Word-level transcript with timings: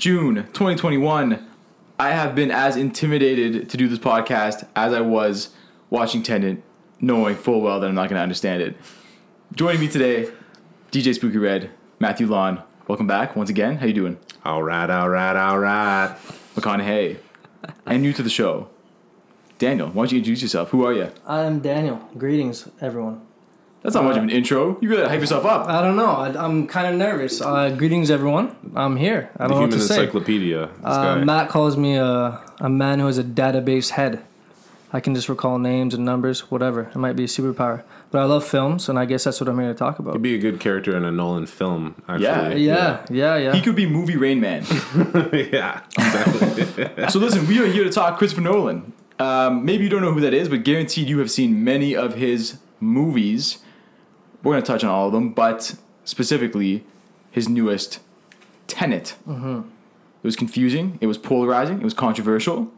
June 0.00 0.36
2021. 0.54 1.46
I 1.98 2.08
have 2.12 2.34
been 2.34 2.50
as 2.50 2.74
intimidated 2.74 3.68
to 3.68 3.76
do 3.76 3.86
this 3.86 3.98
podcast 3.98 4.66
as 4.74 4.94
I 4.94 5.02
was 5.02 5.50
watching 5.90 6.22
Tenet, 6.22 6.62
knowing 7.02 7.36
full 7.36 7.60
well 7.60 7.78
that 7.80 7.86
I'm 7.86 7.94
not 7.94 8.08
going 8.08 8.16
to 8.16 8.22
understand 8.22 8.62
it. 8.62 8.78
Joining 9.54 9.78
me 9.78 9.88
today, 9.88 10.30
DJ 10.90 11.14
Spooky 11.14 11.36
Red, 11.36 11.68
Matthew 11.98 12.26
Lawn. 12.28 12.62
Welcome 12.88 13.06
back 13.06 13.36
once 13.36 13.50
again. 13.50 13.76
How 13.76 13.84
you 13.84 13.92
doing? 13.92 14.18
All 14.42 14.62
right, 14.62 14.88
all 14.88 15.10
right, 15.10 15.36
all 15.36 15.58
right. 15.58 16.16
McConaughey. 16.56 17.18
and 17.84 18.00
new 18.00 18.14
to 18.14 18.22
the 18.22 18.30
show, 18.30 18.70
Daniel. 19.58 19.88
Why 19.88 20.04
don't 20.04 20.12
you 20.12 20.18
introduce 20.20 20.40
yourself? 20.40 20.70
Who 20.70 20.82
are 20.86 20.94
you? 20.94 21.12
I'm 21.26 21.60
Daniel. 21.60 22.08
Greetings, 22.16 22.70
everyone. 22.80 23.20
That's 23.82 23.94
not 23.94 24.04
much 24.04 24.16
of 24.16 24.22
an 24.22 24.30
intro. 24.30 24.76
You 24.80 24.90
gotta 24.90 25.08
hype 25.08 25.20
yourself 25.20 25.46
up. 25.46 25.66
I 25.66 25.80
don't 25.80 25.96
know. 25.96 26.10
I, 26.10 26.28
I'm 26.44 26.66
kind 26.66 26.86
of 26.86 26.96
nervous. 26.96 27.40
Uh, 27.40 27.70
greetings, 27.70 28.10
everyone. 28.10 28.54
I'm 28.76 28.96
here. 28.96 29.30
I 29.38 29.44
The 29.44 29.48
don't 29.48 29.48
know 29.48 29.54
what 29.62 29.70
human 29.70 29.78
to 29.78 29.84
say. 29.86 30.00
encyclopedia. 30.00 30.66
This 30.66 30.74
Uh, 30.84 31.14
guy. 31.16 31.24
Matt 31.24 31.48
calls 31.48 31.76
me 31.78 31.96
a, 31.96 32.40
a 32.60 32.68
man 32.68 32.98
who 33.00 33.06
has 33.06 33.16
a 33.16 33.24
database 33.24 33.90
head. 33.90 34.20
I 34.92 35.00
can 35.00 35.14
just 35.14 35.28
recall 35.28 35.58
names 35.58 35.94
and 35.94 36.04
numbers, 36.04 36.50
whatever. 36.50 36.82
It 36.94 36.96
might 36.96 37.14
be 37.16 37.24
a 37.24 37.28
superpower. 37.28 37.82
But 38.10 38.18
I 38.22 38.24
love 38.24 38.44
films, 38.44 38.88
and 38.88 38.98
I 38.98 39.04
guess 39.04 39.22
that's 39.24 39.40
what 39.40 39.48
I'm 39.48 39.56
here 39.58 39.68
to 39.68 39.74
talk 39.74 39.98
about. 40.00 40.14
He'd 40.14 40.22
be 40.22 40.34
a 40.34 40.38
good 40.38 40.58
character 40.60 40.96
in 40.96 41.04
a 41.04 41.12
Nolan 41.12 41.46
film, 41.46 41.94
actually. 42.08 42.64
Yeah. 42.64 42.98
Yeah, 42.98 43.04
yeah, 43.08 43.36
yeah. 43.36 43.52
He 43.54 43.60
could 43.62 43.76
be 43.76 43.86
movie 43.86 44.16
Rain 44.16 44.40
Man. 44.40 44.64
yeah, 45.32 45.82
exactly. 45.96 46.88
so 47.08 47.18
listen, 47.20 47.46
we 47.46 47.60
are 47.62 47.66
here 47.66 47.84
to 47.84 47.90
talk 47.90 48.18
Christopher 48.18 48.42
Nolan. 48.42 48.92
Um, 49.20 49.64
maybe 49.64 49.84
you 49.84 49.90
don't 49.90 50.02
know 50.02 50.12
who 50.12 50.20
that 50.22 50.34
is, 50.34 50.48
but 50.48 50.64
guaranteed 50.64 51.08
you 51.08 51.18
have 51.20 51.30
seen 51.30 51.62
many 51.62 51.94
of 51.94 52.14
his 52.16 52.58
movies. 52.80 53.58
We're 54.42 54.52
going 54.52 54.62
to 54.62 54.66
touch 54.66 54.84
on 54.84 54.90
all 54.90 55.06
of 55.06 55.12
them, 55.12 55.32
but 55.32 55.74
specifically 56.04 56.84
his 57.30 57.48
newest, 57.48 58.00
Tenet. 58.66 59.16
Mm-hmm. 59.28 59.58
It 60.22 60.26
was 60.26 60.36
confusing. 60.36 60.98
It 61.00 61.06
was 61.06 61.18
polarizing. 61.18 61.80
It 61.80 61.84
was 61.84 61.94
controversial. 61.94 62.70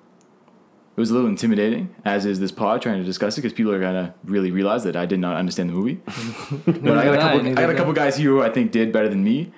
It 0.94 1.00
was 1.00 1.10
a 1.10 1.14
little 1.14 1.28
intimidating, 1.28 1.94
as 2.04 2.26
is 2.26 2.38
this 2.38 2.52
pod 2.52 2.82
trying 2.82 2.98
to 2.98 3.04
discuss 3.04 3.38
it, 3.38 3.40
because 3.40 3.54
people 3.54 3.72
are 3.72 3.80
gonna 3.80 4.14
really 4.24 4.50
realize 4.50 4.84
that 4.84 4.94
I 4.94 5.06
did 5.06 5.20
not 5.20 5.36
understand 5.36 5.70
the 5.70 5.72
movie. 5.72 5.94
but 6.66 6.98
I 6.98 7.04
got 7.04 7.14
a 7.14 7.18
couple. 7.18 7.48
I 7.48 7.54
got 7.54 7.70
a 7.70 7.74
couple 7.74 7.92
guys 7.94 8.16
here 8.18 8.30
who 8.30 8.42
I 8.42 8.50
think 8.50 8.72
did 8.72 8.92
better 8.92 9.08
than 9.08 9.24
me. 9.24 9.52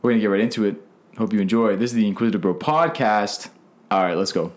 We're 0.00 0.12
gonna 0.12 0.22
get 0.22 0.30
right 0.30 0.40
into 0.40 0.64
it. 0.64 0.76
Hope 1.18 1.34
you 1.34 1.40
enjoy. 1.40 1.76
This 1.76 1.90
is 1.90 1.96
the 1.96 2.08
Inquisitive 2.08 2.40
Bro 2.40 2.54
podcast. 2.54 3.50
All 3.90 4.02
right, 4.02 4.16
let's 4.16 4.32
go. 4.32 4.52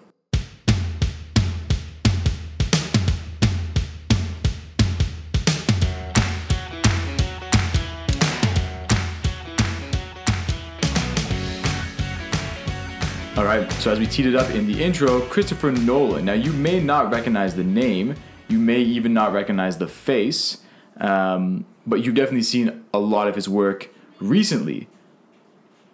All 13.40 13.46
right, 13.46 13.72
so 13.72 13.90
as 13.90 14.00
we 14.00 14.06
teed 14.06 14.26
it 14.26 14.36
up 14.36 14.50
in 14.50 14.68
the 14.68 14.84
intro, 14.84 15.22
Christopher 15.22 15.72
Nolan. 15.72 16.26
Now, 16.26 16.34
you 16.34 16.52
may 16.52 16.82
not 16.82 17.10
recognize 17.10 17.56
the 17.56 17.64
name, 17.64 18.16
you 18.50 18.60
may 18.60 18.82
even 18.82 19.14
not 19.14 19.32
recognize 19.32 19.78
the 19.78 19.88
face, 19.88 20.58
um, 21.00 21.66
but 21.88 22.04
you've 22.04 22.16
definitely 22.16 22.44
seen 22.44 22.84
a 22.94 23.00
lot 23.00 23.30
of 23.30 23.36
his 23.36 23.48
work 23.48 23.92
recently. 24.20 24.90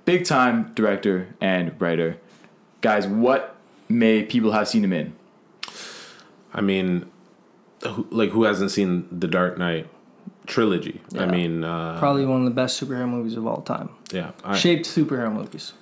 Big 0.05 0.25
time 0.25 0.71
director 0.73 1.35
and 1.39 1.79
writer. 1.79 2.17
Guys, 2.81 3.05
what 3.05 3.55
may 3.89 4.23
people 4.23 4.53
have 4.53 4.67
seen 4.67 4.83
him 4.83 4.91
in? 4.91 5.13
I 6.51 6.61
mean, 6.61 7.05
who, 7.83 8.07
like 8.09 8.31
who 8.31 8.45
hasn't 8.45 8.71
seen 8.71 9.07
the 9.11 9.27
Dark 9.27 9.59
Knight 9.59 9.88
trilogy? 10.47 10.99
I 11.16 11.27
mean, 11.27 11.63
uh, 11.63 11.99
Probably 11.99 12.25
one 12.25 12.39
of 12.39 12.45
the 12.45 12.55
best 12.55 12.81
superhero 12.81 13.07
movies 13.07 13.38
of 13.38 13.45
all 13.45 13.61
time. 13.61 13.89
yeah, 14.11 14.31
I, 14.43 14.57
Shaped 14.57 14.88
superhero 14.88 15.31
movies. 15.31 15.73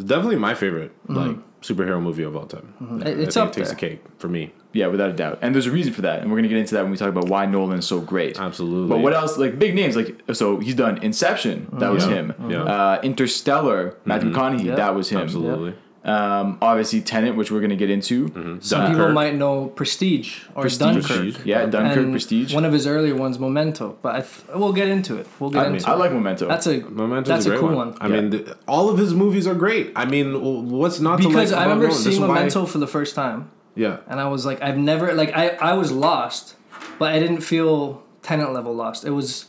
It's 0.00 0.08
definitely 0.08 0.36
my 0.36 0.54
favorite 0.54 0.92
mm-hmm. 1.06 1.14
like 1.14 1.36
superhero 1.60 2.02
movie 2.02 2.22
of 2.22 2.34
all 2.34 2.46
time. 2.46 2.74
Yeah, 2.80 3.08
It- 3.08 3.18
I 3.18 3.22
it's 3.22 3.34
think 3.34 3.46
up 3.46 3.48
it 3.52 3.54
takes 3.58 3.68
there. 3.68 3.76
a 3.76 3.80
cake 3.80 4.02
for 4.18 4.28
me. 4.28 4.52
Yeah, 4.72 4.86
without 4.86 5.10
a 5.10 5.12
doubt. 5.12 5.40
And 5.42 5.52
there's 5.54 5.66
a 5.66 5.70
reason 5.72 5.92
for 5.92 6.02
that, 6.02 6.20
and 6.20 6.30
we're 6.30 6.38
gonna 6.38 6.48
get 6.48 6.56
into 6.58 6.74
that 6.76 6.82
when 6.82 6.92
we 6.92 6.96
talk 6.96 7.08
about 7.08 7.28
why 7.28 7.44
Nolan 7.44 7.80
is 7.80 7.86
so 7.86 8.00
great. 8.00 8.38
Absolutely. 8.40 8.88
But 8.88 8.98
what 9.02 9.12
else? 9.12 9.36
Like 9.36 9.58
big 9.58 9.74
names, 9.74 9.96
like 9.96 10.20
so 10.32 10.58
he's 10.58 10.74
done 10.76 10.98
Inception, 11.02 11.68
that 11.74 11.90
was 11.92 12.06
Yeah. 12.06 12.14
him. 12.14 12.34
Yeah. 12.48 12.62
Uh, 12.62 13.00
Interstellar, 13.02 13.96
Matthew 14.04 14.30
mm-hmm. 14.30 14.38
McConaughey, 14.40 14.64
Yeah. 14.64 14.76
that 14.76 14.94
was 14.94 15.10
him. 15.10 15.20
Absolutely. 15.20 15.74
Um, 16.02 16.56
obviously 16.62 17.02
Tenet, 17.02 17.36
which 17.36 17.50
we're 17.50 17.60
gonna 17.60 17.76
get 17.76 17.90
into. 17.90 18.28
Some 18.62 18.80
Dunkirk. 18.80 18.88
people 18.96 19.12
might 19.12 19.34
know 19.34 19.66
Prestige 19.66 20.44
or 20.54 20.62
Prestige. 20.62 20.78
Dunkirk. 20.80 21.06
Prestige. 21.06 21.36
Yeah, 21.46 21.66
Dunkirk, 21.66 21.96
and 21.98 22.12
Prestige. 22.12 22.54
One 22.54 22.64
of 22.64 22.72
his 22.72 22.86
earlier 22.86 23.14
ones, 23.14 23.38
Memento. 23.38 23.98
But 24.00 24.14
I 24.14 24.20
th- 24.20 24.44
we'll 24.54 24.72
get 24.72 24.88
into 24.88 25.16
it. 25.18 25.26
We'll 25.38 25.50
get 25.50 25.66
I, 25.66 25.70
into 25.70 25.90
I 25.90 25.92
it. 25.94 25.98
like 25.98 26.12
Memento. 26.12 26.48
That's 26.48 26.66
a 26.66 26.80
Memento's 26.80 27.28
that's 27.28 27.46
a 27.46 27.52
a, 27.54 27.58
cool 27.58 27.68
one. 27.68 27.76
one. 27.90 27.96
I 28.00 28.08
Yeah. 28.08 28.20
mean, 28.22 28.30
th- 28.30 28.48
all 28.66 28.88
of 28.88 28.96
his 28.96 29.12
movies 29.12 29.46
are 29.46 29.54
great. 29.54 29.92
I 29.94 30.06
mean, 30.06 30.70
what's 30.70 31.00
not 31.00 31.18
to 31.20 31.24
like 31.28 31.32
because 31.34 31.52
I 31.52 31.64
remember 31.64 31.88
Nolan? 31.88 31.98
Seeing 32.00 32.14
is 32.14 32.20
why- 32.20 32.28
Memento 32.28 32.64
for 32.64 32.78
the 32.78 32.86
first 32.86 33.14
time, 33.14 33.50
Yeah, 33.74 33.98
and 34.08 34.18
I 34.20 34.28
was 34.28 34.46
like, 34.46 34.62
I've 34.62 34.78
never 34.78 35.12
like 35.12 35.36
I 35.36 35.50
I 35.60 35.74
was 35.74 35.92
lost, 35.92 36.54
but 36.98 37.12
I 37.12 37.18
didn't 37.18 37.42
feel 37.42 38.02
Tenet 38.22 38.52
level 38.54 38.74
lost. 38.74 39.04
It 39.04 39.10
was, 39.10 39.46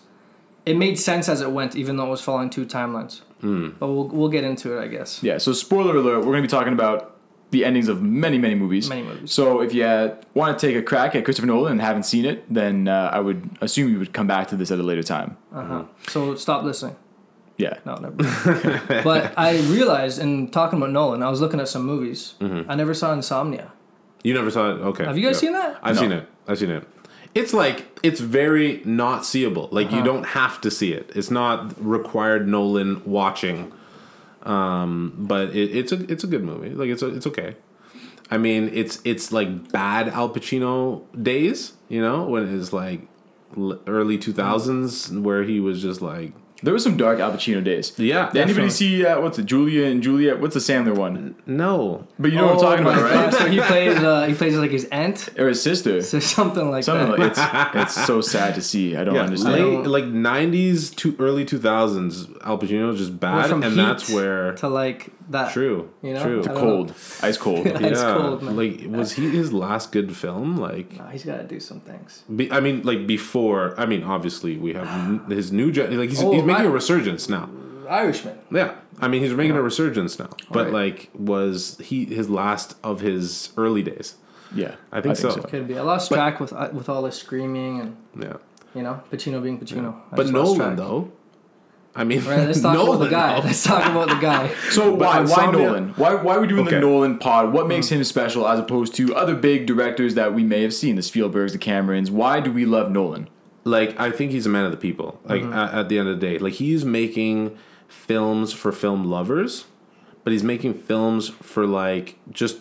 it 0.66 0.78
made 0.78 0.98
sense 1.00 1.28
as 1.30 1.42
it 1.42 1.52
went, 1.52 1.76
even 1.76 1.98
though 1.98 2.08
it 2.08 2.10
was 2.10 2.22
following 2.22 2.50
two 2.50 2.66
timelines. 2.66 3.22
Hmm. 3.42 3.70
But 3.80 3.88
we'll 3.88 4.08
we'll 4.08 4.30
get 4.30 4.44
into 4.44 4.78
it, 4.78 4.82
I 4.84 4.88
guess. 4.88 5.22
yeah. 5.24 5.38
So 5.40 5.54
spoiler 5.54 5.96
alert, 5.98 6.20
we're 6.20 6.32
gonna 6.34 6.42
be 6.44 6.48
talking 6.48 6.74
about 6.74 7.18
the 7.50 7.66
endings 7.66 7.90
of 7.90 8.02
many, 8.02 8.38
many 8.38 8.56
movies. 8.56 8.88
Many 8.88 9.04
movies. 9.04 9.32
So 9.32 9.62
if 9.62 9.74
you 9.74 9.84
uh, 9.84 10.16
want 10.34 10.58
to 10.58 10.68
take 10.68 10.76
a 10.78 10.82
crack 10.82 11.16
at 11.16 11.26
Christopher 11.26 11.48
Nolan 11.48 11.74
and 11.74 11.82
haven't 11.82 12.04
seen 12.04 12.24
it, 12.26 12.46
then 12.54 12.88
uh, 12.88 13.10
I 13.12 13.20
would 13.20 13.58
assume 13.60 13.92
you 13.92 14.00
would 14.00 14.14
come 14.14 14.26
back 14.28 14.48
to 14.50 14.56
this 14.56 14.72
at 14.72 14.80
a 14.80 14.84
later 14.84 15.04
time. 15.04 15.36
Uh-huh. 15.54 15.84
So 16.08 16.36
stop 16.36 16.64
listening. 16.64 16.96
Yeah. 17.58 17.78
No, 17.86 17.96
never. 17.96 18.16
but 19.04 19.34
I 19.38 19.60
realized 19.64 20.20
in 20.22 20.50
talking 20.50 20.78
about 20.80 20.92
Nolan, 20.92 21.22
I 21.24 21.30
was 21.30 21.42
looking 21.42 21.60
at 21.60 21.68
some 21.68 21.84
movies. 21.86 22.36
Mm-hmm. 22.40 22.72
I 22.72 22.76
never 22.76 22.94
saw 22.94 23.12
Insomnia. 23.12 23.74
you 24.24 24.34
never 24.34 24.50
saw 24.50 24.72
it. 24.72 24.80
Okay, 24.80 25.04
Have 25.06 25.18
you 25.18 25.26
guys 25.28 25.36
Yeah. 25.36 25.40
seen 25.50 25.54
that? 25.54 25.80
I've 25.84 25.96
No. 25.96 26.02
seen 26.02 26.12
it. 26.14 26.30
I've 26.48 26.58
seen 26.58 26.70
it. 26.72 26.88
It's 27.34 27.54
like 27.54 27.86
it's 28.04 28.20
very 28.20 28.82
not 28.86 29.26
seeable. 29.26 29.70
Like 29.72 29.88
Uh-huh. 29.88 29.98
you 29.98 30.04
don't 30.04 30.26
have 30.28 30.60
to 30.62 30.72
see 30.72 30.92
it. 30.94 31.12
It's 31.16 31.32
not 31.32 31.74
required 31.84 32.48
Nolan 32.48 33.02
watching. 33.06 33.72
Um, 34.44 35.14
but 35.18 35.50
it, 35.56 35.76
it's 35.76 35.92
a 35.92 36.12
it's 36.12 36.24
a 36.24 36.28
good 36.28 36.44
movie. 36.44 36.70
Like 36.72 36.90
it's 36.90 37.02
a, 37.02 37.08
it's 37.08 37.28
okay. 37.28 37.56
I 38.30 38.38
mean, 38.38 38.70
it's 38.74 39.00
it's 39.04 39.32
like 39.32 39.72
bad 39.72 40.10
Al 40.10 40.30
Pacino 40.30 41.04
days. 41.22 41.74
You 41.90 42.02
know, 42.02 42.24
when 42.24 42.60
it's 42.60 42.74
like 42.74 43.02
early 43.88 44.18
two 44.18 44.34
thousands, 44.34 45.12
where 45.12 45.44
he 45.44 45.60
was 45.60 45.82
just 45.82 46.02
like, 46.02 46.34
There 46.64 46.74
were 46.74 46.80
some 46.80 46.96
dark 46.96 47.20
Al 47.20 47.32
Pacino 47.32 47.64
days. 47.64 47.94
yeah, 47.98 48.30
Did 48.32 48.42
anybody 48.42 48.68
definitely. 48.68 48.70
see 48.70 49.06
uh, 49.06 49.20
what's 49.20 49.40
it, 49.40 49.46
Julia 49.48 49.86
and 49.86 50.04
Juliet? 50.04 50.40
What's 50.40 50.54
the 50.54 50.60
Sandler 50.60 50.96
one? 50.96 51.36
No, 51.48 52.08
But 52.20 52.32
you 52.32 52.38
know 52.38 52.54
what 52.54 52.64
I'm 52.64 52.84
talking 52.84 52.86
Oh 52.86 52.92
my 52.92 53.00
about, 53.00 53.12
right? 53.16 53.34
So 53.34 53.48
he 53.50 53.60
plays 53.62 53.98
uh, 53.98 54.26
he 54.28 54.34
plays 54.36 54.56
like 54.56 54.72
his 54.72 54.86
aunt 54.92 55.30
Or 55.40 55.48
his 55.48 55.62
sister. 55.62 55.98
or 56.18 56.22
something 56.22 56.70
like 56.70 56.84
Something 56.84 57.12
that. 57.12 57.20
like 57.38 57.82
it's 57.84 57.98
it's 57.98 58.06
so 58.06 58.22
sad 58.22 58.54
to 58.56 58.62
see. 58.62 58.96
I 58.96 59.04
don't 59.04 59.16
yeah, 59.16 59.22
understand. 59.24 59.56
late 59.56 59.88
like 59.88 60.06
nineties 60.06 60.92
to 60.92 61.16
early 61.20 61.46
two 61.46 61.58
thousands. 61.60 62.28
Al 62.44 62.58
Pacino 62.60 62.92
is 62.94 63.00
just 63.00 63.12
Went 63.12 63.22
bad, 63.22 63.50
from 63.50 63.64
and 63.64 63.74
Heat 63.74 63.82
that's 63.82 64.10
where 64.10 64.54
to 64.56 64.68
like 64.68 65.10
that. 65.32 65.52
true, 65.54 65.90
You 66.02 66.14
know? 66.14 66.24
true. 66.24 66.40
I 66.42 66.48
don't 66.48 66.56
Cold, 66.58 66.94
ice 67.22 67.38
cold. 67.38 67.66
Yeah. 67.66 67.80
It's 67.80 68.00
yeah, 68.02 68.16
cold, 68.18 68.44
man. 68.44 68.56
like 68.56 68.82
was 68.88 69.14
he 69.14 69.30
his 69.30 69.52
last 69.54 69.92
good 69.92 70.16
film? 70.16 70.58
Like, 70.58 70.98
Nah, 70.98 71.08
he's 71.10 71.24
got 71.26 71.38
to 71.38 71.44
do 71.44 71.60
some 71.60 71.80
things. 71.82 72.24
be, 72.36 72.52
I 72.52 72.60
mean, 72.60 72.82
like 72.84 73.08
before. 73.08 73.74
I 73.80 73.86
mean, 73.86 74.04
obviously 74.04 74.58
we 74.58 74.74
have 74.74 75.28
his 75.30 75.52
new 75.52 75.72
gen. 75.72 75.98
Like 75.98 76.10
he's, 76.10 76.22
Oh, 76.24 76.32
he's 76.32 76.44
making 76.44 76.66
I- 76.66 76.70
a 76.70 76.72
resurgence 76.72 77.28
now. 77.30 77.50
Irishman. 77.90 78.38
Yeah, 78.52 78.76
I 79.02 79.08
mean 79.10 79.22
he's 79.22 79.34
making 79.34 79.56
a 79.58 79.62
resurgence 79.62 80.18
now. 80.18 80.30
But 80.50 80.66
Right. 80.66 80.74
like, 80.74 81.10
was 81.14 81.78
he 81.84 82.06
his 82.06 82.30
last 82.30 82.76
of 82.84 83.02
his 83.02 83.50
early 83.58 83.84
days? 83.84 84.16
Yeah, 84.56 84.76
I 84.92 85.02
think 85.02 85.18
so. 85.18 85.32
Could 85.42 85.68
be. 85.68 85.78
I 85.78 85.82
lost 85.82 86.10
track 86.12 86.40
with 86.40 86.54
uh, 86.54 86.70
with 86.72 86.88
all 86.88 87.02
this 87.02 87.18
screaming 87.18 87.80
and 87.82 87.98
Yeah, 88.18 88.38
you 88.76 88.82
know 88.84 89.02
Pacino 89.12 89.42
being 89.44 89.60
Pacino. 89.60 89.94
I 90.12 90.16
but 90.16 90.24
just 90.24 90.34
lost 90.34 90.58
Nolan 90.58 90.58
track. 90.58 90.78
though. 90.78 91.12
I 91.94 92.04
mean, 92.06 92.24
Right, 92.24 92.48
let's 92.48 92.62
talk 92.62 92.74
Nolan 92.74 92.96
about 92.96 93.04
the 93.04 93.10
guy. 93.10 93.40
though. 93.42 93.48
Let's 93.48 93.64
talk 93.64 93.86
about 93.86 94.08
the 94.10 94.16
guy. 94.16 94.54
So 94.72 94.94
why 94.94 95.16
why 95.16 95.22
Insomnia- 95.22 95.60
Nolan? 95.66 95.90
Why 95.98 96.14
why 96.16 96.36
are 96.36 96.42
we 96.42 96.48
doing 96.48 96.66
the 96.66 96.80
Nolan 96.80 97.18
pod? 97.20 97.52
What 97.52 97.68
makes 97.68 97.90
him 97.90 98.04
special 98.06 98.48
as 98.48 98.60
opposed 98.60 98.96
to 98.96 99.14
other 99.16 99.36
big 99.36 99.66
directors 99.66 100.16
that 100.16 100.34
we 100.34 100.44
may 100.44 100.62
have 100.62 100.74
seen, 100.74 100.96
the 100.96 101.02
Spielbergs, 101.02 101.52
the 101.52 101.58
Camerons? 101.58 102.10
Why 102.10 102.40
do 102.40 102.52
we 102.52 102.66
love 102.66 102.92
Nolan? 102.92 103.30
like 103.64 104.00
I 104.00 104.10
think 104.10 104.32
he's 104.32 104.48
a 104.48 104.50
man 104.50 104.66
of 104.66 104.72
the 104.72 104.78
people. 104.78 105.20
Like 105.26 105.42
Mm-hmm. 105.44 105.54
at, 105.54 105.74
at 105.74 105.90
the 105.90 106.00
end 106.00 106.08
of 106.10 106.20
the 106.20 106.26
day, 106.28 106.40
like 106.40 106.54
he's 106.54 106.84
making 106.84 107.56
films 107.88 108.54
for 108.54 108.72
film 108.72 109.04
lovers, 109.06 109.66
but 110.24 110.34
he's 110.34 110.44
making 110.44 110.74
films 110.74 111.30
for 111.30 111.68
like 111.68 112.18
just 112.32 112.58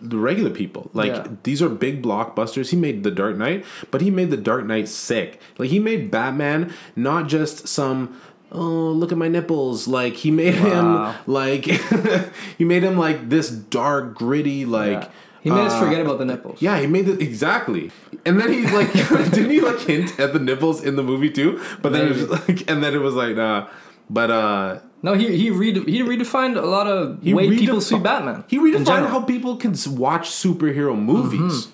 the 0.00 0.16
regular 0.16 0.50
people. 0.50 0.90
Like 0.94 1.12
Yeah. 1.12 1.26
these 1.42 1.60
are 1.62 1.68
big 1.68 2.02
blockbusters. 2.02 2.70
He 2.70 2.76
made 2.76 3.04
The 3.04 3.10
Dark 3.10 3.36
Knight, 3.36 3.64
but 3.90 4.00
he 4.00 4.10
made 4.10 4.30
The 4.30 4.36
Dark 4.38 4.64
Knight 4.64 4.88
sick. 4.88 5.40
Like 5.58 5.68
he 5.70 5.78
made 5.78 6.10
Batman 6.10 6.72
not 6.96 7.28
just 7.28 7.68
some 7.68 8.18
oh 8.52 8.90
look 8.92 9.12
at 9.12 9.18
my 9.18 9.28
nipples 9.28 9.86
like 9.88 10.14
he 10.14 10.30
made 10.30 10.54
Wow. 10.60 11.12
him 11.12 11.24
like 11.26 11.64
he 12.58 12.64
made 12.64 12.82
him 12.82 12.96
like 12.98 13.28
this 13.28 13.50
dark 13.50 14.14
gritty 14.14 14.64
like 14.64 15.02
Yeah. 15.02 15.08
He 15.40 15.50
made 15.50 15.66
us 15.66 15.72
uh, 15.72 15.80
forget 15.84 16.00
about 16.02 16.18
the 16.18 16.24
nipples. 16.24 16.60
yeah, 16.60 16.78
he 16.80 16.86
made 16.88 17.08
it 17.08 17.22
exactly, 17.22 17.92
and 18.26 18.40
then 18.40 18.52
he 18.52 18.66
like 18.66 18.92
didn't 19.32 19.50
he 19.50 19.60
like 19.60 19.78
hint 19.80 20.18
at 20.18 20.32
the 20.32 20.40
nipples 20.40 20.82
in 20.82 20.96
the 20.96 21.02
movie 21.02 21.30
too? 21.30 21.62
But 21.80 21.92
then 21.92 22.08
it 22.08 22.16
was 22.16 22.28
like, 22.48 22.68
and 22.68 22.82
then 22.82 22.92
it 22.92 22.98
was 22.98 23.14
like, 23.14 23.38
uh, 23.38 23.66
but 24.10 24.30
uh, 24.32 24.80
No, 25.00 25.14
he 25.14 25.36
he 25.38 25.50
rede- 25.50 25.86
he 25.88 26.02
redefined 26.02 26.56
a 26.60 26.66
lot 26.66 26.88
of 26.88 27.22
way 27.24 27.56
people 27.56 27.80
see 27.80 27.98
Batman. 28.00 28.44
He 28.48 28.58
redefined 28.58 29.08
how 29.08 29.22
people 29.22 29.56
can 29.56 29.74
watch 29.96 30.28
superhero 30.28 30.98
movies. 30.98 31.68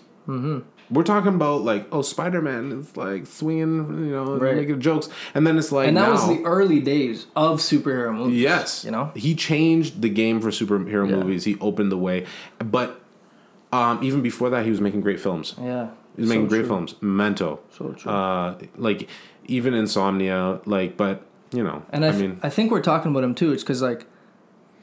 We're 0.95 1.03
talking 1.03 1.35
about 1.35 1.63
like, 1.63 1.87
oh, 1.93 2.03
Spider 2.03 2.41
Man 2.41 2.73
is 2.73 2.97
like 2.97 3.27
swinging, 3.27 4.07
you 4.07 4.13
know, 4.13 4.37
Right. 4.39 4.57
making 4.57 4.81
jokes, 4.81 5.09
and 5.35 5.47
then 5.47 5.59
it's 5.59 5.73
like 5.73 5.89
and 5.89 5.97
that 5.97 6.07
now, 6.07 6.13
was 6.13 6.29
the 6.29 6.43
early 6.45 6.81
days 6.81 7.27
of 7.37 7.59
superhero 7.61 8.15
movies. 8.15 8.41
yes, 8.41 8.85
you 8.85 8.91
know. 8.91 9.11
he 9.15 9.35
changed 9.35 10.03
the 10.03 10.09
game 10.09 10.41
for 10.41 10.49
superhero 10.51 11.09
Yeah. 11.09 11.17
movies. 11.17 11.45
He 11.45 11.57
opened 11.61 11.91
the 11.93 11.99
way, 11.99 12.27
but 12.59 13.01
um, 13.73 13.99
even 14.03 14.23
before 14.23 14.51
that, 14.51 14.65
he 14.65 14.71
was 14.71 14.81
making 14.81 15.01
great 15.01 15.19
films. 15.21 15.55
Yeah, 15.61 15.89
He 16.15 16.23
was 16.23 16.29
making 16.31 16.45
So 16.47 16.49
great 16.51 16.61
true. 16.61 16.69
films. 16.69 16.95
Memento, 17.01 17.59
So 17.77 17.89
true. 17.93 18.13
uh, 18.13 18.55
like 18.77 19.09
even 19.47 19.75
Insomnia, 19.75 20.61
like, 20.65 20.97
but 20.97 21.23
you 21.53 21.63
know, 21.65 21.83
And 21.91 22.05
I, 22.05 22.09
I 22.09 22.13
mean, 22.13 22.39
I 22.43 22.51
think 22.51 22.71
we're 22.71 22.83
talking 22.83 23.11
about 23.11 23.25
him 23.25 23.35
too. 23.35 23.53
It's 23.53 23.63
because 23.65 23.83
like, 23.83 24.07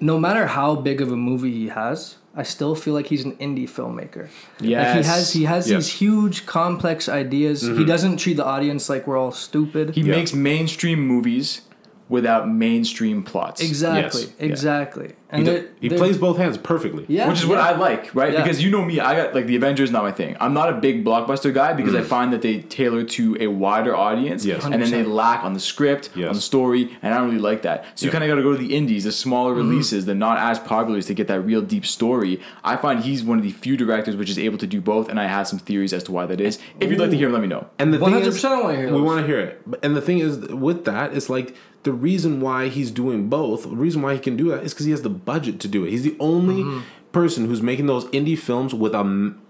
no 0.01 0.19
matter 0.19 0.47
how 0.47 0.75
big 0.75 0.99
of 1.01 1.11
a 1.11 1.15
movie 1.15 1.51
he 1.51 1.67
has, 1.69 2.17
I 2.35 2.43
still 2.43 2.75
feel 2.75 2.93
like 2.93 3.07
he's 3.07 3.25
an 3.25 3.33
indie 3.37 3.69
filmmaker. 3.69 4.29
Like 4.59 4.61
he 4.61 4.71
has 4.73 5.33
he 5.33 5.43
has 5.43 5.69
Yes. 5.69 5.85
these 5.85 5.93
huge 5.99 6.45
complex 6.45 7.09
ideas. 7.09 7.61
He 7.61 7.69
mm-hmm. 7.69 7.85
doesn't 7.85 8.17
treat 8.17 8.37
the 8.37 8.45
audience 8.45 8.89
like 8.89 9.05
we're 9.05 9.17
all 9.17 9.33
stupid. 9.33 9.95
He 9.95 10.01
Yeah. 10.01 10.15
makes 10.15 10.33
mainstream 10.33 11.05
movies 11.05 11.61
without 12.11 12.47
mainstream 12.49 13.23
plots. 13.23 13.61
exactly, 13.61 14.21
Yes. 14.23 14.31
exactly. 14.39 15.07
he, 15.07 15.13
And 15.37 15.45
do- 15.45 15.51
they're- 15.53 15.65
he 15.79 15.87
they're- 15.87 15.97
plays 15.97 16.17
both 16.17 16.37
hands 16.37 16.57
perfectly. 16.57 17.05
yeah, 17.07 17.29
Which 17.29 17.39
is 17.39 17.45
what. 17.47 17.57
I 17.57 17.73
like, 17.77 18.13
right? 18.13 18.33
Yeah. 18.33 18.43
Because 18.43 18.61
you 18.61 18.69
know 18.69 18.83
me, 18.83 18.99
I 18.99 19.15
got 19.15 19.33
like 19.33 19.47
the 19.47 19.55
Avengers 19.55 19.89
not 19.89 20.03
my 20.03 20.11
thing. 20.11 20.35
I'm 20.41 20.53
not 20.53 20.67
a 20.69 20.73
big 20.73 21.05
blockbuster 21.05 21.53
guy 21.53 21.71
because 21.71 21.93
Mm. 21.93 21.99
I 21.99 22.01
find 22.01 22.33
that 22.33 22.41
they 22.41 22.57
tailor 22.59 23.03
to 23.03 23.37
a 23.39 23.47
wider 23.47 23.95
audience 23.95 24.45
Yes. 24.45 24.65
and 24.65 24.73
then 24.73 24.91
they 24.91 25.03
lack 25.03 25.45
on 25.45 25.53
the 25.53 25.61
script, 25.61 26.09
Yes. 26.15 26.27
on 26.27 26.35
the 26.35 26.41
story, 26.41 26.89
and 27.01 27.13
I 27.13 27.17
don't 27.17 27.27
really 27.29 27.39
like 27.41 27.61
that. 27.61 27.85
So 27.95 28.05
you 28.05 28.11
kind 28.11 28.25
of 28.25 28.29
got 28.29 28.35
to 28.35 28.43
go 28.43 28.51
to 28.51 28.57
the 28.57 28.75
indies, 28.75 29.05
the 29.05 29.13
smaller 29.13 29.53
Mm-hmm. 29.55 29.69
releases, 29.69 30.05
the 30.05 30.13
not 30.15 30.37
as 30.37 30.59
popular 30.59 31.01
to 31.01 31.13
get 31.13 31.27
that 31.29 31.39
real 31.45 31.61
deep 31.61 31.85
story. 31.85 32.41
I 32.65 32.75
find 32.75 32.99
he's 33.01 33.23
one 33.23 33.37
of 33.37 33.45
the 33.45 33.51
few 33.51 33.77
directors 33.77 34.17
which 34.17 34.29
is 34.29 34.37
able 34.37 34.57
to 34.57 34.67
do 34.67 34.81
both, 34.81 35.07
and 35.07 35.17
I 35.17 35.27
have 35.27 35.47
some 35.47 35.59
theories 35.59 35.93
as 35.93 36.03
to 36.03 36.11
why 36.11 36.25
that 36.25 36.41
is. 36.41 36.59
If 36.81 36.89
you'd 36.91 36.99
like 36.99 37.11
to 37.11 37.15
hear, 37.17 37.27
'em, 37.27 37.33
let 37.33 37.41
me 37.41 37.47
know. 37.47 37.67
And 37.79 37.93
the 37.93 37.99
One 37.99 38.09
thing 38.11 38.15
hundred 38.19 38.29
is, 38.29 38.35
percent. 38.35 38.53
I 38.55 38.61
want 38.63 38.75
to 38.75 38.81
hear. 38.81 38.93
we 38.93 39.01
want 39.01 39.21
to 39.21 39.25
hear 39.27 39.39
it. 39.39 39.61
And 39.81 39.95
the 39.95 40.01
thing 40.01 40.19
is, 40.19 40.39
with 40.39 40.83
that, 40.85 41.13
it's 41.15 41.29
like 41.29 41.55
the 41.83 41.91
reason 41.93 42.41
why 42.41 42.67
he's 42.67 42.91
doing 42.91 43.27
both. 43.29 43.63
The 43.63 43.69
reason 43.75 44.01
why 44.01 44.13
he 44.13 44.19
can 44.19 44.35
do 44.37 44.49
that 44.49 44.63
is 44.63 44.73
because 44.73 44.85
he 44.85 44.91
has 44.91 45.01
the 45.01 45.09
budget 45.09 45.59
to 45.61 45.67
do 45.67 45.83
it. 45.85 45.89
He's 45.91 46.03
the 46.03 46.15
only 46.19 46.63
Mm-hmm. 46.63 46.81
person 47.11 47.45
who's 47.47 47.61
making 47.61 47.87
those 47.87 48.05
indie 48.05 48.37
films 48.37 48.73
with 48.73 48.93
a 48.93 48.99
m- 48.99 49.41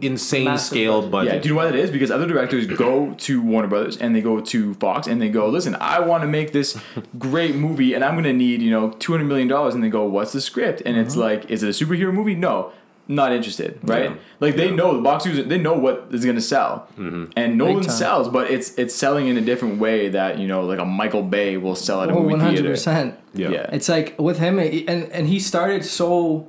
insane 0.00 0.44
Massive 0.46 0.66
scale 0.66 1.00
budget. 1.00 1.10
budget. 1.12 1.32
Yeah, 1.34 1.40
do 1.40 1.48
you 1.48 1.54
know 1.54 1.60
why 1.60 1.70
that 1.70 1.76
is? 1.76 1.90
Because 1.90 2.10
other 2.10 2.26
directors 2.26 2.66
go 2.66 3.14
to 3.14 3.40
Warner 3.42 3.68
Brothers 3.68 3.96
and 3.96 4.16
they 4.16 4.20
go 4.20 4.40
to 4.40 4.74
Fox 4.74 5.06
and 5.06 5.22
they 5.22 5.28
go, 5.28 5.48
listen, 5.48 5.76
I 5.80 6.00
want 6.00 6.22
to 6.22 6.28
make 6.28 6.52
this 6.52 6.76
great 7.18 7.54
movie 7.54 7.94
and 7.94 8.04
I'm 8.04 8.14
going 8.14 8.24
to 8.24 8.32
need, 8.32 8.62
you 8.62 8.70
know, 8.70 8.90
$200 8.90 9.26
million. 9.26 9.50
And 9.52 9.84
they 9.84 9.88
go, 9.88 10.04
what's 10.06 10.32
the 10.32 10.40
script? 10.40 10.82
And 10.84 10.96
it's 10.96 11.14
like, 11.16 11.48
is 11.50 11.62
it 11.62 11.68
a 11.68 11.84
superhero 11.84 12.12
movie? 12.12 12.34
No, 12.34 12.72
not 13.10 13.32
interested, 13.32 13.78
right? 13.82 14.10
Yeah. 14.10 14.16
Like 14.38 14.54
they 14.56 14.68
Yeah. 14.68 14.76
know, 14.76 14.94
the 14.96 15.02
box 15.02 15.26
users, 15.26 15.46
they 15.46 15.58
know 15.58 15.74
what 15.74 16.06
is 16.12 16.24
going 16.24 16.36
to 16.36 16.42
sell. 16.54 16.88
And 17.36 17.58
Nolan 17.58 17.82
sells, 17.82 18.28
but 18.28 18.50
it's 18.50 18.68
it's 18.78 18.94
selling 18.94 19.26
in 19.28 19.36
a 19.36 19.40
different 19.50 19.78
way 19.80 20.08
that, 20.10 20.38
you 20.38 20.46
know, 20.46 20.60
like 20.64 20.78
a 20.78 20.84
Michael 20.86 21.22
Bay 21.24 21.56
will 21.56 21.74
sell 21.74 22.02
at 22.02 22.08
a 22.08 22.12
Oh, 22.12 22.20
movie 22.20 22.30
one 22.32 22.40
hundred 22.40 22.58
theater. 22.58 22.70
percent. 22.70 23.14
Yeah. 23.34 23.50
Yeah. 23.50 23.70
It's 23.76 23.88
like 23.88 24.14
with 24.18 24.38
him, 24.38 24.58
and 24.58 25.02
and 25.16 25.26
he 25.26 25.38
started 25.40 25.84
so 25.84 26.46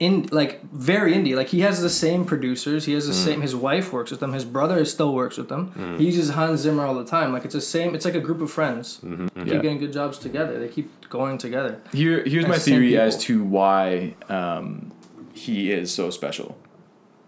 in 0.00 0.28
like 0.32 0.52
very 0.72 1.12
indie. 1.14 1.34
Like 1.36 1.48
he 1.56 1.60
has 1.60 1.80
the 1.80 1.88
same 2.04 2.24
producers. 2.24 2.84
He 2.84 2.94
has 2.94 3.06
the 3.06 3.12
Mm. 3.12 3.24
same. 3.26 3.40
His 3.42 3.54
wife 3.54 3.92
works 3.92 4.10
with 4.10 4.18
them. 4.20 4.32
His 4.32 4.44
brother 4.44 4.84
still 4.84 5.12
works 5.14 5.36
with 5.36 5.48
them. 5.48 5.62
He 5.98 6.04
uses 6.06 6.30
Hans 6.30 6.60
Zimmer 6.64 6.84
all 6.84 6.94
the 7.02 7.04
time. 7.16 7.32
Like 7.32 7.44
it's 7.44 7.54
the 7.54 7.60
same. 7.76 7.94
It's 7.94 8.04
like 8.04 8.16
a 8.16 8.24
group 8.28 8.40
of 8.40 8.50
friends. 8.50 8.86
Mm-hmm. 9.04 9.26
Keep 9.44 9.46
Yeah. 9.52 9.62
getting 9.64 9.78
good 9.84 9.92
jobs 9.92 10.18
together. 10.18 10.58
They 10.58 10.68
keep 10.68 10.88
going 11.10 11.38
together. 11.38 11.72
Here, 11.92 12.24
here's 12.26 12.44
my 12.44 12.50
That's 12.54 12.64
the 12.64 12.72
theory 12.72 12.98
as 12.98 13.16
to 13.26 13.44
why 13.44 14.14
um, 14.28 14.90
he 15.34 15.72
is 15.72 15.92
so 15.92 16.10
special. 16.10 16.56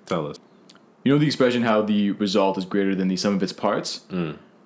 Tell 0.06 0.26
us. 0.26 0.38
You 1.04 1.12
know 1.12 1.18
the 1.18 1.26
expression 1.26 1.62
how 1.62 1.82
the 1.82 2.12
result 2.12 2.58
is 2.58 2.64
greater 2.64 2.94
than 2.94 3.08
the 3.08 3.16
sum 3.16 3.34
of 3.34 3.42
its 3.42 3.52
parts? 3.52 4.00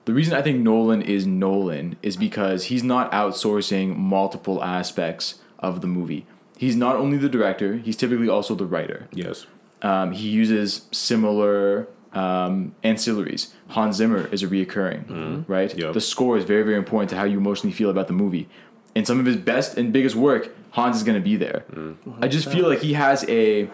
The 0.06 0.14
reason 0.14 0.34
I 0.34 0.42
think 0.42 0.60
Nolan 0.60 1.02
is 1.02 1.26
Nolan 1.26 1.96
is 2.02 2.16
because 2.16 2.64
he's 2.64 2.82
not 2.82 3.12
outsourcing 3.12 3.96
multiple 3.96 4.64
aspects 4.64 5.40
of 5.58 5.82
the 5.82 5.87
movie. 5.87 6.26
He's 6.56 6.76
not 6.76 6.96
only 6.96 7.19
the 7.19 7.28
director, 7.28 7.76
he's 7.76 7.96
typically 7.96 8.28
also 8.28 8.54
the 8.54 8.64
writer. 8.64 9.08
Yes. 9.12 9.46
Um, 9.82 10.12
he 10.12 10.28
uses 10.28 10.87
similar 10.90 11.88
um, 12.12 12.75
ancillaries. 12.82 13.52
Hans 13.69 13.96
Zimmer 13.96 14.26
is 14.32 14.42
a 14.42 14.48
reoccurring, 14.48 15.44
right? 15.46 15.76
Yep. 15.76 15.92
The 15.94 16.00
score 16.00 16.37
is 16.37 16.44
very, 16.44 16.62
very 16.62 16.76
important 16.76 17.10
to 17.10 17.16
how 17.16 17.25
you 17.25 17.38
emotionally 17.38 17.75
feel 17.75 17.90
about 17.90 18.06
the 18.08 18.12
movie. 18.14 18.48
In 18.94 19.04
some 19.04 19.20
of 19.20 19.26
his 19.26 19.37
best 19.37 19.76
and 19.76 19.92
biggest 19.92 20.16
work, 20.16 20.54
Hans 20.70 20.96
is 20.96 21.02
going 21.02 21.19
to 21.19 21.25
be 21.25 21.37
there. 21.37 21.64
Mm. 21.72 21.96
I 22.20 22.28
just 22.28 22.50
feel 22.50 22.69
like 22.69 22.81
he 22.81 22.93
has 22.94 23.25
a 23.28 23.69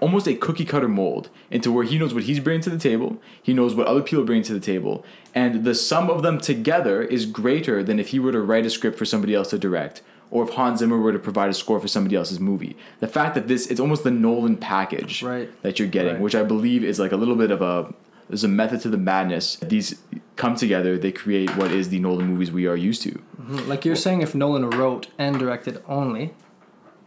almost 0.00 0.28
a 0.28 0.34
cookie 0.34 0.64
cutter 0.64 0.88
mold 0.88 1.28
into 1.50 1.72
where 1.72 1.84
he 1.84 1.98
knows 1.98 2.14
what 2.14 2.22
he's 2.24 2.38
bringing 2.40 2.62
to 2.62 2.70
the 2.70 2.78
table, 2.78 3.20
he 3.42 3.52
knows 3.52 3.74
what 3.74 3.86
other 3.86 4.00
people 4.02 4.22
are 4.22 4.26
bring 4.26 4.42
to 4.44 4.54
the 4.54 4.60
table, 4.60 5.04
and 5.34 5.64
the 5.64 5.74
sum 5.74 6.08
of 6.08 6.22
them 6.22 6.38
together 6.38 7.02
is 7.02 7.26
greater 7.26 7.82
than 7.82 7.98
if 7.98 8.08
he 8.08 8.18
were 8.20 8.32
to 8.32 8.40
write 8.40 8.64
a 8.64 8.70
script 8.70 8.96
for 8.96 9.04
somebody 9.04 9.34
else 9.34 9.50
to 9.50 9.58
direct, 9.58 10.02
or 10.30 10.44
if 10.44 10.50
Hans 10.50 10.78
Zimmer 10.78 10.98
were 10.98 11.12
to 11.12 11.18
provide 11.18 11.50
a 11.50 11.54
score 11.54 11.80
for 11.80 11.88
somebody 11.88 12.14
else's 12.14 12.38
movie. 12.38 12.76
The 13.00 13.08
fact 13.08 13.34
that 13.34 13.48
this 13.48 13.66
it's 13.66 13.80
almost 13.80 14.04
the 14.04 14.10
Nolan 14.10 14.56
package 14.56 15.22
Right. 15.22 15.50
that 15.62 15.78
you're 15.78 15.88
getting, 15.88 16.12
Right. 16.14 16.20
which 16.22 16.34
I 16.36 16.44
believe 16.44 16.84
is 16.84 16.98
like 16.98 17.12
a 17.12 17.16
little 17.16 17.36
bit 17.36 17.50
of 17.50 17.60
a 17.62 17.92
there's 18.28 18.44
a 18.44 18.48
method 18.48 18.82
to 18.82 18.90
the 18.90 18.98
madness. 18.98 19.56
These 19.56 19.96
come 20.36 20.54
together, 20.54 20.98
they 20.98 21.12
create 21.12 21.56
what 21.56 21.72
is 21.72 21.88
the 21.88 21.98
Nolan 21.98 22.26
movies 22.26 22.52
we 22.52 22.66
are 22.66 22.76
used 22.76 23.00
to. 23.02 23.18
Mm-hmm. 23.48 23.68
Like 23.68 23.84
you're 23.84 23.96
saying, 23.96 24.20
if 24.20 24.34
Nolan 24.34 24.68
wrote 24.70 25.08
and 25.16 25.38
directed 25.38 25.82
only, 25.88 26.34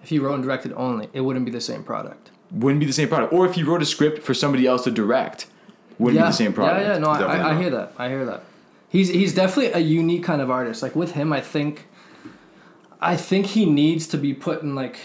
if 0.02 0.10
he 0.10 0.18
wrote 0.18 0.36
and 0.36 0.44
directed 0.44 0.74
only, 0.74 1.08
it 1.14 1.22
wouldn't 1.22 1.46
be 1.46 1.52
the 1.52 1.62
same 1.62 1.84
product. 1.84 2.32
Wouldn't 2.52 2.80
be 2.80 2.88
the 2.88 2.94
same 2.94 3.08
product. 3.08 3.32
Or 3.32 3.46
if 3.46 3.54
he 3.54 3.64
wrote 3.64 3.82
a 3.82 3.86
script 3.86 4.24
for 4.24 4.34
somebody 4.34 4.66
else 4.66 4.84
to 4.86 4.92
direct, 4.92 5.48
wouldn't 6.00 6.20
yeah. 6.20 6.26
be 6.26 6.32
the 6.32 6.38
same 6.38 6.54
product. 6.54 6.82
Yeah, 6.82 6.94
yeah, 6.94 7.00
no, 7.00 7.10
I, 7.10 7.22
I, 7.22 7.52
I 7.52 7.62
hear 7.62 7.70
that. 7.70 7.94
I 7.98 8.10
hear 8.10 8.26
that. 8.26 8.44
He's 8.90 9.10
he's 9.10 9.34
definitely 9.34 9.72
a 9.72 9.80
unique 9.80 10.24
kind 10.24 10.42
of 10.42 10.50
artist. 10.50 10.82
Like 10.82 10.96
with 10.96 11.12
him, 11.12 11.32
I 11.32 11.42
think, 11.42 11.88
I 13.00 13.16
think 13.16 13.46
he 13.48 13.66
needs 13.66 14.08
to 14.08 14.18
be 14.18 14.34
put 14.34 14.64
in 14.64 14.74
like, 14.76 15.00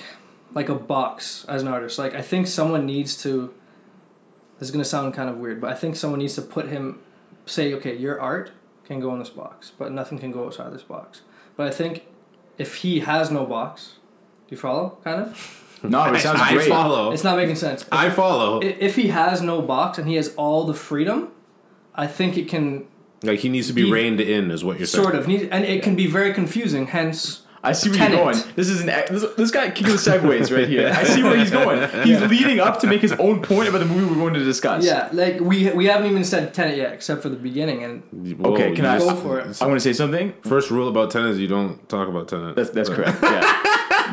like 0.55 0.69
a 0.69 0.75
box 0.75 1.45
as 1.49 1.63
an 1.63 1.69
artist. 1.69 1.99
Like 1.99 2.15
I 2.15 2.23
think 2.23 2.47
someone 2.47 2.87
needs 2.87 3.17
to. 3.23 3.53
This 4.59 4.69
is 4.69 4.73
gonna 4.73 4.87
sound 4.87 5.13
kind 5.13 5.29
of 5.29 5.37
weird, 5.37 5.61
but 5.61 5.71
I 5.71 5.75
think 5.75 5.97
someone 5.97 6.19
needs 6.19 6.35
to 6.37 6.43
put 6.43 6.69
him, 6.69 6.99
say, 7.45 7.75
okay, 7.75 7.95
your 7.95 8.19
art 8.19 8.53
can 8.87 9.01
go 9.01 9.13
in 9.13 9.19
this 9.19 9.31
box, 9.31 9.73
but 9.79 9.93
nothing 9.93 10.19
can 10.19 10.33
go 10.33 10.47
outside 10.47 10.73
this 10.73 10.83
box. 10.83 11.23
But 11.57 11.67
I 11.67 11.71
think, 11.71 12.07
if 12.59 12.77
he 12.77 13.01
has 13.01 13.31
no 13.31 13.45
box, 13.45 13.97
do 14.49 14.55
you 14.55 14.57
follow? 14.57 14.99
Kind 15.05 15.23
of. 15.23 15.63
No, 15.83 16.05
it 16.13 16.21
sounds 16.21 16.41
I 16.41 16.55
great. 16.55 16.69
follow. 16.71 17.13
It's 17.13 17.23
not 17.23 17.37
making 17.37 17.57
sense. 17.57 17.85
I 17.93 18.09
follow. 18.09 18.61
If 18.61 18.97
he 18.97 19.09
has 19.09 19.43
no 19.43 19.61
box 19.61 19.99
and 19.99 20.09
he 20.09 20.15
has 20.15 20.35
all 20.35 20.65
the 20.65 20.73
freedom, 20.75 21.29
I 21.95 22.07
think 22.07 22.37
it 22.39 22.49
can 22.49 22.87
like 23.23 23.41
he 23.41 23.51
needs 23.51 23.67
to 23.69 23.73
be 23.75 23.85
Be- 23.85 23.93
reined 23.93 24.19
in, 24.21 24.51
is 24.51 24.65
what 24.65 24.79
you're 24.79 24.87
saying. 24.87 25.05
sort 25.05 25.15
of 25.15 25.27
and 25.29 25.65
it 25.65 25.83
can 25.83 25.95
be 25.95 26.07
very 26.07 26.33
confusing. 26.33 26.87
Hence, 26.87 27.43
I 27.63 27.73
see 27.73 27.91
where 27.91 27.99
Tenet. 27.99 28.19
you're 28.19 28.33
going. 28.33 28.45
This 28.55 28.69
is 28.69 28.81
an 28.83 28.87
this, 28.87 29.25
this 29.37 29.51
guy 29.51 29.71
kicking 29.71 29.93
the 29.93 29.99
segways 29.99 30.55
right 30.57 30.69
here. 30.69 30.89
I 30.95 31.03
see 31.05 31.23
where 31.23 31.37
he's 31.37 31.51
going. 31.51 31.81
He's 32.07 32.21
leading 32.23 32.61
up 32.61 32.81
to 32.81 32.87
make 32.87 33.01
his 33.01 33.13
own 33.13 33.43
point 33.43 33.69
about 33.69 33.79
the 33.79 33.87
movie 33.87 34.05
we're 34.07 34.15
going 34.21 34.35
to 34.35 34.45
discuss. 34.45 34.85
yeah, 34.85 35.09
like 35.13 35.41
we 35.41 35.71
we 35.73 35.87
haven't 35.87 36.11
even 36.11 36.25
said 36.25 36.55
Tenet 36.55 36.77
yet, 36.77 36.93
except 36.93 37.23
for 37.23 37.29
the 37.29 37.37
beginning, 37.37 37.83
and 37.83 38.03
Whoa, 38.39 38.53
Okay, 38.55 38.75
can 38.75 38.85
I- 38.87 38.99
Go 38.99 39.15
for 39.17 39.41
it. 39.41 39.61
I 39.63 39.67
want 39.67 39.77
to 39.77 39.81
say 39.81 39.93
something. 39.93 40.33
First 40.43 40.71
rule 40.71 40.89
about 40.89 41.11
Tenet: 41.11 41.31
is 41.33 41.39
you 41.41 41.49
don't 41.49 41.89
talk 41.89 42.09
about 42.09 42.29
Tenet. 42.29 42.55
That's 42.57 42.71
that's 42.71 42.89
correct. 42.89 43.19
Yeah. 43.23 43.63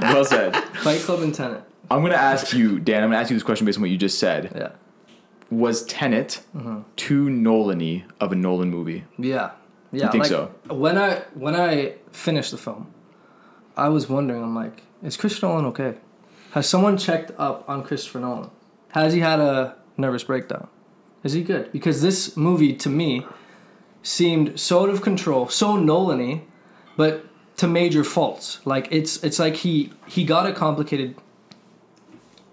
well 0.13 0.25
said. 0.25 0.55
Fight 0.77 1.01
Club 1.01 1.21
and 1.21 1.33
Tenet. 1.33 1.63
I'm 1.91 1.99
going 1.99 2.11
to 2.13 2.17
ask 2.17 2.53
you, 2.53 2.79
Dan. 2.79 3.03
I'm 3.03 3.09
going 3.09 3.17
to 3.17 3.21
ask 3.21 3.29
you 3.29 3.35
this 3.35 3.43
question 3.43 3.65
based 3.65 3.77
on 3.77 3.81
what 3.81 3.91
you 3.91 3.97
just 3.97 4.17
said. 4.17 4.51
Yeah, 4.55 4.69
Was 5.51 5.83
Tenet 5.85 6.41
Mm-hmm. 6.55 6.81
too 6.95 7.29
Nolan-y 7.29 8.05
of 8.19 8.31
a 8.31 8.35
Nolan 8.35 8.69
movie? 8.71 9.03
yeah, 9.19 9.51
yeah. 9.91 10.05
You 10.05 10.11
think 10.11 10.23
like, 10.23 10.29
so? 10.29 10.51
When 10.69 10.97
I 10.97 11.19
when 11.35 11.55
I 11.55 11.95
finished 12.11 12.51
the 12.51 12.57
film, 12.57 12.92
I 13.75 13.89
was 13.89 14.09
wondering. 14.09 14.43
I'm 14.43 14.55
like, 14.55 14.83
is 15.03 15.17
Christopher 15.17 15.47
Nolan 15.47 15.65
okay? 15.65 15.95
Has 16.51 16.69
someone 16.69 16.97
checked 16.97 17.31
up 17.37 17.67
on 17.67 17.83
Christopher 17.83 18.19
Nolan? 18.19 18.49
Has 18.89 19.13
he 19.13 19.21
had 19.21 19.39
a 19.39 19.75
nervous 19.97 20.23
breakdown? 20.23 20.67
Is 21.23 21.33
he 21.33 21.43
good? 21.43 21.71
Because 21.71 22.01
this 22.01 22.37
movie 22.37 22.73
to 22.73 22.89
me 22.89 23.25
seemed 24.03 24.59
so 24.59 24.83
out 24.83 24.89
of 24.89 25.01
control, 25.01 25.47
so 25.47 25.77
Nolan-y, 25.77 26.43
but 26.97 27.25
to 27.57 27.67
major 27.67 28.03
faults. 28.03 28.59
Like 28.65 28.87
it's 28.91 29.23
it's 29.23 29.39
like 29.39 29.55
he 29.57 29.93
he 30.07 30.25
got 30.25 30.45
a 30.45 30.53
complicated 30.53 31.15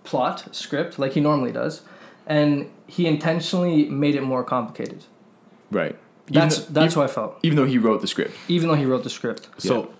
plot 0.04 0.54
script 0.54 0.98
like 0.98 1.12
he 1.12 1.20
normally 1.20 1.52
does, 1.52 1.82
and 2.26 2.70
he 2.86 3.06
intentionally 3.06 3.88
made 3.88 4.14
it 4.14 4.22
more 4.22 4.44
complicated. 4.44 5.04
Right. 5.70 5.96
That's 6.26 6.60
even, 6.60 6.72
that's 6.74 6.92
even, 6.92 7.00
how 7.00 7.10
I 7.10 7.12
felt. 7.12 7.38
even 7.42 7.56
though 7.56 7.66
he 7.66 7.78
wrote 7.78 8.00
the 8.00 8.06
script. 8.06 8.36
Even 8.46 8.68
though 8.68 8.76
he 8.76 8.84
wrote 8.84 9.02
the 9.02 9.10
script. 9.10 9.48
So 9.58 9.92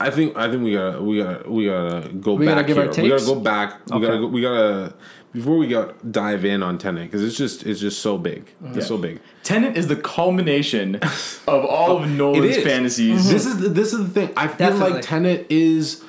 I 0.00 0.10
think 0.10 0.36
I 0.36 0.50
think 0.50 0.62
we 0.64 0.72
gotta 0.72 1.02
we 1.02 1.18
gotta 1.22 1.50
we 1.50 1.66
gotta 1.66 2.08
go 2.08 2.34
We 2.34 2.46
back 2.46 2.54
gotta 2.54 2.66
give 2.68 2.76
here. 2.76 2.86
our 2.86 3.02
we 3.02 3.08
gotta 3.10 3.24
go 3.26 3.40
back. 3.40 3.86
We 3.88 3.96
Okay. 3.96 4.06
gotta 4.06 4.18
go, 4.18 4.26
we 4.28 4.40
gotta 4.40 4.94
before 5.32 5.56
we 5.58 5.68
got 5.68 6.10
dive 6.10 6.44
in 6.44 6.62
on 6.62 6.78
Tenet 6.78 7.04
because 7.04 7.22
it's 7.22 7.36
just 7.36 7.64
it's 7.66 7.78
just 7.80 8.00
so 8.00 8.16
big. 8.18 8.46
Mm-hmm. 8.62 8.78
It's 8.78 8.86
so 8.88 8.96
big. 8.98 9.20
Tenet 9.42 9.76
is 9.76 9.88
the 9.88 9.96
culmination 9.96 10.96
of 11.46 11.64
all 11.64 12.02
of 12.02 12.08
Nolan's 12.10 12.56
is. 12.56 12.64
fantasies. 12.64 13.30
This 13.30 13.46
is 13.46 13.58
the, 13.60 13.68
this 13.68 13.92
is 13.92 14.08
the 14.08 14.08
thing. 14.08 14.32
I 14.36 14.48
feel 14.48 14.56
Definitely. 14.70 14.92
like 14.94 15.02
Tenet 15.02 15.46
is 15.50 16.02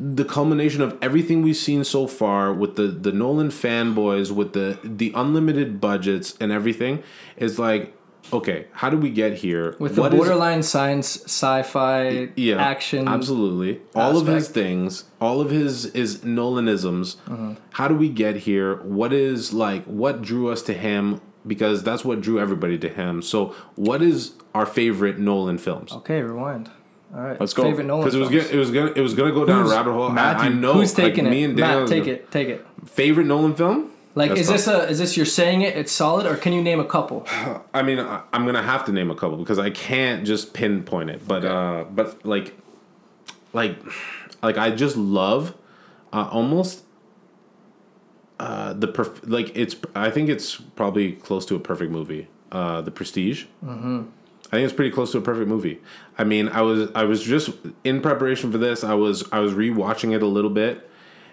the 0.00 0.24
culmination 0.24 0.80
of 0.80 0.96
everything 1.02 1.42
we've 1.42 1.56
seen 1.56 1.82
so 1.82 2.06
far 2.06 2.52
with 2.52 2.76
the 2.76 2.86
the 2.86 3.10
Nolan 3.10 3.48
fanboys 3.48 4.30
with 4.30 4.52
the 4.52 4.78
the 4.84 5.10
unlimited 5.16 5.80
budgets 5.80 6.36
and 6.40 6.52
everything. 6.52 7.02
Is 7.36 7.58
like 7.58 7.94
okay, 8.32 8.66
how 8.72 8.90
did 8.90 9.02
we 9.02 9.10
get 9.10 9.34
here? 9.34 9.74
With 9.78 9.94
the 9.94 10.02
What 10.02 10.12
is- 10.14 10.18
borderline 10.18 10.62
science, 10.62 11.22
sci-fi, 11.26 12.28
yeah, 12.36 12.56
action. 12.56 13.08
absolutely. 13.08 13.80
All 13.94 14.16
of 14.16 14.26
his 14.26 14.48
things, 14.48 15.04
all 15.20 15.40
of 15.40 15.50
his 15.50 15.84
his 15.94 16.18
Nolanisms. 16.18 17.16
Uh-huh. 17.28 17.54
How 17.72 17.88
do 17.88 17.94
we 17.94 18.08
get 18.08 18.36
here? 18.36 18.76
What 18.76 19.12
is 19.12 19.52
like 19.52 19.84
what 19.84 20.22
drew 20.22 20.48
us 20.50 20.62
to 20.62 20.74
him? 20.74 21.20
Because 21.46 21.82
that's 21.82 22.04
what 22.04 22.20
drew 22.20 22.38
everybody 22.38 22.76
to 22.78 22.88
him. 22.88 23.22
So, 23.22 23.54
what 23.74 24.02
is 24.02 24.32
our 24.54 24.66
favorite 24.66 25.18
Nolan 25.18 25.56
films? 25.58 25.92
Okay, 25.92 26.20
rewind. 26.20 26.68
All 27.14 27.22
right, 27.22 27.40
Let's 27.40 27.54
go. 27.54 27.62
Favorite 27.62 27.86
Nolan 27.86 28.02
Because 28.04 28.14
it 28.14 28.18
was 28.18 28.28
gonna, 28.28 28.42
it 28.52 28.56
was 28.58 28.70
gonna 28.70 28.92
it 28.94 29.00
was 29.00 29.14
gonna 29.14 29.32
go 29.32 29.46
down 29.46 29.62
Who's- 29.62 29.72
a 29.72 29.76
rabbit 29.76 29.92
hole. 29.92 30.08
I- 30.10 30.12
Matthew, 30.12 30.50
I, 30.50 30.52
know. 30.52 30.74
Who's 30.74 30.92
taking 30.92 31.24
like, 31.24 31.32
it? 31.32 31.36
Me 31.36 31.44
and 31.44 31.56
Daniel. 31.56 31.80
Matt, 31.80 31.88
take 31.88 32.06
it. 32.06 32.30
Take 32.30 32.48
it. 32.48 32.66
Favorite 32.84 33.26
Nolan 33.26 33.54
film? 33.54 33.90
Like, 34.14 34.30
That's 34.30 34.42
is 34.42 34.48
this 34.48 34.66
a 34.66 34.88
is 34.88 34.98
this 34.98 35.16
you're 35.16 35.26
saying 35.26 35.62
it? 35.62 35.76
It's 35.76 35.92
solid, 35.92 36.26
or 36.26 36.36
can 36.36 36.52
you 36.52 36.62
name 36.62 36.80
a 36.80 36.84
couple? 36.84 37.26
I 37.74 37.82
mean, 37.82 37.98
I, 37.98 38.22
I'm 38.32 38.46
gonna 38.46 38.62
have 38.62 38.84
to 38.86 38.92
name 38.92 39.10
a 39.10 39.14
couple 39.14 39.36
because 39.36 39.58
I 39.58 39.70
can't 39.70 40.26
just 40.26 40.54
pinpoint 40.54 41.10
it. 41.10 41.26
But 41.26 41.44
uh, 41.44 41.84
but 41.90 42.24
like, 42.26 42.56
like, 43.52 43.78
like 44.42 44.58
I 44.58 44.70
just 44.70 44.96
love, 44.96 45.54
uh, 46.12 46.28
almost. 46.30 46.84
Uh, 48.40 48.72
the 48.72 48.86
perf- 48.86 49.28
like 49.28 49.50
it's 49.56 49.74
I 49.96 50.10
think 50.10 50.28
it's 50.28 50.56
probably 50.56 51.12
close 51.12 51.44
to 51.46 51.56
a 51.56 51.58
perfect 51.58 51.90
movie. 51.90 52.28
Uh, 52.52 52.80
the 52.80 52.90
Prestige. 52.92 53.46
Mm-hmm. 53.64 54.04
I 54.46 54.50
think 54.56 54.64
it's 54.64 54.72
pretty 54.72 54.90
close 54.90 55.12
to 55.12 55.18
a 55.18 55.20
perfect 55.20 55.48
movie. 55.48 55.80
I 56.16 56.24
mean, 56.24 56.48
I 56.48 56.62
was 56.62 56.90
I 56.94 57.04
was 57.04 57.22
just 57.22 57.50
in 57.84 58.00
preparation 58.00 58.50
for 58.50 58.58
this. 58.58 58.82
I 58.82 58.94
was 58.94 59.24
I 59.30 59.40
was 59.40 59.52
rewatching 59.52 60.14
it 60.14 60.22
a 60.22 60.26
little 60.26 60.50
bit, 60.50 60.87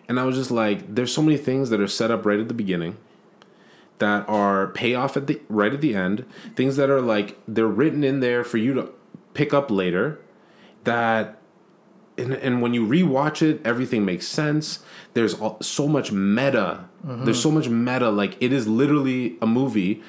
and 0.07 0.19
I 0.19 0.23
was 0.23 0.35
just 0.35 0.51
like, 0.51 0.93
there's 0.93 1.13
so 1.13 1.21
many 1.21 1.37
things 1.37 1.69
that 1.69 1.79
are 1.79 1.87
set 1.87 2.11
up 2.11 2.25
right 2.25 2.39
at 2.39 2.47
the 2.47 2.53
beginning 2.53 2.97
that 3.99 4.27
are 4.27 4.67
payoff 4.67 5.15
at 5.15 5.27
the 5.27 5.41
right 5.49 5.73
at 5.73 5.81
the 5.81 5.95
end. 5.95 6.25
Things 6.55 6.75
that 6.75 6.89
are 6.89 7.01
like 7.01 7.37
they're 7.47 7.67
written 7.67 8.03
in 8.03 8.19
there 8.19 8.43
for 8.43 8.57
you 8.57 8.73
to 8.73 8.89
pick 9.33 9.53
up 9.53 9.71
later. 9.71 10.19
That 10.83 11.39
and, 12.17 12.33
and 12.33 12.61
when 12.61 12.73
you 12.73 12.85
rewatch 12.85 13.41
it, 13.41 13.61
everything 13.65 14.05
makes 14.05 14.27
sense. 14.27 14.79
There's 15.13 15.33
all, 15.33 15.57
so 15.61 15.87
much 15.87 16.11
meta. 16.11 16.85
Mm-hmm. 17.05 17.25
There's 17.25 17.41
so 17.41 17.51
much 17.51 17.69
meta. 17.69 18.09
Like 18.09 18.37
it 18.41 18.53
is 18.53 18.67
literally 18.67 19.37
a 19.41 19.47
movie 19.47 20.03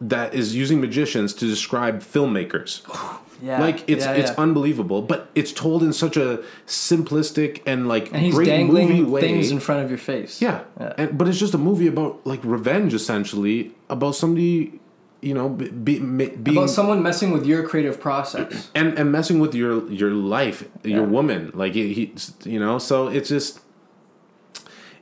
that 0.00 0.34
is 0.34 0.54
using 0.54 0.80
magicians 0.80 1.32
to 1.34 1.46
describe 1.46 2.00
filmmakers. 2.00 2.82
Yeah, 3.42 3.60
Like 3.60 3.88
it's 3.88 4.04
yeah, 4.04 4.12
it's 4.12 4.30
yeah. 4.30 4.42
unbelievable, 4.42 5.02
but 5.02 5.30
it's 5.34 5.52
told 5.52 5.82
in 5.82 5.92
such 5.92 6.16
a 6.16 6.42
simplistic 6.66 7.62
and 7.66 7.88
like 7.88 8.12
and 8.12 8.22
he's 8.22 8.34
great 8.34 8.66
movie 8.66 9.02
way. 9.02 9.20
things 9.20 9.50
in 9.50 9.60
front 9.60 9.84
of 9.84 9.90
your 9.90 9.98
face. 9.98 10.40
Yeah, 10.40 10.62
Yeah. 10.80 10.94
And, 10.98 11.18
but 11.18 11.28
it's 11.28 11.38
just 11.38 11.54
a 11.54 11.58
movie 11.58 11.86
about 11.86 12.26
like 12.26 12.40
revenge, 12.44 12.94
essentially, 12.94 13.74
about 13.88 14.14
somebody, 14.14 14.80
you 15.20 15.34
know, 15.34 15.48
be, 15.48 15.68
be, 15.68 15.98
being 15.98 16.56
About 16.56 16.70
someone 16.70 17.02
messing 17.02 17.30
with 17.30 17.46
your 17.46 17.66
creative 17.66 18.00
process. 18.00 18.70
and 18.74 18.98
and 18.98 19.12
messing 19.12 19.38
with 19.38 19.54
your 19.54 19.90
your 19.90 20.10
life, 20.10 20.68
your 20.84 21.04
woman. 21.04 21.50
Like 21.54 21.74
he, 21.74 21.92
he, 21.92 22.14
you 22.44 22.58
know, 22.60 22.78
so 22.78 23.08
it's 23.08 23.28
just, 23.28 23.60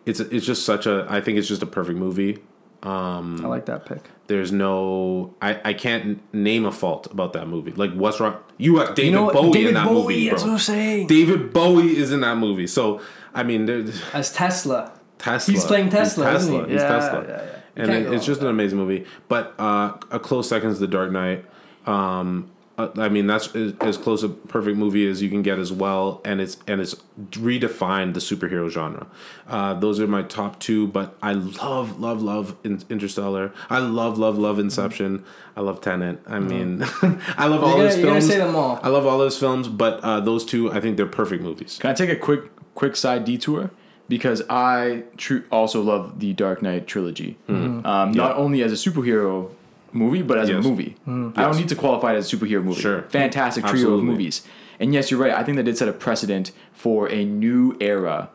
it's 0.07 0.21
it's 0.21 0.47
just 0.47 0.65
such 0.65 0.87
a. 0.87 1.07
I 1.09 1.21
think 1.21 1.39
it's 1.39 1.49
just 1.49 1.63
a 1.63 1.67
perfect 1.67 1.99
movie. 1.99 2.39
Um, 2.83 3.41
I 3.45 3.49
like 3.49 3.67
that 3.67 3.87
pick. 3.87 4.11
There's 4.27 4.51
no, 4.53 5.35
I, 5.43 5.61
I 5.65 5.73
can't 5.75 6.19
name 6.35 6.65
a 6.65 6.73
fault 6.73 7.07
about 7.11 7.35
that 7.35 7.47
movie. 7.47 7.73
Like 7.73 7.93
what's 7.93 8.21
wrong? 8.21 8.37
You 8.57 8.77
got 8.77 8.97
David 8.97 9.07
You 9.07 9.13
know? 9.17 9.31
Bowie 9.33 9.53
David 9.53 9.69
in 9.69 9.75
that 9.75 9.87
Bowie, 9.87 9.95
movie, 10.03 10.29
that's 10.31 10.43
bro. 10.43 10.53
what 10.53 10.55
I'm 10.55 10.61
saying. 10.61 11.07
David 11.09 11.53
Bowie 11.53 11.97
is 11.97 12.11
in 12.13 12.21
that 12.21 12.37
movie. 12.39 12.67
So 12.67 13.01
I 13.35 13.43
mean, 13.43 13.69
As 14.13 14.33
Tesla. 14.33 14.93
Tesla. 15.19 15.53
He's 15.53 15.65
playing 15.65 15.91
Tesla, 15.91 16.33
He's 16.33 16.43
isn't 16.43 16.53
Tesla. 16.55 16.67
he? 16.67 16.73
He's 16.73 16.83
Yeah, 16.83 16.89
Tesla. 16.89 17.25
yeah, 17.29 17.43
yeah. 17.45 17.83
And 17.83 17.91
it, 17.91 18.13
it's 18.13 18.25
just 18.25 18.41
an 18.41 18.47
amazing 18.47 18.79
movie. 18.79 19.05
But 19.29 19.55
uh, 19.59 19.97
a 20.11 20.19
close 20.21 20.49
second 20.49 20.71
is 20.71 20.79
The 20.79 20.87
Dark 20.87 21.11
Knight. 21.11 21.45
Um, 21.87 22.51
uh, 22.77 22.89
I 22.97 23.09
mean, 23.09 23.27
that's 23.29 23.55
as, 23.55 23.73
as 23.81 23.97
close 23.97 24.23
a 24.25 24.29
perfect 24.29 24.77
movie 24.77 25.09
as 25.09 25.23
you 25.23 25.29
can 25.29 25.43
get 25.43 25.59
as 25.59 25.73
well, 25.73 26.21
and 26.25 26.41
it's 26.41 26.57
and 26.67 26.81
it's 26.81 26.97
redefined 27.31 28.15
the 28.15 28.21
superhero 28.21 28.69
genre. 28.69 29.07
Uh, 29.49 29.75
those 29.75 30.01
are 30.01 30.07
my 30.07 30.23
top 30.23 30.59
two. 30.59 30.87
But 30.89 31.17
I 31.23 31.33
love, 31.35 32.01
love, 32.01 32.23
love 32.23 32.57
Interstellar. 32.65 33.53
I 33.71 33.79
love, 33.79 34.19
love, 34.19 34.39
love 34.39 34.59
Inception. 34.59 35.25
I 35.57 35.61
love 35.61 35.81
Tenet. 35.81 36.21
I 36.27 36.41
mean, 36.41 36.83
I 37.37 37.47
love 37.47 37.63
all. 37.63 37.77
You're 37.77 37.87
those 37.89 37.97
you're 37.99 38.07
gonna 38.07 38.21
films. 38.21 38.27
say 38.33 38.39
them 38.39 38.57
all. 38.57 38.81
I 38.83 38.89
love 38.89 39.07
all 39.07 39.19
those 39.19 39.39
films, 39.39 39.69
but 39.69 40.01
uh, 40.01 40.21
those 40.21 40.45
two, 40.45 40.73
I 40.73 40.81
think 40.81 40.97
they're 40.97 41.07
perfect 41.07 41.43
movies. 41.43 41.79
Can 41.81 41.91
I 41.91 41.95
take 41.95 42.11
a 42.11 42.17
quick 42.17 42.51
quick 42.75 42.97
side 42.97 43.25
detour? 43.25 43.71
Because 44.07 44.43
I 44.51 45.05
tr- 45.17 45.39
also 45.51 45.81
love 45.81 46.21
the 46.21 46.35
Dark 46.35 46.61
Knight 46.61 46.87
trilogy. 46.87 47.39
Um, 47.49 47.83
Not 48.13 48.37
only 48.37 48.63
as 48.63 48.71
a 48.71 48.91
superhero 48.91 49.51
movie, 49.95 50.23
but 50.23 50.39
as 50.39 50.49
Yes. 50.49 50.65
a 50.65 50.69
movie. 50.69 50.97
Hmm. 51.05 51.31
I 51.37 51.43
don't 51.43 51.57
need 51.57 51.69
to 51.69 51.77
qualify 51.77 52.15
it 52.15 52.17
as 52.17 52.33
a 52.33 52.37
superhero 52.37 52.63
movie. 52.63 52.81
Sure. 52.81 53.03
Fantastic 53.09 53.65
trio 53.65 53.75
Absolutely. 53.75 53.99
of 54.01 54.05
movies. 54.05 54.43
And 54.81 54.93
yes, 54.93 55.11
you're 55.11 55.21
right. 55.21 55.33
I 55.33 55.43
think 55.45 55.57
that 55.57 55.63
did 55.65 55.79
set 55.79 55.89
a 55.89 55.93
precedent 55.93 56.51
for 56.73 57.09
a 57.11 57.25
new 57.25 57.77
era 57.81 58.31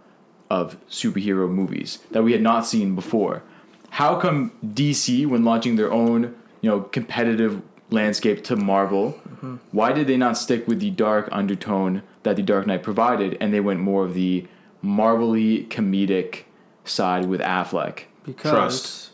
of 0.50 0.78
superhero 0.90 1.50
movies 1.50 2.00
that 2.12 2.24
we 2.24 2.32
had 2.32 2.42
not 2.42 2.66
seen 2.66 2.96
before. 2.96 3.44
How 3.92 4.16
come 4.16 4.52
DC, 4.66 5.26
when 5.26 5.44
launching 5.44 5.76
their 5.76 5.92
own, 5.92 6.36
you 6.62 6.70
know, 6.70 6.82
competitive 6.82 7.62
landscape 7.90 8.44
to 8.46 8.56
Marvel, 8.56 9.20
mm-hmm. 9.28 9.58
why 9.72 9.92
did 9.92 10.08
they 10.08 10.18
not 10.18 10.38
stick 10.38 10.68
with 10.68 10.80
the 10.80 10.92
dark 10.92 11.28
undertone 11.32 12.04
that 12.24 12.36
the 12.36 12.42
Dark 12.44 12.68
Knight 12.68 12.84
provided, 12.84 13.38
and 13.42 13.54
they 13.54 13.60
went 13.60 13.80
more 13.80 14.06
of 14.06 14.14
the 14.14 14.46
Marvelly 14.82 15.66
comedic 15.70 16.44
side 16.86 17.26
with 17.26 17.42
Affleck? 17.42 18.04
Because 18.26 18.52
Trust. 18.52 19.10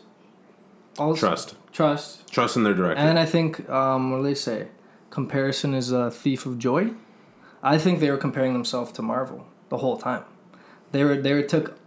Also, 0.98 1.26
Trust. 1.26 1.54
Trust. 1.76 2.26
Trust 2.30 2.56
in 2.56 2.64
their 2.64 2.72
director. 2.72 3.02
And 3.02 3.18
I 3.18 3.26
think, 3.26 3.68
um, 3.68 4.10
what 4.10 4.18
do 4.18 4.22
they 4.22 4.34
say? 4.34 4.68
Comparison 5.10 5.74
is 5.74 5.92
a 5.92 6.10
thief 6.10 6.46
of 6.46 6.58
joy. 6.58 6.92
I 7.62 7.76
think 7.76 8.00
they 8.00 8.10
were 8.10 8.16
comparing 8.16 8.54
themselves 8.54 8.92
to 8.92 9.02
Marvel 9.02 9.46
the 9.68 9.76
whole 9.76 9.98
time. 9.98 10.24
They 10.92 11.04
were 11.04 11.20
they 11.20 11.34
were, 11.34 11.42
took 11.42 11.78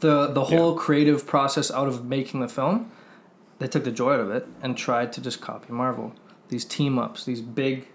the 0.00 0.28
the 0.28 0.44
whole 0.44 0.74
creative 0.74 1.26
process 1.26 1.70
out 1.70 1.86
of 1.86 2.02
making 2.06 2.40
the 2.40 2.48
film. 2.48 2.90
They 3.58 3.66
took 3.66 3.84
the 3.84 3.90
joy 3.90 4.14
out 4.14 4.20
of 4.20 4.30
it 4.30 4.46
and 4.62 4.74
tried 4.74 5.12
to 5.12 5.20
just 5.20 5.42
copy 5.42 5.70
Marvel. 5.70 6.14
These 6.48 6.64
team 6.64 6.98
ups, 6.98 7.26
these 7.26 7.42
big, 7.42 7.88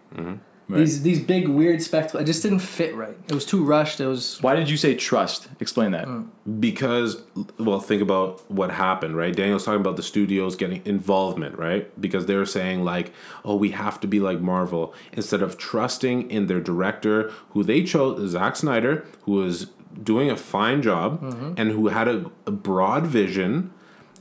these 0.80 1.02
these 1.04 1.20
big 1.20 1.48
weird 1.48 1.82
spectacles. 1.82 2.24
It 2.24 2.26
just 2.26 2.44
didn't 2.44 2.60
fit 2.60 2.96
right. 2.96 3.18
It 3.28 3.34
was 3.34 3.46
too 3.46 3.64
rushed. 3.64 4.00
It 4.00 4.08
was 4.08 4.42
Why 4.42 4.56
did 4.56 4.70
you 4.70 4.78
say 4.78 4.96
trust? 4.96 5.50
Explain 5.60 5.92
that. 5.92 6.08
Mm. 6.08 6.30
because 6.60 7.22
well 7.60 7.80
think 7.80 8.02
about 8.02 8.50
what 8.50 8.72
happened 8.72 9.16
right 9.16 9.36
daniel's 9.36 9.64
talking 9.64 9.80
about 9.80 9.96
the 9.96 10.04
studios 10.04 10.56
getting 10.56 10.82
involvement 10.86 11.56
right 11.58 12.02
because 12.02 12.26
they 12.26 12.36
were 12.36 12.48
saying 12.48 12.84
like 12.84 13.14
oh 13.46 13.56
we 13.56 13.72
have 13.72 14.00
to 14.00 14.08
be 14.08 14.20
like 14.20 14.42
marvel 14.42 14.92
instead 15.14 15.44
of 15.44 15.56
trusting 15.58 16.30
in 16.32 16.48
their 16.48 16.60
director 16.60 17.32
who 17.52 17.64
they 17.64 17.84
chose 17.84 18.32
Zack 18.32 18.56
snyder 18.56 19.06
who 19.24 19.34
was 19.34 19.68
doing 20.02 20.32
a 20.32 20.36
fine 20.36 20.82
job 20.82 21.22
mm-hmm. 21.22 21.54
and 21.58 21.72
who 21.72 21.90
had 21.90 22.08
a, 22.08 22.32
a 22.48 22.52
broad 22.52 23.06
vision 23.06 23.72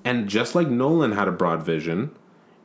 and 0.05 0.29
just 0.29 0.55
like 0.55 0.69
nolan 0.69 1.13
had 1.13 1.27
a 1.27 1.33
broad 1.33 1.63
vision 1.63 2.11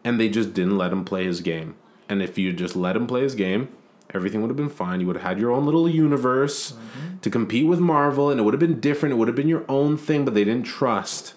and 0.03 0.19
they 0.19 0.27
just 0.27 0.53
didn't 0.53 0.77
let 0.77 0.91
him 0.91 1.05
play 1.05 1.23
his 1.23 1.39
game 1.39 1.75
and 2.09 2.21
if 2.21 2.37
you 2.37 2.53
just 2.53 2.75
let 2.75 2.95
him 2.95 3.07
play 3.07 3.21
his 3.21 3.35
game 3.35 3.69
everything 4.13 4.41
would 4.41 4.49
have 4.49 4.57
been 4.57 4.69
fine 4.69 4.99
you 5.01 5.07
would 5.07 5.15
have 5.15 5.25
had 5.25 5.39
your 5.39 5.51
own 5.51 5.65
little 5.65 5.89
universe 5.89 6.73
to 7.21 7.29
compete 7.29 7.67
with 7.67 7.79
marvel 7.79 8.29
and 8.29 8.39
it 8.39 8.43
would 8.43 8.53
have 8.53 8.59
been 8.59 8.79
different 8.79 9.13
it 9.13 9.17
would 9.17 9.27
have 9.27 9.35
been 9.35 9.47
your 9.47 9.65
own 9.67 9.97
thing 9.97 10.23
but 10.25 10.33
they 10.33 10.43
didn't 10.43 10.65
trust 10.65 11.33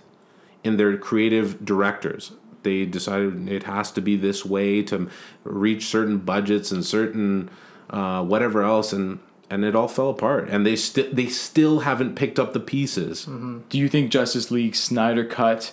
in 0.63 0.77
their 0.77 0.97
creative 0.97 1.65
directors 1.65 2.33
they 2.63 2.85
decided 2.85 3.49
it 3.49 3.63
has 3.65 3.91
to 3.93 4.01
be 4.01 4.17
this 4.17 4.45
way 4.45 4.83
to 4.83 5.09
reach 5.45 5.87
certain 5.87 6.19
budgets 6.19 6.71
and 6.71 6.85
certain 6.85 7.49
uh, 7.91 8.23
whatever 8.23 8.63
else 8.63 8.93
and 8.93 9.19
and 9.51 9.65
it 9.65 9.75
all 9.75 9.89
fell 9.89 10.11
apart 10.11 10.49
and 10.51 10.67
they 10.67 10.77
still 10.77 11.07
they 11.11 11.27
still 11.27 11.81
haven't 11.81 12.15
picked 12.17 12.39
up 12.39 12.53
the 12.53 12.61
pieces 12.61 13.25
Do 13.71 13.79
you 13.79 13.89
think 13.89 14.11
Justice 14.11 14.51
League 14.51 14.75
Snyder 14.75 15.25
Cut 15.25 15.73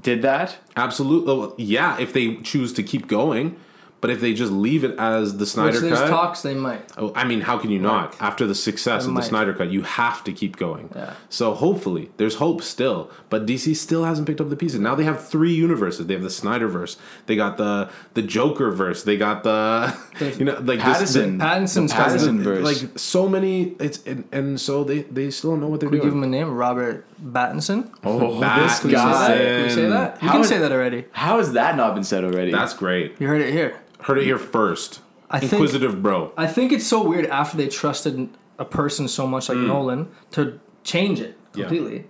did 0.00 0.22
that? 0.22 0.58
Absolutely. 0.76 1.64
Yeah, 1.64 1.98
if 1.98 2.12
they 2.12 2.36
choose 2.36 2.72
to 2.74 2.82
keep 2.82 3.08
going. 3.08 3.56
But 4.02 4.10
if 4.10 4.20
they 4.20 4.34
just 4.34 4.50
leave 4.52 4.82
it 4.82 4.98
as 4.98 5.38
the 5.38 5.46
Snyder 5.46 5.74
Cut, 5.74 5.82
Which 5.82 5.88
there's 5.90 6.00
cut, 6.00 6.10
talks 6.10 6.42
they 6.42 6.54
might. 6.54 6.82
Oh, 6.98 7.12
I 7.14 7.22
mean, 7.24 7.40
how 7.40 7.56
can 7.56 7.70
you 7.70 7.78
not? 7.78 8.20
After 8.20 8.46
the 8.48 8.54
success 8.54 9.02
I 9.02 9.04
of 9.04 9.06
the 9.06 9.12
might. 9.12 9.24
Snyder 9.24 9.54
Cut, 9.54 9.70
you 9.70 9.82
have 9.82 10.24
to 10.24 10.32
keep 10.32 10.56
going. 10.56 10.90
Yeah. 10.94 11.14
So 11.28 11.54
hopefully, 11.54 12.10
there's 12.16 12.34
hope 12.34 12.62
still. 12.62 13.10
But 13.30 13.46
DC 13.46 13.76
still 13.76 14.04
hasn't 14.04 14.26
picked 14.26 14.40
up 14.40 14.50
the 14.50 14.56
pieces. 14.56 14.80
Now 14.80 14.96
they 14.96 15.04
have 15.04 15.24
three 15.26 15.54
universes. 15.54 16.08
They 16.08 16.14
have 16.14 16.24
the 16.24 16.30
Snyderverse. 16.30 16.96
They 17.26 17.36
got 17.36 17.56
the 17.58 17.90
the 18.14 18.22
Joker 18.22 18.72
verse. 18.72 19.04
They 19.04 19.16
got 19.16 19.44
the 19.44 19.96
you 20.36 20.46
know 20.46 20.54
like 20.54 20.80
this- 20.84 21.16
Pattinson. 21.16 21.38
Pattinson's 21.38 21.92
The 21.92 21.96
got 21.98 22.10
it. 22.10 22.18
Pattinson 22.20 22.38
the- 22.38 22.42
verse. 22.44 22.64
like 22.82 22.98
so 22.98 23.28
many. 23.28 23.76
It's 23.78 24.02
and, 24.04 24.24
and 24.32 24.60
so 24.60 24.82
they 24.82 25.02
they 25.02 25.30
still 25.30 25.50
don't 25.52 25.60
know 25.60 25.68
what 25.68 25.78
they're 25.78 25.88
We 25.88 26.00
give 26.00 26.12
him 26.12 26.24
a 26.24 26.26
name, 26.26 26.50
Robert 26.52 27.06
Battinson. 27.24 27.88
oh, 28.02 28.40
Bat- 28.40 28.62
this 28.68 28.80
Can 28.80 28.90
we 28.90 28.96
say 28.96 28.98
that? 28.98 29.28
guy. 29.28 29.36
Can 29.38 29.62
we 29.62 29.68
say 29.70 29.88
that? 29.88 30.22
You 30.22 30.26
How 30.28 30.32
can 30.32 30.40
is- 30.40 30.48
say 30.48 30.58
that 30.58 30.72
already. 30.72 31.04
How 31.12 31.38
has 31.38 31.52
that 31.52 31.76
not 31.76 31.94
been 31.94 32.02
said 32.02 32.24
already? 32.24 32.50
That's 32.50 32.74
great. 32.74 33.14
You 33.20 33.28
heard 33.28 33.40
it 33.40 33.52
here. 33.52 33.76
Heard 34.02 34.18
it 34.18 34.24
here 34.24 34.38
first. 34.38 35.00
I 35.30 35.38
think- 35.40 35.52
Inquisitive 35.52 36.02
bro. 36.02 36.32
I 36.36 36.46
think 36.46 36.72
it's 36.72 36.86
so 36.86 37.02
weird 37.02 37.26
after 37.26 37.56
they 37.56 37.68
trusted 37.68 38.28
a 38.58 38.64
person 38.64 39.08
so 39.08 39.26
much 39.26 39.48
like 39.48 39.58
Nolan 39.58 40.08
to 40.32 40.58
change 40.84 41.20
it 41.20 41.36
Mm. 41.52 41.58
Yeah. 41.58 41.64
completely. 41.64 42.04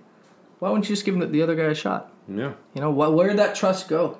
Why 0.59 0.69
wouldn't 0.71 0.89
you 0.89 0.95
just 0.95 1.05
give 1.05 1.33
the 1.33 1.43
other 1.43 1.55
guy 1.57 1.65
a 1.65 1.75
shot? 1.75 2.13
Yeah. 2.29 2.53
You 2.75 2.81
know, 2.81 2.91
what, 2.91 3.15
where 3.15 3.29
did 3.29 3.39
that 3.39 3.55
trust 3.55 3.89
go? 3.89 4.19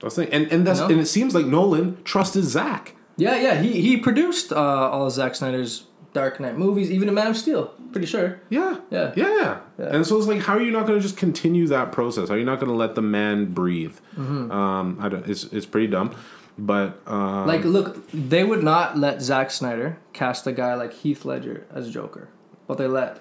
That's 0.00 0.14
the 0.14 0.24
thing. 0.26 0.32
And 0.32 0.52
and 0.52 0.66
that's 0.66 0.78
You 0.80 0.86
know? 0.86 0.92
and 0.92 1.00
it 1.00 1.06
seems 1.06 1.34
like 1.34 1.46
Nolan 1.46 1.98
trusted 2.04 2.44
Zack. 2.44 2.94
Yeah, 3.16 3.36
yeah. 3.40 3.60
He 3.60 3.80
he 3.80 3.96
produced 3.96 4.52
uh, 4.52 4.56
all 4.92 5.06
of 5.06 5.12
Zack 5.12 5.34
Snyder's 5.34 5.84
Dark 6.12 6.38
Knight 6.38 6.56
movies, 6.56 6.90
even 6.92 7.08
a 7.08 7.12
Man 7.12 7.26
of 7.26 7.36
Steel. 7.36 7.72
Pretty 7.92 8.06
sure. 8.06 8.40
Yeah. 8.48 8.76
Yeah. 8.90 9.12
Yeah. 9.16 9.58
Yeah. 9.78 9.86
And 9.94 10.06
so 10.06 10.16
it's 10.18 10.26
like, 10.28 10.42
how 10.42 10.54
are 10.54 10.62
you 10.62 10.70
not 10.70 10.86
going 10.86 10.98
to 10.98 11.02
just 11.02 11.16
continue 11.16 11.66
that 11.68 11.90
process? 11.90 12.28
How 12.28 12.34
are 12.36 12.38
you 12.38 12.44
not 12.44 12.60
going 12.60 12.70
to 12.70 12.76
let 12.76 12.94
the 12.94 13.02
man 13.02 13.46
breathe? 13.46 13.96
Mm-hmm. 14.16 14.50
Um, 14.52 14.98
I 15.00 15.08
don't, 15.08 15.26
it's 15.28 15.44
it's 15.44 15.66
pretty 15.66 15.88
dumb, 15.88 16.12
but 16.58 17.00
um, 17.06 17.46
Like, 17.46 17.64
look, 17.64 18.10
they 18.12 18.42
would 18.44 18.62
not 18.64 18.98
let 18.98 19.22
Zack 19.22 19.50
Snyder 19.50 19.98
cast 20.12 20.46
a 20.46 20.52
guy 20.52 20.74
like 20.74 20.92
Heath 20.92 21.24
Ledger 21.24 21.66
as 21.72 21.90
Joker, 21.90 22.28
but 22.66 22.78
they 22.78 22.86
let 22.88 23.20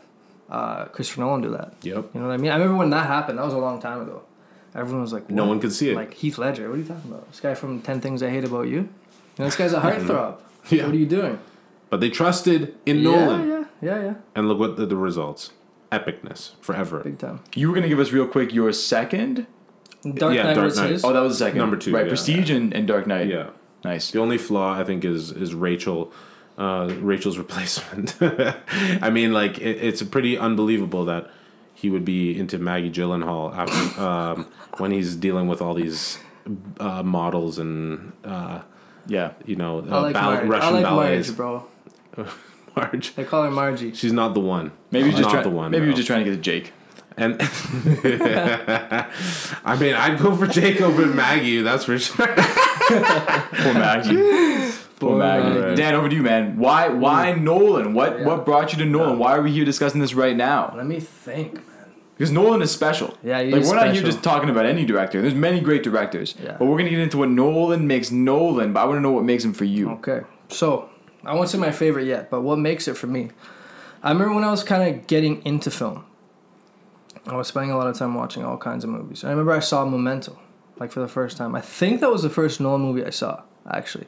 uh, 0.49 0.85
Christopher 0.85 1.21
Nolan 1.21 1.41
do 1.41 1.49
that. 1.51 1.73
yep, 1.83 2.09
You 2.13 2.19
know 2.19 2.27
what 2.27 2.33
I 2.33 2.37
mean? 2.37 2.51
I 2.51 2.55
remember 2.55 2.77
when 2.77 2.89
that 2.91 3.05
happened. 3.07 3.37
That 3.37 3.45
was 3.45 3.53
a 3.53 3.57
long 3.59 3.79
time 3.79 4.01
ago. 4.01 4.23
Everyone 4.75 5.01
was 5.01 5.13
like, 5.13 5.29
no 5.29 5.45
one 5.45 5.59
could 5.59 5.73
see 5.73 5.89
it. 5.89 5.95
Like 5.95 6.13
Heath 6.13 6.37
Ledger. 6.37 6.69
What 6.69 6.75
are 6.75 6.77
you 6.81 6.85
talking 6.87 7.11
about? 7.11 7.27
This 7.31 7.39
guy 7.39 7.53
from 7.55 7.81
Ten 7.81 7.99
Things 8.01 8.21
I 8.23 8.29
Hate 8.29 8.43
About 8.43 8.67
You. 8.67 8.75
You 8.75 8.89
know, 9.39 9.45
this 9.45 9.55
guy's 9.55 9.73
a 9.73 9.79
heartthrob. 9.87 10.39
Yeah. 10.69 10.85
What 10.85 10.95
are 10.95 10.97
you 10.97 11.05
doing? 11.05 11.39
but 11.89 12.01
they 12.01 12.09
trusted 12.09 12.75
in 12.85 13.01
Nolan, 13.01 13.47
Yeah, 13.49 13.55
yeah, 13.55 13.65
yeah, 13.95 14.03
yeah. 14.03 14.13
and 14.35 14.49
look 14.49 14.59
what 14.59 14.75
the, 14.75 14.85
the 14.85 14.97
results: 14.97 15.51
epicness 15.93 16.51
forever. 16.59 16.99
Big 16.99 17.17
time. 17.17 17.39
you 17.55 17.69
were 17.69 17.73
gonna 17.75 17.87
give 17.87 17.99
us 17.99 18.11
real 18.11 18.27
quick 18.27 18.53
your 18.53 18.71
second. 18.73 19.47
Dark 20.15 20.33
Yeah, 20.35 20.43
Knight 20.43 20.53
Dark 20.55 20.65
was 20.65 20.77
Knight. 20.77 20.91
his. 20.91 21.03
Oh, 21.03 21.13
that 21.13 21.19
was 21.19 21.37
the 21.37 21.45
second. 21.45 21.57
Number 21.59 21.77
two, 21.77 21.93
right? 21.93 22.05
yeah. 22.05 22.09
Prestige 22.09 22.49
and, 22.49 22.73
and 22.73 22.87
Dark 22.87 23.07
Knight. 23.07 23.27
Yeah. 23.27 23.49
Nice. 23.83 24.11
The 24.11 24.19
only 24.19 24.37
flaw 24.37 24.73
I 24.79 24.83
think 24.83 25.05
is 25.05 25.31
is 25.31 25.53
Rachel, 25.53 26.11
uh, 26.57 26.93
Rachel's 26.99 27.37
replacement. 27.43 28.15
I 28.21 29.09
mean, 29.09 29.33
like 29.33 29.59
it, 29.59 29.77
it's 29.83 30.01
pretty 30.03 30.37
unbelievable 30.37 31.05
that 31.05 31.29
he 31.73 31.89
would 31.89 32.03
be 32.05 32.37
into 32.37 32.57
Maggie 32.57 32.89
Gyllenhaal 32.89 33.55
after 33.55 34.01
um, 34.01 34.47
when 34.77 34.91
he's 34.91 35.15
dealing 35.15 35.47
with 35.47 35.61
all 35.61 35.75
these 35.75 36.17
uh, 36.79 37.03
models 37.03 37.59
and 37.59 38.13
uh, 38.23 38.61
Yeah. 39.05 39.33
you 39.45 39.55
know 39.55 39.85
I 39.87 39.91
uh, 39.97 40.01
like, 40.01 40.13
ball- 40.15 40.41
Russian 40.43 40.69
I 40.69 40.69
like 40.71 40.83
ballets. 40.83 41.27
Marge, 41.29 41.37
bro. 41.37 41.67
Marge. 42.75 43.13
They 43.15 43.23
call 43.25 43.43
her 43.43 43.51
Margie. 43.51 43.93
She's 43.93 44.11
not 44.13 44.33
the 44.33 44.39
one. 44.39 44.71
Maybe 44.91 45.05
you're 45.09 45.11
just 45.17 45.23
not 45.23 45.31
trying. 45.31 45.43
the 45.43 45.49
one. 45.49 45.71
maybe 45.71 45.81
no. 45.81 45.87
you're 45.89 45.95
just 45.95 46.07
trying 46.07 46.23
to 46.25 46.29
get 46.31 46.35
to 46.37 46.41
Jake. 46.41 46.73
And 47.17 47.35
I 49.65 49.75
mean, 49.79 49.95
I'd 49.95 50.19
go 50.19 50.35
for 50.35 50.45
Jake 50.45 50.81
over 50.81 51.07
Maggie. 51.07 51.61
That's 51.61 51.85
for 51.85 51.97
sure. 51.97 52.27
Poor 52.27 53.73
Maggie. 53.73 54.71
Poor 54.99 55.17
Maggie. 55.17 55.59
Maggie. 55.59 55.75
Dan, 55.75 55.95
over 55.95 56.09
to 56.09 56.15
you, 56.15 56.21
man. 56.21 56.57
Why? 56.57 56.89
Why 56.89 57.33
hmm. 57.33 57.43
Nolan? 57.43 57.95
What? 57.95 58.19
Yeah. 58.19 58.25
What 58.25 58.45
brought 58.45 58.71
you 58.71 58.77
to 58.79 58.85
Nolan? 58.85 59.17
Why 59.17 59.35
are 59.35 59.41
we 59.41 59.51
here 59.51 59.65
discussing 59.65 59.99
this 59.99 60.13
right 60.13 60.35
now? 60.35 60.73
Let 60.75 60.85
me 60.85 60.99
think, 60.99 61.55
man. 61.55 61.63
Because 62.15 62.31
Nolan 62.31 62.61
is 62.61 62.71
special. 62.71 63.17
Yeah, 63.23 63.41
he 63.41 63.51
like 63.51 63.61
is 63.61 63.69
we're 63.69 63.75
not 63.75 63.93
here 63.93 64.03
just 64.03 64.21
talking 64.23 64.49
about 64.49 64.65
any 64.65 64.85
director. 64.85 65.21
There's 65.21 65.33
many 65.33 65.59
great 65.59 65.81
directors. 65.83 66.35
Yeah. 66.41 66.55
But 66.57 66.65
we're 66.65 66.77
gonna 66.77 66.91
get 66.91 66.99
into 66.99 67.17
what 67.17 67.29
Nolan 67.29 67.87
makes 67.87 68.11
Nolan. 68.11 68.73
But 68.73 68.81
I 68.81 68.85
want 68.85 68.97
to 68.97 69.01
know 69.01 69.11
what 69.11 69.23
makes 69.23 69.43
him 69.43 69.53
for 69.53 69.65
you. 69.65 69.89
Okay, 69.91 70.21
so 70.49 70.89
I 71.23 71.33
won't 71.33 71.49
say 71.49 71.57
my 71.57 71.71
favorite 71.71 72.05
yet, 72.05 72.29
but 72.29 72.41
what 72.41 72.59
makes 72.59 72.87
it 72.87 72.95
for 72.95 73.07
me? 73.07 73.31
I 74.03 74.11
remember 74.11 74.35
when 74.35 74.43
I 74.43 74.51
was 74.51 74.63
kind 74.63 74.95
of 74.95 75.07
getting 75.07 75.43
into 75.45 75.71
film. 75.71 76.05
I 77.27 77.35
was 77.35 77.47
spending 77.47 77.71
a 77.71 77.77
lot 77.77 77.87
of 77.87 77.97
time 77.97 78.15
watching 78.15 78.43
all 78.45 78.57
kinds 78.57 78.83
of 78.83 78.89
movies. 78.89 79.23
I 79.23 79.29
remember 79.29 79.51
I 79.51 79.59
saw 79.59 79.85
Memento, 79.85 80.39
like 80.77 80.91
for 80.91 81.01
the 81.01 81.07
first 81.07 81.37
time. 81.37 81.55
I 81.55 81.61
think 81.61 81.99
that 82.01 82.11
was 82.11 82.23
the 82.23 82.29
first 82.29 82.61
Nolan 82.61 82.81
movie 82.81 83.05
I 83.05 83.09
saw, 83.09 83.43
actually. 83.69 84.07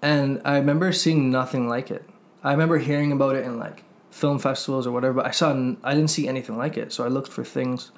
And 0.00 0.40
I 0.44 0.56
remember 0.56 0.92
seeing 0.92 1.30
nothing 1.30 1.68
like 1.68 1.90
it. 1.90 2.08
I 2.42 2.50
remember 2.52 2.78
hearing 2.78 3.12
about 3.12 3.36
it 3.36 3.44
in 3.44 3.58
like 3.58 3.84
film 4.10 4.38
festivals 4.38 4.86
or 4.86 4.92
whatever, 4.92 5.14
but 5.14 5.26
I 5.26 5.30
saw 5.30 5.50
I 5.84 5.94
didn't 5.94 6.10
see 6.10 6.26
anything 6.26 6.56
like 6.56 6.76
it. 6.76 6.92
So 6.92 7.04
I 7.04 7.08
looked 7.08 7.30
for 7.30 7.44
things 7.44 7.92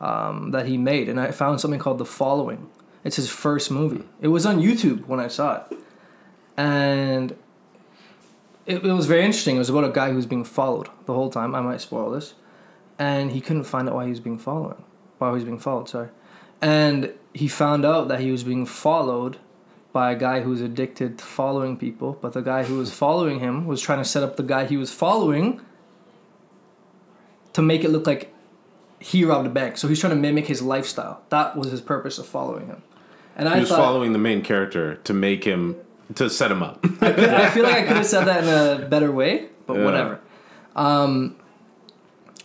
um, 0.00 0.50
that 0.50 0.66
he 0.66 0.76
made, 0.76 1.08
and 1.08 1.18
I 1.18 1.30
found 1.30 1.60
something 1.60 1.80
called 1.80 1.98
The 1.98 2.04
Following. 2.04 2.68
It's 3.04 3.16
his 3.16 3.30
first 3.30 3.70
movie. 3.70 4.04
It 4.20 4.28
was 4.28 4.44
on 4.44 4.58
YouTube 4.58 5.06
when 5.06 5.20
I 5.20 5.28
saw 5.28 5.56
it, 5.56 5.78
and 6.56 7.36
it, 8.66 8.84
it 8.84 8.92
was 8.92 9.06
very 9.06 9.24
interesting. 9.24 9.56
It 9.56 9.60
was 9.60 9.70
about 9.70 9.84
a 9.84 9.90
guy 9.92 10.10
who 10.10 10.16
was 10.16 10.26
being 10.26 10.44
followed 10.44 10.88
the 11.06 11.14
whole 11.14 11.30
time. 11.30 11.54
I 11.54 11.60
might 11.60 11.80
spoil 11.80 12.10
this, 12.10 12.34
and 12.98 13.32
he 13.32 13.40
couldn't 13.40 13.64
find 13.64 13.88
out 13.88 13.94
why 13.94 14.04
he 14.04 14.10
was 14.10 14.20
being 14.20 14.38
followed. 14.38 14.76
Why 15.18 15.28
he 15.28 15.34
was 15.34 15.44
being 15.44 15.58
followed? 15.58 15.88
Sorry, 15.88 16.08
and 16.60 17.12
he 17.34 17.48
found 17.48 17.84
out 17.84 18.08
that 18.08 18.20
he 18.20 18.30
was 18.30 18.44
being 18.44 18.66
followed 18.66 19.38
by 19.92 20.12
a 20.12 20.16
guy 20.16 20.40
who 20.42 20.50
was 20.50 20.60
addicted 20.60 21.18
to 21.18 21.24
following 21.24 21.76
people, 21.76 22.18
but 22.20 22.32
the 22.34 22.42
guy 22.42 22.64
who 22.64 22.76
was 22.76 22.92
following 22.92 23.40
him 23.40 23.66
was 23.66 23.80
trying 23.80 23.98
to 23.98 24.04
set 24.04 24.22
up 24.22 24.36
the 24.36 24.42
guy 24.42 24.66
he 24.66 24.76
was 24.76 24.92
following 24.92 25.60
to 27.54 27.62
make 27.62 27.82
it 27.84 27.88
look 27.88 28.06
like 28.06 28.32
he 29.00 29.24
robbed 29.24 29.46
a 29.46 29.50
bank. 29.50 29.78
So 29.78 29.88
he's 29.88 30.00
trying 30.00 30.10
to 30.14 30.18
mimic 30.20 30.46
his 30.46 30.60
lifestyle. 30.62 31.22
That 31.30 31.56
was 31.56 31.70
his 31.70 31.80
purpose 31.80 32.18
of 32.18 32.26
following 32.26 32.66
him. 32.66 32.82
And 33.36 33.48
He 33.48 33.54
I 33.54 33.60
was 33.60 33.68
thought, 33.70 33.78
following 33.78 34.12
the 34.12 34.18
main 34.18 34.42
character 34.42 34.96
to 34.96 35.14
make 35.14 35.44
him 35.44 35.76
to 36.14 36.28
set 36.28 36.50
him 36.50 36.62
up. 36.62 36.84
I 37.00 37.50
feel 37.50 37.64
like 37.64 37.76
I 37.76 37.82
could 37.86 37.96
have 37.96 38.06
said 38.06 38.24
that 38.26 38.44
in 38.44 38.82
a 38.84 38.86
better 38.86 39.10
way, 39.12 39.48
but 39.66 39.74
Yeah. 39.78 39.84
whatever. 39.84 40.20
Um, 40.74 41.36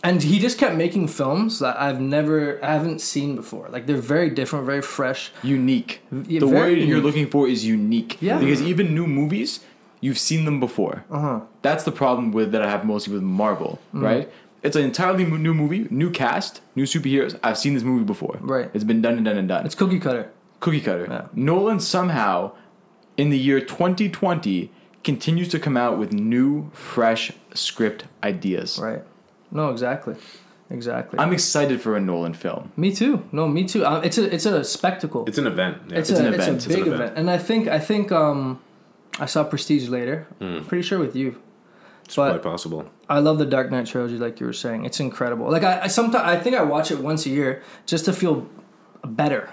and 0.02 0.22
he 0.22 0.38
just 0.38 0.58
kept 0.58 0.74
making 0.74 1.08
films 1.08 1.58
that 1.60 1.80
I've 1.80 2.00
never, 2.00 2.62
I 2.64 2.72
haven't 2.72 3.00
seen 3.00 3.36
before. 3.36 3.68
Like 3.68 3.86
they're 3.86 3.96
very 3.96 4.30
different, 4.30 4.66
very 4.66 4.82
fresh. 4.82 5.30
Unique. 5.42 6.00
Yeah, 6.26 6.40
the 6.40 6.48
word 6.48 6.78
you're 6.78 7.00
looking 7.00 7.28
for 7.30 7.46
is 7.48 7.64
unique. 7.64 8.18
Yeah. 8.20 8.38
Because 8.38 8.60
even 8.62 8.94
new 8.94 9.06
movies, 9.06 9.60
you've 10.00 10.18
seen 10.18 10.44
them 10.44 10.58
before. 10.60 11.04
Uh 11.10 11.20
huh. 11.20 11.40
That's 11.62 11.84
the 11.84 11.92
problem 11.92 12.32
with 12.32 12.52
that 12.52 12.62
I 12.62 12.70
have 12.70 12.84
mostly 12.84 13.14
with 13.14 13.22
Marvel, 13.22 13.78
Mm-hmm. 13.94 14.04
right? 14.04 14.32
It's 14.64 14.76
an 14.76 14.84
entirely 14.84 15.24
new 15.24 15.54
movie, 15.54 15.88
new 15.90 16.08
cast, 16.10 16.60
new 16.76 16.84
superheroes. 16.84 17.36
I've 17.42 17.58
seen 17.58 17.74
this 17.74 17.82
movie 17.82 18.04
before. 18.04 18.38
Right. 18.40 18.70
It's 18.72 18.84
been 18.84 19.02
done 19.02 19.16
and 19.16 19.24
done 19.24 19.36
and 19.36 19.48
done. 19.48 19.66
It's 19.66 19.74
cookie 19.74 19.98
cutter. 19.98 20.30
cookie 20.60 20.80
cutter. 20.80 21.06
Yeah. 21.10 21.26
Nolan 21.34 21.80
somehow, 21.80 22.52
in 23.16 23.30
the 23.30 23.38
year 23.38 23.60
2020, 23.60 24.70
continues 25.02 25.48
to 25.48 25.58
come 25.58 25.76
out 25.76 25.98
with 25.98 26.12
new, 26.12 26.70
fresh 26.72 27.32
script 27.54 28.04
ideas. 28.22 28.78
Right. 28.80 29.02
No, 29.52 29.68
exactly, 29.70 30.14
exactly. 30.70 31.18
I'm 31.18 31.32
excited 31.32 31.80
for 31.80 31.96
a 31.96 32.00
Nolan 32.00 32.34
film. 32.34 32.72
me 32.76 32.90
too. 32.94 33.22
No, 33.32 33.46
me 33.48 33.64
too. 33.64 33.84
Um, 33.84 34.02
it's 34.04 34.18
a 34.18 34.34
it's 34.34 34.46
a 34.46 34.64
spectacle. 34.64 35.24
It's 35.28 35.38
an 35.38 35.46
event. 35.46 35.76
Yeah. 35.88 35.98
it's, 35.98 36.10
it's 36.10 36.18
a 36.20 36.26
an 36.26 36.34
it's 36.34 36.42
event. 36.42 36.52
a 36.52 36.54
It's 36.56 36.66
an 36.66 36.72
big 36.72 36.86
event. 36.86 36.94
event. 37.02 37.18
and 37.18 37.30
I 37.30 37.38
think 37.38 37.68
I 37.68 37.78
think 37.78 38.10
um, 38.12 38.60
I 39.20 39.26
saw 39.26 39.44
Prestige 39.44 39.88
later. 39.88 40.26
Hmm. 40.40 40.60
Pretty 40.70 40.82
sure 40.82 40.98
with 40.98 41.14
you. 41.14 41.36
It's 42.04 42.16
but- 42.16 42.30
quite 42.30 42.42
possible. 42.52 42.84
I 43.08 43.18
love 43.18 43.36
the 43.38 43.44
Dark 43.44 43.70
Knight 43.70 43.84
trilogy, 43.86 44.16
like 44.16 44.40
you 44.40 44.46
were 44.46 44.54
saying. 44.54 44.86
It's 44.86 44.98
incredible. 44.98 45.50
Like 45.50 45.64
I, 45.64 45.82
I 45.82 45.86
sometimes 45.88 46.24
I 46.24 46.38
think 46.42 46.56
I 46.56 46.62
watch 46.62 46.90
it 46.90 46.98
once 47.00 47.26
a 47.26 47.30
year 47.30 47.62
just 47.84 48.06
to 48.06 48.12
feel 48.14 48.46
better. 49.04 49.50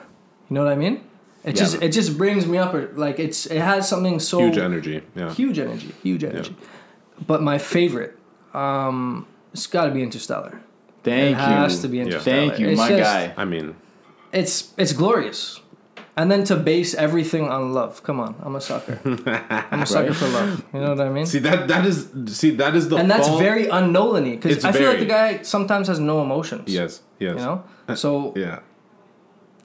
You 0.50 0.54
know 0.56 0.64
what 0.64 0.72
I 0.72 0.76
mean? 0.78 0.96
It 1.44 1.56
Yeah. 1.56 1.64
just 1.64 1.82
it 1.82 1.92
just 1.92 2.18
brings 2.18 2.46
me 2.48 2.58
up. 2.58 2.74
or, 2.74 2.90
Like 2.96 3.20
it's 3.20 3.46
it 3.48 3.60
has 3.60 3.88
something 3.90 4.20
so 4.20 4.40
Huge 4.40 4.58
energy. 4.58 5.02
Yeah. 5.16 5.34
huge 5.34 5.60
energy, 5.60 5.92
huge 6.04 6.24
energy. 6.24 6.56
But 7.28 7.42
my 7.42 7.58
favorite, 7.58 8.18
um, 8.54 9.26
it's 9.54 9.68
got 9.68 9.86
to 9.86 9.92
be 9.92 10.02
Interstellar. 10.04 10.62
Thank 11.04 11.38
you. 11.38 11.44
it 11.44 11.50
you. 11.50 11.56
has 11.64 11.80
to 11.82 11.88
be 11.88 12.00
Interstellar. 12.00 12.38
Thank 12.50 12.60
you, 12.60 12.70
It's 12.70 12.78
my 12.78 12.90
just- 12.90 13.02
guy. 13.04 13.34
I 13.38 13.46
mean, 13.46 13.76
It's 14.32 14.74
it's 14.78 14.94
glorious. 14.94 15.62
And 16.18 16.30
then 16.30 16.44
to 16.46 16.56
base 16.58 16.94
everything 16.94 17.48
on 17.50 17.74
love. 17.74 18.04
Come 18.04 18.20
on, 18.20 18.36
I'm 18.44 18.56
a 18.56 18.60
sucker. 18.62 19.00
I'm 19.72 19.82
a 19.82 19.86
sucker 19.86 20.08
Right. 20.10 20.16
for 20.16 20.28
love. 20.28 20.64
You 20.74 20.82
know 20.82 20.90
what 20.90 21.00
I 21.00 21.10
mean? 21.10 21.26
see 21.26 21.40
that 21.40 21.68
that 21.70 21.86
is 21.86 22.10
see 22.28 22.52
that 22.58 22.76
is 22.76 22.90
the 22.90 22.98
and 22.98 23.10
that's 23.10 23.28
fault- 23.28 23.40
very 23.42 23.70
un-Nolan-y 23.70 24.36
because 24.36 24.58
It's 24.58 24.66
I 24.66 24.72
feel 24.74 24.90
like 24.90 25.00
the 25.00 25.06
guy 25.20 25.42
sometimes 25.44 25.88
has 25.88 26.00
no 26.00 26.22
emotions. 26.22 26.68
yes 26.68 27.02
yes 27.20 27.36
You 27.40 27.46
know? 27.46 27.64
Uh, 27.88 27.96
so 27.96 28.34
yeah. 28.36 28.60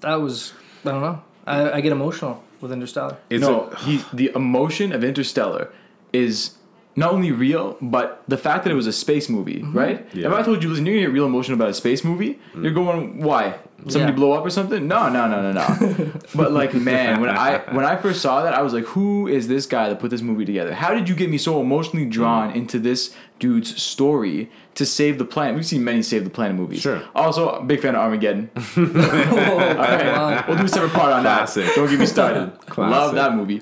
that 0.01 0.15
was 0.21 0.53
I 0.85 0.91
don't 0.93 1.01
know. 1.01 1.19
I, 1.47 1.73
I 1.77 1.81
get 1.81 1.93
emotional 1.93 2.43
with 2.61 2.71
Interstellar. 2.73 3.17
It's 3.31 3.41
no, 3.43 3.69
a- 3.71 3.77
he, 3.85 4.01
the 4.13 4.31
emotion 4.37 4.93
of 4.93 5.03
Interstellar 5.03 5.73
is 6.13 6.55
not 6.97 7.13
only 7.13 7.33
real, 7.33 7.77
but 7.81 8.23
the 8.29 8.37
fact 8.39 8.65
that 8.65 8.71
it 8.71 8.75
was 8.77 8.87
a 8.87 8.93
space 8.93 9.29
movie, 9.29 9.61
Mm-hmm. 9.61 9.77
right? 9.79 10.07
Yeah. 10.15 10.29
If 10.29 10.33
I 10.35 10.43
told 10.43 10.63
you, 10.63 10.69
listen, 10.71 10.87
you're 10.87 10.95
gonna 10.97 11.07
get 11.09 11.13
real 11.13 11.27
emotional 11.27 11.57
about 11.57 11.71
a 11.71 11.75
space 11.75 12.05
movie, 12.05 12.39
you're 12.61 12.73
going, 12.73 13.21
why? 13.21 13.57
Somebody 13.89 14.13
Yeah. 14.13 14.17
blow 14.17 14.33
up 14.33 14.47
or 14.47 14.51
something? 14.51 14.87
No, 14.89 15.09
no, 15.11 15.27
no, 15.29 15.43
no, 15.43 15.53
no. 15.53 16.13
but 16.35 16.53
like, 16.53 16.73
man, 16.75 17.21
when 17.21 17.29
I 17.31 17.59
when 17.77 17.85
I 17.85 17.97
first 17.97 18.23
saw 18.23 18.43
that, 18.45 18.55
I 18.55 18.63
was 18.63 18.73
like, 18.73 18.85
who 18.85 19.27
is 19.29 19.49
this 19.49 19.67
guy 19.67 19.89
that 19.89 19.99
put 20.01 20.11
this 20.11 20.23
movie 20.23 20.45
together? 20.45 20.73
How 20.73 20.95
did 20.95 21.09
you 21.09 21.15
get 21.15 21.29
me 21.29 21.37
so 21.39 21.61
emotionally 21.61 22.07
drawn 22.07 22.53
Mm. 22.53 22.57
into 22.57 22.79
this 22.79 23.15
dude's 23.41 23.83
story 23.83 24.49
to 24.77 24.87
save 24.87 25.19
the 25.19 25.25
planet? 25.25 25.57
We've 25.57 25.67
seen 25.67 25.83
many 25.85 26.03
save 26.03 26.25
the 26.25 26.31
planet 26.31 26.57
movies. 26.57 26.81
Sure. 26.81 27.03
Also, 27.15 27.49
a 27.51 27.63
big 27.65 27.81
fan 27.81 27.95
of 27.97 28.01
Armageddon. 28.03 28.49
All 28.77 28.85
right, 28.85 30.07
wow. 30.07 30.45
we'll 30.49 30.57
do 30.57 30.65
a 30.65 30.69
separate 30.69 30.93
part 30.93 31.13
on 31.13 31.23
Classic. 31.23 31.67
that. 31.67 31.75
Don't 31.75 31.91
get 31.91 31.99
me 31.99 32.07
started. 32.07 32.53
Classic. 32.67 32.91
Love 32.91 33.15
that 33.17 33.35
movie. 33.35 33.61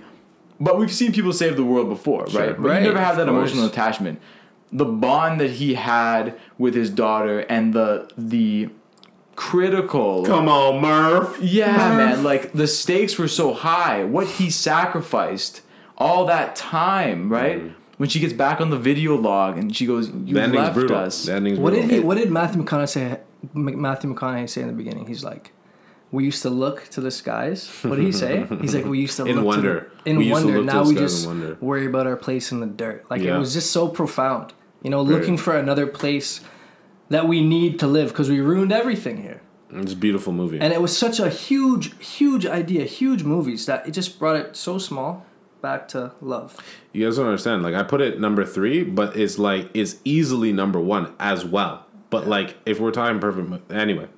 But 0.65 0.79
we've 0.79 0.93
seen 0.93 1.13
people 1.13 1.33
save 1.33 1.57
the 1.57 1.65
world 1.73 1.89
before, 1.89 2.29
Sure. 2.29 2.41
right? 2.41 2.57
But 2.57 2.69
Right, 2.69 2.83
you 2.83 2.89
never 2.89 3.01
have 3.01 3.19
of 3.19 3.27
that 3.27 3.29
emotional 3.29 3.67
attachment. 3.67 4.21
The 4.73 4.85
bond 4.85 5.41
that 5.41 5.51
he 5.63 5.75
had 5.75 6.35
with 6.57 6.75
his 6.75 6.89
daughter 6.91 7.41
and 7.55 7.73
the 7.79 7.91
the 8.17 8.69
critical 9.37 10.25
Come 10.25 10.49
on, 10.49 10.81
Murph. 10.81 11.39
yeah, 11.43 11.73
Murph. 11.77 11.97
man. 11.97 12.25
Like 12.25 12.53
the 12.53 12.67
stakes 12.67 13.19
were 13.19 13.29
so 13.29 13.53
high. 13.53 14.05
What 14.05 14.27
he 14.27 14.51
sacrificed, 14.51 15.63
all 15.99 16.27
that 16.27 16.55
time, 16.57 17.29
right? 17.31 17.63
When 17.99 18.09
she 18.09 18.19
gets 18.21 18.33
back 18.33 18.61
on 18.61 18.71
the 18.71 18.79
video 18.79 19.17
log 19.17 19.59
and 19.59 19.75
she 19.75 19.87
goes, 19.87 20.09
"You 20.09 20.15
Mm. 20.15 20.35
The 20.35 20.43
ending's 20.43 20.63
left 20.65 20.75
brutal. 20.75 20.97
us." 20.97 21.25
The 21.27 21.55
What 21.57 21.73
did 21.73 21.91
he? 21.91 22.01
What 22.01 22.17
did 22.19 22.31
Matthew 22.31 22.63
McConaughey 22.63 22.89
say? 22.89 23.21
Matthew 23.55 24.15
McConaughey 24.15 24.49
say 24.49 24.61
in 24.63 24.69
the 24.69 24.73
beginning? 24.73 25.07
He's 25.07 25.25
like, 25.25 25.53
"We 26.13 26.25
used 26.25 26.43
to 26.43 26.51
look 26.51 26.85
to 26.91 27.01
the 27.01 27.11
skies." 27.11 27.69
What 27.83 27.97
did 27.97 28.05
he 28.05 28.13
say? 28.13 28.47
He's 28.61 28.75
like, 28.75 28.85
"We 28.87 29.01
used 29.01 29.17
to 29.17 29.25
In 29.31 29.37
look 29.37 29.45
wonder. 29.47 29.81
to 29.81 29.87
the, 30.05 30.11
in 30.11 30.17
We 30.19 30.31
wonder. 30.31 30.63
now 30.63 30.85
we 30.85 30.95
just 30.95 31.27
worry 31.61 31.87
about 31.87 32.07
our 32.07 32.17
place 32.17 32.53
in 32.53 32.61
the 32.61 32.67
dirt." 32.67 33.05
Like 33.11 33.23
Yeah. 33.23 33.37
it 33.37 33.39
was 33.41 33.53
just 33.55 33.71
so 33.73 33.89
profound. 33.89 34.53
You 34.83 34.91
know, 34.91 35.03
Very. 35.05 35.19
looking 35.19 35.37
for 35.37 35.57
another 35.57 35.87
place 35.87 36.41
that 37.09 37.27
we 37.29 37.41
need 37.41 37.79
to 37.81 37.87
live 37.87 38.09
because 38.09 38.29
we 38.31 38.41
ruined 38.41 38.73
everything 38.73 39.23
here. 39.23 39.41
It's 39.75 39.93
a 39.95 39.97
beautiful 39.97 40.33
movie. 40.33 40.61
And 40.61 40.73
it 40.73 40.83
was 40.83 40.97
such 40.97 41.19
a 41.19 41.29
huge, 41.31 41.95
huge 42.05 42.45
idea, 42.47 42.85
huge 42.85 43.23
movies 43.25 43.65
that 43.67 43.87
it 43.89 43.93
just 43.93 44.19
brought 44.19 44.37
it 44.37 44.55
so 44.57 44.77
small 44.79 45.25
back 45.63 45.89
to 45.89 46.13
love. 46.21 46.57
You 46.93 47.07
guys 47.07 47.17
don't 47.17 47.27
understand. 47.27 47.63
Like 47.63 47.75
I 47.75 47.83
put 47.83 48.01
it 48.01 48.21
number 48.21 48.45
three, 48.45 48.83
but 48.85 49.17
it's 49.17 49.39
like 49.39 49.71
it's 49.73 49.97
easily 50.05 50.53
number 50.53 50.81
one 50.81 51.15
as 51.19 51.45
well. 51.45 51.87
But 52.11 52.27
like 52.27 52.57
if 52.67 52.81
we're 52.81 52.91
talking 52.91 53.19
perfect, 53.21 53.71
anyway, 53.73 54.09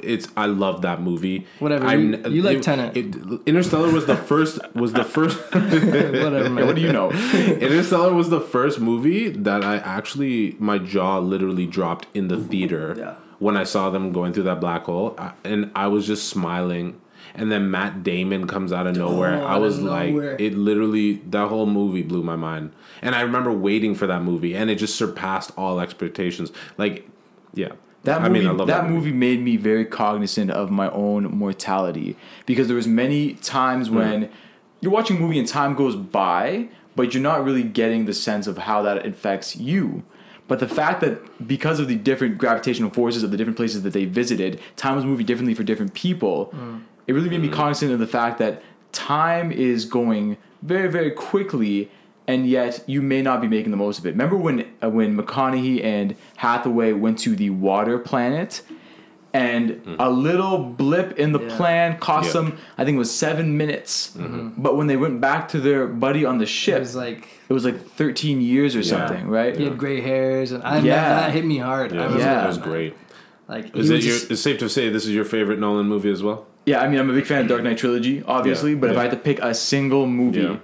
it's 0.00 0.28
I 0.36 0.46
love 0.46 0.82
that 0.82 1.00
movie. 1.02 1.46
Whatever, 1.58 1.86
I'm- 1.86 2.14
you- 2.24 2.30
you 2.30 2.42
like 2.42 2.58
it- 2.58 2.62
Tenet. 2.62 2.96
it- 2.96 3.16
Interstellar 3.46 3.90
was 3.92 4.06
the 4.06 4.16
first. 4.16 4.58
Was 4.74 4.92
the 4.92 5.04
first. 5.04 5.38
Whatever, 5.52 6.50
man. 6.50 6.66
What 6.66 6.76
do 6.76 6.82
you 6.82 6.92
know? 6.92 7.10
Interstellar 7.10 8.12
was 8.14 8.28
the 8.30 8.40
first 8.40 8.80
movie 8.80 9.28
that 9.30 9.64
I 9.64 9.76
actually 9.78 10.56
my 10.58 10.78
jaw 10.78 11.18
literally 11.18 11.66
dropped 11.66 12.06
in 12.14 12.28
the 12.28 12.36
theater 12.38 12.94
Yeah. 12.98 13.14
when 13.38 13.56
I 13.56 13.64
saw 13.64 13.90
them 13.90 14.12
going 14.12 14.32
through 14.32 14.44
that 14.44 14.60
black 14.60 14.84
hole, 14.84 15.14
I- 15.18 15.32
and 15.44 15.70
I 15.74 15.86
was 15.88 16.06
just 16.06 16.28
smiling. 16.28 16.98
And 17.34 17.50
then 17.50 17.70
Matt 17.70 18.02
Damon 18.02 18.46
comes 18.46 18.74
out 18.74 18.86
of 18.86 18.94
nowhere. 18.96 19.40
Oh, 19.42 19.46
I 19.46 19.56
was 19.56 19.80
like, 19.80 20.10
nowhere. 20.10 20.36
it 20.38 20.54
literally 20.54 21.22
that 21.30 21.48
whole 21.48 21.64
movie 21.64 22.02
blew 22.02 22.22
my 22.22 22.36
mind. 22.36 22.72
And 23.00 23.14
I 23.14 23.22
remember 23.22 23.50
waiting 23.50 23.94
for 23.94 24.06
that 24.06 24.22
movie, 24.22 24.54
and 24.54 24.68
it 24.68 24.74
just 24.74 24.96
surpassed 24.96 25.50
all 25.56 25.80
expectations. 25.80 26.52
Like, 26.76 27.08
yeah, 27.54 27.72
That 28.04 28.20
I 28.20 28.28
movie, 28.28 28.40
mean, 28.40 28.48
I 28.48 28.52
love 28.52 28.66
that, 28.66 28.88
movie. 28.90 29.12
made 29.12 29.40
me 29.42 29.56
very 29.56 29.84
cognizant 29.84 30.50
of 30.50 30.70
my 30.70 30.90
own 30.90 31.24
mortality 31.36 32.16
because 32.46 32.66
there 32.66 32.76
was 32.76 32.88
many 32.88 33.34
times 33.34 33.88
Hmm. 33.88 33.94
when 33.96 34.28
you're 34.80 34.92
watching 34.92 35.18
a 35.18 35.20
movie 35.20 35.38
and 35.38 35.46
time 35.46 35.74
goes 35.74 35.94
by, 35.94 36.68
but 36.96 37.14
you're 37.14 37.22
not 37.22 37.44
really 37.44 37.62
getting 37.62 38.06
the 38.06 38.12
sense 38.12 38.46
of 38.46 38.58
how 38.58 38.82
that 38.82 39.06
affects 39.06 39.56
you. 39.56 40.02
But 40.48 40.58
the 40.58 40.68
fact 40.68 41.00
that 41.00 41.46
because 41.46 41.78
of 41.78 41.86
the 41.88 41.94
different 41.94 42.36
gravitational 42.36 42.90
forces 42.90 43.22
of 43.22 43.30
the 43.30 43.36
different 43.36 43.56
places 43.56 43.82
that 43.84 43.92
they 43.92 44.04
visited, 44.04 44.60
time 44.76 44.96
was 44.96 45.04
moving 45.04 45.24
differently 45.24 45.54
for 45.54 45.62
different 45.62 45.94
people. 45.94 46.52
It 47.06 47.12
really 47.14 47.30
made 47.30 47.40
me 47.40 47.48
cognizant 47.48 47.92
of 47.92 48.00
the 48.00 48.06
fact 48.06 48.38
that 48.38 48.62
time 48.90 49.50
is 49.52 49.84
going 49.86 50.36
very, 50.62 50.88
very 50.90 51.10
quickly, 51.12 51.90
and 52.28 52.46
yet 52.48 52.84
you 52.86 53.02
may 53.02 53.22
not 53.22 53.40
be 53.40 53.48
making 53.48 53.70
the 53.70 53.76
most 53.76 53.98
of 53.98 54.06
it. 54.06 54.10
Remember 54.10 54.36
when 54.36 54.66
uh, 54.82 54.88
when 54.88 55.16
McConaughey 55.16 55.82
and 55.84 56.14
Hathaway 56.36 56.92
went 56.92 57.18
to 57.20 57.34
the 57.36 57.50
water 57.50 57.98
planet, 57.98 58.62
and 59.34 59.70
mm-hmm. 59.70 59.94
a 59.98 60.10
little 60.10 60.58
blip 60.58 61.18
in 61.18 61.32
the 61.32 61.40
Yeah. 61.40 61.56
plan 61.56 61.98
cost 61.98 62.34
Yeah. 62.34 62.42
them, 62.42 62.58
I 62.76 62.84
think 62.84 62.96
it 62.96 62.98
was 62.98 63.10
seven 63.10 63.56
minutes. 63.56 64.10
Mm-hmm. 64.16 64.24
Mm-hmm. 64.34 64.62
But 64.62 64.76
when 64.76 64.86
they 64.88 64.96
went 64.96 65.20
back 65.20 65.48
to 65.48 65.60
their 65.60 65.86
buddy 65.86 66.24
on 66.24 66.38
the 66.38 66.46
ship, 66.46 66.74
It 66.74 66.76
ship, 66.76 66.80
was 66.80 66.96
like 66.96 67.28
it 67.48 67.52
was 67.52 67.64
like 67.64 67.80
13 67.86 68.40
years 68.40 68.76
or 68.76 68.82
something, 68.82 69.28
right? 69.28 69.56
he 69.56 69.64
had 69.64 69.76
gray 69.78 70.00
hairs, 70.00 70.52
and 70.52 70.62
I 70.62 70.78
Yeah. 70.78 70.96
that, 71.08 71.20
that 71.26 71.30
hit 71.32 71.44
me 71.44 71.58
hard. 71.58 71.90
Yeah, 71.92 71.98
remember 71.98 72.18
Yeah. 72.18 72.26
that 72.34 72.40
that, 72.42 72.46
was 72.48 72.58
great. 72.58 72.94
Like 73.48 73.76
Is 73.76 73.90
it 73.90 73.94
was 73.94 74.06
your? 74.06 74.14
just- 74.14 74.30
It's 74.30 74.40
safe 74.40 74.58
to 74.58 74.68
say 74.68 74.88
this 74.88 75.04
is 75.04 75.10
your 75.12 75.24
favorite 75.24 75.58
Nolan 75.58 75.86
movie 75.86 76.10
as 76.10 76.22
well. 76.22 76.46
Yeah, 76.64 76.80
I 76.80 76.88
mean, 76.88 77.00
I'm 77.00 77.10
a 77.10 77.12
big 77.12 77.26
fan 77.26 77.40
of 77.42 77.48
Dark 77.48 77.64
Knight 77.64 77.76
trilogy, 77.76 78.22
obviously, 78.24 78.70
Yeah, 78.70 78.78
but 78.78 78.90
if. 78.90 78.96
I 78.96 79.02
had 79.02 79.10
to 79.10 79.16
pick 79.16 79.40
a 79.40 79.52
single 79.52 80.06
movie, 80.06 80.58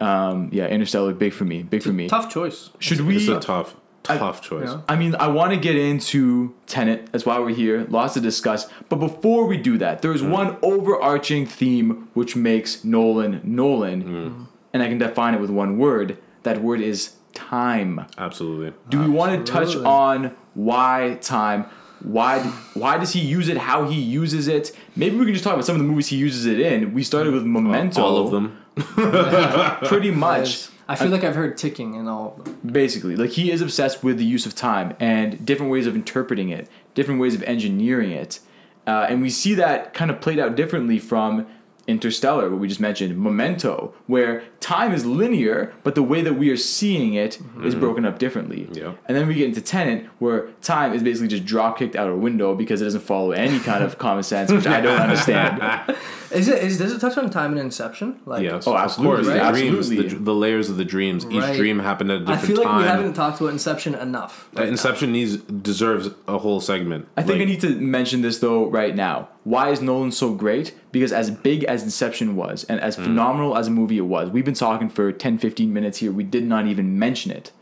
um, 0.00 0.48
yeah, 0.52 0.66
Interstellar, 0.66 1.12
big 1.14 1.32
for 1.32 1.44
me, 1.44 1.62
big 1.62 1.82
for 1.82 1.92
me. 1.92 2.08
tough 2.08 2.30
choice. 2.32 2.70
Should 2.78 3.00
we? 3.02 3.16
It's 3.16 3.28
a 3.28 3.38
tough, 3.40 3.76
tough 4.02 4.40
choice. 4.42 4.68
Yeah. 4.68 4.80
I 4.88 4.96
mean, 4.96 5.14
I 5.16 5.28
want 5.28 5.52
to 5.52 5.58
get 5.58 5.76
into 5.76 6.54
Tenet. 6.66 7.12
That's 7.12 7.26
why 7.26 7.38
we're 7.38 7.50
here. 7.54 7.86
Lots 7.90 8.14
to 8.14 8.20
discuss. 8.20 8.68
But 8.88 8.96
before 8.96 9.46
we 9.46 9.56
do 9.56 9.78
that, 9.78 10.02
there's 10.02 10.22
Mm. 10.22 10.30
one 10.30 10.56
overarching 10.62 11.46
theme 11.46 12.08
which 12.14 12.34
makes 12.36 12.84
Nolan 12.84 13.40
Nolan, 13.44 14.02
Mm. 14.02 14.46
and 14.72 14.82
I 14.82 14.88
can 14.88 14.98
define 14.98 15.34
it 15.34 15.40
with 15.40 15.50
one 15.50 15.76
word. 15.78 16.16
That 16.44 16.62
word 16.62 16.80
is 16.80 17.16
time. 17.34 18.06
Absolutely. 18.18 18.72
Do 18.88 18.98
we 19.00 19.08
want 19.08 19.44
to 19.46 19.52
touch 19.52 19.76
on 19.76 20.32
why 20.54 21.18
time? 21.20 21.66
Why 22.02 22.38
why 22.72 22.96
does 22.96 23.12
he 23.12 23.20
use 23.20 23.48
it? 23.50 23.58
How 23.58 23.84
he 23.86 24.00
uses 24.00 24.48
it? 24.48 24.72
Maybe 24.96 25.16
we 25.18 25.26
can 25.26 25.34
just 25.34 25.44
talk 25.44 25.52
about 25.52 25.66
some 25.66 25.76
of 25.76 25.82
the 25.82 25.86
movies 25.86 26.06
he 26.08 26.16
uses 26.16 26.46
it 26.46 26.58
in. 26.58 26.94
We 26.94 27.02
started 27.02 27.34
with 27.34 27.44
Memento. 27.44 28.00
All 28.02 28.16
of 28.24 28.30
them. 28.30 28.56
pretty 29.84 30.10
much. 30.10 30.68
I 30.88 30.96
feel 30.96 31.08
like 31.10 31.22
I've 31.22 31.36
heard 31.36 31.56
ticking 31.56 31.94
in 31.94 32.08
all 32.08 32.34
of 32.38 32.44
them. 32.44 32.72
Basically, 32.72 33.14
like 33.14 33.30
he 33.30 33.52
is 33.52 33.60
obsessed 33.60 34.02
with 34.02 34.18
the 34.18 34.24
use 34.24 34.44
of 34.44 34.54
time 34.54 34.96
and 34.98 35.44
different 35.46 35.70
ways 35.70 35.86
of 35.86 35.94
interpreting 35.94 36.48
it, 36.48 36.68
different 36.94 37.20
ways 37.20 37.34
of 37.34 37.42
engineering 37.44 38.10
it, 38.10 38.40
uh, 38.86 39.06
and 39.08 39.22
we 39.22 39.30
see 39.30 39.54
that 39.54 39.94
kind 39.94 40.10
of 40.10 40.20
played 40.20 40.38
out 40.38 40.56
differently 40.56 40.98
from 40.98 41.46
Interstellar, 41.90 42.48
what 42.50 42.60
we 42.60 42.68
just 42.68 42.80
mentioned, 42.80 43.18
Memento, 43.18 43.92
where 44.06 44.42
time 44.60 44.92
is 44.92 45.04
linear, 45.04 45.72
but 45.82 45.94
the 45.94 46.02
way 46.02 46.22
that 46.22 46.34
we 46.34 46.50
are 46.50 46.56
seeing 46.56 47.14
it 47.14 47.38
is 47.64 47.74
broken 47.74 48.04
up 48.04 48.18
differently. 48.18 48.68
Yeah. 48.72 48.92
And 49.06 49.16
then 49.16 49.26
we 49.26 49.34
get 49.34 49.46
into 49.48 49.60
Tenet, 49.60 50.06
where 50.18 50.48
time 50.62 50.92
is 50.92 51.02
basically 51.02 51.28
just 51.28 51.44
drop 51.44 51.78
kicked 51.78 51.96
out 51.96 52.08
of 52.08 52.14
a 52.14 52.18
window 52.18 52.54
because 52.54 52.80
it 52.80 52.84
doesn't 52.84 53.00
follow 53.02 53.32
any 53.32 53.58
kind 53.58 53.82
of 53.84 53.98
common 53.98 54.22
sense, 54.22 54.50
which 54.52 54.66
I 54.66 54.80
don't 54.80 55.00
understand. 55.06 55.96
Is 56.30 56.46
it? 56.48 56.62
Is 56.62 56.78
does 56.78 56.92
it 56.92 57.00
touch 57.00 57.18
on 57.18 57.28
time 57.30 57.52
in 57.52 57.58
Inception? 57.58 58.20
Like, 58.24 58.42
Yes. 58.44 58.66
Oh, 58.66 58.72
Of 58.74 58.80
absolutely, 58.80 59.24
course. 59.24 59.26
right? 59.36 59.52
The 59.52 59.58
dreams, 59.58 59.78
Absolutely. 59.78 60.08
the, 60.10 60.24
the 60.24 60.34
layers 60.34 60.70
of 60.70 60.76
the 60.76 60.84
dreams. 60.84 61.26
Each 61.26 61.42
Right. 61.42 61.56
dream 61.56 61.78
happened 61.80 62.12
at 62.12 62.20
a 62.22 62.24
I 62.24 62.36
different 62.36 62.40
time. 62.40 62.44
I 62.44 62.46
feel 62.46 62.56
like 62.58 62.66
time. 62.68 62.80
we 62.82 62.86
haven't 62.88 63.14
talked 63.14 63.40
about 63.40 63.52
Inception 63.52 63.94
enough. 63.96 64.48
Uh, 64.56 64.62
Inception 64.62 65.10
needs 65.12 65.38
deserves 65.38 66.10
a 66.28 66.38
whole 66.38 66.60
segment. 66.60 67.08
I 67.16 67.22
think 67.22 67.38
Like, 67.40 67.42
I 67.48 67.50
need 67.50 67.60
to 67.62 67.70
mention 67.80 68.22
this 68.22 68.38
though 68.38 68.66
right 68.66 68.94
now. 68.94 69.28
Why 69.44 69.70
is 69.70 69.80
Nolan 69.80 70.12
so 70.12 70.34
great? 70.34 70.74
Because 70.92 71.12
as 71.12 71.30
big 71.30 71.64
as 71.64 71.82
Inception 71.82 72.36
was 72.36 72.64
and 72.64 72.78
as 72.80 72.96
phenomenal 72.96 73.56
as 73.56 73.68
a 73.68 73.70
movie 73.70 73.96
it 73.96 74.02
was, 74.02 74.28
we've 74.30 74.44
been 74.44 74.54
talking 74.54 74.88
for 74.90 75.10
10 75.12 75.38
15 75.38 75.72
minutes 75.72 75.98
here. 75.98 76.12
We 76.12 76.24
did 76.24 76.44
not 76.46 76.66
even 76.66 76.98
mention 76.98 77.30
it. 77.32 77.52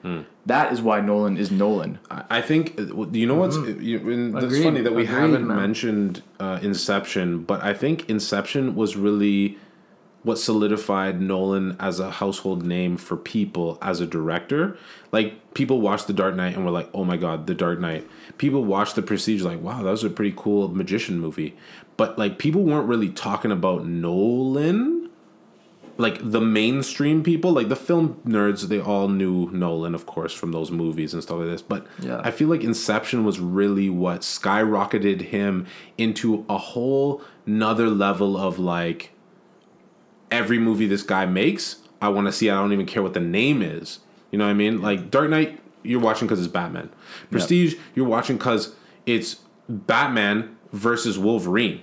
That 0.46 0.72
is 0.72 0.80
why 0.82 1.00
Nolan 1.00 1.36
is 1.36 1.50
Nolan. 1.50 1.98
I 2.10 2.24
I 2.38 2.40
think 2.40 2.78
uh, 2.80 3.06
you 3.12 3.26
know 3.26 3.34
what's 3.36 3.56
you, 3.56 3.98
and 4.10 4.36
it's 4.42 4.62
funny 4.62 4.80
that 4.80 4.94
we 4.94 5.02
Agreed, 5.04 5.18
haven't 5.20 5.46
man. 5.46 5.56
mentioned 5.56 6.22
uh, 6.40 6.58
Inception, 6.62 7.42
but 7.44 7.62
I 7.62 7.74
think 7.74 8.08
Inception 8.08 8.74
was 8.74 8.96
really 8.96 9.58
what 10.22 10.38
solidified 10.38 11.20
Nolan 11.20 11.76
as 11.78 12.00
a 12.00 12.10
household 12.10 12.64
name 12.64 12.96
for 12.96 13.16
people 13.16 13.78
as 13.80 14.00
a 14.00 14.06
director. 14.06 14.76
Like 15.12 15.54
people 15.54 15.80
watched 15.80 16.06
The 16.06 16.12
Dark 16.12 16.34
Knight 16.34 16.54
and 16.56 16.64
were 16.64 16.70
like, 16.70 16.88
"Oh 16.92 17.04
my 17.04 17.16
god, 17.16 17.46
The 17.46 17.54
Dark 17.54 17.80
Knight." 17.80 18.06
People 18.36 18.64
watched 18.64 18.94
The 18.94 19.02
Prestige 19.02 19.42
like, 19.42 19.60
"Wow, 19.60 19.82
that 19.82 19.90
was 19.90 20.04
a 20.04 20.10
pretty 20.10 20.34
cool 20.36 20.68
magician 20.68 21.20
movie." 21.20 21.54
But 21.96 22.18
like 22.18 22.38
people 22.38 22.62
weren't 22.62 22.88
really 22.88 23.10
talking 23.10 23.52
about 23.52 23.86
Nolan 23.86 24.98
like 25.98 26.18
the 26.22 26.40
mainstream 26.40 27.24
people, 27.24 27.50
like 27.50 27.68
the 27.68 27.76
film 27.76 28.20
nerds, 28.24 28.68
they 28.68 28.80
all 28.80 29.08
knew 29.08 29.50
Nolan, 29.50 29.96
of 29.96 30.06
course, 30.06 30.32
from 30.32 30.52
those 30.52 30.70
movies 30.70 31.12
and 31.12 31.22
stuff 31.22 31.38
like 31.38 31.48
this. 31.48 31.60
But 31.60 31.86
Yeah. 32.00 32.20
I 32.24 32.30
feel 32.30 32.46
like 32.48 32.62
Inception 32.62 33.24
was 33.24 33.40
really 33.40 33.90
what 33.90 34.20
skyrocketed 34.20 35.22
him 35.22 35.66
into 35.98 36.44
a 36.48 36.56
whole 36.56 37.20
nother 37.44 37.90
level 37.90 38.36
of 38.36 38.60
like 38.60 39.10
every 40.30 40.58
movie 40.58 40.86
this 40.86 41.02
guy 41.02 41.26
makes, 41.26 41.76
I 42.00 42.08
want 42.08 42.26
to 42.26 42.32
see. 42.32 42.48
I 42.50 42.54
don't 42.54 42.72
even 42.72 42.86
care 42.86 43.02
what 43.02 43.14
the 43.14 43.20
name 43.20 43.62
is. 43.62 44.00
You 44.30 44.38
know 44.38 44.44
what 44.44 44.50
I 44.50 44.54
mean? 44.54 44.80
Like 44.82 45.10
Dark 45.10 45.30
Knight, 45.30 45.58
you're 45.82 46.00
watching 46.00 46.26
because 46.28 46.38
it's 46.38 46.52
Batman. 46.52 46.90
Prestige, 47.30 47.76
you're 47.94 48.06
watching 48.06 48.36
because 48.36 48.74
it's 49.06 49.36
Batman 49.68 50.56
versus 50.72 51.18
Wolverine. 51.18 51.82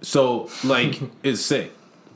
So 0.00 0.48
like 0.64 1.00
it's 1.22 1.40
sick. 1.40 1.72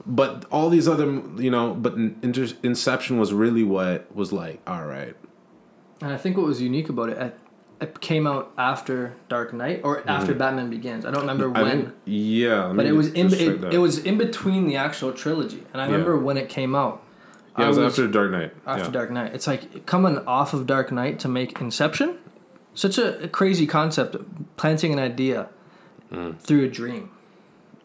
but 0.06 0.44
all 0.50 0.70
these 0.70 0.88
other, 0.88 1.06
you 1.36 1.50
know, 1.50 1.74
but 1.74 1.94
Inter- 1.94 2.48
Inception 2.62 3.18
was 3.18 3.32
really 3.32 3.62
what 3.64 4.14
was 4.14 4.32
like, 4.32 4.60
all 4.66 4.84
right, 4.86 5.14
And 6.00 6.12
I 6.12 6.16
think 6.16 6.36
what 6.36 6.46
was 6.46 6.62
unique 6.62 6.88
about 6.88 7.10
it, 7.10 7.36
it, 7.80 7.88
it 7.88 8.00
came 8.00 8.26
out 8.26 8.52
after 8.58 9.14
Dark 9.28 9.52
Knight 9.52 9.80
or 9.84 10.08
after 10.08 10.34
Batman 10.34 10.70
Begins. 10.70 11.04
I 11.04 11.10
don't 11.10 11.20
remember 11.22 11.46
Mm-hmm. 11.48 11.56
I 11.56 11.62
when, 11.62 11.82
think, 11.82 11.94
yeah, 12.06 12.72
but 12.74 12.86
it 12.86 12.92
was 12.92 13.08
in 13.12 13.32
it, 13.32 13.74
it 13.74 13.78
was 13.78 13.98
in 13.98 14.18
between 14.18 14.66
the 14.66 14.76
actual 14.76 15.12
trilogy. 15.12 15.62
And 15.72 15.80
I 15.80 15.86
Yeah. 15.86 15.92
remember 15.92 16.18
when 16.18 16.36
it 16.36 16.48
came 16.48 16.74
out. 16.74 17.02
yeah, 17.58 17.64
it 17.64 17.66
I 17.66 17.68
was, 17.70 17.78
after 17.78 18.06
Dark 18.08 18.30
Knight. 18.30 18.52
after 18.66 18.84
yeah. 18.84 18.90
Dark 18.90 19.10
Knight. 19.10 19.34
It's 19.34 19.46
like 19.46 19.86
coming 19.86 20.18
off 20.26 20.54
of 20.54 20.66
Dark 20.66 20.92
Knight 20.92 21.18
to 21.20 21.28
make 21.28 21.60
Inception. 21.60 22.18
Such 22.74 22.98
a, 22.98 23.24
a 23.24 23.28
crazy 23.28 23.66
concept, 23.66 24.16
planting 24.56 24.92
an 24.92 24.98
idea 24.98 25.48
Mm. 26.12 26.38
through 26.40 26.64
a 26.64 26.68
dream. 26.68 27.10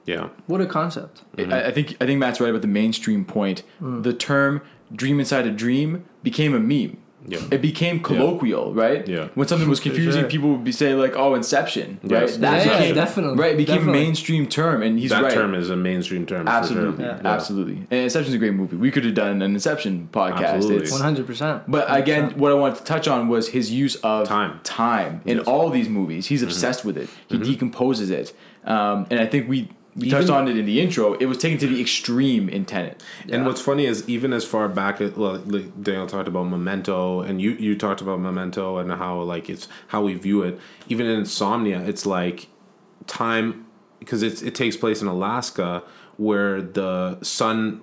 yeah, 0.05 0.29
What 0.47 0.59
a 0.61 0.65
concept! 0.65 1.21
I, 1.37 1.65
I 1.65 1.71
think 1.71 1.95
I 2.01 2.05
think 2.07 2.19
Matt's 2.19 2.39
right 2.41 2.49
about 2.49 2.61
the 2.63 2.67
mainstream 2.67 3.23
point. 3.25 3.61
The 3.79 4.13
term 4.13 4.61
"dream 4.93 5.19
inside 5.19 5.45
a 5.47 5.51
dream" 5.51 6.05
became 6.23 6.53
a 6.55 6.59
meme. 6.59 6.97
Yeah. 7.27 7.39
It 7.51 7.61
became 7.61 7.99
colloquial, 8.01 8.73
right? 8.73 9.07
Yeah. 9.07 9.29
When 9.35 9.47
something 9.47 9.67
was 9.69 9.79
confusing, 9.79 10.21
sure. 10.21 10.29
people 10.29 10.51
would 10.51 10.63
be 10.63 10.71
say 10.71 10.93
like, 10.93 11.15
"Oh, 11.15 11.33
Inception," 11.35 11.99
right? 12.03 12.21
Yes. 12.21 12.37
That 12.37 12.65
Yeah, 12.65 12.83
yeah, 12.83 12.93
definitely, 12.93 13.37
Right, 13.37 13.53
it 13.53 13.57
became 13.57 13.77
definitely. 13.77 13.99
a 14.01 14.03
mainstream 14.05 14.47
term, 14.47 14.83
and 14.83 14.99
he's 14.99 15.09
that 15.09 15.23
right. 15.23 15.33
term 15.33 15.55
is 15.55 15.69
a 15.69 15.75
mainstream 15.75 16.25
term. 16.25 16.47
absolutely, 16.47 17.03
for 17.03 17.09
sure. 17.11 17.19
Yeah. 17.23 17.27
absolutely. 17.33 17.73
And 17.89 17.99
Inception's 18.01 18.35
a 18.35 18.37
great 18.37 18.53
movie. 18.53 18.75
We 18.77 18.91
could 18.91 19.05
have 19.05 19.15
done 19.15 19.41
an 19.41 19.53
Inception 19.53 20.09
podcast. 20.11 20.69
It's- 20.71 20.91
One 20.91 21.01
hundred 21.01 21.25
percent. 21.27 21.63
But 21.67 21.85
again, 21.89 22.31
what 22.37 22.51
I 22.51 22.55
wanted 22.55 22.77
to 22.77 22.83
touch 22.83 23.07
on 23.07 23.27
was 23.27 23.49
his 23.49 23.71
use 23.71 23.95
of 23.97 24.27
Time. 24.27 24.59
Time 24.63 25.21
in 25.25 25.37
Yes. 25.37 25.45
Mm-hmm. 25.45 25.49
all 25.49 25.69
these 25.69 25.89
movies. 25.89 26.27
He's 26.27 26.43
obsessed 26.43 26.85
with 26.85 26.97
it. 26.97 27.09
He 27.27 27.37
decomposes 27.37 28.09
it, 28.09 28.33
um, 28.65 29.07
and 29.09 29.19
I 29.19 29.25
think 29.25 29.49
we 29.49 29.69
we 29.95 30.09
touched 30.09 30.29
on 30.29 30.47
it 30.47 30.57
in 30.57 30.65
the 30.65 30.81
intro. 30.81 31.13
It 31.13 31.25
was 31.25 31.37
taken 31.37 31.57
to 31.59 31.67
the 31.67 31.79
extreme 31.79 32.49
in 32.49 32.65
Tenet. 32.65 33.01
And 33.29 33.45
what's 33.45 33.61
funny 33.61 33.85
is 33.85 34.07
even 34.09 34.33
as 34.33 34.43
far 34.43 34.67
back 34.67 34.99
as 34.99 35.13
well, 35.13 35.37
like 35.45 35.81
Daniel 35.81 36.05
talked 36.05 36.27
about 36.27 36.43
Memento, 36.43 37.21
and 37.21 37.41
you 37.41 37.51
you 37.51 37.77
talked 37.77 38.01
about 38.01 38.19
Memento 38.19 38.77
and 38.77 38.91
how 38.91 39.21
like 39.21 39.49
it's 39.49 39.67
how 39.87 40.03
we 40.03 40.13
view 40.15 40.43
it. 40.43 40.59
Even 40.89 41.05
in 41.05 41.19
Insomnia, 41.19 41.79
it's 41.81 42.05
like 42.05 42.47
time 43.07 43.65
because 43.99 44.21
it's 44.21 44.41
it 44.41 44.53
takes 44.53 44.75
place 44.75 45.01
in 45.01 45.07
Alaska 45.07 45.83
where 46.17 46.61
the 46.61 47.21
sun 47.21 47.81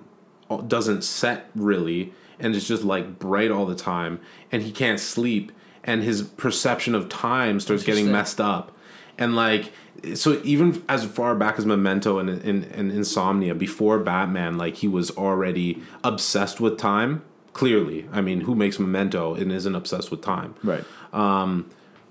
uh, 0.49 0.57
doesn't 0.57 1.03
set 1.03 1.49
really, 1.55 2.13
and 2.39 2.55
it's 2.55 2.67
just 2.67 2.83
like 2.83 3.17
bright 3.17 3.49
all 3.49 3.65
the 3.65 3.75
time, 3.75 4.19
and 4.51 4.61
he 4.61 4.71
can't 4.71 4.99
sleep, 4.99 5.51
and 5.83 6.03
his 6.03 6.21
perception 6.21 6.93
of 6.93 7.09
time 7.09 7.59
starts 7.59 7.83
getting 7.83 8.11
messed 8.11 8.39
up, 8.39 8.71
and 9.17 9.35
like 9.35 9.71
so 10.15 10.41
even 10.43 10.83
as 10.89 11.05
far 11.05 11.35
back 11.35 11.57
as 11.57 11.65
Memento 11.65 12.19
and, 12.19 12.29
and, 12.29 12.65
and 12.65 12.91
Insomnia, 12.91 13.55
before 13.55 13.99
Batman, 13.99 14.57
like 14.57 14.75
he 14.75 14.87
was 14.87 15.11
already 15.11 15.81
obsessed 16.03 16.59
with 16.59 16.77
time. 16.77 17.23
Clearly, 17.53 18.07
I 18.11 18.19
mean, 18.21 18.41
who 18.41 18.55
makes 18.55 18.79
Memento 18.79 19.35
and 19.35 19.51
isn't 19.51 19.75
obsessed 19.75 20.09
with 20.09 20.21
time? 20.21 20.55
Right. 20.63 20.83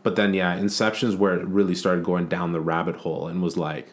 But 0.02 0.16
then, 0.16 0.34
yeah, 0.34 0.54
Inception's 0.56 1.14
where 1.16 1.34
it 1.38 1.46
really 1.46 1.74
started 1.74 2.04
going 2.04 2.26
down 2.26 2.52
the 2.52 2.60
rabbit 2.60 2.96
hole 2.96 3.28
and 3.28 3.42
was 3.42 3.56
like, 3.56 3.92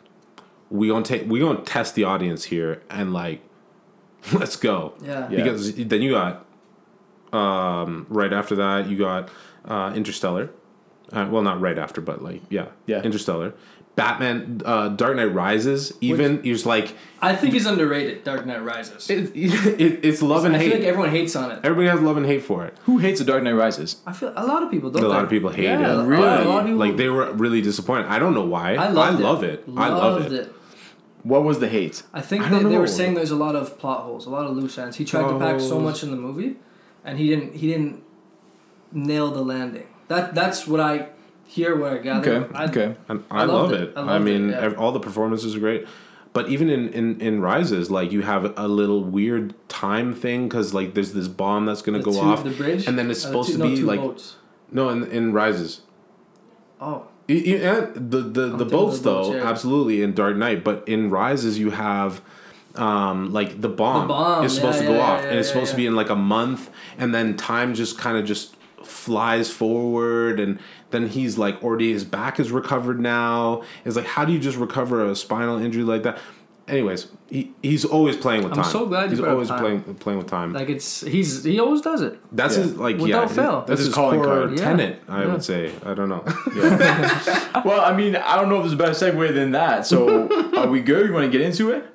we 0.70 0.88
gonna 0.88 1.06
take, 1.06 1.28
we 1.30 1.40
gonna 1.40 1.62
test 1.62 1.96
the 1.96 2.04
audience 2.04 2.46
here 2.46 2.82
and 2.90 3.14
like, 3.14 3.42
let's 4.34 4.56
go. 4.56 4.94
Yeah. 5.02 5.30
Yeah. 5.30 5.38
Because 5.44 5.74
then 5.76 6.02
you 6.02 6.12
got, 6.12 6.46
um, 7.34 8.06
right 8.10 8.34
after 8.34 8.56
that, 8.56 8.88
you 8.88 8.98
got 8.98 9.30
uh, 9.66 9.94
Interstellar. 9.96 10.50
Uh, 11.12 11.28
well, 11.32 11.42
not 11.42 11.60
right 11.60 11.78
after, 11.80 12.02
but 12.02 12.24
like, 12.24 12.42
yeah, 12.50 12.68
Yeah. 12.86 13.02
Interstellar. 13.02 13.54
Batman, 14.00 14.62
uh, 14.64 14.88
Dark 14.90 15.18
Knight 15.18 15.34
Rises. 15.34 15.94
Even 16.00 16.40
you're 16.44 16.56
just 16.56 16.66
like, 16.66 16.96
I 17.22 17.36
think 17.36 17.54
he's 17.54 17.66
underrated. 17.66 18.24
Dark 18.24 18.46
Knight 18.46 18.64
Rises. 18.64 19.10
it, 19.10 19.32
it, 19.36 20.06
it's 20.06 20.22
love 20.22 20.46
and 20.46 20.56
I 20.56 20.60
hate. 20.60 20.68
I 20.68 20.70
feel 20.70 20.80
like 20.80 20.88
everyone 20.88 21.10
hates 21.10 21.36
on 21.36 21.52
it. 21.52 21.60
Everybody 21.64 21.88
has 21.90 22.00
love 22.00 22.16
and 22.16 22.26
hate 22.26 22.44
for 22.44 22.66
it. 22.66 22.78
Who 22.84 23.00
hates 23.00 23.20
The 23.20 23.26
Dark 23.26 23.44
Knight 23.44 23.54
Rises? 23.54 23.98
I 24.06 24.14
feel 24.14 24.32
a 24.38 24.46
lot 24.46 24.64
of 24.64 24.72
people 24.72 24.90
don't. 24.90 25.04
A 25.04 25.08
lot 25.08 25.24
of 25.26 25.30
people 25.30 25.50
hate 25.50 25.66
Yeah, 25.66 25.82
it. 25.82 25.90
a 25.90 25.96
lot- 25.96 26.08
Really? 26.08 26.24
A 26.24 26.46
lot 26.46 26.60
of 26.62 26.66
people 26.66 26.80
Like 26.80 26.96
they 26.96 27.10
were 27.10 27.34
really 27.34 27.62
disappointed. 27.62 28.08
I 28.08 28.20
don't 28.20 28.34
know 28.34 28.46
why. 28.46 28.76
I 28.76 28.88
loved 28.90 29.20
love 29.20 29.44
it. 29.44 29.66
I 29.76 29.90
love 29.90 30.22
Loved 30.22 30.34
it. 30.34 30.54
What 31.24 31.44
was 31.44 31.60
the 31.60 31.68
hate? 31.68 32.02
I 32.14 32.22
think 32.22 32.46
I 32.46 32.50
they, 32.50 32.64
they 32.70 32.78
were 32.78 32.88
saying 32.88 33.16
there's 33.16 33.32
a 33.32 33.36
lot 33.36 33.56
of 33.58 33.78
plot 33.78 34.04
holes, 34.04 34.26
a 34.26 34.30
lot 34.30 34.46
of 34.46 34.56
loose 34.56 34.78
ends. 34.78 34.96
He 34.96 35.04
tried 35.04 35.28
to 35.30 35.38
pack 35.38 35.60
so 35.60 35.78
much 35.78 36.04
in 36.04 36.12
the 36.12 36.16
movie, 36.16 36.56
and 37.04 37.20
he 37.20 37.28
didn't. 37.28 37.56
He 37.58 37.68
didn't 37.68 38.02
nail 38.94 39.30
the 39.30 39.42
landing. 39.42 39.88
That 40.08 40.34
that's 40.34 40.66
what 40.66 40.80
I 40.80 41.10
hear. 41.50 41.76
What 41.76 41.94
I 41.94 41.98
gather. 41.98 42.36
Okay. 42.36 42.56
I, 42.56 42.66
okay. 42.66 42.96
And 43.08 43.24
I, 43.32 43.42
I 43.42 43.46
love 43.46 43.72
it. 43.74 43.90
it. 43.90 43.94
I 43.98 44.16
I, 44.16 44.20
mean, 44.20 44.50
it, 44.52 44.72
yeah. 44.72 44.78
all 44.78 44.92
the 44.92 45.00
performances 45.00 45.56
are 45.56 45.60
great. 45.60 45.88
But 46.32 46.48
even 46.50 46.70
in, 46.70 46.90
in, 46.90 47.20
in 47.20 47.42
Rises, 47.42 47.90
like 47.90 48.12
you 48.12 48.22
have 48.22 48.54
a 48.58 48.68
little 48.68 49.04
weird 49.04 49.56
time 49.68 50.14
thing 50.14 50.48
because 50.48 50.74
like 50.76 50.94
there's 50.94 51.14
this 51.14 51.28
bomb 51.28 51.66
that's 51.66 51.82
gonna 51.82 51.98
the 51.98 52.04
go 52.04 52.12
two- 52.14 52.20
off, 52.20 52.44
the 52.44 52.52
bridge, 52.52 52.88
and 52.88 52.98
then 53.00 53.10
it's 53.10 53.24
Uh, 53.26 53.28
supposed 53.30 53.50
two- 53.52 53.58
to 53.58 53.64
no, 53.64 53.70
be 53.70 53.76
two 53.78 53.86
like 53.88 54.00
boats. 54.00 54.36
no, 54.72 54.90
in, 54.90 55.06
in 55.06 55.34
Rises. 55.34 55.82
Oh, 56.80 57.04
Y- 57.28 57.36
y- 57.46 57.58
Yeah, 57.62 57.88
the 57.96 58.22
the, 58.22 58.48
the 58.58 58.66
boats 58.66 58.98
of 58.98 59.04
the 59.04 59.12
boats, 59.12 59.30
though, 59.30 59.34
absolutely 59.44 60.02
in 60.04 60.14
Dark 60.14 60.36
Knight, 60.38 60.64
but 60.64 60.84
in 60.88 61.10
Rises 61.10 61.58
you 61.60 61.72
have 61.72 62.22
um 62.76 63.34
like 63.34 63.60
the 63.62 63.68
bomb, 63.70 64.04
The 64.08 64.14
bomb, 64.14 64.46
is 64.46 64.54
supposed 64.54 64.78
yeah, 64.82 64.88
to 64.88 64.94
go 64.94 64.98
yeah, 64.98 65.02
off 65.12 65.22
yeah, 65.24 65.30
and 65.30 65.40
it's 65.40 65.48
supposed 65.48 65.72
to 65.72 65.78
be 65.78 65.88
in 65.88 65.96
like 65.96 66.10
a 66.12 66.16
month 66.16 66.70
and 67.00 67.14
then 67.14 67.36
time 67.36 67.74
just 67.74 67.98
kind 67.98 68.18
of 68.18 68.26
just 68.26 68.56
flies 68.86 69.52
forward 69.52 70.40
and 70.40 70.60
then 70.92 71.08
he's 71.08 71.38
like 71.38 71.62
already 71.64 71.92
his 71.94 72.04
back 72.06 72.40
is 72.40 72.52
recovered 72.52 73.00
now. 73.00 73.64
It's 73.86 73.96
like 73.96 74.06
how 74.06 74.26
do 74.26 74.32
you 74.34 74.40
just 74.40 74.58
recover 74.58 75.06
a 75.10 75.16
spinal 75.16 75.58
injury 75.58 75.84
like 75.84 76.04
that? 76.04 76.18
Anyways, 76.68 77.08
he, 77.32 77.52
he's 77.64 77.84
always 77.84 78.16
playing 78.16 78.44
with 78.44 78.52
I'm 78.54 78.62
time. 78.62 78.72
so 78.72 78.86
glad 78.86 79.10
he's 79.10 79.20
always 79.20 79.48
time. 79.48 79.60
playing 79.60 79.96
playing 79.96 80.20
with 80.20 80.28
time. 80.28 80.54
like 80.54 80.70
it's 80.70 81.02
he's 81.02 81.44
he 81.44 81.60
always 81.60 81.82
does 81.82 82.02
it. 82.02 82.20
That's 82.32 82.56
Yeah. 82.58 82.64
his 82.64 82.76
like 82.76 82.98
Without 82.98 83.22
yeah, 83.24 83.28
fail. 83.28 83.52
That's 83.62 83.68
That's 83.70 83.80
his, 83.80 83.88
his 83.88 83.96
calling 83.96 84.20
core 84.20 84.28
card. 84.28 84.52
Yeah. 84.52 84.64
tenet. 84.66 85.02
I 85.08 85.22
Yeah. 85.24 85.32
would 85.32 85.44
say. 85.44 85.72
I 85.84 85.94
don't 85.96 86.10
know. 86.10 86.24
Well, 87.66 87.82
I 87.82 87.96
mean, 87.96 88.16
I 88.16 88.36
don't 88.36 88.50
know 88.50 88.58
if 88.58 88.62
there's 88.62 88.74
a 88.74 88.78
better 88.78 88.92
segue 88.94 89.34
than 89.34 89.52
that. 89.52 89.86
So, 89.86 90.28
are 90.58 90.68
we 90.68 90.80
good? 90.82 91.08
You 91.08 91.14
want 91.14 91.26
to 91.26 91.32
get 91.32 91.42
into 91.46 91.72
it? 91.72 91.86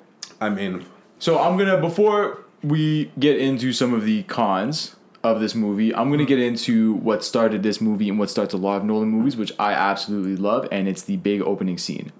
I 0.41 0.49
mean, 0.49 0.85
So, 1.19 1.39
I'm 1.39 1.57
gonna 1.57 1.79
before 1.79 2.43
we 2.61 3.11
get 3.17 3.37
into 3.39 3.71
some 3.73 3.93
of 3.93 4.03
the 4.03 4.23
cons 4.23 4.94
of 5.33 5.41
this 5.41 5.55
movie, 5.55 5.93
I'm 5.95 6.09
gonna 6.11 6.25
get 6.25 6.39
into 6.39 6.93
what 6.95 7.23
started 7.23 7.63
this 7.63 7.79
movie 7.81 8.09
and 8.09 8.19
what 8.19 8.29
starts 8.29 8.53
a 8.53 8.57
lot 8.57 8.77
of 8.77 8.83
Nolan 8.83 9.09
movies, 9.09 9.37
which 9.37 9.51
I 9.57 9.71
absolutely 9.73 10.35
love, 10.35 10.67
and 10.71 10.87
it's 10.87 11.03
the 11.03 11.17
big 11.17 11.41
opening 11.41 11.77
scene. 11.77 12.11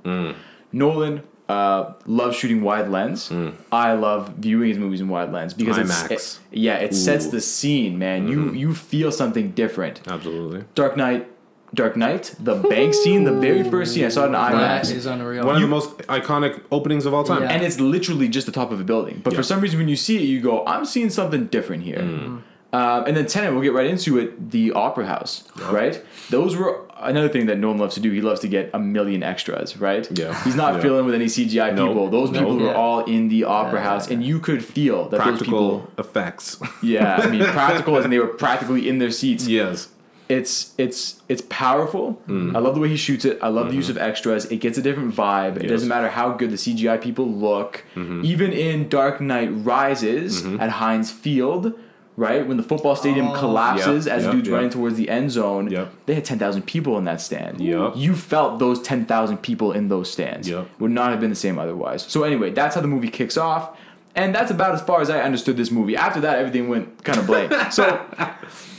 Nolan 0.71 1.23
uh, 1.47 1.93
loves 2.05 2.35
shooting 2.35 2.61
wide 2.61 2.89
lens. 2.89 3.31
I 3.71 3.93
love 3.93 4.29
viewing 4.37 4.69
his 4.69 4.77
movies 4.77 5.01
in 5.01 5.07
wide 5.09 5.31
lens 5.31 5.53
because 5.53 5.77
IMAX. 5.77 6.11
it's 6.11 6.39
it, 6.51 6.57
yeah, 6.57 6.75
it 6.77 6.93
sets 6.93 7.27
the 7.27 7.41
scene, 7.41 7.97
man. 7.99 8.27
You 8.27 8.51
you 8.53 8.73
feel 8.73 9.11
something 9.11 9.51
different. 9.51 10.01
absolutely. 10.07 10.63
Dark 10.73 10.97
Knight, 10.97 11.27
Dark 11.73 11.95
Knight, 11.97 12.33
the 12.39 12.55
bank 12.55 12.93
scene, 12.93 13.25
the 13.25 13.33
very 13.33 13.63
first 13.69 13.93
scene 13.93 14.05
I 14.05 14.09
saw 14.09 14.23
it 14.23 14.27
in 14.27 14.33
IMAX. 14.33 14.91
is 14.91 15.05
unreal. 15.05 15.45
One 15.45 15.55
of 15.57 15.61
the 15.61 15.67
most 15.67 15.97
iconic 16.07 16.61
openings 16.71 17.05
of 17.05 17.13
all 17.13 17.23
time. 17.23 17.43
Yeah. 17.43 17.51
and 17.51 17.63
it's 17.63 17.79
literally 17.79 18.27
just 18.27 18.45
the 18.47 18.51
top 18.53 18.71
of 18.71 18.79
a 18.79 18.83
building. 18.83 19.21
But 19.23 19.33
Yeah. 19.33 19.37
for 19.37 19.43
some 19.43 19.61
reason, 19.61 19.77
when 19.79 19.87
you 19.87 19.95
see 19.95 20.17
it, 20.17 20.23
you 20.23 20.41
go, 20.41 20.63
"I'm 20.65 20.85
seeing 20.85 21.09
something 21.11 21.45
different 21.47 21.83
here." 21.83 21.99
Mm. 21.99 22.41
Um, 22.75 23.05
and 23.07 23.15
then 23.15 23.25
Tenet, 23.25 23.53
we'll 23.53 23.61
get 23.61 23.73
right 23.73 23.89
into 23.95 24.17
it. 24.17 24.51
The 24.51 24.71
Opera 24.73 25.05
House, 25.05 25.43
right? 25.71 26.03
Those 26.29 26.55
were 26.57 26.81
another 26.99 27.29
thing 27.29 27.45
that 27.45 27.57
Nolan 27.57 27.77
loves 27.77 27.95
to 27.95 28.01
do. 28.01 28.11
He 28.11 28.21
loves 28.21 28.41
to 28.41 28.47
get 28.49 28.69
a 28.73 28.79
million 28.79 29.23
extras, 29.23 29.77
right? 29.77 30.05
Yeah. 30.11 30.33
He's 30.43 30.55
not 30.55 30.75
Yeah. 30.75 30.81
filling 30.81 31.05
with 31.05 31.15
any 31.15 31.27
CGI 31.27 31.71
No. 31.71 31.87
people. 31.87 32.09
Those 32.09 32.31
No. 32.31 32.39
people 32.39 32.57
were 32.57 32.65
Yeah. 32.67 32.73
all 32.83 32.99
in 33.05 33.29
the 33.29 33.43
Opera 33.45 33.79
Yeah, 33.79 33.89
House, 33.89 34.07
yeah, 34.07 34.13
and 34.15 34.23
you 34.23 34.39
could 34.39 34.63
feel 34.63 35.03
that 35.09 35.11
those 35.11 35.21
Practical 35.21 35.79
people. 35.79 35.91
effects. 35.97 36.57
Yeah, 36.81 37.21
I 37.23 37.27
mean, 37.27 37.43
practical, 37.59 37.97
and 37.97 38.11
they 38.11 38.19
were 38.19 38.33
practically 38.45 38.89
in 38.89 38.99
their 38.99 39.11
seats. 39.11 39.47
yes. 39.47 39.89
it's 40.27 40.73
it's 40.79 41.21
it's 41.29 41.43
powerful. 41.49 42.19
Mm. 42.27 42.55
I 42.55 42.59
love 42.65 42.73
the 42.73 42.81
way 42.81 42.89
he 42.89 42.97
shoots 42.97 43.25
it. 43.25 43.37
I 43.43 43.49
love 43.49 43.65
the 43.65 43.69
mm-hmm. 43.69 43.77
use 43.77 43.89
of 43.89 43.97
extras. 44.09 44.45
It 44.45 44.59
gets 44.65 44.75
a 44.77 44.81
different 44.81 45.13
vibe. 45.15 45.53
It 45.63 45.67
doesn't 45.67 45.87
matter 45.87 46.09
how 46.09 46.27
good 46.31 46.49
the 46.49 46.57
CGI 46.57 46.97
people 46.99 47.27
look. 47.47 47.83
Mm-hmm. 47.95 48.25
Even 48.25 48.51
in 48.51 48.89
Dark 48.89 49.21
Knight 49.21 49.49
Rises 49.53 50.41
mm-hmm. 50.41 50.59
at 50.59 50.71
Heinz 50.81 51.11
Field, 51.11 51.73
right 52.17 52.47
when 52.47 52.57
the 52.57 52.63
football 52.63 52.95
stadium 52.95 53.27
Oh. 53.29 53.33
collapses 53.39 54.05
Yep, 54.05 54.15
as 54.15 54.23
yep, 54.23 54.31
dude's 54.31 54.47
yep. 54.47 54.55
running 54.55 54.69
towards 54.69 54.95
the 54.95 55.09
end 55.09 55.31
zone, 55.31 55.69
Yep. 55.69 55.91
they 56.05 56.13
had 56.15 56.25
ten 56.25 56.39
thousand 56.39 56.63
people 56.63 56.97
in 56.97 57.03
that 57.05 57.19
stand. 57.21 57.59
Yep. 57.61 57.93
You 57.95 58.15
felt 58.15 58.59
those 58.59 58.81
ten 58.81 59.05
thousand 59.05 59.37
people 59.37 59.71
in 59.73 59.87
those 59.89 60.09
stands. 60.11 60.47
Yep. 60.49 60.67
Would 60.79 60.91
not 60.91 61.11
have 61.11 61.19
been 61.19 61.29
the 61.29 61.35
same 61.35 61.59
otherwise. 61.59 62.03
So 62.03 62.23
anyway, 62.23 62.51
that's 62.51 62.75
how 62.75 62.81
the 62.81 62.87
movie 62.87 63.09
kicks 63.09 63.37
off. 63.37 63.77
And 64.17 64.33
that's 64.33 64.49
about 64.49 64.73
as 64.73 64.81
far 64.81 65.01
as 65.01 65.09
I 65.09 65.19
understood 65.23 65.57
this 65.57 65.71
movie. 65.71 65.97
After 65.97 66.21
that, 66.21 66.39
everything 66.39 66.69
went 66.69 67.03
kind 67.03 67.19
of 67.19 67.27
blank. 67.27 67.51
so 67.71 67.83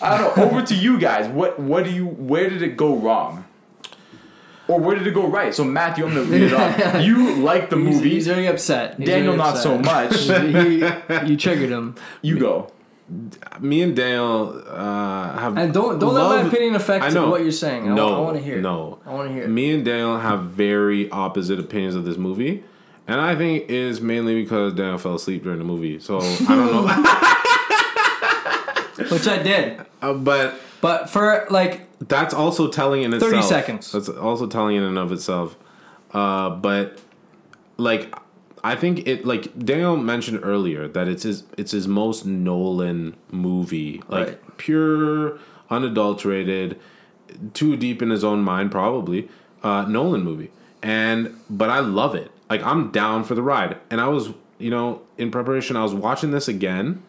I 0.00 0.16
don't 0.18 0.34
know. 0.36 0.44
Over 0.44 0.62
to 0.62 0.74
you 0.74 0.98
guys. 0.98 1.28
What 1.28 1.58
what 1.60 1.84
do 1.84 1.90
you? 1.90 2.06
Where 2.06 2.48
did 2.48 2.62
it 2.62 2.74
go 2.78 2.96
wrong? 2.96 3.44
Or 4.68 4.80
where 4.80 4.96
did 4.96 5.06
it 5.06 5.14
go 5.14 5.28
right? 5.28 5.54
So 5.54 5.62
Matthew, 5.62 6.06
I'm 6.06 6.14
gonna 6.14 6.24
read 6.24 6.42
it 6.42 6.52
off. 6.52 7.02
You 7.04 7.36
like 7.36 7.70
the 7.70 7.76
He's- 7.76 7.94
movie. 7.94 8.10
He's, 8.10 8.26
very 8.26 8.46
upset. 8.48 8.96
He's 8.96 9.06
Daniel, 9.06 9.36
very 9.36 9.52
not 9.52 9.58
so 9.58 9.78
upset. 9.78 10.10
much. 10.10 11.24
he, 11.26 11.30
you 11.30 11.36
triggered 11.36 11.70
him. 11.70 11.94
You 12.22 12.38
go. 12.38 12.72
Me 13.60 13.82
and 13.82 13.94
Dale 13.94 14.62
uh, 14.66 15.38
have 15.38 15.56
And 15.56 15.72
don't 15.72 15.98
don't 16.00 16.14
let 16.14 16.42
my 16.42 16.48
opinion 16.48 16.74
affect 16.74 17.04
I 17.04 17.10
know. 17.10 17.30
what 17.30 17.42
you're 17.42 17.52
saying. 17.52 17.88
I, 17.88 17.94
no, 17.94 18.06
want, 18.06 18.16
I 18.16 18.20
want 18.20 18.36
to 18.38 18.42
hear. 18.42 18.58
it. 18.58 18.62
No, 18.62 18.98
I 19.06 19.14
want 19.14 19.28
to 19.28 19.34
hear. 19.34 19.44
it. 19.44 19.48
Me 19.48 19.72
and 19.72 19.84
Dale 19.84 20.18
have 20.18 20.44
very 20.46 21.08
opposite 21.10 21.60
opinions 21.60 21.94
of 21.94 22.04
this 22.04 22.16
movie, 22.16 22.64
and 23.06 23.20
I 23.20 23.36
think 23.36 23.64
it 23.64 23.70
is 23.70 24.00
mainly 24.00 24.34
because 24.42 24.74
Dale 24.74 24.98
fell 24.98 25.14
asleep 25.14 25.44
during 25.44 25.58
the 25.60 25.64
movie. 25.64 26.00
So 26.00 26.18
I 26.20 26.46
don't 26.48 26.72
know, 26.72 26.86
Which 29.10 29.28
I 29.28 29.42
did. 29.42 29.80
Uh, 30.02 30.14
but 30.14 30.54
But 30.80 31.08
for 31.10 31.46
like 31.50 31.82
that's 32.08 32.34
also 32.34 32.68
telling 32.68 33.02
in 33.04 33.10
30 33.12 33.24
itself. 33.24 33.44
seconds. 33.44 33.92
That's 33.92 34.08
also 34.08 34.46
telling 34.46 34.76
in 34.76 34.82
and 34.82 34.98
of 34.98 35.12
itself. 35.12 35.56
Uh, 36.12 36.50
but 36.50 36.98
like, 37.76 38.14
I 38.72 38.74
think 38.74 39.06
it 39.06 39.24
like 39.24 39.56
Daniel 39.64 39.96
mentioned 39.96 40.40
earlier 40.42 40.88
that 40.88 41.06
it's 41.08 41.22
his 41.22 41.44
it's 41.56 41.70
his 41.72 41.86
most 41.86 42.26
Nolan 42.26 43.14
movie, 43.30 44.02
like 44.08 44.26
Right. 44.28 44.56
pure, 44.56 45.38
unadulterated, 45.70 46.78
too 47.54 47.76
deep 47.76 48.02
in 48.02 48.10
his 48.10 48.24
own 48.24 48.40
mind, 48.42 48.70
probably 48.72 49.28
uh, 49.62 49.82
Nolan 49.88 50.22
movie. 50.22 50.50
And 50.82 51.36
but 51.48 51.70
I 51.70 51.80
love 51.80 52.14
it. 52.14 52.30
Like 52.50 52.62
I'm 52.62 52.90
down 52.90 53.24
for 53.24 53.34
the 53.34 53.42
ride. 53.42 53.76
And 53.90 54.00
I 54.00 54.08
was 54.08 54.30
you 54.58 54.70
know 54.70 55.02
in 55.16 55.30
preparation, 55.30 55.76
I 55.76 55.82
was 55.82 55.94
watching 55.94 56.30
this 56.32 56.48
again 56.48 57.02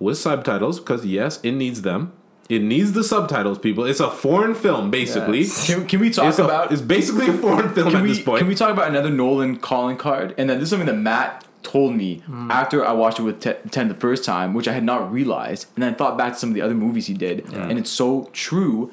with 0.00 0.18
subtitles 0.18 0.80
because 0.80 1.06
yes, 1.06 1.38
it 1.42 1.52
needs 1.52 1.82
them. 1.82 2.12
It 2.48 2.62
needs 2.62 2.92
the 2.92 3.02
subtitles, 3.02 3.58
people. 3.58 3.84
It's 3.84 3.98
a 4.00 4.10
foreign 4.10 4.54
film, 4.54 4.90
basically. 4.90 5.40
Yes. 5.40 5.66
Can, 5.66 5.86
can 5.86 6.00
we 6.00 6.10
talk 6.10 6.26
It's, 6.26 6.38
a- 6.38 6.44
about 6.44 6.72
it's 6.72 6.80
basically 6.82 7.26
a 7.28 7.32
foreign 7.32 7.74
film 7.74 7.88
can 7.90 7.96
at 7.96 8.02
we, 8.02 8.08
this 8.08 8.22
point. 8.22 8.38
Can 8.38 8.46
we 8.48 8.54
talk 8.54 8.70
about 8.70 8.88
another 8.88 9.10
Nolan 9.10 9.56
calling 9.56 9.96
card? 9.96 10.34
And 10.38 10.48
then 10.48 10.58
this 10.58 10.64
is 10.66 10.70
something 10.70 10.86
that 10.86 10.94
Matt 11.00 11.44
told 11.64 11.94
me 11.96 12.18
Hmm. 12.26 12.48
after 12.50 12.86
I 12.86 12.92
watched 12.92 13.18
it 13.18 13.22
with 13.22 13.40
Te- 13.40 13.54
Ten 13.70 13.88
the 13.88 13.94
first 13.94 14.24
time, 14.24 14.54
which 14.54 14.68
I 14.68 14.72
had 14.72 14.84
not 14.84 15.12
realized. 15.12 15.66
And 15.74 15.82
then 15.82 15.92
I 15.94 15.96
thought 15.96 16.16
back 16.16 16.34
to 16.34 16.38
some 16.38 16.50
of 16.50 16.54
the 16.54 16.62
other 16.62 16.74
movies 16.74 17.06
he 17.08 17.14
did, 17.14 17.52
and 17.52 17.76
it's 17.78 17.90
so 17.90 18.30
true. 18.32 18.92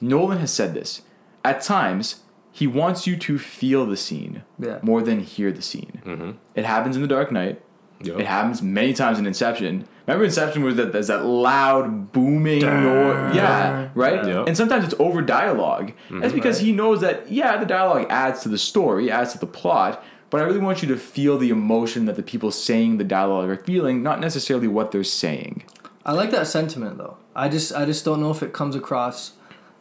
Nolan 0.00 0.38
has 0.38 0.52
said 0.52 0.74
this. 0.74 1.02
At 1.44 1.62
times, 1.62 2.20
he 2.50 2.66
wants 2.66 3.06
you 3.06 3.16
to 3.18 3.38
feel 3.38 3.86
the 3.86 3.96
scene 3.96 4.42
Yeah. 4.58 4.78
more 4.82 5.02
than 5.02 5.20
hear 5.20 5.52
the 5.52 5.62
scene. 5.62 6.36
It 6.56 6.64
happens 6.64 6.96
in 6.96 7.02
The 7.02 7.08
Dark 7.08 7.30
Knight. 7.30 7.60
Yup. 8.02 8.18
It 8.20 8.26
happens 8.26 8.62
many 8.62 8.92
times 8.94 9.18
in 9.18 9.26
Inception. 9.26 9.86
Remember 10.06 10.24
Inception 10.24 10.62
was 10.64 10.76
that 10.76 10.92
there's 10.92 11.08
that 11.08 11.24
loud 11.24 12.12
booming 12.12 12.60
noise. 12.60 13.34
Yeah, 13.36 13.90
right? 13.94 14.24
Yep. 14.26 14.46
And 14.48 14.56
sometimes 14.56 14.84
it's 14.84 14.94
over 14.98 15.20
dialog 15.22 15.92
That's 16.10 16.32
because 16.32 16.58
he 16.60 16.72
knows 16.72 17.00
that 17.02 17.30
yeah, 17.30 17.56
the 17.58 17.66
dialogue 17.66 18.06
adds 18.10 18.40
to 18.42 18.48
the 18.48 18.58
story, 18.58 19.10
adds 19.10 19.32
to 19.32 19.38
the 19.38 19.46
plot, 19.46 20.02
but 20.30 20.40
I 20.40 20.44
really 20.44 20.58
want 20.60 20.80
you 20.82 20.88
to 20.88 20.96
feel 20.96 21.38
the 21.38 21.50
emotion 21.50 22.06
that 22.06 22.16
the 22.16 22.22
people 22.22 22.50
saying 22.50 22.98
the 22.98 23.04
dialogue 23.04 23.48
are 23.50 23.56
feeling, 23.56 24.02
not 24.02 24.18
necessarily 24.20 24.66
what 24.68 24.90
they're 24.92 25.04
saying. 25.04 25.62
I 26.06 26.12
like 26.12 26.30
that 26.30 26.46
sentiment 26.46 26.96
though. 26.98 27.18
I 27.36 27.48
just 27.48 27.72
I 27.74 27.84
just 27.84 28.04
don't 28.04 28.20
know 28.20 28.30
if 28.30 28.42
it 28.42 28.52
comes 28.52 28.74
across 28.74 29.32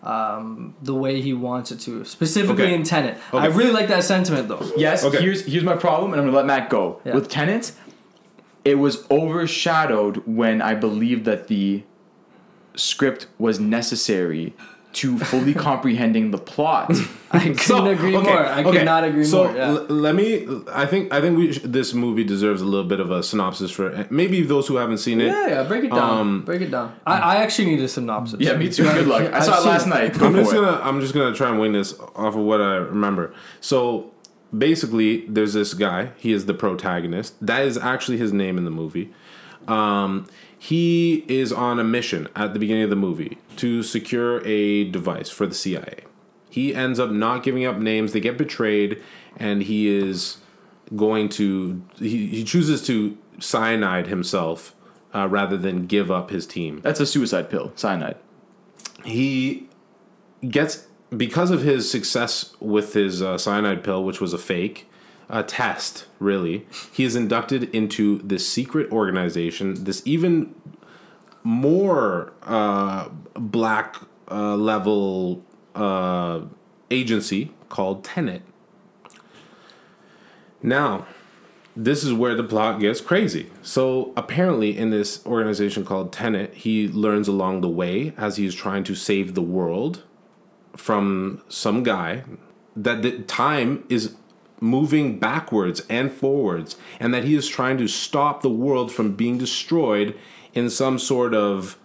um, 0.03 0.75
the 0.81 0.93
way 0.93 1.21
he 1.21 1.33
wants 1.33 1.71
it 1.71 1.79
to. 1.81 2.05
Specifically 2.05 2.65
Okay. 2.65 2.73
in 2.73 2.83
Tenet. 2.83 3.17
I 3.33 3.47
really 3.47 3.71
like 3.71 3.87
that 3.87 4.03
sentiment 4.03 4.47
though. 4.47 4.65
Yes, 4.77 5.03
Okay. 5.03 5.21
here's 5.21 5.45
here's 5.45 5.63
my 5.63 5.75
problem, 5.75 6.11
and 6.13 6.21
I'm 6.21 6.27
gonna 6.27 6.37
let 6.37 6.45
Matt 6.45 6.69
go. 6.69 7.01
Yeah. 7.03 7.15
With 7.15 7.29
Tenet, 7.29 7.71
it 8.69 8.75
was 8.75 9.05
overshadowed 9.09 10.17
when 10.25 10.61
I 10.61 10.75
believed 10.75 11.25
that 11.25 11.47
the 11.47 11.83
script 12.75 13.27
was 13.37 13.59
necessary 13.59 14.53
to 14.91 15.19
fully 15.19 15.53
comprehending 15.67 16.31
the 16.31 16.37
plot. 16.37 16.91
I 17.31 17.53
couldn't 17.53 17.87
agree 17.87 18.11
more. 18.17 18.45
I 18.45 18.63
could 18.63 18.85
not 18.85 19.03
agree 19.03 19.23
so 19.23 19.43
more. 19.45 19.55
Yeah. 19.55 19.67
l- 19.67 19.85
let 19.89 20.15
me. 20.15 20.47
I 20.71 20.85
think. 20.87 21.13
I 21.13 21.21
think 21.21 21.37
we. 21.37 21.53
Sh- 21.53 21.61
this 21.63 21.93
movie 21.93 22.23
deserves 22.23 22.61
a 22.61 22.65
little 22.65 22.87
bit 22.87 22.99
of 22.99 23.11
a 23.11 23.21
synopsis 23.21 23.69
for 23.71 24.07
maybe 24.09 24.41
those 24.41 24.67
who 24.67 24.77
haven't 24.77 24.97
seen 24.97 25.21
it. 25.21 25.27
yeah, 25.27 25.47
yeah, 25.47 25.63
break 25.63 25.83
it 25.83 25.91
down. 25.91 26.19
Um, 26.19 26.41
break 26.45 26.61
it 26.61 26.71
down. 26.71 26.95
I, 27.05 27.17
I 27.19 27.35
actually 27.37 27.65
need 27.71 27.81
a 27.81 27.87
synopsis. 27.87 28.39
yeah, 28.39 28.55
me 28.55 28.69
too. 28.69 28.83
Good 28.83 29.07
luck. 29.07 29.31
I 29.31 29.39
saw 29.45 29.61
it 29.61 29.65
last 29.65 29.85
night. 29.87 30.17
Go 30.17 30.25
I'm 30.27 30.35
just 30.35 30.51
it. 30.51 30.55
gonna. 30.55 30.79
I'm 30.81 31.01
just 31.01 31.13
gonna 31.13 31.35
try 31.35 31.49
and 31.49 31.59
wing 31.59 31.73
this 31.73 31.93
off 32.15 32.35
of 32.35 32.43
what 32.49 32.59
I 32.61 32.75
remember. 32.77 33.33
So 33.61 34.11
basically, 34.55 35.25
there's 35.27 35.53
this 35.53 35.73
guy. 35.73 36.11
He 36.17 36.31
is 36.31 36.45
the 36.45 36.53
protagonist. 36.53 37.35
That 37.45 37.63
is 37.63 37.77
actually 37.77 38.17
his 38.17 38.33
name 38.33 38.57
in 38.57 38.65
the 38.65 38.71
movie. 38.71 39.11
Um, 39.67 40.27
he 40.57 41.23
is 41.27 41.53
on 41.53 41.79
a 41.79 41.83
mission 41.83 42.27
at 42.35 42.53
the 42.53 42.59
beginning 42.59 42.83
of 42.83 42.89
the 42.89 42.95
movie 42.95 43.37
to 43.57 43.83
secure 43.83 44.45
a 44.45 44.85
device 44.85 45.29
for 45.29 45.45
the 45.45 45.53
CIA. 45.53 46.05
He 46.49 46.73
ends 46.73 46.99
up 46.99 47.11
not 47.11 47.43
giving 47.43 47.65
up 47.65 47.77
names. 47.77 48.11
They 48.13 48.19
get 48.19 48.37
betrayed, 48.37 49.01
and 49.37 49.63
he 49.63 49.87
is 49.87 50.37
going 50.95 51.29
to. 51.29 51.83
He, 51.99 52.27
he 52.27 52.43
chooses 52.43 52.85
to 52.87 53.17
cyanide 53.39 54.07
himself 54.07 54.75
uh, 55.13 55.27
rather 55.27 55.55
than 55.57 55.85
give 55.85 56.11
up 56.11 56.29
his 56.29 56.45
team 56.45 56.81
That's 56.81 56.99
a 56.99 57.05
suicide 57.05 57.49
pill, 57.49 57.71
cyanide. 57.75 58.17
he 59.05 59.69
gets 60.47 60.87
because 61.15 61.51
of 61.51 61.61
his 61.61 61.89
success 61.89 62.55
with 62.59 62.93
his 62.93 63.21
uh, 63.21 63.37
cyanide 63.37 63.83
pill, 63.83 64.03
which 64.03 64.21
was 64.21 64.33
a 64.33 64.37
fake 64.37 64.89
a 65.29 65.43
test, 65.43 66.07
really. 66.19 66.65
He 66.91 67.03
is 67.03 67.15
inducted 67.15 67.63
into 67.75 68.17
this 68.19 68.47
secret 68.47 68.91
organization, 68.91 69.83
this 69.83 70.01
even 70.03 70.55
more 71.43 72.33
uh, 72.43 73.09
black 73.35 73.97
uh, 74.29 74.55
level 74.55 75.43
uh, 75.75 76.41
agency 76.89 77.51
called 77.69 78.03
Tenet. 78.03 78.41
Now, 80.63 81.05
this 81.75 82.03
is 82.03 82.11
where 82.11 82.35
the 82.35 82.43
plot 82.43 82.79
gets 82.79 82.99
crazy. 82.99 83.51
So 83.61 84.11
apparently, 84.17 84.75
in 84.75 84.89
this 84.89 85.23
organization 85.25 85.85
called 85.85 86.11
Tenet, 86.11 86.55
he 86.55 86.87
learns 86.87 87.27
along 87.27 87.61
the 87.61 87.69
way 87.69 88.13
as 88.17 88.37
he's 88.37 88.55
trying 88.55 88.83
to 88.85 88.95
save 88.95 89.35
the 89.35 89.43
world 89.43 90.03
from 90.75 91.41
some 91.49 91.83
guy 91.83 92.23
that 92.75 93.01
the 93.01 93.19
time 93.23 93.83
is 93.89 94.15
moving 94.61 95.19
backwards 95.19 95.81
and 95.89 96.11
forwards, 96.11 96.75
and 96.99 97.13
that 97.13 97.23
he 97.23 97.35
is 97.35 97.47
trying 97.47 97.77
to 97.77 97.87
stop 97.87 98.41
the 98.41 98.49
world 98.49 98.91
from 98.91 99.15
being 99.15 99.37
destroyed 99.37 100.17
in 100.53 100.69
some 100.69 100.99
sort 100.99 101.33
of 101.33 101.77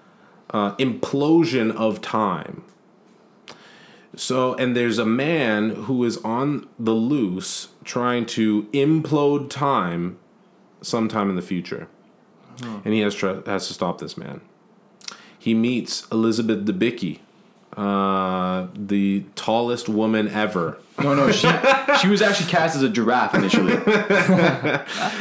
uh, 0.50 0.74
implosion 0.76 1.74
of 1.74 2.00
time. 2.00 2.64
So, 4.16 4.54
and 4.54 4.76
there's 4.76 4.98
a 4.98 5.06
man 5.06 5.70
who 5.70 6.04
is 6.04 6.18
on 6.18 6.68
the 6.78 6.92
loose 6.92 7.68
trying 7.84 8.26
to 8.26 8.64
implode 8.72 9.50
time 9.50 10.18
sometime 10.82 11.30
in 11.30 11.36
the 11.36 11.42
future. 11.42 11.88
And 12.84 12.94
he 12.94 13.00
has, 13.00 13.14
tr- 13.14 13.40
has 13.46 13.66
to 13.68 13.74
stop 13.74 13.98
this 13.98 14.16
man. 14.16 14.40
He 15.36 15.54
meets 15.54 16.06
Elizabeth 16.10 16.64
Debicki, 16.64 17.18
uh, 17.76 18.68
the 18.74 19.24
tallest 19.34 19.88
woman 19.88 20.28
ever. 20.28 20.78
No, 21.02 21.14
no, 21.14 21.32
she 21.32 21.48
she 22.00 22.08
was 22.08 22.22
actually 22.22 22.50
cast 22.50 22.76
as 22.76 22.82
a 22.82 22.88
giraffe 22.88 23.34
initially. 23.34 23.74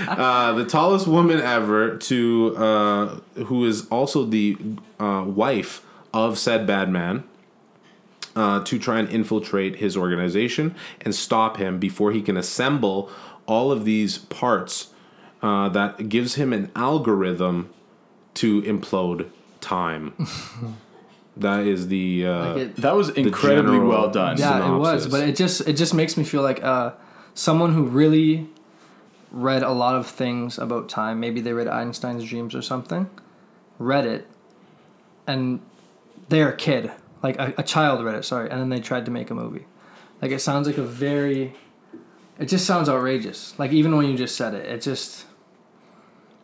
Uh, 0.05 0.53
the 0.53 0.65
tallest 0.65 1.07
woman 1.07 1.39
ever 1.39 1.97
to 1.97 2.55
uh, 2.57 3.07
who 3.45 3.65
is 3.65 3.87
also 3.87 4.23
the 4.25 4.55
uh, 4.99 5.23
wife 5.25 5.83
of 6.13 6.37
said 6.37 6.67
bad 6.67 6.89
man 6.89 7.23
uh, 8.35 8.63
to 8.63 8.77
try 8.77 8.99
and 8.99 9.09
infiltrate 9.09 9.77
his 9.77 9.97
organization 9.97 10.75
and 11.01 11.15
stop 11.15 11.57
him 11.57 11.79
before 11.79 12.11
he 12.11 12.21
can 12.21 12.37
assemble 12.37 13.09
all 13.47 13.71
of 13.71 13.85
these 13.85 14.17
parts 14.17 14.89
uh, 15.41 15.69
that 15.69 16.09
gives 16.09 16.35
him 16.35 16.53
an 16.53 16.71
algorithm 16.75 17.69
to 18.35 18.61
implode 18.63 19.27
time. 19.61 20.13
that 21.37 21.65
is 21.65 21.87
the 21.87 22.25
uh, 22.27 22.45
Like 22.49 22.57
it- 22.57 22.75
That 22.77 22.95
was 22.95 23.09
incredibly 23.09 23.79
well 23.79 24.09
done. 24.09 24.37
yeah, 24.37 24.75
it 24.75 24.77
was, 24.77 25.07
but 25.07 25.27
it 25.27 25.35
just 25.35 25.67
it 25.67 25.73
just 25.73 25.93
makes 25.93 26.17
me 26.17 26.23
feel 26.23 26.41
like 26.41 26.63
uh, 26.63 26.91
someone 27.33 27.73
who 27.73 27.83
really 27.85 28.47
read 29.31 29.63
a 29.63 29.71
lot 29.71 29.95
of 29.95 30.05
things 30.07 30.59
about 30.59 30.89
time. 30.89 31.19
Maybe 31.19 31.41
they 31.41 31.53
read 31.53 31.67
Einstein's 31.67 32.23
Dreams 32.25 32.53
or 32.53 32.61
something, 32.61 33.09
read 33.79 34.05
it, 34.05 34.27
and 35.27 35.59
they're 36.29 36.49
a 36.49 36.55
kid, 36.55 36.91
like 37.23 37.37
a, 37.39 37.53
a 37.57 37.63
child 37.63 38.03
read 38.05 38.15
it. 38.15 38.25
Sorry, 38.25 38.49
and 38.49 38.59
then 38.59 38.69
they 38.69 38.79
tried 38.79 39.05
to 39.05 39.11
make 39.11 39.29
a 39.31 39.35
movie. 39.35 39.65
Like 40.21 40.31
it 40.31 40.39
sounds 40.39 40.67
like 40.67 40.77
a 40.77 40.83
very. 40.83 41.55
It 42.39 42.45
just 42.47 42.65
sounds 42.65 42.89
outrageous. 42.89 43.53
Like 43.59 43.71
even 43.71 43.95
when 43.95 44.07
you 44.07 44.17
just 44.17 44.35
said 44.35 44.53
it, 44.53 44.65
it 44.67 44.81
just. 44.81 45.25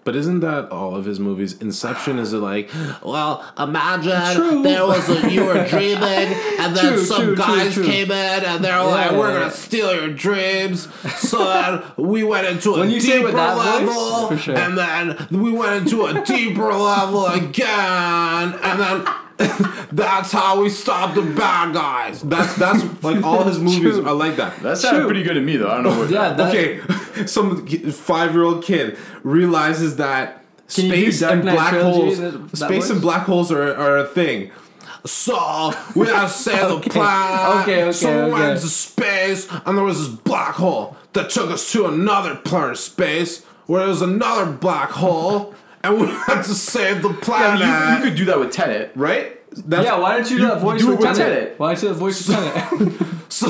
But 0.09 0.15
isn't 0.15 0.39
that 0.39 0.71
all 0.71 0.95
of 0.95 1.05
his 1.05 1.19
movies? 1.19 1.61
Inception 1.61 2.17
is 2.17 2.33
like, 2.33 2.71
well, 3.03 3.45
imagine 3.59 4.35
True. 4.35 4.63
there 4.63 4.83
was 4.83 5.07
a, 5.07 5.29
you 5.29 5.45
were 5.45 5.67
dreaming, 5.67 6.01
and 6.59 6.75
then 6.75 6.93
True, 6.93 6.97
some 6.97 7.17
true, 7.17 7.35
true, 7.35 7.45
guys 7.45 7.75
true. 7.75 7.85
came 7.85 8.09
in, 8.09 8.43
and 8.43 8.65
they're 8.65 8.83
like, 8.83 9.11
Yeah, 9.11 9.19
we're 9.19 9.31
yeah, 9.33 9.39
gonna 9.41 9.51
steal 9.51 9.93
your 9.93 10.11
dreams. 10.11 10.87
So 11.17 11.43
then 11.43 11.83
we 11.95 12.23
went 12.23 12.47
into 12.47 12.73
a 12.73 12.87
you 12.87 12.99
deeper 12.99 13.25
with 13.25 13.35
that 13.35 13.55
voice, 13.55 13.65
level, 13.87 14.27
for 14.29 14.37
sure. 14.39 14.57
and 14.57 14.75
then 14.75 15.27
we 15.29 15.51
went 15.51 15.83
into 15.83 16.07
a 16.07 16.25
deeper 16.25 16.73
level 16.73 17.27
again, 17.27 18.55
and 18.63 18.79
then. 18.79 19.07
that's 19.93 20.33
how 20.33 20.61
we 20.61 20.67
stop 20.67 21.15
the 21.15 21.21
bad 21.21 21.73
guys. 21.73 22.21
That's 22.23 22.55
that's 22.55 22.83
like 23.01 23.23
all 23.23 23.43
his 23.45 23.57
movies 23.67 23.95
True. 23.95 24.05
are 24.05 24.13
like 24.13 24.35
that. 24.35 24.59
That 24.61 24.77
sounded 24.77 24.99
True. 24.99 25.07
pretty 25.07 25.23
good 25.23 25.35
to 25.35 25.39
me, 25.39 25.55
though. 25.55 25.69
I 25.69 25.75
don't 25.75 25.83
know 25.83 25.97
what. 25.97 26.09
Yeah, 26.09 26.33
that, 26.33 26.49
okay, 26.49 26.81
some 27.27 27.65
five 27.91 28.33
year 28.33 28.43
old 28.43 28.63
kid 28.63 28.97
realizes 29.23 29.95
that 29.97 30.43
Can 30.73 30.85
space 30.89 31.21
and 31.21 31.41
black 31.41 31.73
holes, 31.73 32.17
that 32.19 32.49
space 32.57 32.69
voice? 32.69 32.89
and 32.89 33.01
black 33.01 33.23
holes 33.25 33.51
are, 33.51 33.73
are 33.75 33.97
a 33.97 34.05
thing. 34.05 34.51
So 35.05 35.73
we 35.95 36.07
have 36.07 36.29
to 36.33 36.37
save 36.37 36.59
the 36.67 36.75
Okay. 36.75 36.89
planet. 36.89 37.61
Okay, 37.63 37.83
okay, 37.83 37.91
So 37.93 38.25
we 38.25 38.31
went 38.31 38.43
okay. 38.43 38.51
into 38.53 38.67
space, 38.67 39.47
and 39.65 39.77
there 39.77 39.85
was 39.85 39.97
this 39.99 40.09
black 40.19 40.55
hole 40.55 40.97
that 41.13 41.29
took 41.29 41.49
us 41.51 41.71
to 41.71 41.85
another 41.87 42.35
planet 42.35 42.71
of 42.71 42.77
space, 42.79 43.45
where 43.65 43.79
there 43.81 43.89
was 43.89 44.01
another 44.01 44.51
black 44.51 44.89
hole, 44.91 45.53
and 45.83 46.01
we 46.01 46.07
had 46.07 46.41
to 46.43 46.53
save 46.53 47.01
the 47.01 47.13
planet. 47.13 47.61
you, 47.65 47.95
you 47.97 48.03
could 48.09 48.17
do 48.17 48.25
that 48.25 48.39
with 48.39 48.51
Tenet. 48.51 48.91
right? 48.95 49.35
That's, 49.65 49.85
Yeah, 49.85 49.97
why 49.99 50.17
don't 50.17 50.29
you 50.29 50.37
do 50.37 50.43
You 50.43 50.49
that 50.49 50.59
voice 50.61 50.81
do 50.81 50.87
with 50.89 50.99
Tenet? 50.99 51.17
Tenet. 51.17 51.53
Why 51.59 51.73
don't 51.73 51.81
you 51.81 51.87
do 51.87 51.93
that 51.93 51.99
voice 51.99 52.25
for 52.25 52.33
Tenet? 52.33 53.05
So, 53.29 53.47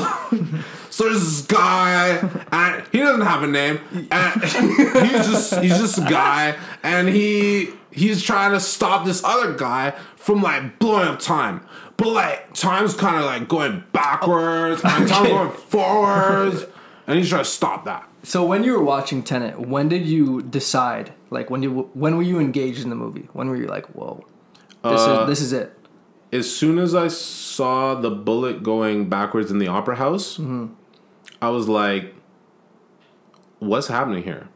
so 1.00 1.08
there's 1.08 1.20
this 1.22 1.42
guy, 1.46 2.18
and 2.52 2.84
he 2.92 2.98
doesn't 2.98 3.22
have 3.22 3.42
a 3.42 3.46
name, 3.46 3.80
and 4.10 4.42
he's 4.44 5.26
just 5.26 5.60
he's 5.60 5.78
just 5.78 5.98
a 5.98 6.02
guy, 6.02 6.56
and 6.82 7.08
he 7.08 7.70
he's 7.90 8.22
trying 8.22 8.52
to 8.52 8.60
stop 8.60 9.04
this 9.06 9.24
other 9.24 9.54
guy 9.54 9.92
from 10.16 10.42
like 10.42 10.78
blowing 10.78 11.08
up 11.08 11.18
time. 11.18 11.64
But 11.96 12.08
like 12.08 12.52
time's 12.54 12.94
kind 12.94 13.16
of 13.16 13.24
like 13.24 13.48
going 13.48 13.82
backwards, 13.92 14.82
and 14.84 15.08
time's 15.08 15.28
going 15.28 15.50
forwards, 15.52 16.64
and 17.06 17.18
he's 17.18 17.28
trying 17.30 17.44
to 17.44 17.50
stop 17.50 17.84
that. 17.86 18.06
so 18.22 18.44
when 18.44 18.62
you 18.64 18.72
were 18.72 18.84
watching 18.84 19.22
Tenet, 19.22 19.58
when 19.58 19.88
did 19.88 20.04
you 20.06 20.42
decide? 20.42 21.12
Like 21.30 21.48
when 21.48 21.62
you 21.62 21.88
when 21.94 22.16
were 22.16 22.22
you 22.22 22.38
engaged 22.38 22.82
in 22.82 22.90
the 22.90 22.96
movie? 22.96 23.28
When 23.32 23.48
were 23.48 23.56
you 23.56 23.66
like, 23.68 23.86
whoa, 23.94 24.24
this 24.82 25.00
Uh, 25.00 25.20
is 25.22 25.28
this 25.28 25.40
is 25.40 25.52
it? 25.54 25.76
As 26.32 26.54
soon 26.54 26.78
as 26.78 26.94
I 26.94 27.08
saw 27.08 27.94
the 27.94 28.10
bullet 28.10 28.62
going 28.62 29.08
backwards 29.08 29.50
in 29.50 29.58
the 29.58 29.66
opera 29.68 29.96
house, 29.96 30.38
I 31.42 31.48
was 31.48 31.68
like, 31.68 32.14
"What's 33.58 33.88
happening 33.88 34.22
here?" 34.22 34.48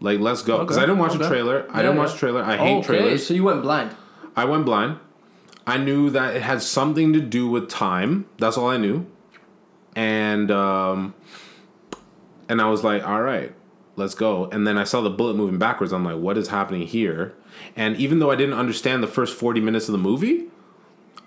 Like, 0.00 0.20
let's 0.20 0.42
go. 0.42 0.58
Because 0.58 0.76
Okay, 0.76 0.84
I 0.84 0.86
didn't 0.86 1.00
watch 1.00 1.14
okay. 1.16 1.24
a 1.24 1.28
trailer. 1.28 1.66
I 1.70 1.76
Yeah, 1.78 1.82
didn't 1.82 1.96
yeah. 1.96 2.02
watch 2.02 2.14
a 2.14 2.18
trailer. 2.18 2.42
I 2.42 2.56
hate 2.56 2.76
okay, 2.78 2.86
trailers. 2.86 3.26
so 3.26 3.34
you 3.34 3.44
went 3.44 3.62
blind. 3.62 3.94
I 4.36 4.44
went 4.44 4.64
blind. 4.64 4.98
I 5.66 5.76
knew 5.76 6.10
that 6.10 6.36
it 6.36 6.42
had 6.42 6.62
something 6.62 7.12
to 7.12 7.20
do 7.20 7.48
with 7.48 7.68
time. 7.68 8.26
That's 8.38 8.56
all 8.56 8.68
I 8.68 8.76
knew. 8.76 9.06
And 9.96 10.50
um 10.50 11.14
and 12.48 12.60
I 12.60 12.68
was 12.68 12.82
like, 12.84 13.06
all 13.06 13.22
right, 13.22 13.52
let's 13.96 14.14
go. 14.14 14.46
And 14.46 14.66
then 14.66 14.78
I 14.78 14.84
saw 14.84 15.00
the 15.00 15.10
bullet 15.10 15.34
moving 15.36 15.58
backwards. 15.58 15.92
I'm 15.92 16.04
like, 16.04 16.16
what 16.16 16.36
is 16.38 16.48
happening 16.48 16.86
here? 16.86 17.34
And 17.76 17.96
even 17.96 18.18
though 18.20 18.30
I 18.30 18.36
didn't 18.36 18.54
understand 18.54 19.02
the 19.02 19.06
first 19.08 19.36
40 19.36 19.60
minutes 19.60 19.88
of 19.88 19.92
the 19.92 19.98
movie, 19.98 20.46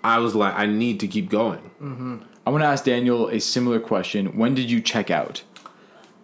I 0.02 0.18
was 0.18 0.34
like, 0.34 0.54
I 0.54 0.66
need 0.66 0.98
to 1.00 1.08
keep 1.08 1.30
going. 1.30 1.70
I 2.46 2.50
want 2.50 2.62
to 2.62 2.66
ask 2.68 2.84
Daniel 2.84 3.28
a 3.28 3.40
similar 3.40 3.80
question. 3.80 4.36
When 4.36 4.54
did 4.54 4.70
you 4.70 4.80
check 4.80 5.10
out? 5.10 5.42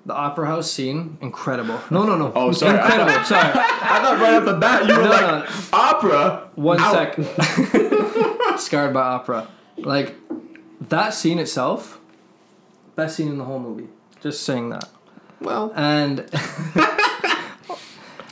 The 0.06 0.14
opera 0.14 0.46
house 0.46 0.70
scene, 0.70 1.18
incredible. 1.20 1.78
No, 1.90 2.04
no, 2.04 2.16
no. 2.16 2.32
Oh, 2.34 2.52
sorry. 2.52 2.78
incredible. 2.78 3.12
sorry. 3.24 3.50
I 3.54 4.00
thought 4.02 4.18
right 4.20 4.34
off 4.34 4.44
the 4.44 4.54
bat 4.54 4.86
you 4.86 4.96
were 4.96 5.02
No, 5.02 5.10
like 5.10 5.48
no. 5.48 5.54
opera. 5.72 6.48
One 6.54 6.80
Out. 6.80 7.14
sec. 7.14 7.16
Scarred 8.58 8.94
by 8.94 9.00
opera. 9.02 9.48
Like 9.76 10.14
that 10.88 11.14
scene 11.14 11.38
itself, 11.38 11.98
best 12.96 13.16
scene 13.16 13.28
in 13.28 13.38
the 13.38 13.44
whole 13.44 13.60
movie. 13.60 13.88
Just 14.22 14.42
saying 14.44 14.70
that. 14.70 14.88
Well, 15.40 15.72
And 15.74 16.28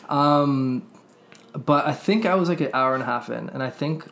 um 0.08 0.82
but 1.52 1.86
I 1.86 1.92
think 1.92 2.26
I 2.26 2.34
was 2.34 2.48
like 2.48 2.60
an 2.60 2.70
hour 2.74 2.94
and 2.94 3.02
a 3.02 3.06
half 3.06 3.30
in 3.30 3.48
and 3.50 3.62
I 3.62 3.70
think 3.70 4.06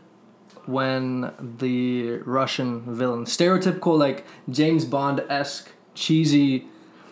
when 0.67 1.33
the 1.59 2.19
Russian 2.19 2.83
villain, 2.95 3.25
stereotypical 3.25 3.99
like 3.99 4.25
James 4.49 4.85
Bond 4.85 5.25
esque 5.29 5.71
cheesy 5.95 6.67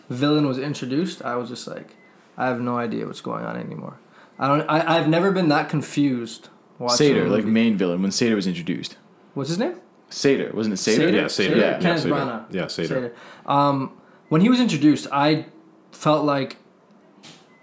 villain 0.09 0.47
was 0.47 0.57
introduced, 0.59 1.21
I 1.23 1.35
was 1.35 1.49
just 1.49 1.67
like, 1.67 1.95
I 2.37 2.47
have 2.47 2.59
no 2.59 2.77
idea 2.77 3.05
what's 3.05 3.21
going 3.21 3.45
on 3.45 3.57
anymore. 3.57 3.97
I 4.37 4.47
don't. 4.47 4.69
I, 4.69 4.97
I've 4.97 5.07
never 5.07 5.31
been 5.31 5.47
that 5.49 5.69
confused. 5.69 6.49
watching 6.77 6.97
Sator, 6.97 7.25
a 7.25 7.29
like 7.29 7.45
movie. 7.45 7.51
main 7.51 7.77
villain, 7.77 8.01
when 8.01 8.11
Sator 8.11 8.35
was 8.35 8.47
introduced. 8.47 8.97
What's 9.33 9.49
his 9.49 9.59
name? 9.59 9.79
Sator, 10.09 10.51
wasn't 10.53 10.73
it 10.73 10.77
Sator? 10.77 11.05
Sator? 11.05 11.17
yeah, 11.17 11.27
Sator. 11.27 11.53
Sator? 11.55 11.59
Yeah, 11.59 11.79
Kenneth 11.79 12.01
Sator. 12.01 12.15
Branagh. 12.15 12.53
Yeah, 12.53 12.67
Sator. 12.67 12.87
Sator. 12.87 13.15
Um, 13.45 13.91
when 14.29 14.41
he 14.41 14.49
was 14.49 14.59
introduced, 14.59 15.07
I 15.11 15.45
felt 15.91 16.25
like 16.25 16.57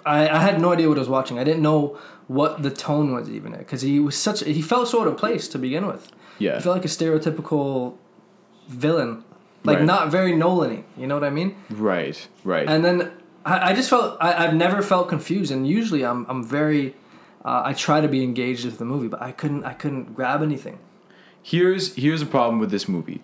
I, 0.05 0.28
I 0.28 0.38
had 0.38 0.61
no 0.61 0.72
idea 0.72 0.88
what 0.88 0.99
I 0.99 1.01
was 1.01 1.09
watching. 1.09 1.38
I 1.38 1.45
didn't 1.45 1.62
know 1.62 1.99
what 2.38 2.62
the 2.62 2.70
tone 2.70 3.08
was 3.16 3.28
even 3.36 3.50
it 3.54 3.58
because 3.64 3.82
he 3.82 3.98
was 4.08 4.16
such 4.16 4.38
he 4.58 4.62
felt 4.62 4.88
so 4.88 5.00
out 5.02 5.08
of 5.08 5.16
place 5.16 5.44
to 5.48 5.58
begin 5.58 5.84
with. 5.92 6.04
Yeah. 6.38 6.56
I 6.56 6.60
felt 6.60 6.74
like 6.78 6.84
a 6.92 6.94
stereotypical 6.98 7.96
villain, 8.68 9.12
like 9.64 9.78
Right. 9.78 9.84
not 9.94 10.10
very 10.10 10.32
Nolan-y. 10.42 10.84
You 11.00 11.06
know 11.08 11.14
what 11.18 11.24
I 11.24 11.30
mean? 11.30 11.50
Right, 11.70 12.16
right. 12.44 12.66
And 12.72 12.84
then 12.86 12.96
I, 13.44 13.70
I 13.70 13.72
just 13.74 13.88
felt 13.90 14.16
I, 14.20 14.30
I've 14.44 14.54
never 14.54 14.80
felt 14.82 15.08
confused, 15.08 15.50
and 15.54 15.66
usually 15.78 16.02
I'm 16.10 16.20
I'm 16.30 16.42
very 16.58 16.94
uh, 17.44 17.62
I 17.70 17.72
try 17.86 18.00
to 18.00 18.08
be 18.16 18.20
engaged 18.30 18.64
with 18.64 18.78
the 18.78 18.84
movie, 18.84 19.08
but 19.08 19.20
I 19.28 19.32
couldn't 19.40 19.64
I 19.64 19.74
couldn't 19.82 20.14
grab 20.18 20.40
anything. 20.42 20.78
here's 21.42 21.84
here's 22.02 22.22
a 22.22 22.30
problem 22.36 22.56
with 22.62 22.70
this 22.70 22.86
movie. 22.88 23.20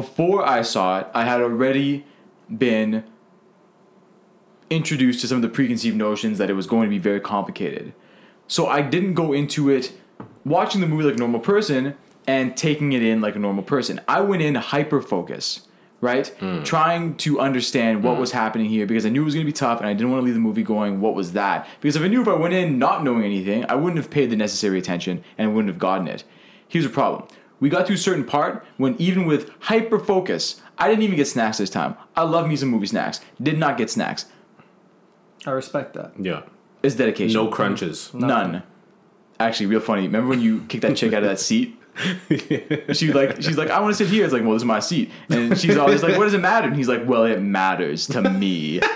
Before 0.00 0.40
I 0.58 0.62
saw 0.62 0.86
it, 1.00 1.06
I 1.14 1.22
had 1.30 1.40
already 1.40 2.04
been 2.66 3.04
introduced 4.70 5.20
to 5.20 5.26
some 5.28 5.36
of 5.36 5.42
the 5.42 5.48
preconceived 5.48 5.96
notions 5.96 6.38
that 6.38 6.50
it 6.50 6.54
was 6.54 6.66
going 6.66 6.84
to 6.88 6.90
be 6.90 6.98
very 6.98 7.20
complicated. 7.20 7.92
So 8.48 8.66
I 8.66 8.82
didn't 8.82 9.14
go 9.14 9.32
into 9.32 9.70
it 9.70 9.92
watching 10.44 10.80
the 10.80 10.86
movie 10.86 11.04
like 11.04 11.14
a 11.14 11.18
normal 11.18 11.40
person 11.40 11.94
and 12.26 12.56
taking 12.56 12.92
it 12.92 13.02
in 13.02 13.20
like 13.20 13.36
a 13.36 13.38
normal 13.38 13.62
person. 13.62 14.00
I 14.08 14.20
went 14.20 14.42
in 14.42 14.54
hyper 14.54 15.00
focus, 15.00 15.68
right? 16.00 16.34
Mm. 16.40 16.64
Trying 16.64 17.16
to 17.18 17.40
understand 17.40 18.02
what 18.02 18.16
mm. 18.16 18.20
was 18.20 18.32
happening 18.32 18.68
here 18.68 18.86
because 18.86 19.06
I 19.06 19.10
knew 19.10 19.22
it 19.22 19.24
was 19.26 19.34
going 19.34 19.46
to 19.46 19.52
be 19.52 19.56
tough 19.56 19.80
and 19.80 19.88
I 19.88 19.92
didn't 19.92 20.10
want 20.10 20.22
to 20.22 20.24
leave 20.24 20.34
the 20.34 20.40
movie 20.40 20.62
going, 20.62 21.00
what 21.00 21.14
was 21.14 21.32
that? 21.32 21.68
Because 21.80 21.96
if 21.96 22.02
I 22.02 22.08
knew 22.08 22.22
if 22.22 22.28
I 22.28 22.34
went 22.34 22.54
in 22.54 22.78
not 22.78 23.04
knowing 23.04 23.24
anything, 23.24 23.64
I 23.68 23.74
wouldn't 23.74 23.98
have 23.98 24.10
paid 24.10 24.30
the 24.30 24.36
necessary 24.36 24.78
attention 24.78 25.22
and 25.36 25.48
I 25.48 25.52
wouldn't 25.52 25.72
have 25.72 25.78
gotten 25.78 26.08
it. 26.08 26.24
Here's 26.68 26.84
the 26.84 26.90
problem. 26.90 27.28
We 27.60 27.68
got 27.68 27.86
to 27.86 27.94
a 27.94 27.98
certain 27.98 28.24
part 28.24 28.64
when 28.76 28.94
even 28.98 29.26
with 29.26 29.50
hyper 29.60 29.98
focus, 29.98 30.60
I 30.76 30.88
didn't 30.88 31.02
even 31.02 31.16
get 31.16 31.26
snacks 31.26 31.58
this 31.58 31.70
time. 31.70 31.96
I 32.14 32.22
love 32.22 32.46
me 32.46 32.56
some 32.56 32.68
movie 32.68 32.86
snacks. 32.86 33.20
Did 33.42 33.58
not 33.58 33.76
get 33.76 33.90
snacks. 33.90 34.26
I 35.44 35.50
respect 35.50 35.94
that. 35.94 36.12
Yeah. 36.18 36.42
It's 36.82 36.94
dedication. 36.94 37.34
No 37.34 37.48
crunches. 37.48 38.12
None. 38.14 38.62
Actually, 39.40 39.66
real 39.66 39.80
funny. 39.80 40.02
Remember 40.02 40.28
when 40.28 40.40
you 40.40 40.62
kicked 40.68 40.82
that 40.82 40.96
chick 40.96 41.12
out 41.12 41.22
of 41.22 41.28
that 41.28 41.40
seat? 41.40 41.74
She 42.94 43.12
like 43.12 43.42
she's 43.42 43.58
like 43.58 43.70
I 43.70 43.80
want 43.80 43.96
to 43.96 44.04
sit 44.04 44.08
here. 44.12 44.24
It's 44.24 44.32
like 44.32 44.42
well 44.42 44.52
this 44.52 44.62
is 44.62 44.66
my 44.66 44.78
seat, 44.80 45.10
and 45.30 45.58
she's 45.58 45.76
always 45.76 46.02
like 46.02 46.16
what 46.16 46.24
does 46.24 46.34
it 46.34 46.40
matter? 46.40 46.68
And 46.68 46.76
he's 46.76 46.88
like 46.88 47.02
well 47.06 47.24
it 47.24 47.40
matters 47.40 48.06
to 48.08 48.22
me. 48.22 48.80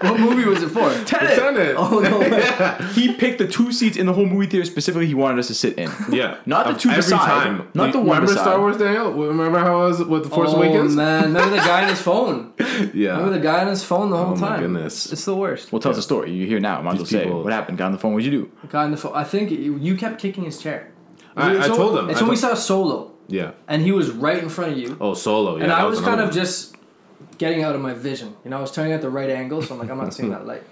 What 0.00 0.20
movie 0.20 0.44
was 0.44 0.62
it 0.62 0.68
for? 0.68 0.90
Tenet. 1.04 1.38
Tenet. 1.38 1.74
Oh 1.78 2.00
no! 2.00 2.18
way. 2.20 2.88
He 2.92 3.14
picked 3.14 3.38
the 3.38 3.48
two 3.48 3.72
seats 3.72 3.96
in 3.96 4.06
the 4.06 4.12
whole 4.12 4.26
movie 4.26 4.46
theater 4.46 4.66
specifically 4.66 5.06
he 5.06 5.14
wanted 5.14 5.38
us 5.38 5.46
to 5.48 5.54
sit 5.54 5.78
in. 5.78 5.90
Yeah. 6.10 6.38
Not 6.44 6.66
the 6.66 6.72
two 6.78 6.90
every 6.90 7.02
beside. 7.02 7.18
time. 7.44 7.68
Not 7.74 7.92
the 7.92 7.98
You 7.98 8.04
one 8.04 8.16
Remember 8.20 8.26
beside. 8.26 8.42
Star 8.42 8.58
Wars, 8.60 8.76
Daniel? 8.76 9.12
Remember 9.12 9.58
how 9.58 9.84
it 9.84 9.88
was 9.88 10.04
with 10.04 10.24
The 10.24 10.28
Force 10.30 10.50
oh 10.52 10.56
Awakens? 10.56 10.94
man, 10.94 11.24
remember 11.24 11.50
the 11.56 11.62
guy 11.62 11.84
on 11.84 11.88
his 11.88 12.00
phone? 12.00 12.52
Yeah. 12.92 13.12
Remember 13.16 13.30
the 13.32 13.40
guy 13.40 13.62
on 13.62 13.68
his 13.68 13.82
phone 13.82 14.10
the 14.10 14.16
whole 14.18 14.32
Oh, 14.32 14.36
my 14.36 14.48
time? 14.48 14.60
goodness. 14.60 15.04
It's, 15.04 15.12
it's 15.14 15.24
the 15.24 15.34
worst. 15.34 15.72
Well, 15.72 15.80
tell 15.80 15.90
us 15.92 15.96
the 15.96 16.02
story. 16.02 16.30
You 16.30 16.40
hear 16.40 16.46
here 16.56 16.60
now. 16.60 16.82
Might 16.82 16.90
as 16.92 16.96
well 16.98 17.02
These 17.04 17.10
say 17.10 17.30
what 17.30 17.52
happened. 17.52 17.78
Got 17.78 17.86
on 17.86 17.92
the 17.92 17.98
phone. 17.98 18.12
What'd 18.12 18.30
you 18.30 18.38
do? 18.42 18.52
The 18.62 18.68
guy 18.68 18.84
on 18.84 18.90
the 18.90 18.96
phone. 18.98 19.12
I 19.14 19.24
think 19.24 19.50
you, 19.50 19.76
you 19.78 19.96
kept 19.96 20.20
kicking 20.20 20.44
his 20.44 20.58
chair. 20.58 20.92
I, 21.36 21.52
I 21.52 21.56
It's 21.56 21.66
told 21.68 21.94
when- 21.94 22.04
him. 22.04 22.10
It's 22.10 22.20
I 22.20 22.22
when 22.24 22.30
we 22.30 22.36
saw 22.36 22.52
Solo, 22.54 23.12
Yeah. 23.28 23.52
and 23.66 23.80
he 23.82 23.92
was 23.92 24.10
right 24.10 24.42
in 24.42 24.48
front 24.50 24.72
of 24.72 24.78
you, 24.78 24.96
Oh, 25.00 25.14
Solo. 25.14 25.56
Yeah, 25.56 25.64
and 25.64 25.72
I 25.72 25.84
was 25.84 26.00
kind 26.00 26.20
of 26.20 26.26
one. 26.28 26.34
just 26.34 26.76
getting 27.38 27.62
out 27.62 27.74
of 27.74 27.80
my 27.80 27.94
vision. 27.94 28.36
You 28.44 28.50
know, 28.50 28.58
I 28.58 28.60
was 28.60 28.72
turning 28.72 28.92
at 28.92 29.02
the 29.02 29.10
right 29.10 29.30
angle, 29.30 29.62
so 29.62 29.74
I'm 29.74 29.80
like, 29.80 29.90
I'm 29.90 29.98
not 29.98 30.14
seeing 30.14 30.30
that 30.30 30.46
light. 30.52 30.62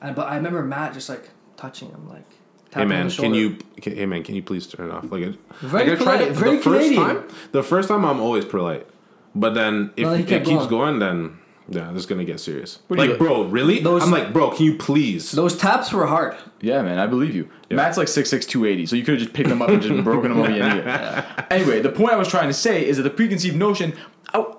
And 0.00 0.14
but 0.14 0.28
I 0.28 0.36
remember 0.36 0.62
Matt 0.64 0.94
just 0.94 1.08
like 1.08 1.30
touching 1.56 1.90
him, 1.90 2.08
like. 2.08 2.24
Hey 2.70 2.82
tapping 2.82 2.82
on 2.92 2.98
man, 2.98 3.08
the 3.08 3.14
can 3.14 3.32
you? 3.34 3.56
Can, 3.80 3.96
hey 3.96 4.04
man, 4.06 4.22
can 4.22 4.34
you 4.34 4.42
please 4.42 4.66
turn 4.66 4.90
it 4.90 4.92
off? 4.92 5.10
Like, 5.10 5.22
Very 5.60 5.86
like 5.86 6.00
I 6.00 6.02
tried 6.04 6.16
polite, 6.18 6.20
it 6.20 6.32
very 6.34 6.56
the 6.58 6.62
first 6.62 6.84
Canadian. 6.90 7.02
time. 7.02 7.28
The 7.52 7.62
first 7.62 7.88
time 7.88 8.04
I'm 8.04 8.20
always 8.20 8.44
polite, 8.44 8.86
but 9.34 9.54
then 9.54 9.90
if 9.96 10.04
No, 10.04 10.12
it 10.12 10.26
keeps 10.26 10.46
going. 10.46 10.68
going, 10.68 10.98
then 10.98 11.38
yeah, 11.70 11.90
this 11.92 12.00
is 12.00 12.06
gonna 12.06 12.26
get 12.26 12.40
serious. 12.40 12.80
What 12.88 12.98
do 12.98 13.06
Like, 13.06 13.18
bro, 13.18 13.44
really? 13.44 13.80
Those- 13.80 14.02
I'm 14.02 14.10
like, 14.10 14.34
bro, 14.34 14.50
can 14.50 14.66
you 14.66 14.76
please? 14.76 15.32
Those 15.32 15.56
taps 15.56 15.92
were 15.94 16.06
hard. 16.06 16.36
Yeah, 16.60 16.82
man, 16.82 16.98
I 16.98 17.06
believe 17.06 17.34
you. 17.34 17.48
Yeah. 17.70 17.76
Matt's 17.76 17.96
like 17.96 18.08
6'6", 18.08 18.46
280, 18.46 18.84
so 18.86 18.96
you 18.96 19.02
could 19.02 19.14
have 19.14 19.22
just 19.22 19.32
picked 19.34 19.48
him 19.48 19.62
up 19.62 19.70
and 19.70 19.80
just 19.80 20.04
broken 20.04 20.32
him 20.32 20.38
over 20.40 20.52
the 20.52 20.60
end 20.60 20.72
here. 20.74 21.24
Anyway, 21.50 21.80
the 21.80 21.88
point 21.90 22.12
I 22.12 22.16
was 22.16 22.28
trying 22.28 22.48
to 22.48 22.54
say 22.54 22.86
is 22.86 22.98
that 22.98 23.02
the 23.04 23.10
preconceived 23.10 23.56
notion, 23.56 23.94
I, 23.94 23.96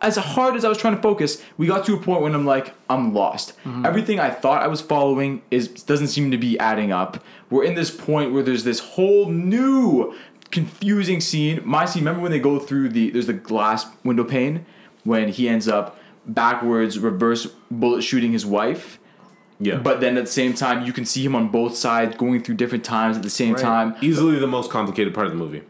as 0.01 0.15
hard 0.17 0.55
as 0.55 0.65
I 0.65 0.69
was 0.69 0.77
trying 0.77 0.95
to 0.95 1.01
focus, 1.01 1.41
we 1.57 1.67
got 1.67 1.85
to 1.85 1.93
a 1.93 1.99
point 1.99 2.21
when 2.21 2.33
I'm 2.33 2.45
like, 2.45 2.73
I'm 2.89 3.13
lost. 3.13 3.53
Mm-hmm. 3.63 3.85
Everything 3.85 4.19
I 4.19 4.29
thought 4.29 4.61
I 4.63 4.67
was 4.67 4.81
following 4.81 5.41
is 5.51 5.67
doesn't 5.67 6.07
seem 6.07 6.31
to 6.31 6.37
be 6.37 6.57
adding 6.59 6.91
up. 6.91 7.23
We're 7.49 7.63
in 7.65 7.75
this 7.75 7.91
point 7.91 8.33
where 8.33 8.43
there's 8.43 8.63
this 8.63 8.79
whole 8.79 9.29
new 9.29 10.15
confusing 10.51 11.21
scene. 11.21 11.61
My 11.63 11.85
scene, 11.85 12.01
remember 12.01 12.21
when 12.21 12.31
they 12.31 12.39
go 12.39 12.59
through 12.59 12.89
the 12.89 13.11
there's 13.11 13.27
the 13.27 13.33
glass 13.33 13.85
window 14.03 14.23
pane 14.23 14.65
when 15.03 15.29
he 15.29 15.47
ends 15.47 15.67
up 15.67 15.97
backwards, 16.25 16.99
reverse 16.99 17.47
bullet 17.71 18.01
shooting 18.03 18.31
his 18.31 18.45
wife. 18.45 18.99
yeah, 19.59 19.75
But 19.75 19.99
then 20.01 20.17
at 20.17 20.25
the 20.25 20.31
same 20.31 20.53
time, 20.53 20.85
you 20.85 20.93
can 20.93 21.05
see 21.05 21.23
him 21.23 21.35
on 21.35 21.49
both 21.49 21.75
sides 21.75 22.15
going 22.17 22.41
through 22.43 22.55
different 22.55 22.83
times 22.83 23.17
at 23.17 23.23
the 23.23 23.29
same 23.29 23.53
Right. 23.53 23.61
time. 23.61 23.95
easily 24.01 24.39
the 24.39 24.47
most 24.47 24.69
complicated 24.71 25.13
part 25.13 25.27
of 25.27 25.33
the 25.33 25.39
movie. 25.39 25.61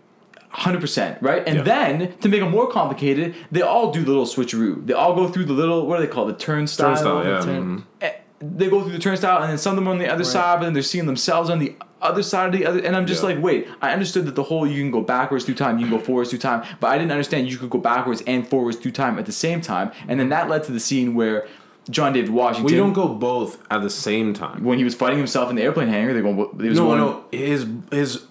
100%, 0.54 1.18
right? 1.22 1.44
And 1.46 1.58
Yeah. 1.58 1.64
then, 1.64 2.14
to 2.22 2.30
make 2.30 2.42
it 2.42 2.46
more 2.50 2.68
complicated, 2.68 3.36
they 3.52 3.62
all 3.62 3.92
do 3.92 4.02
the 4.04 4.10
little 4.10 4.26
switcheroo. 4.26 4.86
They 4.86 4.94
all 4.94 5.16
go 5.16 5.28
through 5.28 5.46
the 5.46 5.54
little, 5.54 5.86
what 5.86 6.00
do 6.00 6.06
they 6.06 6.12
call 6.12 6.28
it? 6.28 6.38
The 6.40 6.44
turnstile? 6.46 6.88
Turnstile, 6.90 7.24
yeah. 7.24 7.42
turn- 7.42 7.64
mhm. 7.80 7.84
Eh, 8.02 8.12
they 8.42 8.70
go 8.70 8.82
through 8.82 8.94
the 8.94 9.00
turnstile, 9.00 9.42
and 9.42 9.50
then 9.52 9.58
some 9.58 9.72
of 9.74 9.76
them 9.78 9.88
are 9.88 9.92
on 9.92 10.00
the 10.00 10.08
other 10.12 10.24
side, 10.24 10.60
but 10.60 10.66
then 10.66 10.74
they're 10.74 10.82
seeing 10.84 11.06
themselves 11.06 11.50
on 11.50 11.60
the 11.60 11.74
other 12.02 12.24
side 12.24 12.46
of 12.48 12.60
the 12.60 12.66
other. 12.66 12.80
And 12.80 12.96
I'm 12.96 13.06
just 13.06 13.22
Yeah. 13.22 13.30
like, 13.30 13.44
wait, 13.44 13.68
I 13.82 13.92
understood 13.92 14.26
that 14.26 14.36
the 14.36 14.44
whole 14.44 14.66
you 14.66 14.82
can 14.82 14.90
go 14.92 15.02
backwards 15.02 15.44
through 15.46 15.56
time, 15.56 15.78
you 15.78 15.86
can 15.88 15.98
go 15.98 16.02
forwards 16.04 16.30
through 16.30 16.40
time, 16.40 16.62
but 16.80 16.88
I 16.88 16.98
didn't 16.98 17.12
understand 17.12 17.52
you 17.52 17.58
could 17.58 17.70
go 17.70 17.78
backwards 17.80 18.24
and 18.26 18.48
forwards 18.48 18.78
through 18.78 18.92
time 18.92 19.20
at 19.20 19.26
the 19.26 19.32
same 19.34 19.60
time. 19.62 19.92
And 20.08 20.20
then 20.20 20.30
that 20.30 20.50
led 20.50 20.64
to 20.64 20.72
the 20.72 20.80
scene 20.80 21.14
where 21.14 21.46
John 21.90 22.14
David 22.14 22.30
Washington, 22.30 22.66
We 22.72 22.78
don't 22.78 22.94
go 22.94 23.08
both 23.10 23.58
at 23.70 23.82
the 23.82 23.90
same 23.90 24.34
time. 24.34 24.64
when 24.64 24.78
he 24.78 24.84
was 24.86 24.96
fighting 24.96 25.18
himself 25.18 25.50
in 25.50 25.56
the 25.58 25.64
airplane 25.64 25.88
hangar, 25.90 26.14
they 26.14 26.22
go, 26.22 26.50
they 26.54 26.70
was 26.70 26.78
No, 26.78 26.86
going, 26.86 27.00
no. 27.00 27.22
His 27.32 27.66
his 27.92 28.22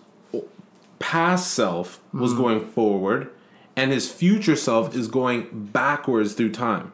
past 0.99 1.53
self 1.53 2.01
was 2.13 2.33
Mm-hmm. 2.33 2.43
going 2.43 2.61
forward, 2.67 3.31
and 3.77 3.93
his 3.93 4.11
future 4.11 4.57
self 4.57 4.95
is 4.95 5.09
going 5.09 5.47
backwards 5.73 6.35
through 6.35 6.53
time. 6.53 6.93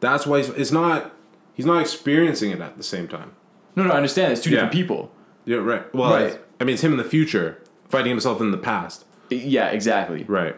That's 0.00 0.26
why 0.26 0.38
he's, 0.38 0.48
it's 0.50 0.72
not. 0.72 1.14
He's 1.54 1.66
not 1.66 1.80
experiencing 1.82 2.50
it 2.52 2.60
at 2.60 2.76
the 2.78 2.82
same 2.82 3.06
time. 3.08 3.32
no, 3.76 3.84
no, 3.84 3.90
I 3.92 3.96
understand. 3.96 4.32
It's 4.32 4.40
two 4.42 4.50
different 4.50 4.72
people. 4.72 5.10
Yeah, 5.44 5.58
right. 5.58 5.92
Well, 5.94 6.10
Right. 6.12 6.22
it's- 6.26 6.38
I 6.60 6.64
mean, 6.64 6.74
it's 6.74 6.82
him 6.84 6.92
in 6.92 6.98
the 6.98 7.04
future 7.04 7.62
fighting 7.88 8.10
himself 8.10 8.40
in 8.40 8.50
the 8.50 8.56
past. 8.58 9.04
Yeah, 9.30 9.68
exactly. 9.68 10.24
Right. 10.24 10.56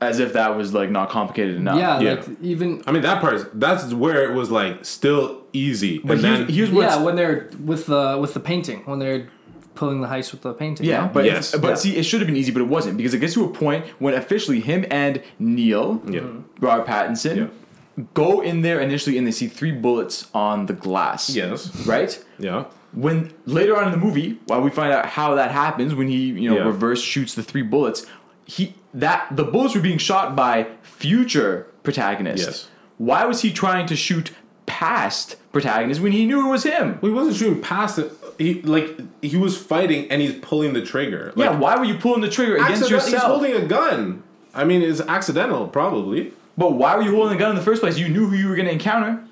As 0.00 0.18
if 0.20 0.32
that 0.34 0.56
was 0.56 0.72
like 0.74 0.90
not 0.90 1.08
complicated 1.10 1.56
enough. 1.56 1.78
Yeah, 1.78 2.00
Yeah. 2.00 2.12
like 2.14 2.28
even 2.42 2.82
I 2.86 2.92
mean, 2.92 3.02
that 3.02 3.20
part. 3.20 3.34
is- 3.34 3.46
That's 3.54 3.92
where 3.94 4.30
it 4.30 4.34
was 4.34 4.50
like 4.50 4.84
still 4.84 5.42
easy. 5.52 5.98
But 5.98 6.18
and 6.18 6.20
here's, 6.26 6.38
then 6.38 6.48
here's 6.48 6.70
what's 6.70 6.96
yeah 6.96 7.02
when 7.02 7.16
they're 7.16 7.50
with 7.64 7.86
the 7.86 8.18
with 8.20 8.34
the 8.34 8.40
painting 8.40 8.82
when 8.84 8.98
they're 8.98 9.28
pulling 9.76 10.00
the 10.00 10.08
heist 10.08 10.32
with 10.32 10.42
the 10.42 10.52
painting. 10.52 10.86
Yeah, 10.86 11.02
no? 11.06 11.10
but 11.12 11.24
Yes. 11.24 11.54
but 11.54 11.68
Yeah. 11.68 11.74
see, 11.74 11.96
it 11.96 12.02
should 12.04 12.20
have 12.20 12.26
been 12.26 12.36
easy, 12.36 12.50
but 12.50 12.62
it 12.62 12.68
wasn't 12.68 12.96
because 12.96 13.14
it 13.14 13.18
gets 13.18 13.34
to 13.34 13.44
a 13.44 13.48
point 13.48 13.84
when 13.98 14.14
officially 14.14 14.60
him 14.60 14.84
and 14.90 15.22
Neil, 15.38 16.02
yeah, 16.08 16.20
mm-hmm. 16.20 16.40
Robert 16.64 16.86
Pattinson, 16.86 17.36
Yeah. 17.36 18.02
go 18.14 18.40
in 18.40 18.62
there 18.62 18.80
initially 18.80 19.16
and 19.18 19.26
they 19.26 19.30
see 19.30 19.46
three 19.46 19.72
bullets 19.72 20.26
on 20.34 20.66
the 20.66 20.72
glass. 20.72 21.30
yes, 21.34 21.70
Right. 21.86 22.18
yeah, 22.38 22.64
When 22.92 23.32
later 23.44 23.76
on 23.76 23.84
in 23.84 23.90
the 23.92 23.98
movie, 24.06 24.38
while 24.46 24.62
we 24.62 24.70
find 24.70 24.92
out 24.92 25.06
how 25.06 25.34
that 25.34 25.50
happens, 25.50 25.94
when 25.94 26.08
he 26.08 26.16
you 26.42 26.48
know 26.50 26.56
Yeah. 26.56 26.64
reverse 26.64 27.02
shoots 27.02 27.34
the 27.34 27.42
three 27.42 27.62
bullets, 27.62 28.06
he 28.46 28.74
that 28.94 29.26
the 29.30 29.44
bullets 29.44 29.74
were 29.74 29.82
being 29.82 29.98
shot 29.98 30.34
by 30.34 30.66
future 30.82 31.66
protagonists. 31.82 32.46
Yes. 32.46 32.68
Why 32.96 33.26
was 33.26 33.42
he 33.42 33.50
trying 33.52 33.86
to 33.88 33.96
shoot 33.96 34.30
past 34.64 35.36
protagonists 35.52 36.02
when 36.02 36.12
he 36.12 36.24
knew 36.24 36.46
it 36.46 36.50
was 36.50 36.62
him? 36.64 36.98
Well, 37.00 37.10
he 37.12 37.14
wasn't 37.18 37.36
shooting 37.36 37.60
past 37.60 37.98
it. 37.98 38.10
He 38.38 38.62
like 38.62 39.00
he 39.22 39.36
was 39.36 39.56
fighting 39.56 40.10
and 40.10 40.20
he's 40.20 40.34
pulling 40.34 40.72
the 40.72 40.82
trigger. 40.82 41.32
Like, 41.36 41.50
yeah, 41.50 41.58
why 41.58 41.76
were 41.76 41.84
you 41.84 41.96
pulling 41.96 42.20
the 42.20 42.28
trigger 42.28 42.56
against 42.56 42.82
accident- 42.82 42.90
yourself? 42.90 43.12
He's 43.12 43.22
holding 43.22 43.54
a 43.54 43.66
gun. 43.66 44.22
I 44.54 44.64
mean, 44.64 44.82
it's 44.82 45.00
accidental, 45.00 45.68
probably. 45.68 46.32
But 46.56 46.72
why 46.72 46.96
were 46.96 47.02
you 47.02 47.14
holding 47.14 47.36
the 47.36 47.38
gun 47.38 47.50
in 47.50 47.56
the 47.56 47.62
first 47.62 47.82
place? 47.82 47.98
You 47.98 48.08
knew 48.08 48.26
who 48.26 48.36
you 48.36 48.48
were 48.48 48.56
going 48.56 48.66
to 48.66 48.72
encounter. 48.72 49.22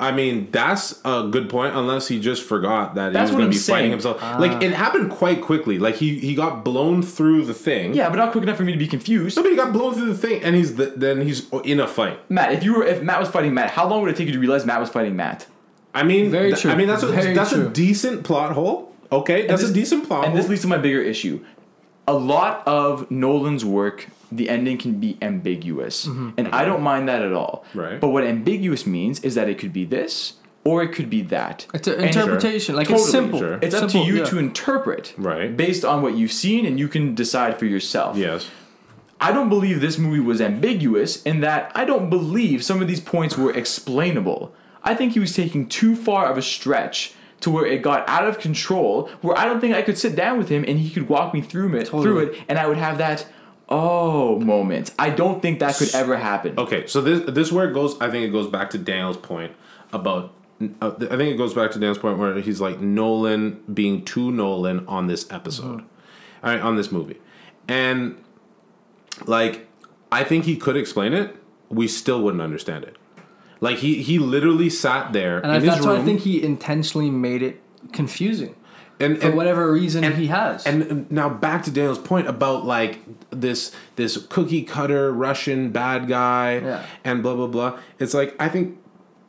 I 0.00 0.12
mean, 0.12 0.50
that's 0.50 1.00
a 1.04 1.28
good 1.30 1.48
point. 1.48 1.74
Unless 1.74 2.08
he 2.08 2.20
just 2.20 2.42
forgot 2.42 2.94
that 2.96 3.12
That's 3.12 3.30
he 3.30 3.36
was 3.36 3.40
going 3.40 3.50
to 3.50 3.56
be 3.56 3.60
fighting 3.60 3.82
saying. 3.82 3.90
himself. 3.90 4.22
like 4.40 4.52
ah. 4.52 4.58
it 4.60 4.72
happened 4.72 5.10
quite 5.10 5.40
quickly. 5.40 5.78
Like 5.78 5.96
he 5.96 6.18
he 6.18 6.34
got 6.34 6.64
blown 6.64 7.02
through 7.02 7.44
the 7.44 7.54
thing. 7.54 7.94
Yeah, 7.94 8.08
but 8.08 8.16
not 8.16 8.32
quick 8.32 8.42
enough 8.42 8.56
for 8.56 8.64
me 8.64 8.72
to 8.72 8.78
be 8.78 8.88
confused. 8.88 9.34
Somebody 9.34 9.56
got 9.56 9.72
blown 9.72 9.94
through 9.94 10.06
the 10.12 10.18
thing, 10.18 10.42
and 10.42 10.56
he's 10.56 10.76
the, 10.76 10.86
then 10.86 11.22
he's 11.22 11.48
in 11.64 11.80
a 11.80 11.86
fight. 11.86 12.18
Matt, 12.30 12.52
if 12.52 12.64
you 12.64 12.74
were 12.74 12.84
if 12.84 13.02
Matt 13.02 13.20
was 13.20 13.28
fighting 13.28 13.54
Matt, 13.54 13.70
how 13.70 13.88
long 13.88 14.02
would 14.02 14.10
it 14.10 14.16
take 14.16 14.26
you 14.26 14.32
to 14.32 14.40
realize 14.40 14.66
Matt 14.66 14.80
was 14.80 14.90
fighting 14.90 15.16
Matt? 15.16 15.46
I 15.98 16.02
mean, 16.04 16.30
Very 16.30 16.50
th- 16.50 16.62
true. 16.62 16.70
I 16.70 16.76
mean, 16.76 16.86
that's 16.88 17.02
a, 17.02 17.08
Very 17.08 17.34
that's 17.34 17.52
true. 17.52 17.66
a 17.66 17.70
decent 17.70 18.24
plot 18.24 18.52
hole. 18.52 18.92
Okay, 19.10 19.46
that's 19.46 19.62
this- 19.62 19.70
a 19.70 19.74
decent 19.74 20.06
plot 20.06 20.24
And 20.24 20.32
hole. 20.32 20.40
this 20.42 20.48
leads 20.50 20.62
to 20.62 20.68
my 20.68 20.78
bigger 20.78 21.02
issue. 21.02 21.40
A 22.06 22.14
lot 22.14 22.62
of 22.66 23.10
Nolan's 23.10 23.64
work, 23.64 24.06
the 24.32 24.48
ending 24.48 24.78
can 24.78 24.98
be 24.98 25.18
ambiguous, 25.20 26.06
mm-hmm. 26.06 26.30
and 26.38 26.48
I 26.48 26.64
don't 26.64 26.82
mind 26.82 27.08
that 27.08 27.20
at 27.22 27.32
all. 27.34 27.64
Right. 27.74 28.00
But 28.00 28.08
what 28.08 28.24
ambiguous 28.24 28.86
means 28.86 29.20
is 29.20 29.34
that 29.34 29.48
it 29.48 29.58
could 29.58 29.72
be 29.74 29.84
this 29.84 30.34
or 30.64 30.82
it 30.82 30.88
could 30.88 31.08
be 31.08 31.22
that. 31.22 31.66
It's 31.74 31.86
an 31.88 31.94
And- 31.94 32.04
interpretation. 32.06 32.76
Like 32.76 32.88
Totally, 32.88 33.02
it's 33.02 33.10
simple. 33.10 33.38
sure. 33.38 33.58
It's 33.62 33.74
up 33.74 33.90
to 33.90 33.98
you 33.98 34.16
yeah. 34.18 34.24
to 34.24 34.38
interpret, 34.38 35.14
Right. 35.18 35.54
Based 35.56 35.84
on 35.84 36.02
what 36.02 36.14
you've 36.16 36.32
seen, 36.32 36.64
and 36.66 36.78
you 36.78 36.88
can 36.88 37.14
decide 37.14 37.58
for 37.58 37.64
yourself. 37.66 38.16
yes. 38.16 38.48
I 39.20 39.32
don't 39.32 39.48
believe 39.48 39.80
this 39.80 39.98
movie 39.98 40.20
was 40.20 40.40
ambiguous 40.40 41.22
in 41.24 41.40
that 41.40 41.72
I 41.74 41.84
don't 41.84 42.08
believe 42.08 42.62
some 42.62 42.80
of 42.80 42.86
these 42.86 43.00
points 43.00 43.36
were 43.36 43.52
explainable. 43.52 44.52
I 44.82 44.94
think 44.94 45.12
he 45.12 45.20
was 45.20 45.34
taking 45.34 45.68
too 45.68 45.96
far 45.96 46.30
of 46.30 46.38
a 46.38 46.42
stretch 46.42 47.14
to 47.40 47.50
where 47.50 47.66
it 47.66 47.82
got 47.82 48.08
out 48.08 48.26
of 48.26 48.38
control, 48.38 49.08
where 49.20 49.36
I 49.38 49.44
don't 49.44 49.60
think 49.60 49.74
I 49.74 49.82
could 49.82 49.98
sit 49.98 50.16
down 50.16 50.38
with 50.38 50.48
him 50.48 50.64
and 50.66 50.78
he 50.78 50.90
could 50.90 51.08
walk 51.08 51.34
me 51.34 51.40
through 51.40 51.74
it, 51.76 51.88
through 51.88 52.18
it, 52.18 52.38
and 52.48 52.58
I 52.58 52.66
would 52.66 52.78
have 52.78 52.98
that 52.98 53.26
oh 53.68 54.38
moment. 54.40 54.92
I 54.98 55.10
don't 55.10 55.40
think 55.40 55.60
that 55.60 55.76
could 55.76 55.94
ever 55.94 56.16
happen. 56.16 56.58
Okay, 56.58 56.86
so 56.86 57.00
this 57.00 57.24
this 57.30 57.48
is 57.48 57.52
where 57.52 57.68
it 57.68 57.74
goes. 57.74 58.00
I 58.00 58.10
think 58.10 58.24
it 58.24 58.30
goes 58.30 58.48
back 58.48 58.70
to 58.70 58.78
Daniel's 58.78 59.16
point 59.16 59.52
about. 59.92 60.34
Uh, 60.82 60.90
I 60.96 61.16
think 61.16 61.32
it 61.32 61.36
goes 61.36 61.54
back 61.54 61.70
to 61.72 61.78
Daniel's 61.78 61.98
point 61.98 62.18
where 62.18 62.40
he's 62.40 62.60
like 62.60 62.80
Nolan 62.80 63.62
being 63.72 64.04
too 64.04 64.32
Nolan 64.32 64.84
on 64.88 65.06
this 65.06 65.30
episode, 65.30 65.82
all 66.42 66.50
right, 66.50 66.60
on 66.60 66.74
this 66.74 66.90
movie, 66.90 67.20
and 67.68 68.16
like 69.26 69.68
I 70.10 70.24
think 70.24 70.44
he 70.44 70.56
could 70.56 70.76
explain 70.76 71.12
it. 71.12 71.36
We 71.68 71.86
still 71.86 72.22
wouldn't 72.22 72.42
understand 72.42 72.84
it. 72.84 72.96
Like 73.60 73.78
he 73.78 74.02
he 74.02 74.18
literally 74.18 74.70
sat 74.70 75.12
there 75.12 75.36
And 75.38 75.46
in 75.46 75.50
I, 75.50 75.54
his 75.60 75.64
that's 75.64 75.80
room 75.86 75.96
why 75.96 76.02
I 76.02 76.04
think 76.04 76.20
he 76.20 76.42
intentionally 76.42 77.10
made 77.10 77.42
it 77.42 77.60
confusing 77.92 78.54
and, 79.00 79.18
for 79.18 79.28
and 79.28 79.36
whatever 79.36 79.72
reason 79.72 80.04
and- 80.04 80.14
he 80.14 80.26
has. 80.28 80.66
And 80.66 81.10
now 81.10 81.28
back 81.28 81.62
to 81.64 81.70
Daniel's 81.70 81.98
point 81.98 82.28
about 82.28 82.64
like 82.64 83.00
this 83.30 83.72
this 83.96 84.16
cookie 84.28 84.62
cutter 84.62 85.12
Russian 85.12 85.70
bad 85.70 86.08
guy 86.08 86.58
Yeah. 86.58 86.86
and 87.04 87.22
blah 87.22 87.34
blah 87.34 87.46
blah. 87.48 87.78
It's 87.98 88.14
like 88.14 88.34
I 88.40 88.48
think 88.48 88.78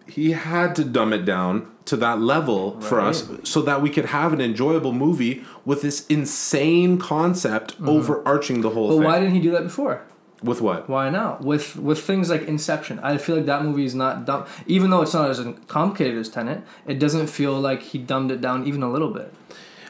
he 0.08 0.32
had 0.32 0.76
to 0.76 0.84
dumb 0.84 1.14
it 1.14 1.24
down 1.26 1.68
to 1.86 1.96
that 1.98 2.20
level 2.22 2.80
for 2.82 3.00
us 3.00 3.28
so 3.44 3.62
that 3.64 3.82
we 3.82 3.90
could 3.90 4.06
have 4.06 4.32
an 4.34 4.42
enjoyable 4.42 4.92
movie 4.94 5.44
with 5.66 5.82
this 5.82 6.06
insane 6.08 6.98
concept 7.00 7.76
overarching 7.84 8.62
the 8.62 8.70
whole 8.72 8.90
Mm-hmm. 8.90 8.98
but 8.98 9.02
thing. 9.02 9.08
why 9.12 9.20
didn't 9.20 9.34
he 9.36 9.40
do 9.42 9.52
that 9.52 9.64
before? 9.64 10.02
With 10.44 10.62
what? 10.62 10.90
Why 10.90 11.10
not? 11.10 11.44
With 11.44 11.76
with 11.76 12.00
things 12.02 12.30
like 12.30 12.44
Inception, 12.48 13.00
I 13.00 13.18
feel 13.18 13.36
like 13.38 13.46
that 13.48 13.64
movie 13.66 13.86
is 13.86 13.96
not 13.96 14.26
dumb. 14.26 14.46
Even 14.68 14.90
though 14.90 15.02
it's 15.02 15.14
not 15.14 15.30
as 15.30 15.42
complicated 15.68 16.18
as 16.18 16.30
Tenet, 16.30 16.62
it 16.88 16.98
doesn't 17.00 17.28
feel 17.28 17.60
like 17.60 17.82
he 17.82 17.98
dumbed 17.98 18.32
it 18.32 18.40
down 18.42 18.66
even 18.68 18.82
a 18.84 18.92
little 18.92 19.12
bit. 19.12 19.34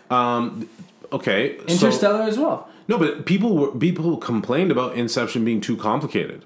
Um, 0.09 0.67
Okay, 1.11 1.57
so- 1.57 1.65
Interstellar 1.73 2.21
as 2.21 2.37
well. 2.37 2.67
no, 2.87 2.97
but 2.99 3.25
people 3.25 3.57
were 3.57 3.71
people 3.71 4.15
complained 4.17 4.71
about 4.71 4.95
Inception 4.95 5.43
being 5.43 5.59
too 5.61 5.75
complicated. 5.75 6.45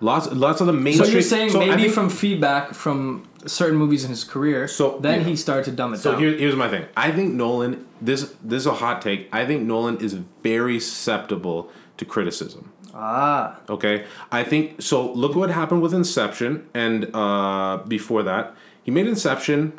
Lots 0.00 0.30
lots 0.32 0.60
of 0.60 0.66
the 0.66 0.72
mainstream. 0.72 1.06
So 1.06 1.12
you're 1.12 1.22
saying 1.22 1.50
so 1.50 1.58
maybe 1.58 1.82
think- 1.82 1.94
from 1.94 2.08
feedback 2.10 2.74
from 2.74 3.24
certain 3.46 3.76
movies 3.78 4.04
in 4.04 4.10
his 4.10 4.24
career, 4.24 4.66
So, 4.68 4.98
then 5.00 5.20
yeah. 5.20 5.26
he 5.28 5.36
started 5.36 5.64
to 5.66 5.70
dumb 5.70 5.94
it 5.94 5.98
So 5.98 6.12
down. 6.12 6.20
here, 6.20 6.32
here's 6.36 6.56
my 6.56 6.68
thing. 6.68 6.84
I 6.96 7.10
think 7.12 7.34
Nolan. 7.34 7.84
This 8.00 8.34
this 8.44 8.60
is 8.62 8.66
a 8.66 8.74
hot 8.74 9.00
take. 9.00 9.28
I 9.32 9.46
think 9.46 9.62
Nolan 9.62 9.96
is 9.98 10.14
very 10.42 10.78
susceptible 10.78 11.70
to 11.96 12.04
criticism. 12.04 12.70
Ah, 12.96 13.58
Okay, 13.68 14.04
I 14.32 14.42
think 14.42 14.80
so. 14.82 15.12
Look 15.12 15.34
what 15.36 15.50
happened 15.50 15.82
with 15.82 15.92
Inception, 15.94 16.68
and 16.74 17.10
uh, 17.14 17.80
before 17.86 18.22
that, 18.22 18.54
he 18.82 18.90
made 18.90 19.06
Inception, 19.06 19.78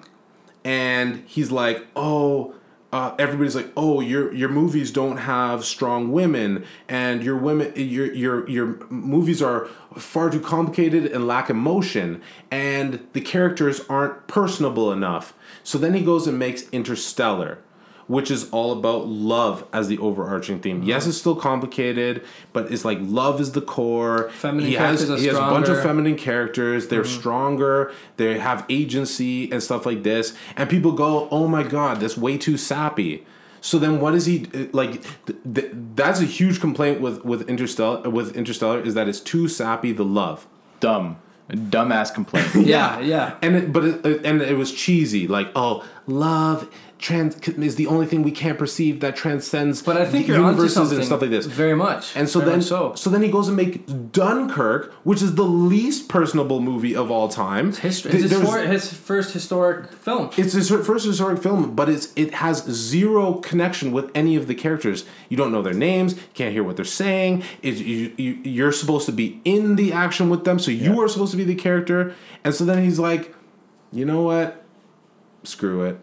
and 0.64 1.24
he's 1.28 1.52
like, 1.52 1.86
oh. 1.96 2.54
Uh, 2.94 3.14
everybody's 3.20 3.54
like, 3.54 3.70
"Oh, 3.76 4.00
your 4.00 4.34
your 4.34 4.48
movies 4.48 4.92
don't 4.92 5.18
have 5.18 5.66
strong 5.66 6.10
women, 6.14 6.64
and 6.88 7.22
your 7.22 7.36
women, 7.36 7.74
your 7.76 8.14
your 8.14 8.50
your 8.50 8.78
movies 8.90 9.42
are 9.42 9.68
far 9.98 10.30
too 10.30 10.40
complicated 10.40 11.06
and 11.06 11.28
lack 11.28 11.50
emotion, 11.50 12.22
and 12.50 13.06
the 13.12 13.20
characters 13.20 13.82
aren't 13.90 14.28
personable 14.28 14.94
enough." 14.94 15.34
So 15.66 15.78
then 15.78 15.96
he 15.96 16.02
goes 16.02 16.28
and 16.28 16.40
makes 16.40 16.64
Interstellar, 16.72 17.60
which 18.08 18.32
is 18.32 18.50
all 18.52 18.72
about 18.72 19.08
love 19.08 19.66
as 19.74 19.88
the 19.88 19.98
overarching 19.98 20.60
theme. 20.60 20.84
Yes, 20.84 21.04
uh-huh. 21.04 21.10
it's 21.10 21.18
still 21.18 21.36
complicated, 21.36 22.24
but 22.54 22.72
it's 22.72 22.86
like 22.86 22.98
love 23.02 23.40
is 23.42 23.52
the 23.52 23.62
core. 23.62 24.30
Feminine 24.32 24.70
he 24.70 24.76
has 24.76 25.00
characters 25.00 25.10
are 25.10 25.18
he 25.18 25.28
has 25.28 25.38
a 25.38 25.42
bunch 25.42 25.68
of 25.68 25.82
feminine 25.82 26.16
characters. 26.16 26.88
They're 26.88 27.04
mm-hmm. 27.04 27.20
stronger. 27.20 27.94
They 28.16 28.40
have 28.40 28.66
agency 28.70 29.52
and 29.52 29.62
stuff 29.62 29.86
like 29.86 30.04
this. 30.04 30.36
And 30.56 30.70
people 30.70 30.94
go, 30.94 31.28
"Oh 31.30 31.48
my 31.48 31.64
god, 31.64 32.00
that's 32.00 32.18
way 32.18 32.38
too 32.38 32.58
sappy." 32.58 33.26
So 33.60 33.78
then, 33.78 34.00
what 34.00 34.16
is 34.16 34.26
he 34.26 34.46
like? 34.72 35.04
Th- 35.26 35.40
th- 35.54 35.72
that's 35.96 36.22
a 36.22 36.26
huge 36.26 36.62
complaint 36.62 37.02
with 37.02 37.26
with 37.26 37.50
Interstellar. 37.50 38.10
With 38.10 38.36
Interstellar, 38.36 38.80
is 38.80 38.94
that 38.94 39.10
it's 39.10 39.20
too 39.20 39.48
sappy. 39.48 39.92
The 39.92 40.06
love. 40.06 40.48
Dumb. 40.80 41.18
Dumbass 41.50 42.14
complaint. 42.14 42.50
yeah, 42.56 43.00
yeah. 43.00 43.38
And 43.42 43.56
it, 43.56 43.74
but 43.74 43.86
it, 43.86 44.26
and 44.26 44.42
it 44.42 44.58
was 44.58 44.72
cheesy, 44.74 45.28
like 45.28 45.50
oh, 45.56 45.86
love 46.06 46.70
trans 47.00 47.36
is 47.48 47.76
the 47.76 47.88
only 47.88 48.06
thing 48.06 48.24
we 48.24 48.32
can't 48.32 48.58
perceive 48.58 49.00
that 49.02 49.16
transcends. 49.16 49.82
But 49.82 49.98
I 49.98 50.06
think 50.06 50.28
the 50.28 50.34
you're 50.34 50.42
universes 50.42 50.92
and 50.92 51.04
stuff 51.04 51.22
like 51.22 51.30
this. 51.30 51.46
Very 51.46 51.76
much. 51.76 52.16
And 52.16 52.28
so 52.28 52.40
Very 52.40 52.52
then, 52.52 52.60
much 52.60 52.68
so. 52.68 52.96
so. 52.96 53.10
then 53.10 53.22
he 53.22 53.30
goes 53.30 53.48
and 53.48 53.56
make 53.56 53.86
Dunkirk, 54.12 54.94
which 55.04 55.22
is 55.22 55.36
the 55.36 55.44
least 55.44 56.10
personable 56.10 56.60
movie 56.60 56.96
of 56.96 57.12
all 57.12 57.30
time. 57.30 57.74
History. 57.74 58.12
Th- 58.12 58.24
It's 58.24 58.34
his, 58.34 58.42
for, 58.50 58.58
his 58.60 58.92
first 58.94 59.34
historic 59.34 59.92
film. 59.92 60.32
it's 60.38 60.54
his 60.54 60.70
first 60.70 61.06
historic 61.06 61.42
film, 61.42 61.76
but 61.76 61.88
it's 61.90 62.12
it 62.16 62.34
has 62.36 62.64
zero 62.66 63.36
connection 63.36 63.92
with 63.92 64.10
any 64.16 64.36
of 64.36 64.48
the 64.48 64.56
characters. 64.56 65.06
You 65.30 65.38
don't 65.38 65.52
know 65.52 65.62
their 65.62 65.74
names, 65.74 66.14
you 66.16 66.22
can't 66.34 66.52
hear 66.54 66.64
what 66.64 66.76
they're 66.78 66.86
saying. 66.86 67.44
It, 67.62 67.76
you, 67.76 68.14
you 68.18 68.32
you're 68.44 68.72
supposed 68.72 69.06
to 69.06 69.12
be 69.12 69.40
in 69.46 69.76
the 69.76 69.94
action 69.94 70.30
with 70.30 70.46
them, 70.46 70.58
so 70.60 70.72
you 70.72 71.00
are 71.02 71.08
supposed 71.08 71.32
to 71.32 71.38
be 71.38 71.44
the 71.44 71.56
character. 71.56 72.16
And 72.44 72.54
so 72.56 72.66
then 72.66 72.84
he's 72.84 72.98
like, 73.00 73.36
you 73.92 74.06
know 74.06 74.22
what? 74.24 74.64
Screw 75.44 75.84
it. 75.86 76.00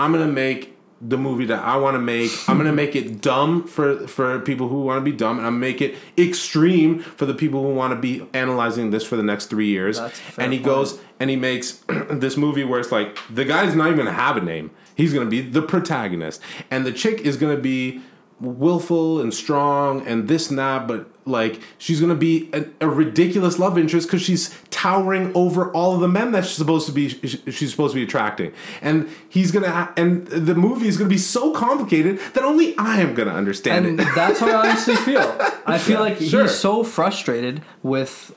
I'm 0.00 0.12
gonna 0.12 0.26
make 0.26 0.78
the 1.02 1.18
movie 1.18 1.44
that 1.46 1.62
I 1.62 1.76
want 1.76 1.94
to 1.94 1.98
make. 1.98 2.30
I'm 2.48 2.56
gonna 2.56 2.72
make 2.72 2.96
it 2.96 3.20
dumb 3.20 3.66
for 3.66 4.06
for 4.06 4.38
people 4.40 4.68
who 4.68 4.82
want 4.82 4.98
to 4.98 5.10
be 5.10 5.14
dumb, 5.14 5.36
and 5.36 5.46
I'm 5.46 5.60
make 5.60 5.82
it 5.82 5.94
extreme 6.16 7.00
for 7.00 7.26
the 7.26 7.34
people 7.34 7.62
who 7.62 7.74
want 7.74 7.92
to 7.92 8.00
be 8.00 8.26
analyzing 8.32 8.90
this 8.90 9.04
for 9.04 9.16
the 9.16 9.22
next 9.22 9.46
three 9.46 9.66
years. 9.66 9.98
And 10.38 10.54
he 10.54 10.58
point. 10.58 10.64
goes 10.64 11.00
and 11.18 11.28
he 11.28 11.36
makes 11.36 11.84
this 12.10 12.38
movie 12.38 12.64
where 12.64 12.80
it's 12.80 12.90
like 12.90 13.18
the 13.28 13.44
guy's 13.44 13.74
not 13.74 13.88
even 13.88 13.98
gonna 13.98 14.12
have 14.12 14.38
a 14.38 14.40
name. 14.40 14.70
He's 14.94 15.12
gonna 15.12 15.28
be 15.28 15.42
the 15.42 15.62
protagonist, 15.62 16.40
and 16.70 16.86
the 16.86 16.92
chick 16.92 17.20
is 17.20 17.36
gonna 17.36 17.58
be 17.58 18.00
willful 18.40 19.20
and 19.20 19.32
strong 19.34 20.06
and 20.06 20.28
this 20.28 20.48
and 20.48 20.58
that, 20.58 20.88
but 20.88 21.06
like 21.26 21.60
she's 21.78 22.00
gonna 22.00 22.14
be 22.14 22.48
a, 22.52 22.64
a 22.80 22.88
ridiculous 22.88 23.58
love 23.58 23.78
interest 23.78 24.06
because 24.06 24.22
she's 24.22 24.54
towering 24.70 25.30
over 25.34 25.70
all 25.72 25.94
of 25.94 26.00
the 26.00 26.08
men 26.08 26.32
that 26.32 26.44
she's 26.44 26.56
supposed 26.56 26.86
to 26.86 26.92
be 26.92 27.08
she's 27.08 27.70
supposed 27.70 27.92
to 27.92 28.00
be 28.00 28.02
attracting, 28.02 28.52
and 28.80 29.08
he's 29.28 29.50
gonna 29.50 29.92
and 29.96 30.26
the 30.28 30.54
movie 30.54 30.88
is 30.88 30.96
gonna 30.96 31.10
be 31.10 31.18
so 31.18 31.52
complicated 31.52 32.18
that 32.34 32.44
only 32.44 32.76
I 32.78 33.00
am 33.00 33.14
gonna 33.14 33.34
understand 33.34 33.86
and 33.86 34.00
it. 34.00 34.08
that's 34.14 34.40
how 34.40 34.48
I 34.48 34.68
honestly 34.68 34.96
feel. 34.96 35.36
I 35.66 35.78
feel 35.78 36.00
like 36.00 36.18
sure. 36.18 36.42
he's 36.42 36.54
so 36.54 36.82
frustrated 36.82 37.62
with 37.82 38.34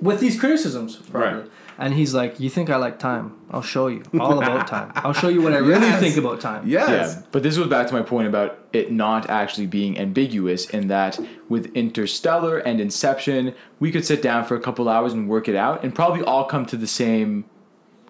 with 0.00 0.20
these 0.20 0.38
criticisms, 0.38 0.96
probably. 0.96 1.42
Right. 1.42 1.50
And 1.80 1.94
he's 1.94 2.12
like, 2.12 2.40
"You 2.40 2.50
think 2.50 2.70
I 2.70 2.76
like 2.76 2.98
time? 2.98 3.34
I'll 3.50 3.62
show 3.62 3.86
you 3.86 4.02
all 4.18 4.42
about 4.42 4.66
time. 4.76 4.90
I'll 4.96 5.12
show 5.12 5.28
you 5.28 5.40
what 5.40 5.52
I 5.52 5.58
really 5.58 5.86
Yes. 5.86 6.00
think 6.00 6.16
about 6.16 6.40
time." 6.40 6.66
yes. 6.66 6.88
Yeah, 7.16 7.22
but 7.30 7.42
this 7.44 7.56
goes 7.56 7.68
back 7.68 7.86
to 7.86 7.94
my 7.94 8.02
point 8.02 8.26
about 8.26 8.58
it 8.72 8.90
not 8.90 9.30
actually 9.30 9.66
being 9.68 9.96
ambiguous 9.98 10.68
in 10.70 10.88
that 10.88 11.18
with 11.48 11.66
Interstellar 11.76 12.58
and 12.58 12.80
Inception, 12.80 13.54
we 13.78 13.92
could 13.92 14.04
sit 14.04 14.20
down 14.22 14.44
for 14.44 14.56
a 14.56 14.60
couple 14.60 14.88
hours 14.88 15.12
and 15.12 15.28
work 15.28 15.48
it 15.48 15.54
out 15.54 15.84
and 15.84 15.94
probably 15.94 16.22
all 16.22 16.44
come 16.44 16.66
to 16.66 16.76
the 16.76 16.86
same 16.88 17.44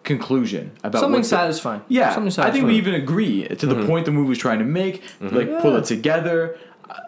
conclusion 0.04 0.72
about 0.84 1.00
Something 1.00 1.18
what's 1.18 1.30
the- 1.30 1.36
satisfying. 1.36 1.82
Yeah, 1.88 2.14
Something 2.14 2.30
satisfying. 2.30 2.50
I 2.50 2.52
think 2.54 2.66
we 2.66 2.76
even 2.76 2.94
agree 2.94 3.46
to 3.48 3.66
the 3.66 3.74
mm-hmm. 3.74 3.86
point 3.86 4.04
the 4.06 4.12
movie 4.12 4.30
was 4.30 4.38
trying 4.38 4.58
to 4.60 4.64
make, 4.64 5.02
like 5.20 5.60
pull 5.60 5.76
it 5.76 5.84
together. 5.84 6.56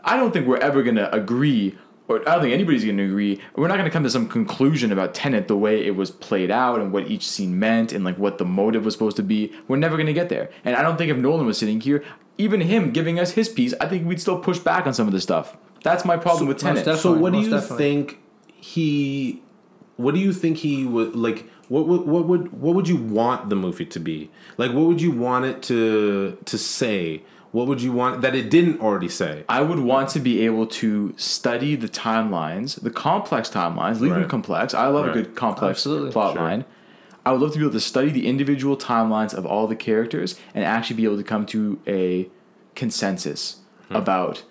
I 0.05 0.17
don't 0.19 0.33
think 0.33 0.47
we're 0.47 0.59
ever 0.59 0.83
gonna 0.83 1.09
agree, 1.11 1.77
or 2.11 2.29
I 2.29 2.33
don't 2.33 2.43
think 2.43 2.53
anybody's 2.53 2.85
gonna 2.85 3.05
agree. 3.05 3.41
We're 3.55 3.69
not 3.69 3.77
gonna 3.77 3.91
come 3.91 4.03
to 4.03 4.11
some 4.11 4.29
conclusion 4.29 4.91
about 4.91 5.15
Tenet 5.15 5.47
the 5.47 5.57
way 5.57 5.87
it 5.87 5.95
was 5.95 6.11
played 6.11 6.51
out 6.51 6.81
and 6.81 6.93
what 6.93 7.09
each 7.09 7.29
scene 7.29 7.57
meant 7.57 7.93
and 7.93 8.05
like 8.05 8.19
what 8.19 8.39
the 8.39 8.45
motive 8.45 8.85
was 8.85 8.95
supposed 8.95 9.17
to 9.19 9.23
be. 9.23 9.53
We're 9.69 9.77
never 9.77 9.97
gonna 9.97 10.13
get 10.13 10.29
there. 10.29 10.51
And 10.65 10.75
I 10.75 10.83
don't 10.83 10.97
think 10.97 11.13
if 11.13 11.17
Nolan 11.17 11.47
was 11.47 11.57
sitting 11.57 11.81
here, 11.81 12.03
even 12.37 12.63
him 12.63 12.91
giving 12.91 13.21
us 13.21 13.31
his 13.33 13.49
piece, 13.49 13.75
I 13.81 13.87
think 13.87 14.09
we'd 14.09 14.21
still 14.21 14.41
push 14.41 14.59
back 14.59 14.89
on 14.89 14.93
some 14.93 15.07
of 15.07 15.13
the 15.13 15.21
stuff. 15.21 15.57
That's 15.85 16.05
my 16.05 16.17
problem 16.17 16.49
with 16.49 16.59
Tenet. 16.59 16.85
definitely. 16.85 17.01
So 17.01 17.13
what 17.17 17.33
do 17.33 17.39
you 17.39 17.51
definitely. 17.51 17.79
think 17.79 18.19
he? 18.57 19.43
What 19.97 20.13
do 20.15 20.21
you 20.21 20.33
think 20.33 20.57
he 20.59 20.85
would 20.87 21.15
like? 21.15 21.49
What 21.69 21.87
would 21.87 22.01
what 22.07 22.27
would 22.27 22.53
what 22.61 22.75
would 22.75 22.89
you 22.89 22.97
want 22.97 23.51
the 23.51 23.57
movie 23.57 23.87
to 23.87 24.01
be? 24.01 24.33
Like, 24.57 24.73
what 24.73 24.87
would 24.87 25.01
you 25.01 25.13
want 25.13 25.45
it 25.45 25.63
to 25.65 26.37
to 26.45 26.59
say? 26.59 27.23
What 27.53 27.66
would 27.66 27.82
you 27.82 27.90
want 27.92 28.20
that 28.22 28.34
it 28.36 28.48
didn't 28.48 28.80
already 28.80 29.09
say? 29.09 29.44
I 29.48 29.61
would 29.61 29.80
want 29.80 30.09
to 30.11 30.20
be 30.20 30.44
able 30.46 30.66
to 30.68 31.14
study 31.16 31.74
the 31.74 31.88
timelines, 31.88 32.80
the 32.80 32.90
complex 32.90 33.51
timelines, 33.51 34.01
leave 34.01 34.14
them 34.14 34.28
complex. 34.28 34.72
I 34.72 34.86
love 34.86 35.07
Right. 35.07 35.16
a 35.16 35.22
good 35.22 35.34
complex 35.34 35.78
Absolutely. 35.80 36.12
plot 36.12 36.34
Sure. 36.34 36.42
line. 36.42 36.64
I 37.26 37.32
would 37.32 37.40
love 37.40 37.53
to 37.53 37.59
be 37.59 37.64
able 37.64 37.72
to 37.72 37.80
study 37.80 38.11
the 38.11 38.26
individual 38.28 38.76
timelines 38.76 39.34
of 39.34 39.44
all 39.44 39.66
the 39.66 39.74
characters 39.76 40.38
and 40.55 40.64
actually 40.64 40.96
be 40.96 41.05
able 41.05 41.16
to 41.16 41.22
come 41.24 41.44
to 41.46 41.78
a 41.88 42.28
consensus 42.76 43.57
Hmm. 43.88 43.96
about. 43.96 44.42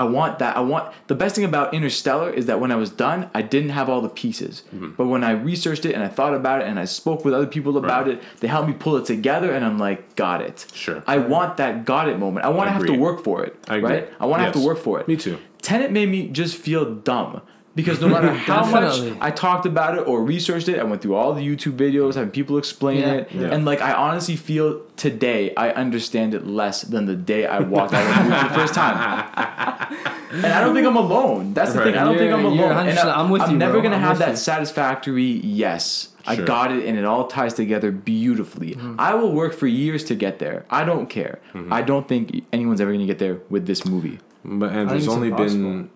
I 0.00 0.04
want 0.04 0.38
that. 0.38 0.56
I 0.56 0.60
want 0.60 0.92
the 1.08 1.14
best 1.14 1.34
thing 1.36 1.44
about 1.44 1.74
Interstellar 1.74 2.30
is 2.30 2.46
that 2.46 2.58
when 2.58 2.72
I 2.72 2.76
was 2.76 2.88
done, 2.88 3.28
I 3.34 3.42
didn't 3.42 3.70
have 3.78 3.90
all 3.90 4.00
the 4.00 4.08
pieces. 4.08 4.62
Hmm. 4.70 4.92
But 4.96 5.06
when 5.08 5.22
I 5.22 5.32
researched 5.32 5.84
it 5.84 5.92
and 5.94 6.02
I 6.02 6.08
thought 6.08 6.34
about 6.34 6.62
it 6.62 6.68
and 6.68 6.78
I 6.78 6.86
spoke 6.86 7.22
with 7.24 7.34
other 7.34 7.46
people 7.46 7.76
about 7.76 8.06
Right. 8.06 8.14
it, 8.14 8.22
they 8.40 8.48
helped 8.48 8.68
me 8.68 8.74
pull 8.74 8.96
it 8.96 9.04
together, 9.04 9.52
and 9.52 9.62
I'm 9.62 9.78
like, 9.78 10.16
got 10.16 10.40
it. 10.40 10.66
Sure. 10.72 11.02
I 11.06 11.18
want 11.18 11.58
that 11.58 11.84
got 11.84 12.08
it 12.08 12.18
moment. 12.18 12.46
I 12.46 12.48
want 12.48 12.68
to 12.68 12.72
have 12.72 12.86
to 12.86 12.94
work 13.06 13.22
for 13.22 13.44
it. 13.44 13.52
I 13.68 13.76
agree. 13.76 13.90
right? 13.90 14.08
I 14.18 14.24
want 14.26 14.40
to 14.40 14.44
have 14.44 14.54
to 14.54 14.64
work 14.70 14.78
for 14.78 14.98
it. 15.00 15.06
Me 15.06 15.16
too. 15.16 15.36
Tenet 15.60 15.90
made 15.92 16.08
me 16.08 16.28
just 16.28 16.56
feel 16.56 16.84
dumb 16.94 17.42
because 17.80 18.00
no 18.00 18.08
matter 18.08 18.32
how 18.50 18.64
much 18.64 19.00
I 19.20 19.30
talked 19.30 19.66
about 19.66 19.96
it 19.98 20.06
or 20.06 20.22
researched 20.22 20.68
it, 20.68 20.78
I 20.78 20.84
went 20.84 21.02
through 21.02 21.14
all 21.14 21.32
the 21.32 21.42
YouTube 21.46 21.76
videos, 21.76 22.14
having 22.14 22.30
people 22.30 22.58
explain 22.58 22.98
Yeah. 22.98 23.12
it, 23.12 23.28
Yeah. 23.32 23.48
and 23.52 23.64
like 23.64 23.80
I 23.80 23.92
honestly 23.92 24.36
feel 24.36 24.82
today 24.96 25.54
I 25.56 25.70
understand 25.70 26.34
it 26.34 26.46
less 26.46 26.82
than 26.82 27.06
the 27.06 27.16
day 27.16 27.46
I 27.46 27.60
walked 27.60 27.92
out 27.94 28.02
of 28.06 28.14
the 28.16 28.22
movie 28.30 28.48
the 28.48 28.54
first 28.54 28.74
time. 28.74 28.96
and 30.32 30.46
I 30.46 30.60
don't 30.60 30.74
think 30.74 30.86
I'm 30.86 30.96
alone. 30.96 31.54
That's 31.54 31.72
the 31.72 31.78
Right. 31.80 31.86
thing. 31.86 31.96
I 31.96 32.04
don't 32.04 32.18
think 32.18 32.32
I'm 32.32 32.42
You're- 32.42 32.56
you're 32.56 32.66
alone. 32.72 32.86
And 32.88 32.98
100% 32.98 33.16
I'm 33.18 33.30
with 33.30 33.48
you, 33.50 33.56
never 33.56 33.72
bro. 33.74 33.82
gonna 33.82 33.96
I'm 33.96 34.02
have 34.02 34.18
that 34.18 34.30
you. 34.30 34.36
satisfactory 34.36 35.24
yes. 35.44 36.08
I 36.26 36.36
got 36.36 36.70
it, 36.70 36.84
and 36.84 36.98
it 36.98 37.04
all 37.06 37.26
ties 37.26 37.54
together 37.54 37.90
beautifully. 37.90 38.72
Mm-hmm. 38.74 38.96
I 38.98 39.14
will 39.14 39.32
work 39.32 39.54
for 39.54 39.66
years 39.66 40.04
to 40.04 40.14
get 40.14 40.38
there. 40.38 40.64
I 40.70 40.84
don't 40.84 41.08
care. 41.08 41.38
Mm-hmm. 41.54 41.72
I 41.72 41.80
don't 41.82 42.06
think 42.06 42.44
anyone's 42.52 42.80
ever 42.80 42.92
gonna 42.92 43.06
get 43.06 43.18
there 43.18 43.38
with 43.48 43.66
this 43.66 43.84
movie. 43.86 44.18
But 44.44 44.70
and 44.72 44.88
there's 44.90 45.04
it's 45.06 45.12
only 45.12 45.28
impossible. 45.28 45.62
been, 45.70 45.90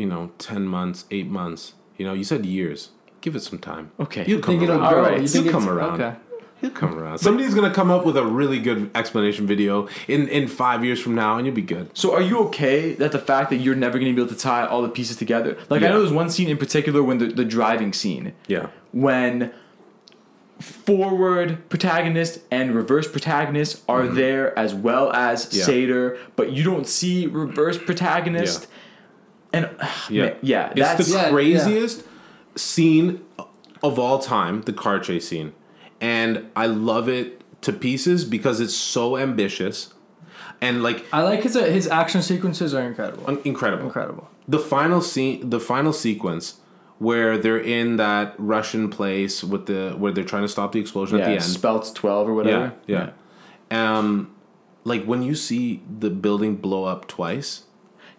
you 0.00 0.06
know, 0.06 0.30
ten 0.38 0.66
months, 0.66 1.04
eight 1.10 1.28
months. 1.28 1.74
You 1.98 2.06
know, 2.06 2.14
you 2.14 2.24
said 2.24 2.46
years. 2.46 2.90
Give 3.20 3.36
it 3.36 3.40
some 3.42 3.58
time. 3.58 3.90
Okay. 4.00 4.24
He'll 4.24 4.40
come 4.40 4.58
around. 4.64 4.80
Alright, 4.80 5.20
You 5.22 5.42
he'll 5.42 5.52
come 5.52 5.68
around. 5.68 6.00
Okay. 6.00 6.16
He'll 6.62 6.70
come 6.70 6.98
around. 6.98 7.18
Somebody's 7.28 7.54
gonna 7.54 7.72
come 7.80 7.90
up 7.90 8.04
with 8.06 8.16
a 8.16 8.24
really 8.24 8.58
good 8.58 8.90
explanation 8.94 9.46
video 9.46 9.88
in 10.08 10.26
in 10.28 10.48
five 10.48 10.84
years 10.86 11.00
from 11.00 11.14
now, 11.14 11.36
and 11.36 11.46
you'll 11.46 11.54
be 11.54 11.62
good. 11.76 11.90
So 11.96 12.14
are 12.14 12.22
you 12.22 12.38
okay 12.48 12.94
that 12.94 13.12
the 13.12 13.18
fact 13.18 13.50
that 13.50 13.56
you're 13.56 13.74
never 13.86 13.98
going 13.98 14.10
to 14.12 14.16
be 14.16 14.22
able 14.22 14.34
to 14.34 14.38
tie 14.40 14.66
all 14.66 14.80
the 14.82 14.88
pieces 14.88 15.16
together? 15.16 15.56
Like 15.68 15.82
I 15.82 15.88
know 15.88 16.00
there's 16.00 16.12
one 16.12 16.30
scene 16.30 16.48
in 16.48 16.56
particular 16.56 17.02
when 17.02 17.18
the, 17.18 17.26
the 17.26 17.44
driving 17.44 17.92
scene 17.92 18.32
Yeah. 18.48 18.68
when 18.92 19.52
forward 20.58 21.66
protagonist 21.70 22.40
and 22.50 22.74
reverse 22.74 23.10
protagonist 23.10 23.82
are 23.88 24.06
there 24.06 24.58
as 24.58 24.74
well 24.74 25.10
as 25.12 25.46
Mm-hmm. 25.46 25.56
Yeah. 25.58 25.64
Sator, 25.64 26.18
but 26.36 26.52
you 26.52 26.62
don't 26.62 26.86
see 26.86 27.26
reverse 27.26 27.78
protagonist. 27.78 28.66
And 29.52 29.68
Yeah. 30.10 30.24
man, 30.24 30.36
yeah, 30.42 30.70
It's 30.70 30.80
that's 30.80 31.06
the 31.08 31.14
Yeah, 31.14 31.22
yeah. 31.24 31.30
craziest 31.30 32.04
scene 32.56 33.24
of 33.82 33.98
all 33.98 34.18
time, 34.18 34.62
the 34.62 34.72
car 34.72 34.98
chase 34.98 35.28
scene. 35.28 35.52
And 36.00 36.50
I 36.56 36.66
love 36.66 37.08
it 37.08 37.42
to 37.62 37.72
pieces 37.72 38.24
because 38.24 38.60
it's 38.60 38.74
so 38.74 39.16
ambitious 39.18 39.92
and 40.62 40.82
like 40.82 41.04
I 41.12 41.22
like 41.22 41.42
his 41.42 41.54
his 41.54 41.88
action 41.88 42.22
sequences 42.22 42.74
are 42.74 42.82
incredible. 42.82 43.24
un- 43.26 43.40
incredible. 43.44 43.84
Incredible. 43.86 44.28
The 44.48 44.58
final 44.58 45.00
scene, 45.00 45.48
the 45.50 45.60
final 45.60 45.92
sequence 45.92 46.60
where 46.98 47.38
they're 47.38 47.58
in 47.60 47.96
that 47.96 48.34
Russian 48.36 48.90
place 48.90 49.42
with 49.42 49.66
the 49.66 49.92
where 49.96 50.12
they're 50.12 50.24
trying 50.24 50.42
to 50.42 50.48
stop 50.48 50.72
the 50.72 50.80
explosion 50.80 51.18
yeah, 51.18 51.24
at 51.24 51.28
the 51.28 51.34
end. 51.34 51.42
Spelt's 51.44 51.90
twelve 51.92 52.28
or 52.28 52.34
whatever. 52.34 52.74
Yeah, 52.86 53.10
yeah. 53.70 53.98
Um, 53.98 54.34
like 54.84 55.04
when 55.04 55.22
you 55.22 55.34
see 55.34 55.82
the 55.98 56.10
building 56.10 56.56
blow 56.56 56.84
up 56.84 57.08
twice, 57.08 57.62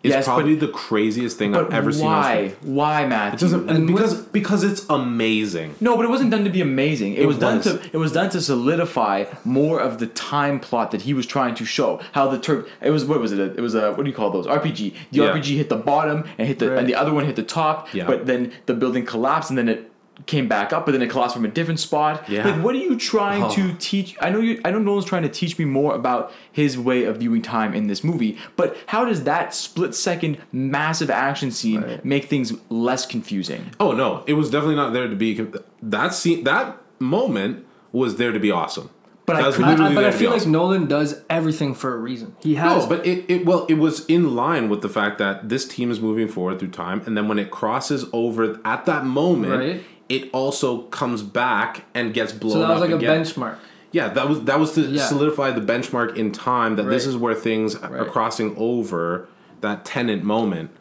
it's 0.04 0.14
Yes, 0.16 0.26
but- 0.26 0.34
probably 0.34 0.56
the 0.56 0.68
craziest 0.68 1.38
thing 1.38 1.56
I've 1.56 1.72
ever 1.72 1.91
seen. 1.91 2.06
on 2.08 2.12
why? 2.12 2.54
Why, 2.62 3.06
Matt? 3.06 3.36
It 3.36 3.39
doesn't 3.39 3.70
And 3.70 3.86
because 3.88 4.16
because 4.16 4.64
it's 4.64 4.86
amazing. 4.89 5.76
No, 5.80 5.95
but 5.95 6.06
it 6.06 6.10
wasn't 6.10 6.32
done 6.32 6.43
to 6.43 6.49
be 6.49 6.62
amazing. 6.62 7.14
It, 7.14 7.22
It 7.24 7.26
was, 7.28 7.38
done 7.38 7.62
to 7.62 7.80
it 7.93 7.97
was 7.97 8.12
done 8.12 8.30
to 8.32 8.41
solidify 8.41 9.26
more 9.45 9.80
of 9.80 9.99
the 9.99 10.08
time 10.08 10.60
plot 10.60 10.91
that 10.91 11.04
he 11.04 11.14
was 11.14 11.26
trying 11.26 11.54
to 11.56 11.66
show. 11.66 11.99
How 12.14 12.28
the 12.28 12.39
Turk 12.39 12.68
it 12.82 12.89
was 12.89 13.06
what 13.06 13.20
was 13.20 13.32
it? 13.32 13.39
It 13.39 13.62
was 13.62 13.76
a 13.76 13.91
what 13.93 14.04
do 14.04 14.10
you 14.10 14.16
call 14.16 14.32
those? 14.32 14.47
RPG. 14.47 14.93
The 15.12 15.22
Yeah. 15.24 15.34
RPG 15.34 15.58
hit 15.58 15.70
the 15.70 15.76
bottom 15.76 16.24
and 16.38 16.47
hit 16.47 16.60
the 16.60 16.70
Right. 16.72 16.80
and 16.80 16.88
the 16.88 16.95
other 16.95 17.14
one 17.14 17.26
hit 17.26 17.36
the 17.36 17.43
top. 17.43 17.93
Yeah. 17.93 18.06
But 18.08 18.26
then 18.26 18.52
the 18.66 18.74
building 18.74 19.06
collapsed 19.06 19.49
and 19.52 19.58
then 19.58 19.70
it 19.70 19.91
came 20.26 20.48
back 20.48 20.72
up, 20.74 20.86
but 20.86 20.92
then 20.92 21.02
it 21.02 21.10
collapsed 21.10 21.36
from 21.36 21.46
a 21.46 21.50
different 21.50 21.80
spot. 21.80 22.28
Yeah. 22.30 22.48
Like 22.48 22.64
what 22.64 22.76
are 22.76 22.80
you 22.80 22.98
trying 22.98 23.44
Oh. 23.44 23.50
to 23.52 23.74
teach? 23.80 24.16
I 24.22 24.30
know 24.30 24.40
you 24.40 24.60
I 24.66 24.72
know 24.72 24.80
Nolan's 24.80 25.06
trying 25.06 25.24
to 25.24 25.30
teach 25.30 25.58
me 25.58 25.66
more 25.66 25.96
about 25.96 26.32
his 26.52 26.78
way 26.78 27.04
of 27.06 27.18
viewing 27.18 27.42
time 27.42 27.74
in 27.74 27.88
this 27.88 28.04
movie, 28.04 28.38
but 28.56 28.78
how 28.88 29.06
does 29.06 29.24
that 29.24 29.54
split 29.54 29.96
second 29.96 30.38
massive 30.52 31.10
action 31.10 31.52
scene 31.52 31.82
Right. 31.82 32.06
make 32.06 32.26
things 32.26 32.54
less 32.70 33.06
confusing? 33.06 33.72
Oh 33.80 33.92
no, 33.94 34.24
it 34.28 34.34
was 34.34 34.50
definitely 34.50 34.76
not 34.76 34.94
there 34.94 35.08
to 35.08 35.16
be. 35.16 35.46
That 35.82 36.14
scene, 36.14 36.44
that 36.44 36.78
moment 37.00 37.66
was 37.92 38.16
there 38.18 38.32
to 38.32 38.40
be 38.40 38.52
awesome. 38.52 38.90
But 39.26 39.36
I 39.36 39.42
That 39.42 39.48
was 39.48 39.56
could- 39.58 39.66
I, 39.66 39.92
I, 39.92 39.96
but 39.96 40.04
I 40.04 40.12
feel 40.12 40.32
like. 40.32 40.48
Nolan 40.48 40.88
does 40.88 41.22
everything 41.30 41.74
for 41.76 41.94
a 41.94 41.98
reason. 41.98 42.36
He 42.42 42.56
has 42.56 42.84
No, 42.84 42.90
but 42.90 43.06
it, 43.06 43.24
it 43.30 43.46
well, 43.46 43.66
it 43.70 43.76
was 43.76 44.06
in 44.08 44.36
line 44.36 44.68
with 44.68 44.82
the 44.82 44.90
fact 44.90 45.20
that 45.20 45.48
this 45.48 45.66
team 45.68 45.92
is 45.92 46.00
moving 46.02 46.28
forward 46.28 46.58
through 46.60 46.70
time, 46.70 47.02
and 47.06 47.16
then 47.16 47.28
when 47.28 47.38
it 47.40 47.52
crosses 47.52 48.06
over 48.14 48.60
at 48.66 48.86
that 48.88 49.06
moment, 49.06 49.54
Right. 49.60 49.84
It 50.12 50.30
also 50.34 50.84
comes 50.84 51.24
back 51.24 51.86
and 51.93 52.14
gets 52.14 52.34
blown 52.34 52.51
up. 52.51 52.53
so 52.55 52.59
that 52.68 52.74
was 52.74 52.84
up 52.84 52.89
like 52.89 53.01
a 53.01 53.05
benchmark. 53.05 53.55
Yeah, 53.93 54.09
that 54.09 54.28
was 54.30 54.41
that 54.43 54.59
was 54.59 54.74
to 54.74 54.82
Yeah. 54.82 55.03
solidify 55.05 55.51
the 55.51 55.62
benchmark 55.62 56.16
in 56.16 56.32
time 56.32 56.76
that 56.78 56.84
this 56.89 57.05
is 57.05 57.16
where 57.18 57.34
things 57.36 57.76
are 57.76 58.05
crossing 58.05 58.53
over 58.57 59.28
that 59.62 59.86
Tenet 59.86 60.24
moment. 60.24 60.72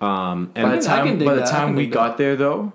Um, 0.00 0.50
and 0.54 0.64
By 0.68 0.76
the 0.76 0.82
I 0.82 0.96
time, 1.04 1.18
by 1.24 1.34
the 1.34 1.42
time 1.46 1.74
we 1.74 1.84
dig 1.84 1.92
got 1.92 2.18
there, 2.18 2.36
though, 2.36 2.72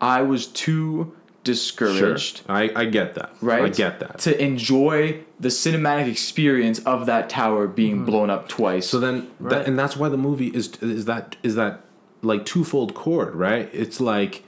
I 0.00 0.22
was 0.22 0.46
too 0.46 1.12
discouraged. 1.44 2.40
I, 2.48 2.70
I 2.74 2.84
get 2.86 3.14
that. 3.16 3.30
Right, 3.42 3.64
I 3.64 3.68
get 3.68 4.00
that. 4.00 4.18
to 4.20 4.42
enjoy 4.42 5.18
the 5.38 5.48
cinematic 5.50 6.08
experience 6.08 6.78
of 6.80 7.04
that 7.06 7.28
tower 7.28 7.66
being 7.66 8.04
blown 8.06 8.30
up 8.30 8.48
twice. 8.48 8.86
So 8.88 8.98
then, 8.98 9.28
Right. 9.38 9.50
that, 9.50 9.66
and 9.68 9.78
that's 9.78 9.96
why 9.96 10.08
the 10.08 10.16
movie 10.16 10.48
is 10.48 10.70
is 10.80 11.04
that 11.04 11.36
is 11.42 11.54
that 11.56 11.80
like 12.22 12.46
twofold 12.46 12.94
chord, 12.94 13.34
right? 13.34 13.68
It's 13.72 14.00
like 14.00 14.43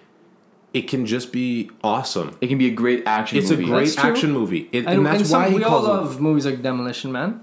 it 0.78 0.88
can 0.88 1.06
just 1.06 1.32
be 1.32 1.70
awesome. 1.82 2.28
It 2.42 2.48
can 2.48 2.58
be 2.58 2.68
a 2.68 2.76
great 2.82 3.00
action 3.06 3.36
movie. 3.36 3.44
It's 3.44 3.50
movie. 3.50 3.64
a 3.64 3.66
great 3.74 3.84
That's 3.86 3.94
true. 3.96 4.10
action 4.10 4.30
movie, 4.32 4.62
it, 4.72 4.78
And, 4.86 4.88
and 4.98 5.06
that's 5.06 5.18
and 5.18 5.26
some, 5.26 5.42
why 5.42 5.48
he 5.50 5.54
we 5.56 5.64
all 5.64 5.70
calls 5.70 5.84
it. 5.86 5.88
love 5.88 6.20
movies 6.20 6.44
like 6.46 6.60
Demolition 6.62 7.10
Man, 7.12 7.40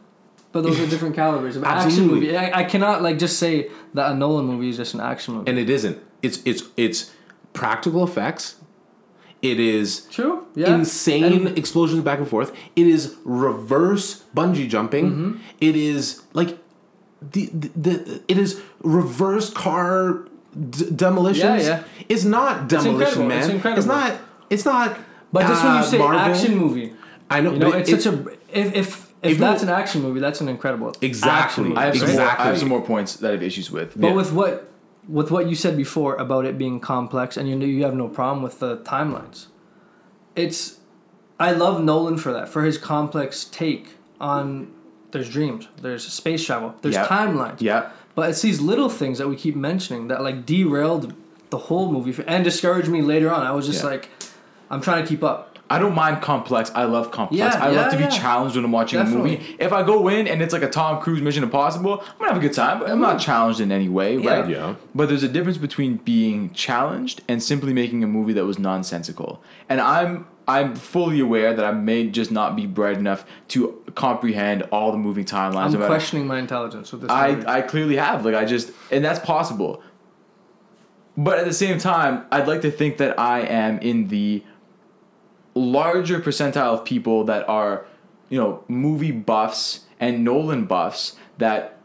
but 0.52 0.62
those 0.64 0.80
are 0.80 0.86
different 0.88 1.16
calibers 1.22 1.56
of 1.56 1.64
action 1.64 2.08
movie. 2.08 2.38
I, 2.38 2.60
I 2.60 2.64
cannot 2.64 3.02
like 3.02 3.18
just 3.18 3.40
say 3.40 3.70
that 3.96 4.12
a 4.12 4.16
Nolan 4.16 4.46
movie 4.46 4.70
is 4.70 4.78
just 4.78 4.94
an 4.94 5.00
action 5.02 5.34
movie. 5.36 5.50
and 5.50 5.58
it 5.60 5.70
isn't. 5.70 5.98
It's 6.22 6.40
it's 6.46 6.64
it's 6.78 7.12
practical 7.54 8.04
effects. 8.04 8.56
It 9.42 9.60
is 9.60 10.06
True. 10.10 10.46
Yeah. 10.56 10.74
insane 10.76 11.48
And- 11.48 11.58
explosions 11.58 12.02
back 12.04 12.20
and 12.20 12.28
forth. 12.28 12.56
It 12.78 12.88
is 12.88 13.16
reverse 13.26 14.24
bungee 14.36 14.70
jumping. 14.70 15.06
Mm-hmm. 15.12 15.38
It 15.60 15.76
is 15.76 16.22
like 16.34 16.58
the, 17.22 17.50
the, 17.54 17.70
the 17.76 18.22
it 18.30 18.38
is 18.38 18.62
reverse 18.84 19.50
car 19.50 20.28
d- 20.70 20.89
demolitions. 20.95 21.64
Yeah, 21.66 21.78
yeah. 21.80 21.84
It's 22.10 22.24
not 22.24 22.68
demolition 22.70 22.93
incredible. 22.95 23.26
man. 23.28 23.39
It's 23.39 23.49
incredible. 23.49 23.88
not. 23.88 24.14
It's 24.49 24.66
not. 24.66 24.97
But 25.32 25.47
just 25.47 25.64
when 25.64 25.74
uh, 25.74 25.78
you 25.80 25.86
say 25.86 25.97
Marvel. 25.97 26.20
action 26.20 26.58
movie, 26.58 26.93
I 27.30 27.41
know. 27.41 27.54
you 27.54 27.60
know, 27.60 27.72
it's 27.74 27.89
it- 27.89 28.01
such 28.01 28.14
a 28.14 28.28
if 28.51 28.76
if 28.76 29.14
if, 29.24 29.32
if 29.34 29.38
that's 29.39 29.64
you- 29.64 29.70
an 29.70 29.74
action 29.74 30.01
movie, 30.01 30.20
that's 30.20 30.41
an 30.41 30.49
incredible 30.49 30.93
Exactly. 31.01 31.32
action 31.43 31.64
movie, 31.66 31.78
I 31.78 31.86
have, 31.86 31.95
some 31.97 32.08
more, 32.08 32.10
I 32.10 32.24
Exactly. 32.24 32.45
have 32.45 32.58
some 32.60 32.70
more 32.70 32.82
points 32.82 33.16
that 33.18 33.30
I 33.30 33.32
have 33.32 33.43
issues 33.43 33.72
with. 33.72 33.93
But 33.99 34.10
Yeah. 34.10 34.14
with 34.14 34.32
what 34.34 34.70
with 35.08 35.32
what 35.32 35.47
you 35.49 35.56
said 35.56 35.76
before 35.76 36.16
about 36.16 36.45
it 36.45 36.58
being 36.58 36.80
complex, 36.80 37.36
and 37.38 37.47
you 37.49 37.56
know 37.56 37.66
you 37.66 37.84
have 37.84 37.95
no 37.95 38.08
problem 38.08 38.41
with 38.43 38.60
the 38.60 38.78
timelines. 38.78 39.47
It's 40.36 40.80
I 41.39 41.51
love 41.51 41.84
Nolan 41.84 42.18
for 42.18 42.32
that 42.34 42.47
for 42.49 42.64
his 42.64 42.78
complex 42.78 43.43
take 43.45 43.95
on 44.20 44.72
there's 45.12 45.30
dreams, 45.30 45.68
there's 45.82 46.06
space 46.08 46.43
travel, 46.45 46.74
there's 46.82 46.95
Yeah. 46.95 47.06
timelines. 47.08 47.62
Yeah. 47.62 47.89
But 48.16 48.30
it's 48.30 48.41
these 48.41 48.61
little 48.61 48.89
things 48.89 49.18
that 49.18 49.28
we 49.28 49.36
keep 49.36 49.55
mentioning 49.55 50.07
that 50.07 50.22
like 50.22 50.45
derailed 50.45 51.14
the 51.49 51.57
whole 51.57 51.91
movie 51.91 52.11
for, 52.11 52.24
and 52.24 52.43
discouraged 52.43 52.89
me 52.89 53.01
later 53.01 53.32
on. 53.32 53.45
I 53.45 53.51
was 53.51 53.66
just 53.68 53.84
Yeah. 53.84 53.89
like, 53.89 54.09
I'm 54.70 54.82
trying 54.82 55.03
to 55.03 55.07
keep 55.07 55.24
up. 55.24 55.49
I 55.70 55.80
don't 55.80 55.95
mind 55.95 56.22
complex. 56.22 56.72
I 56.76 56.84
love 56.84 57.09
complex. 57.09 57.39
Yeah, 57.39 57.64
I 57.64 57.70
love 57.70 57.91
yeah, 57.91 57.97
to 57.97 58.09
be 58.09 58.16
challenged 58.16 58.55
when 58.55 58.66
I'm 58.66 58.72
watching 58.72 58.99
Definitely. 58.99 59.38
a 59.38 59.39
movie. 59.39 59.55
If 59.59 59.74
I 59.74 59.82
go 59.82 60.07
in 60.07 60.28
and 60.28 60.41
it's 60.41 60.53
like 60.53 60.61
a 60.61 60.70
Tom 60.70 61.01
Cruise 61.01 61.22
Mission 61.22 61.41
Impossible, 61.41 62.01
I'm 62.01 62.18
gonna 62.20 62.34
have 62.34 62.38
a 62.38 62.45
good 62.45 62.53
time, 62.53 62.80
but 62.80 62.89
I'm 62.91 62.99
not 62.99 63.18
mm. 63.18 63.22
challenged 63.22 63.59
in 63.59 63.72
any 63.72 63.89
way, 63.89 64.18
Yeah. 64.18 64.39
right? 64.41 64.49
Yeah. 64.49 64.76
But 64.93 65.09
there's 65.09 65.24
a 65.24 65.28
difference 65.28 65.57
between 65.57 65.97
being 65.97 66.51
challenged 66.53 67.22
and 67.28 67.41
simply 67.41 67.74
making 67.74 68.03
a 68.03 68.07
movie 68.07 68.34
that 68.34 68.45
was 68.45 68.59
nonsensical. 68.59 69.41
And 69.68 69.82
I'm 69.82 70.28
I'm 70.48 70.76
fully 70.76 71.20
aware 71.20 71.54
that 71.54 71.66
I 71.66 71.72
may 71.72 72.08
just 72.08 72.32
not 72.32 72.56
be 72.56 72.66
bright 72.66 72.98
enough 72.98 73.26
to 73.50 73.82
comprehend 73.96 74.64
all 74.64 74.91
the 74.91 74.98
moving 74.98 75.26
timelines. 75.26 75.68
I'm 75.68 75.76
about- 75.76 75.88
questioning 75.88 76.28
my 76.28 76.39
intelligence 76.39 76.91
with 76.91 77.02
this. 77.02 77.12
I, 77.12 77.36
movie. 77.36 77.48
I 77.48 77.62
clearly 77.62 77.96
have. 77.96 78.26
Like 78.26 78.36
I 78.36 78.46
just 78.46 78.72
and 78.91 79.04
that's 79.04 79.20
possible. 79.20 79.82
But 81.16 81.38
at 81.39 81.46
the 81.46 81.54
same 81.54 81.78
time, 81.78 82.26
I'd 82.32 82.48
like 82.48 82.62
to 82.62 82.72
think 82.72 82.98
that 82.98 83.20
I 83.20 83.41
am 83.41 83.78
in 83.80 84.08
the 84.08 84.44
larger 85.54 86.20
percentile 86.20 86.74
of 86.74 86.84
people 86.84 87.24
that 87.26 87.48
are, 87.48 87.86
you 88.30 88.39
know, 88.39 88.64
movie 88.68 89.12
buffs 89.12 89.82
and 90.00 90.24
Nolan 90.24 90.66
buffs 90.66 91.16
that 91.38 91.78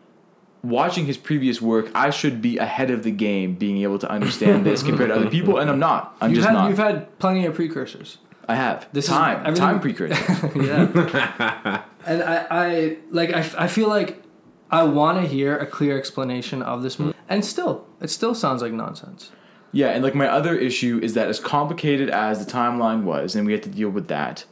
watching 0.63 1.07
his 1.07 1.17
previous 1.17 1.61
work, 1.61 1.91
I 1.95 2.11
should 2.11 2.41
be 2.41 2.59
ahead 2.59 2.91
of 2.91 3.03
the 3.03 3.11
game 3.11 3.55
being 3.55 3.83
able 3.83 3.99
to 3.99 4.11
understand 4.11 4.65
this 4.65 4.83
compared 4.83 5.11
to 5.11 5.17
other 5.17 5.31
people 5.31 5.59
and 5.59 5.71
I'm 5.71 5.79
not. 5.79 6.17
I'm 6.21 6.31
you've 6.31 6.39
just 6.39 6.49
had 6.49 6.55
not. 6.55 6.69
you've 6.69 6.79
had 6.79 7.19
plenty 7.19 7.45
of 7.47 7.55
precursors. 7.55 8.19
I 8.49 8.55
have. 8.55 8.89
This 8.93 9.05
is 9.05 9.11
time. 9.11 9.41
everything- 9.41 9.57
time 9.57 9.81
precursor. 9.81 10.51
yeah. 10.61 11.83
and 12.07 12.23
I, 12.23 12.47
I 12.51 12.97
like 13.11 13.33
I, 13.35 13.65
I 13.65 13.69
feel 13.69 13.89
like 13.89 14.23
I 14.71 14.83
want 14.85 15.21
to 15.21 15.27
hear 15.29 15.57
a 15.57 15.67
clear 15.67 15.99
explanation 15.99 16.63
of 16.63 16.83
this 16.83 16.99
movie, 16.99 17.15
and 17.29 17.45
still, 17.45 17.87
it 18.01 18.09
still 18.11 18.35
sounds 18.35 18.63
like 18.63 18.73
nonsense. 18.73 19.33
Yeah, 19.73 19.89
and 19.89 20.03
like 20.03 20.15
my 20.15 20.27
other 20.27 20.57
issue 20.57 20.99
is 21.03 21.13
that 21.15 21.29
as 21.29 21.39
complicated 21.39 22.09
as 22.09 22.45
the 22.45 22.51
timeline 22.51 23.03
was, 23.03 23.37
and 23.37 23.47
we 23.47 23.53
had 23.53 23.63
to 23.65 23.69
deal 23.69 23.91
with 23.91 24.09
that, 24.09 24.45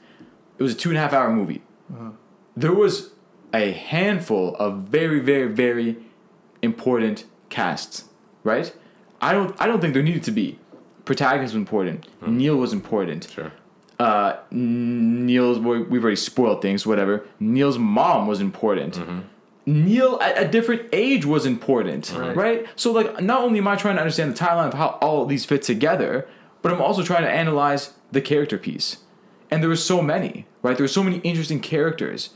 it 0.59 0.63
was 0.63 0.75
a 0.75 0.77
two 0.77 0.91
and 0.91 0.99
a 0.99 1.01
half 1.01 1.13
hour 1.15 1.31
movie. 1.33 1.63
Uh-huh. 1.93 2.11
There 2.55 2.73
was 2.73 3.13
a 3.55 3.73
handful 3.73 4.55
of 4.57 4.81
very, 4.83 5.21
very, 5.21 5.49
very 5.49 5.97
important 6.61 7.25
casts, 7.49 8.05
right? 8.45 8.75
I 9.21 9.33
don't, 9.33 9.57
I 9.59 9.67
don't 9.67 9.81
think 9.81 9.95
there 9.95 10.03
needed 10.03 10.25
to 10.25 10.33
be. 10.33 10.59
Protagonist 11.07 11.55
was 11.55 11.61
important. 11.61 12.07
Hmm. 12.21 12.37
Neil 12.37 12.57
was 12.57 12.73
important. 12.75 13.29
Sure. 13.33 13.53
Uh, 13.99 14.37
Neil's, 14.51 15.59
we- 15.59 15.83
we've 15.83 16.03
already 16.03 16.17
spoiled 16.17 16.61
things, 16.63 16.87
whatever. 16.87 17.25
Neil's 17.41 17.79
mom 17.79 18.27
was 18.27 18.41
important. 18.41 19.01
Neil 19.65 20.19
at 20.23 20.41
a 20.41 20.47
different 20.47 20.83
age 20.93 21.25
was 21.25 21.45
important, 21.45 22.13
Right. 22.17 22.37
right. 22.37 22.67
So 22.77 22.93
like, 22.93 23.21
not 23.23 23.41
only 23.43 23.59
am 23.59 23.67
I 23.67 23.75
trying 23.77 23.97
to 23.97 24.01
understand 24.01 24.37
the 24.37 24.39
timeline 24.39 24.69
of 24.69 24.75
how 24.75 24.99
all 25.03 25.23
of 25.23 25.29
these 25.29 25.45
fit 25.45 25.63
together, 25.63 26.29
but 26.63 26.73
I'm 26.73 26.81
also 26.81 27.03
trying 27.03 27.23
to 27.23 27.31
analyze 27.31 27.95
the 28.13 28.21
character 28.21 28.59
piece. 28.59 28.99
And 29.51 29.63
there 29.63 29.69
were 29.69 29.75
so 29.77 30.03
many, 30.03 30.47
right? 30.63 30.77
There 30.77 30.85
were 30.85 30.89
so 30.89 31.03
many 31.03 31.19
interesting 31.19 31.59
characters 31.61 32.31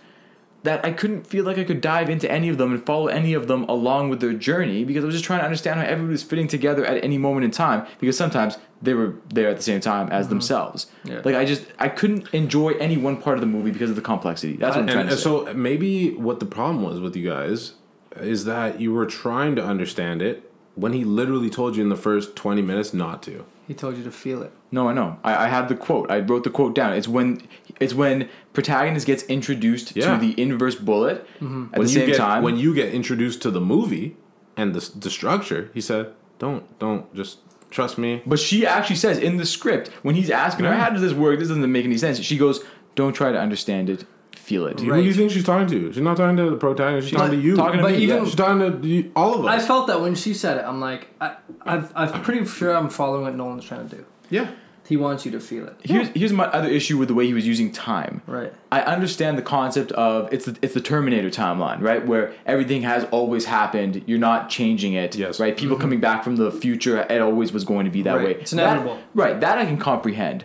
that 0.63 0.85
I 0.85 0.93
couldn't 0.93 1.27
feel 1.27 1.45
like 1.45 1.59
I 1.59 1.65
could 1.65 1.81
dive 1.81 2.11
into 2.11 2.31
any 2.31 2.49
of 2.49 2.59
them 2.59 2.73
and 2.73 2.85
follow 2.85 3.07
any 3.07 3.33
of 3.33 3.49
them 3.49 3.65
along 3.65 4.11
with 4.11 4.21
their 4.21 4.35
journey 4.35 4.85
because 4.85 5.05
I 5.05 5.07
was 5.07 5.15
just 5.15 5.25
trying 5.25 5.41
to 5.41 5.45
understand 5.45 5.81
how 5.81 5.87
everybody 5.87 6.13
was 6.13 6.23
fitting 6.23 6.49
together 6.49 6.85
at 6.85 7.03
any 7.03 7.19
moment 7.19 7.45
in 7.45 7.51
time 7.51 7.87
because 7.99 8.17
sometimes 8.17 8.59
they 8.83 8.95
were 8.95 9.15
there 9.29 9.49
at 9.49 9.57
the 9.57 9.63
same 9.63 9.81
time 9.81 10.09
as 10.11 10.27
mm-hmm. 10.27 10.35
themselves. 10.35 10.87
Yeah. 11.05 11.23
Like 11.25 11.35
I 11.35 11.45
just 11.45 11.67
I 11.79 11.89
couldn't 11.89 12.33
enjoy 12.35 12.73
any 12.73 12.97
one 12.97 13.17
part 13.21 13.37
of 13.37 13.41
the 13.41 13.47
movie 13.47 13.71
because 13.71 13.91
of 13.91 13.97
the 13.97 14.03
complexity. 14.03 14.57
That's 14.57 14.77
what 14.77 14.83
I'm 14.83 14.89
trying 14.89 15.01
And 15.01 15.11
to 15.11 15.17
say. 15.17 15.23
so 15.23 15.53
maybe 15.55 16.15
what 16.15 16.41
the 16.41 16.47
problem 16.47 16.83
was 16.83 17.01
with 17.01 17.17
you 17.17 17.29
guys 17.29 17.75
is 18.17 18.45
that 18.45 18.81
you 18.81 18.93
were 18.93 19.07
trying 19.07 19.57
to 19.57 19.65
understand 19.65 20.21
it 20.21 20.51
when 20.75 20.93
he 20.93 21.05
literally 21.05 21.51
told 21.51 21.77
you 21.77 21.83
in 21.83 21.89
the 21.89 21.97
first 21.97 22.37
20 22.37 22.63
minutes 22.63 22.93
not 22.93 23.23
to. 23.23 23.45
He 23.67 23.75
told 23.75 23.97
you 23.97 24.03
to 24.03 24.11
feel 24.11 24.43
it. 24.43 24.53
No, 24.73 24.89
I 24.89 24.93
know. 24.93 25.19
I, 25.23 25.45
I 25.45 25.49
have 25.49 25.69
the 25.69 25.77
quote. 25.77 26.11
I 26.11 26.19
wrote 26.19 26.43
the 26.43 26.51
quote 26.51 26.75
down. 26.75 26.93
It's 26.93 27.07
when 27.07 27.43
it's 27.81 27.95
when 27.95 28.29
protagonist 28.53 29.07
gets 29.07 29.23
introduced 29.25 29.97
Yeah. 29.97 30.15
to 30.15 30.21
the 30.21 30.39
inverse 30.41 30.75
bullet 30.77 31.27
mm-hmm. 31.41 31.73
at 31.73 31.79
when 31.79 31.87
the 31.87 31.93
you 31.93 31.99
same 32.01 32.07
get 32.09 32.17
time. 32.17 32.43
when 32.43 32.57
you 32.57 32.75
get 32.75 32.93
introduced 32.95 33.41
to 33.43 33.51
the 33.51 33.61
movie 33.61 34.17
and 34.57 34.75
the 34.75 34.83
the 34.99 35.11
structure, 35.11 35.71
he 35.75 35.81
said, 35.81 36.13
"Don't 36.39 36.63
don't 36.79 37.13
just 37.15 37.39
trust 37.71 37.97
me." 37.99 38.23
but 38.27 38.39
she 38.39 38.67
actually 38.67 38.97
says 38.97 39.17
in 39.19 39.37
the 39.39 39.47
script 39.47 39.89
when 40.03 40.15
he's 40.15 40.31
asking 40.31 40.65
her, 40.67 40.75
"How 40.75 40.91
does 40.91 41.01
this 41.03 41.13
work? 41.15 41.39
This 41.39 41.49
doesn't 41.49 41.73
make 41.73 41.85
any 41.85 41.99
sense." 41.99 42.21
She 42.21 42.37
goes, 42.37 42.63
"Don't 42.95 43.13
try 43.15 43.33
to 43.33 43.39
understand 43.41 43.89
it. 43.89 44.05
Feel 44.37 44.67
it." 44.67 44.79
Who 44.81 44.87
do 44.87 44.93
Right. 44.93 45.05
you 45.05 45.13
think 45.15 45.31
she's 45.31 45.45
talking 45.45 45.69
to? 45.69 45.93
She's 45.93 46.03
not 46.03 46.17
talking 46.17 46.37
to 46.37 46.51
the 46.51 46.57
protagonist. 46.57 47.09
She's 47.09 47.17
talking 47.19 47.39
to 47.41 47.47
you. 47.47 47.57
talking 47.57 47.79
to 47.79 47.83
But 47.85 47.93
me. 47.93 47.99
even- 48.05 48.17
yeah. 48.19 48.25
she's 48.25 48.35
talking 48.35 48.83
to 48.83 48.89
you, 48.89 49.11
all 49.15 49.33
of 49.35 49.45
us. 49.47 49.63
I 49.63 49.67
felt 49.67 49.87
that 49.87 50.01
when 50.01 50.15
she 50.17 50.35
said 50.35 50.59
it. 50.59 50.65
I'm 50.67 50.81
like, 50.81 51.09
I, 51.21 51.37
I've, 51.65 51.93
I'm 51.95 52.23
pretty 52.23 52.45
sure 52.45 52.77
I'm 52.77 52.89
following 52.91 53.23
what 53.23 53.35
Nolan's 53.37 53.65
trying 53.65 53.89
to 53.89 53.97
do. 53.97 54.05
yeah. 54.29 54.49
He 54.91 54.97
wants 54.97 55.25
you 55.25 55.31
to 55.31 55.39
feel 55.39 55.69
it. 55.69 55.77
Here's 55.85 56.09
here's 56.09 56.33
my 56.33 56.47
other 56.47 56.69
issue 56.69 56.99
with 56.99 57.07
the 57.07 57.15
way 57.15 57.25
he 57.25 57.33
was 57.33 57.47
using 57.47 57.71
time. 57.71 58.23
Right. 58.27 58.53
I 58.73 58.81
understand 58.81 59.39
the 59.39 59.43
concept 59.43 59.93
of 59.93 60.29
it's 60.33 60.47
the, 60.47 60.59
it's 60.63 60.75
the 60.75 60.81
Terminator 60.81 61.31
timeline, 61.31 61.81
right? 61.81 62.05
Where 62.05 62.35
everything 62.45 62.83
has 62.83 63.05
always 63.13 63.45
happened. 63.45 64.03
You're 64.07 64.19
not 64.19 64.51
changing 64.51 64.95
it, 64.95 65.15
Yes. 65.15 65.39
right? 65.39 65.57
People 65.57 65.77
mm-hmm. 65.77 65.83
coming 65.83 66.01
back 66.01 66.25
from 66.25 66.35
the 66.37 66.51
future, 66.51 67.03
it 67.09 67.21
always 67.21 67.53
was 67.53 67.63
going 67.63 67.85
to 67.85 67.91
be 67.93 68.03
that 68.03 68.15
Right. 68.17 68.25
way. 68.25 68.35
It's 68.41 68.51
That- 68.51 68.63
inevitable. 68.79 68.99
right. 69.15 69.39
That 69.41 69.59
I 69.59 69.65
can 69.65 69.79
comprehend. 69.79 70.45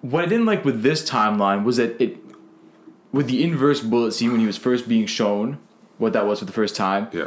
What 0.00 0.24
I 0.24 0.28
didn't 0.28 0.46
like 0.46 0.64
with 0.64 0.82
this 0.82 1.06
timeline 1.08 1.62
was 1.62 1.76
that 1.76 2.00
it, 2.00 2.16
with 3.12 3.26
the 3.28 3.44
inverse 3.44 3.80
bullet 3.82 4.12
scene 4.14 4.30
when 4.32 4.40
he 4.40 4.46
was 4.46 4.56
first 4.56 4.88
being 4.88 5.04
shown 5.04 5.58
what 5.98 6.14
that 6.14 6.26
was 6.26 6.38
for 6.38 6.46
the 6.46 6.52
first 6.52 6.74
time, 6.74 7.08
Yeah. 7.12 7.26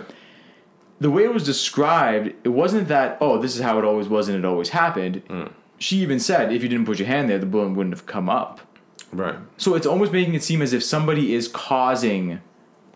the 0.99 1.11
way 1.11 1.23
it 1.23 1.33
was 1.35 1.43
described, 1.43 2.33
it 2.43 2.49
wasn't 2.49 2.87
that, 2.87 3.19
oh, 3.21 3.37
this 3.39 3.55
is 3.55 3.61
how 3.61 3.77
it 3.77 3.85
always 3.85 4.07
was 4.09 4.27
and 4.27 4.35
it 4.35 4.43
always 4.43 4.69
happened. 4.69 5.21
Mm. 5.29 5.51
She 5.77 5.97
even 5.97 6.19
said, 6.19 6.53
if 6.53 6.63
you 6.63 6.69
didn't 6.69 6.85
put 6.85 6.99
your 6.99 7.07
hand 7.07 7.29
there, 7.29 7.37
the 7.39 7.45
bullet 7.45 7.69
wouldn't 7.75 7.95
have 7.95 8.05
come 8.05 8.29
up. 8.29 8.61
Right. 9.11 9.35
So 9.57 9.75
it's 9.75 9.85
almost 9.87 10.11
making 10.11 10.33
it 10.33 10.43
seem 10.43 10.61
as 10.61 10.73
if 10.73 10.83
somebody 10.83 11.33
is 11.33 11.47
causing 11.47 12.41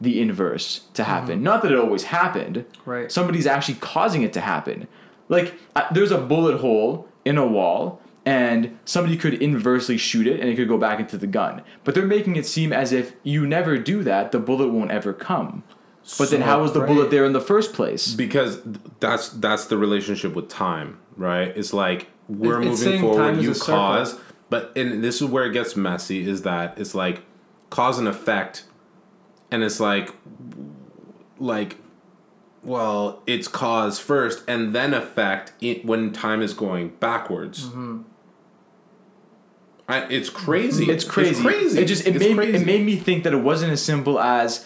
the 0.02 0.22
inverse 0.22 0.86
to 0.94 1.04
happen. 1.04 1.44
Not 1.44 1.62
that 1.62 1.72
it 1.72 1.78
always 1.78 2.04
happened. 2.04 2.66
Right. 2.86 3.12
Somebody's 3.12 3.46
actually 3.48 3.76
causing 3.76 4.22
it 4.24 4.32
to 4.34 4.42
happen. 4.42 4.88
Like 5.28 5.54
uh, 5.76 5.92
there's 5.94 6.12
a 6.12 6.18
bullet 6.18 6.60
hole 6.60 7.08
in 7.26 7.38
a 7.38 7.46
wall 7.46 8.02
and 8.26 8.78
somebody 8.86 9.18
could 9.18 9.34
inversely 9.42 9.98
shoot 9.98 10.26
it 10.28 10.40
and 10.40 10.50
it 10.50 10.56
could 10.56 10.68
go 10.68 10.78
back 10.78 11.00
into 11.00 11.18
the 11.18 11.28
gun. 11.28 11.62
But 11.84 11.96
they're 11.96 12.06
making 12.06 12.36
it 12.38 12.46
seem 12.46 12.72
as 12.74 12.92
if 12.94 13.14
you 13.24 13.46
never 13.46 13.78
do 13.78 14.04
that, 14.04 14.32
the 14.32 14.40
bullet 14.40 14.70
won't 14.70 14.92
ever 14.92 15.14
come. 15.14 15.64
But 16.18 16.32
then 16.32 16.42
how 16.42 16.62
was 16.62 16.74
the 16.74 16.80
Right. 16.82 16.88
bullet 16.88 17.12
there 17.12 17.26
in 17.26 17.34
the 17.34 17.42
first 17.42 17.74
place? 17.74 18.14
because 18.14 18.62
that's 19.00 19.30
that's 19.30 19.66
the 19.66 19.78
relationship 19.78 20.34
with 20.34 20.48
time, 20.50 20.98
right? 21.18 21.50
It's 21.56 21.72
like 21.74 22.08
we're 22.30 22.62
It's- 22.62 22.82
moving 22.84 23.02
forward, 23.02 23.42
you 23.42 23.52
a 23.52 23.56
circle. 23.56 23.74
cause, 23.76 24.16
but 24.50 24.72
and 24.78 25.04
this 25.04 25.22
is 25.22 25.28
where 25.28 25.46
it 25.46 25.52
gets 25.54 25.76
messy. 25.76 26.28
Is 26.30 26.44
that 26.44 26.78
it's 26.78 26.96
like 26.96 27.24
cause 27.70 28.00
and 28.00 28.08
effect, 28.08 28.64
and 29.52 29.64
it's 29.64 29.80
like 29.80 30.14
like 31.40 31.78
well, 32.64 33.22
it's 33.26 33.48
cause 33.48 34.00
first 34.00 34.44
and 34.48 34.74
then 34.76 34.94
effect 34.94 35.54
i- 35.64 35.82
when 35.84 36.12
time 36.12 36.42
is 36.42 36.54
going 36.54 36.90
backwards. 37.00 37.66
Mm-hmm. 37.68 38.02
I, 39.88 40.02
it's 40.10 40.30
crazy. 40.30 40.90
It's 40.92 41.04
crazy. 41.04 41.32
It's 41.32 41.42
crazy. 41.42 41.82
It 41.82 41.86
just 41.86 42.06
it 42.06 42.16
It's 42.16 42.24
made 42.26 42.36
crazy. 42.36 42.58
it 42.58 42.66
made 42.66 42.86
me 42.86 42.96
think 42.96 43.24
that 43.24 43.34
it 43.34 43.38
wasn't 43.42 43.72
as 43.72 43.82
simple 43.82 44.20
as 44.20 44.66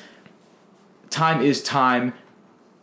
time 1.10 1.42
is 1.42 1.64
time, 1.64 2.14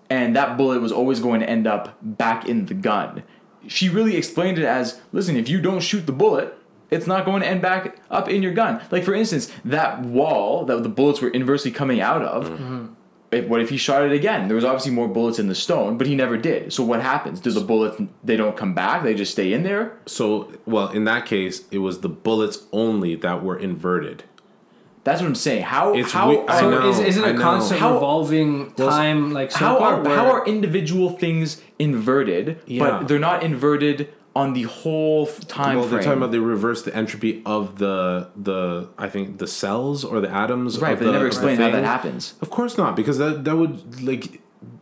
and 0.09 0.35
that 0.37 0.57
bullet 0.57 0.81
was 0.81 0.93
always 0.93 1.21
going 1.21 1.41
to 1.41 1.51
end 1.51 1.67
up 1.67 1.99
back 2.01 2.49
in 2.49 2.65
the 2.67 2.75
gun. 2.75 3.25
She 3.67 3.89
really 3.89 4.17
explained 4.17 4.59
it 4.59 4.65
as 4.65 5.01
listen, 5.13 5.37
if 5.37 5.49
you 5.49 5.61
don't 5.61 5.81
shoot 5.81 6.07
the 6.07 6.13
bullet, 6.13 6.57
it's 6.91 7.07
not 7.07 7.25
going 7.25 7.43
to 7.43 7.47
end 7.47 7.63
back 7.63 7.97
up 8.11 8.29
in 8.29 8.43
your 8.43 8.53
gun. 8.53 8.83
Like 8.91 9.05
for 9.05 9.15
instance, 9.15 9.53
that 9.65 10.01
wall 10.01 10.65
that 10.65 10.83
the 10.83 10.89
bullets 10.89 11.21
were 11.21 11.31
inversely 11.31 11.71
coming 11.71 12.01
out 12.01 12.23
of. 12.23 12.49
Mm-hmm. 12.49 12.87
If, 13.33 13.47
what 13.47 13.61
if 13.61 13.69
he 13.69 13.77
shot 13.77 14.03
it 14.03 14.11
again? 14.11 14.49
There 14.49 14.57
was 14.57 14.65
obviously 14.65 14.91
more 14.91 15.07
bullets 15.07 15.39
in 15.39 15.47
the 15.47 15.55
stone, 15.55 15.97
but 15.97 16.09
he 16.09 16.17
never 16.17 16.37
did. 16.37 16.73
So 16.73 16.83
what 16.83 17.01
happens? 17.01 17.39
Do 17.39 17.53
the 17.53 17.61
bullets 17.61 18.01
they 18.25 18.37
don't 18.37 18.57
come 18.57 18.75
back? 18.75 19.05
They 19.05 19.15
just 19.15 19.31
stay 19.31 19.53
in 19.53 19.63
there? 19.63 19.97
So, 20.07 20.53
well, 20.67 20.89
in 20.89 21.05
that 21.05 21.27
case, 21.27 21.63
it 21.71 21.79
was 21.79 22.01
the 22.01 22.09
bullets 22.09 22.67
only 22.73 23.15
that 23.15 23.45
were 23.45 23.57
inverted. 23.57 24.25
That's 25.03 25.21
what 25.23 25.29
I'm 25.29 25.35
saying. 25.35 25.63
How 25.63 25.95
It's 25.95 26.13
how 26.13 26.29
we- 26.31 26.41
I 26.47 26.61
So 26.61 26.71
know, 26.71 26.89
is, 26.91 26.99
is 26.99 27.17
it 27.17 27.25
I 27.25 27.31
a 27.31 27.33
know. 27.33 27.41
constant 27.41 27.81
How- 27.81 27.95
revolving 27.95 28.73
time 28.73 29.33
like 29.33 29.51
how 29.53 29.75
circle 29.75 29.87
are 29.87 30.03
where- 30.03 30.15
how 30.17 30.31
are 30.31 30.45
individual 30.47 31.11
things 31.11 31.61
inverted, 31.79 32.59
Yeah. 32.67 32.81
but 32.99 33.09
they're 33.09 33.19
not 33.19 33.43
inverted 33.43 34.09
on 34.37 34.53
the 34.53 34.63
whole 34.65 35.27
f- 35.27 35.49
time 35.49 35.77
well, 35.77 35.85
they're 35.87 35.99
frame? 35.99 36.05
talking 36.05 36.19
about 36.19 36.33
they 36.33 36.39
reverse 36.39 36.83
the 36.83 36.95
entropy 36.95 37.43
of 37.47 37.79
the 37.79 38.29
the 38.41 38.89
I 38.99 39.09
think 39.09 39.39
the 39.39 39.47
cells 39.47 40.05
or 40.05 40.21
the 40.21 40.31
atoms. 40.31 40.79
right, 40.79 40.93
of 40.93 40.99
but 40.99 41.05
the, 41.07 41.11
they 41.11 41.13
never 41.13 41.27
of 41.27 41.33
the 41.33 41.37
explain 41.39 41.57
how 41.59 41.67
that 41.71 41.73
thing. 41.77 41.85
happens. 41.85 42.35
Of 42.43 42.51
course 42.51 42.77
not, 42.79 42.95
because 42.95 43.17
that 43.19 43.45
that 43.45 43.57
would 43.57 44.03
like 44.05 44.41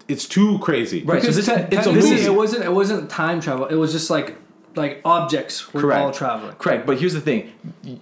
it's 0.09 0.27
too 0.27 0.59
crazy. 0.61 1.03
Right. 1.05 1.23
so 1.23 1.29
because 1.29 1.37
this- 1.37 1.47
te- 1.47 1.53
it's 1.53 1.87
a 1.87 1.91
technically 1.93 2.11
movie. 2.11 2.25
it 2.25 2.35
wasn't 2.35 2.65
it 2.65 2.73
wasn't 2.73 3.09
time 3.09 3.41
travel. 3.41 3.67
It 3.67 3.77
was 3.77 3.93
just 3.93 4.11
like 4.11 4.37
like 4.77 5.01
objects 5.05 5.73
were 5.73 5.81
Correct. 5.81 6.01
all 6.01 6.13
traveling. 6.13 6.55
Correct, 6.57 6.87
but 6.87 6.99
here's 7.01 7.15
the 7.15 7.21
thing: 7.21 7.53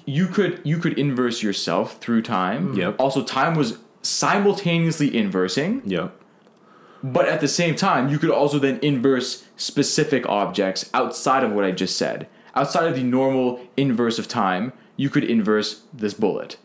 you 0.04 0.26
could 0.26 0.60
you 0.64 0.78
could 0.78 0.98
inverse 0.98 1.42
yourself 1.42 1.98
through 2.00 2.22
time. 2.22 2.68
Mm-hmm. 2.68 2.80
Yep. 2.80 2.96
Also, 2.98 3.22
time 3.22 3.54
was 3.54 3.78
simultaneously 4.02 5.16
inversing, 5.16 5.82
Yeah. 5.84 6.08
but 7.02 7.26
at 7.28 7.40
the 7.40 7.48
same 7.48 7.74
time, 7.74 8.08
you 8.08 8.18
could 8.18 8.30
also 8.30 8.58
then 8.58 8.78
inverse 8.82 9.44
specific 9.56 10.26
objects 10.28 10.88
outside 10.94 11.42
of 11.44 11.52
what 11.52 11.64
I 11.64 11.70
just 11.72 11.96
said. 11.96 12.28
Outside 12.54 12.86
of 12.88 12.94
the 12.94 13.02
normal 13.02 13.60
inverse 13.76 14.18
of 14.18 14.28
time, 14.28 14.72
you 14.96 15.10
could 15.10 15.24
inverse 15.24 15.82
this 15.92 16.14
bullet. 16.14 16.56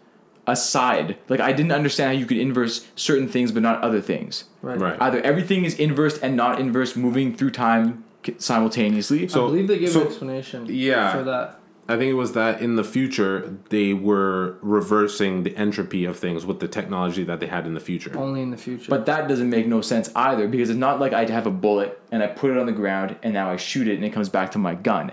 Aside, 0.48 1.18
like 1.30 1.40
I 1.40 1.52
didn't 1.52 1.72
understand 1.72 2.14
how 2.14 2.20
you 2.20 2.26
could 2.26 2.38
inverse 2.38 2.88
certain 2.96 3.28
things 3.28 3.52
but 3.52 3.62
not 3.62 3.82
other 3.82 4.02
things. 4.02 4.46
Right. 4.62 4.80
Right. 4.80 4.98
Either 5.02 5.22
everything 5.22 5.66
is 5.66 5.76
inversed 5.76 6.20
and 6.24 6.36
not 6.36 6.60
inversed, 6.60 6.96
moving 6.98 7.36
through 7.36 7.52
time 7.52 7.86
c- 7.88 8.00
simultaneously. 8.38 9.28
So- 9.28 9.46
I 9.46 9.48
believe 9.48 9.68
they 9.68 9.80
gave 9.80 9.90
so- 9.90 10.02
an 10.02 10.08
explanation. 10.08 10.66
Yeah. 10.70 11.14
For 11.14 11.24
that. 11.24 11.58
I 11.90 11.98
think 11.98 12.10
it 12.10 12.14
was 12.16 12.32
that 12.34 12.62
in 12.62 12.78
the 12.78 12.86
future 12.86 13.58
they 13.70 13.94
were 13.94 14.56
reversing 14.62 15.44
the 15.44 15.54
entropy 15.58 16.06
of 16.06 16.18
things 16.18 16.46
with 16.46 16.60
the 16.62 16.68
technology 16.68 17.24
that 17.26 17.42
they 17.42 17.48
had 17.48 17.66
in 17.66 17.74
the 17.74 17.82
future. 17.82 18.18
Only 18.18 18.42
in 18.42 18.52
the 18.52 18.58
future. 18.58 18.90
But 18.90 19.06
that 19.08 19.28
doesn't 19.28 19.50
make 19.50 19.68
no 19.68 19.82
sense 19.82 20.10
either 20.16 20.48
because 20.48 20.70
it's 20.70 20.80
not 20.80 21.02
like 21.02 21.12
I 21.12 21.30
have 21.30 21.48
a 21.48 21.52
bullet 21.52 22.00
and 22.12 22.24
I 22.24 22.28
put 22.28 22.52
it 22.52 22.58
on 22.58 22.66
the 22.66 22.72
ground 22.72 23.18
and 23.24 23.34
now 23.34 23.50
I 23.50 23.58
shoot 23.58 23.90
it 23.90 23.96
and 23.96 24.06
it 24.06 24.12
comes 24.12 24.30
back 24.30 24.52
to 24.52 24.58
my 24.58 24.74
gun. 24.74 25.12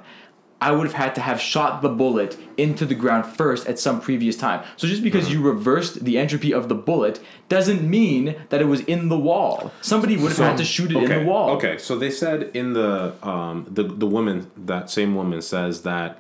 I 0.61 0.73
would 0.73 0.87
have 0.89 0.97
had 0.97 1.15
to 1.15 1.21
have 1.21 1.41
shot 1.41 1.83
the 1.83 1.89
bullet 1.89 2.37
into 2.57 2.85
the 2.85 2.95
ground 2.95 3.27
first 3.27 3.69
at 3.69 3.79
some 3.79 4.01
previous 4.01 4.37
time. 4.37 4.65
So 4.77 4.89
just 4.89 5.05
because 5.05 5.31
you 5.31 5.41
reversed 5.41 6.05
the 6.05 6.19
entropy 6.19 6.53
of 6.53 6.69
the 6.69 6.75
bullet 6.75 7.21
doesn't 7.49 7.89
mean 7.89 8.35
that 8.49 8.61
it 8.61 8.65
was 8.65 8.81
in 8.81 9.09
the 9.09 9.19
wall. 9.19 9.71
Somebody 9.83 10.17
would 10.17 10.33
have 10.33 10.39
had 10.39 10.59
to 10.59 10.65
shoot 10.65 10.91
it 10.91 10.97
okay, 10.97 11.05
in 11.05 11.25
the 11.25 11.31
wall. 11.31 11.51
Okay, 11.51 11.79
so 11.79 11.97
they 11.97 12.11
said 12.11 12.51
in 12.55 12.73
the 12.73 13.15
um 13.27 13.67
the 13.71 13.85
the 13.85 14.07
woman 14.07 14.51
that 14.57 14.91
same 14.91 15.15
woman 15.15 15.43
says 15.43 15.83
that 15.83 16.19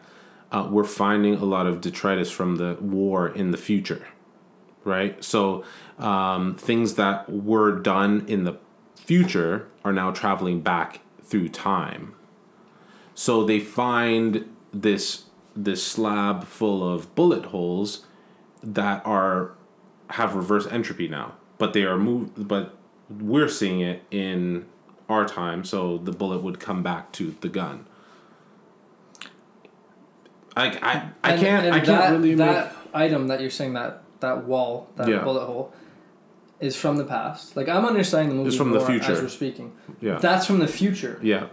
uh, 0.50 0.66
we're 0.70 0.84
finding 0.84 1.34
a 1.34 1.44
lot 1.44 1.66
of 1.66 1.80
detritus 1.80 2.30
from 2.30 2.56
the 2.56 2.76
war 2.80 3.28
in 3.28 3.50
the 3.50 3.58
future, 3.58 4.06
right? 4.84 5.22
So 5.22 5.64
um, 5.98 6.54
things 6.54 6.94
that 6.94 7.30
were 7.30 7.78
done 7.78 8.24
in 8.28 8.44
the 8.44 8.56
future 8.94 9.68
are 9.84 9.92
now 9.92 10.10
traveling 10.10 10.60
back 10.60 11.00
through 11.22 11.48
time. 11.50 12.14
So 13.18 13.42
they 13.42 13.58
find 13.58 14.48
this 14.72 15.24
this 15.56 15.84
slab 15.84 16.44
full 16.44 16.88
of 16.88 17.12
bullet 17.16 17.46
holes 17.46 18.06
that 18.62 19.04
are 19.04 19.54
have 20.10 20.36
reverse 20.36 20.68
entropy 20.68 21.08
now, 21.08 21.34
but 21.58 21.72
they 21.72 21.82
are 21.82 21.98
moved. 21.98 22.46
But 22.46 22.76
we're 23.10 23.48
seeing 23.48 23.80
it 23.80 24.04
in 24.12 24.66
our 25.08 25.26
time, 25.26 25.64
so 25.64 25.98
the 25.98 26.12
bullet 26.12 26.44
would 26.44 26.60
come 26.60 26.84
back 26.84 27.10
to 27.14 27.34
the 27.40 27.48
gun. 27.48 27.86
Like 30.56 30.80
I, 30.80 31.08
I 31.24 31.32
And- 31.32 31.40
can't, 31.40 31.66
and 31.66 31.74
I 31.74 31.80
can't 31.80 31.86
that, 31.88 32.12
really 32.12 32.34
that 32.36 32.72
item 32.94 33.26
that 33.28 33.40
you're 33.40 33.50
saying 33.50 33.72
that 33.72 34.02
that 34.20 34.44
wall 34.44 34.90
that 34.94 35.08
Yeah. 35.08 35.24
bullet 35.24 35.44
hole 35.46 35.72
is 36.60 36.76
from 36.76 36.98
the 36.98 37.04
past. 37.04 37.56
Like 37.56 37.68
I'm 37.68 37.84
understanding 37.84 38.28
the 38.28 38.36
movie 38.36 38.48
It's 38.50 38.56
from 38.56 38.70
the 38.70 38.80
future. 38.80 39.10
as 39.10 39.22
we're 39.22 39.28
speaking. 39.28 39.72
Yeah, 40.00 40.18
That's 40.20 40.46
from 40.46 40.60
the 40.60 40.68
future. 40.68 41.18
yeah. 41.20 41.46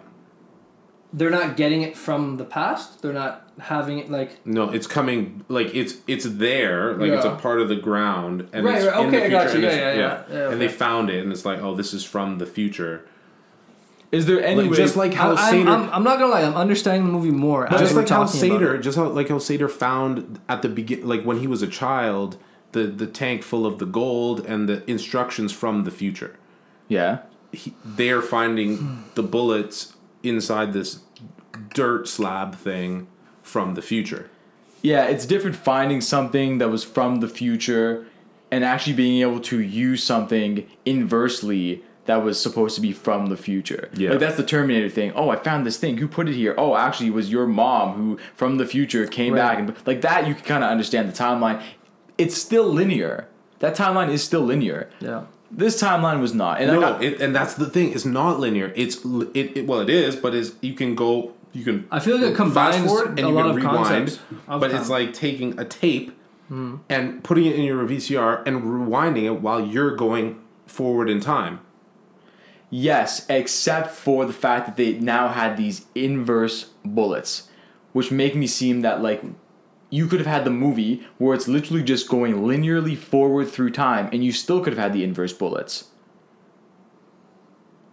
They're 1.14 1.30
not 1.30 1.56
getting 1.56 1.82
it 1.82 1.96
from 1.96 2.38
the 2.38 2.44
past. 2.46 3.02
They're 3.02 3.14
not 3.14 3.50
having 3.60 4.00
it 4.00 4.12
like 4.12 4.46
No, 4.46 4.70
it's 4.72 4.88
coming. 4.88 5.46
Like 5.48 5.74
it's 5.74 5.96
it's 6.08 6.26
there. 6.26 6.94
Like 6.96 7.12
it's 7.12 7.26
a 7.26 7.36
part 7.36 7.62
of 7.62 7.70
the 7.70 7.76
ground, 7.78 8.50
and 8.52 8.66
Right, 8.66 8.78
it's 8.78 8.86
right, 8.88 9.06
in 9.06 9.12
the 9.12 9.18
okay, 9.18 9.26
I 9.26 9.30
future. 9.30 9.46
got 9.46 9.48
you. 9.50 9.56
and 9.56 9.64
Yeah, 9.64 9.70
it's- 9.70 10.26
yeah, 10.30 10.36
yeah. 10.38 10.40
Yeah, 10.46 10.52
And 10.52 10.60
they 10.62 10.68
found 10.68 11.10
it, 11.10 11.24
and 11.24 11.32
it's 11.32 11.46
like, 11.46 11.60
oh, 11.62 11.74
this 11.76 11.94
is 11.94 12.04
from 12.04 12.38
the 12.38 12.46
future. 12.46 13.06
Is 14.12 14.26
there 14.28 14.42
any 14.44 14.62
Like, 14.64 14.72
way 14.72 14.78
just 14.78 14.96
like 14.96 15.14
how 15.14 15.32
I'm, 15.36 15.52
Sator, 15.52 15.70
I'm, 15.70 15.90
I'm 15.90 16.04
not 16.04 16.20
gonna 16.20 16.32
lie. 16.32 16.44
I'm 16.44 16.54
understanding 16.56 17.06
the 17.06 17.12
movie 17.12 17.32
more 17.32 17.68
just 17.70 17.96
like 17.96 18.08
how 18.08 18.24
talking 18.24 18.50
about 18.50 18.60
Sator, 18.60 18.78
just 18.78 18.98
how 18.98 19.06
like 19.08 19.30
how 19.30 19.40
Sator 19.40 19.68
found 19.68 20.40
at 20.48 20.62
the 20.62 20.70
begin, 20.70 21.08
like 21.08 21.24
when 21.24 21.40
he 21.40 21.48
was 21.48 21.62
a 21.62 21.68
child, 21.68 22.38
the 22.74 22.84
the 22.84 23.08
tank 23.08 23.42
full 23.44 23.66
of 23.66 23.80
the 23.80 23.86
gold 23.86 24.46
and 24.46 24.70
the 24.70 24.90
instructions 24.90 25.52
from 25.52 25.84
the 25.86 25.92
future. 25.92 26.36
Yeah. 26.88 27.20
He, 27.52 27.74
they're 27.84 28.22
finding 28.22 29.04
the 29.16 29.24
bullets 29.24 29.95
inside 30.26 30.74
this 30.74 31.00
dirt 31.74 32.08
slab 32.08 32.56
thing 32.56 33.08
from 33.44 33.76
the 33.76 33.82
future. 33.82 34.30
Yeah, 34.82 35.06
it's 35.06 35.26
different 35.26 35.56
finding 35.56 36.02
something 36.02 36.58
that 36.60 36.70
was 36.70 36.84
from 36.84 37.20
the 37.22 37.28
future 37.28 38.06
and 38.52 38.64
actually 38.64 38.94
being 38.94 39.22
able 39.22 39.40
to 39.42 39.60
use 39.60 40.04
something 40.04 40.68
inversely 40.86 41.84
that 42.06 42.18
was 42.24 42.40
supposed 42.40 42.76
to 42.76 42.82
be 42.82 42.92
from 42.92 43.28
the 43.28 43.38
future. 43.38 43.90
Yeah. 43.96 44.12
Like 44.12 44.20
that's 44.20 44.38
the 44.38 44.44
Terminator 44.44 44.90
thing. 44.90 45.12
Oh, 45.16 45.30
I 45.30 45.38
found 45.38 45.66
this 45.66 45.78
thing. 45.78 45.98
Who 45.98 46.08
put 46.08 46.30
it 46.30 46.36
here? 46.36 46.54
Oh, 46.58 46.76
actually 46.76 47.08
it 47.08 47.14
was 47.14 47.32
your 47.32 47.48
mom 47.48 47.94
who 47.96 48.20
from 48.36 48.58
the 48.58 48.66
future 48.68 49.08
came 49.08 49.34
Right. 49.34 49.40
back 49.40 49.60
and 49.60 49.88
like 49.88 50.02
that 50.02 50.28
you 50.28 50.36
can 50.36 50.44
kind 50.44 50.64
of 50.64 50.70
understand 50.70 51.10
the 51.10 51.14
timeline. 51.14 51.64
It's 52.20 52.38
still 52.38 52.66
linear. 52.66 53.28
That 53.60 53.76
timeline 53.76 54.10
is 54.10 54.24
still 54.24 54.42
linear. 54.42 54.90
Yeah. 55.00 55.24
This 55.52 55.82
timeline 55.82 56.20
was 56.20 56.34
not. 56.34 56.60
And 56.62 56.72
I 56.72 56.74
No, 56.76 56.80
got, 56.82 57.04
it, 57.04 57.22
and 57.22 57.36
that's 57.36 57.54
the 57.54 57.70
thing. 57.70 57.94
It's 57.94 58.06
not 58.06 58.40
linear. 58.40 58.74
It's 58.76 58.98
it, 59.34 59.58
it 59.58 59.68
well, 59.68 59.80
it 59.80 59.90
is, 59.90 60.16
but 60.16 60.34
is 60.34 60.56
you 60.62 60.74
can 60.74 60.96
go. 60.96 61.34
You 61.54 61.64
can. 61.64 61.88
I 61.92 62.00
feel 62.00 62.18
like 62.18 62.32
it 62.32 62.36
combines 62.36 62.92
fast 62.92 63.06
and 63.10 63.20
a 63.20 63.22
you 63.24 63.28
lot 63.30 63.42
can 63.44 63.50
of 63.52 63.56
rewind, 63.56 63.76
concepts 64.08 64.20
of 64.48 64.60
but 64.60 64.72
time. 64.72 64.80
it's 64.82 64.90
like 64.90 65.14
taking 65.14 65.58
a 65.60 65.64
tape 65.66 66.18
and 66.50 67.24
putting 67.24 67.46
it 67.46 67.56
in 67.56 67.64
your 67.64 67.84
VCR 67.88 68.46
and 68.46 68.62
rewinding 68.64 69.24
it 69.24 69.42
while 69.42 69.66
you're 69.66 69.96
going 69.96 70.40
forward 70.68 71.10
in 71.10 71.20
time. 71.20 71.60
Yes, 72.70 73.26
except 73.30 73.92
for 73.92 74.26
the 74.26 74.34
fact 74.34 74.66
that 74.66 74.76
they 74.76 74.94
now 74.94 75.30
had 75.30 75.56
these 75.58 75.86
inverse 75.96 76.72
bullets, 76.84 77.50
which 77.94 78.12
make 78.12 78.36
me 78.36 78.48
seem 78.48 78.82
that 78.82 79.02
like 79.02 79.24
you 79.96 80.08
could 80.08 80.20
have 80.20 80.28
had 80.28 80.44
the 80.44 80.52
movie 80.52 81.06
where 81.18 81.34
it's 81.34 81.48
literally 81.48 81.84
just 81.84 82.10
going 82.10 82.36
linearly 82.36 82.98
forward 82.98 83.48
through 83.48 83.72
time, 83.72 84.10
and 84.12 84.24
you 84.24 84.32
still 84.32 84.62
could 84.62 84.74
have 84.74 84.82
had 84.82 84.94
the 84.94 85.04
inverse 85.04 85.34
bullets. 85.34 85.86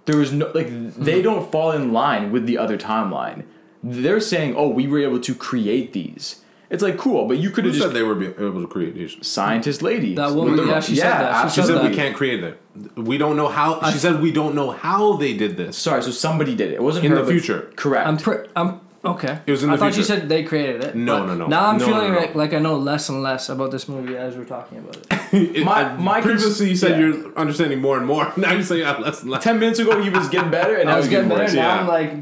There 0.07 0.17
was 0.17 0.33
no 0.33 0.51
like 0.53 0.67
mm-hmm. 0.67 1.03
they 1.03 1.23
don't 1.23 1.51
fall 1.53 1.71
in 1.71 1.93
line 1.93 2.33
with 2.33 2.47
the 2.47 2.59
other 2.59 2.77
timeline. 2.77 3.45
They're 3.83 4.21
saying, 4.21 4.55
"Oh, 4.57 4.69
we 4.69 4.87
were 4.87 4.99
able 4.99 5.21
to 5.21 5.35
create 5.35 5.93
these." 5.93 6.43
It's 6.71 6.83
like 6.83 6.97
cool, 6.97 7.29
but 7.29 7.37
you 7.37 7.51
could 7.51 7.67
have 7.67 7.77
said 7.77 7.93
they 7.93 8.03
were 8.03 8.21
able 8.25 8.63
to 8.63 8.67
create 8.67 8.95
these? 8.95 9.15
scientist 9.21 9.83
lady. 9.83 10.15
That 10.15 10.33
woman, 10.33 10.53
With 10.53 10.65
the- 10.65 10.73
yeah, 10.73 10.81
she 10.81 10.97
said 10.97 11.11
that. 11.11 11.51
She 11.51 11.51
She 11.51 11.55
said 11.61 11.67
said 11.67 11.77
that. 11.77 11.91
we 11.91 11.95
can't 11.95 12.17
create 12.17 12.43
it. 12.43 12.59
We 12.97 13.19
don't 13.19 13.37
know 13.37 13.49
how. 13.49 13.91
She 13.91 13.99
said 13.99 14.23
we 14.23 14.33
don't 14.33 14.55
know 14.55 14.71
how 14.71 15.17
they 15.17 15.35
did 15.35 15.59
this. 15.59 15.77
Sorry, 15.77 16.03
so 16.03 16.11
somebody 16.11 16.55
did 16.55 16.71
it. 16.71 16.77
It 16.77 16.83
wasn't 16.83 17.05
In 17.05 17.13
her, 17.13 17.23
the 17.23 17.31
future. 17.31 17.71
Correct. 17.77 18.07
I'm 18.09 18.17
pre- 18.17 18.47
I'm 18.57 18.81
okay. 19.05 19.39
It 19.47 19.51
was 19.51 19.63
in 19.63 19.71
I 19.71 19.73
the 19.75 19.79
thought 19.79 19.97
you 19.97 20.03
said 20.03 20.29
they 20.29 20.43
created 20.45 20.83
it. 20.85 20.95
No, 20.95 21.25
no, 21.27 21.35
no. 21.35 21.47
Now 21.47 21.67
I'm 21.67 21.79
No, 21.79 21.87
feeling 21.87 22.09
no, 22.13 22.15
no. 22.15 22.21
Like, 22.21 22.35
like 22.35 22.55
I 22.55 22.59
know 22.59 22.77
less 22.77 23.09
and 23.09 23.23
less 23.23 23.49
about 23.49 23.71
this 23.71 23.89
movie 23.89 24.17
as 24.17 24.37
we're 24.37 24.45
talking 24.45 24.79
about 24.79 24.97
it. 24.97 25.07
It- 25.57 25.65
My- 25.65 25.85
I- 25.85 25.97
my 25.97 26.21
cons- 26.21 26.25
previously 26.43 26.69
you 26.71 26.77
said 26.77 26.93
yeah. 26.93 26.99
you're 27.07 27.39
understanding 27.39 27.81
more 27.81 27.97
and 27.99 28.07
more. 28.07 28.33
Now 28.37 28.53
you're 28.53 28.63
saying 28.63 28.87
I'm 28.87 29.01
less 29.03 29.23
and 29.23 29.31
less. 29.31 29.43
Ten 29.43 29.59
minutes 29.59 29.79
ago, 29.79 30.01
he 30.03 30.11
was 30.11 30.29
getting 30.29 30.51
better, 30.51 30.77
and 30.77 30.87
now 30.87 30.95
I 30.95 30.97
was 30.97 31.07
he's 31.07 31.11
getting 31.11 31.29
getting 31.29 31.47
better. 31.47 31.53
worse. 31.53 31.55
Now 31.55 31.75
yeah. 31.75 31.81
I'm 31.81 31.89
like, 31.89 32.13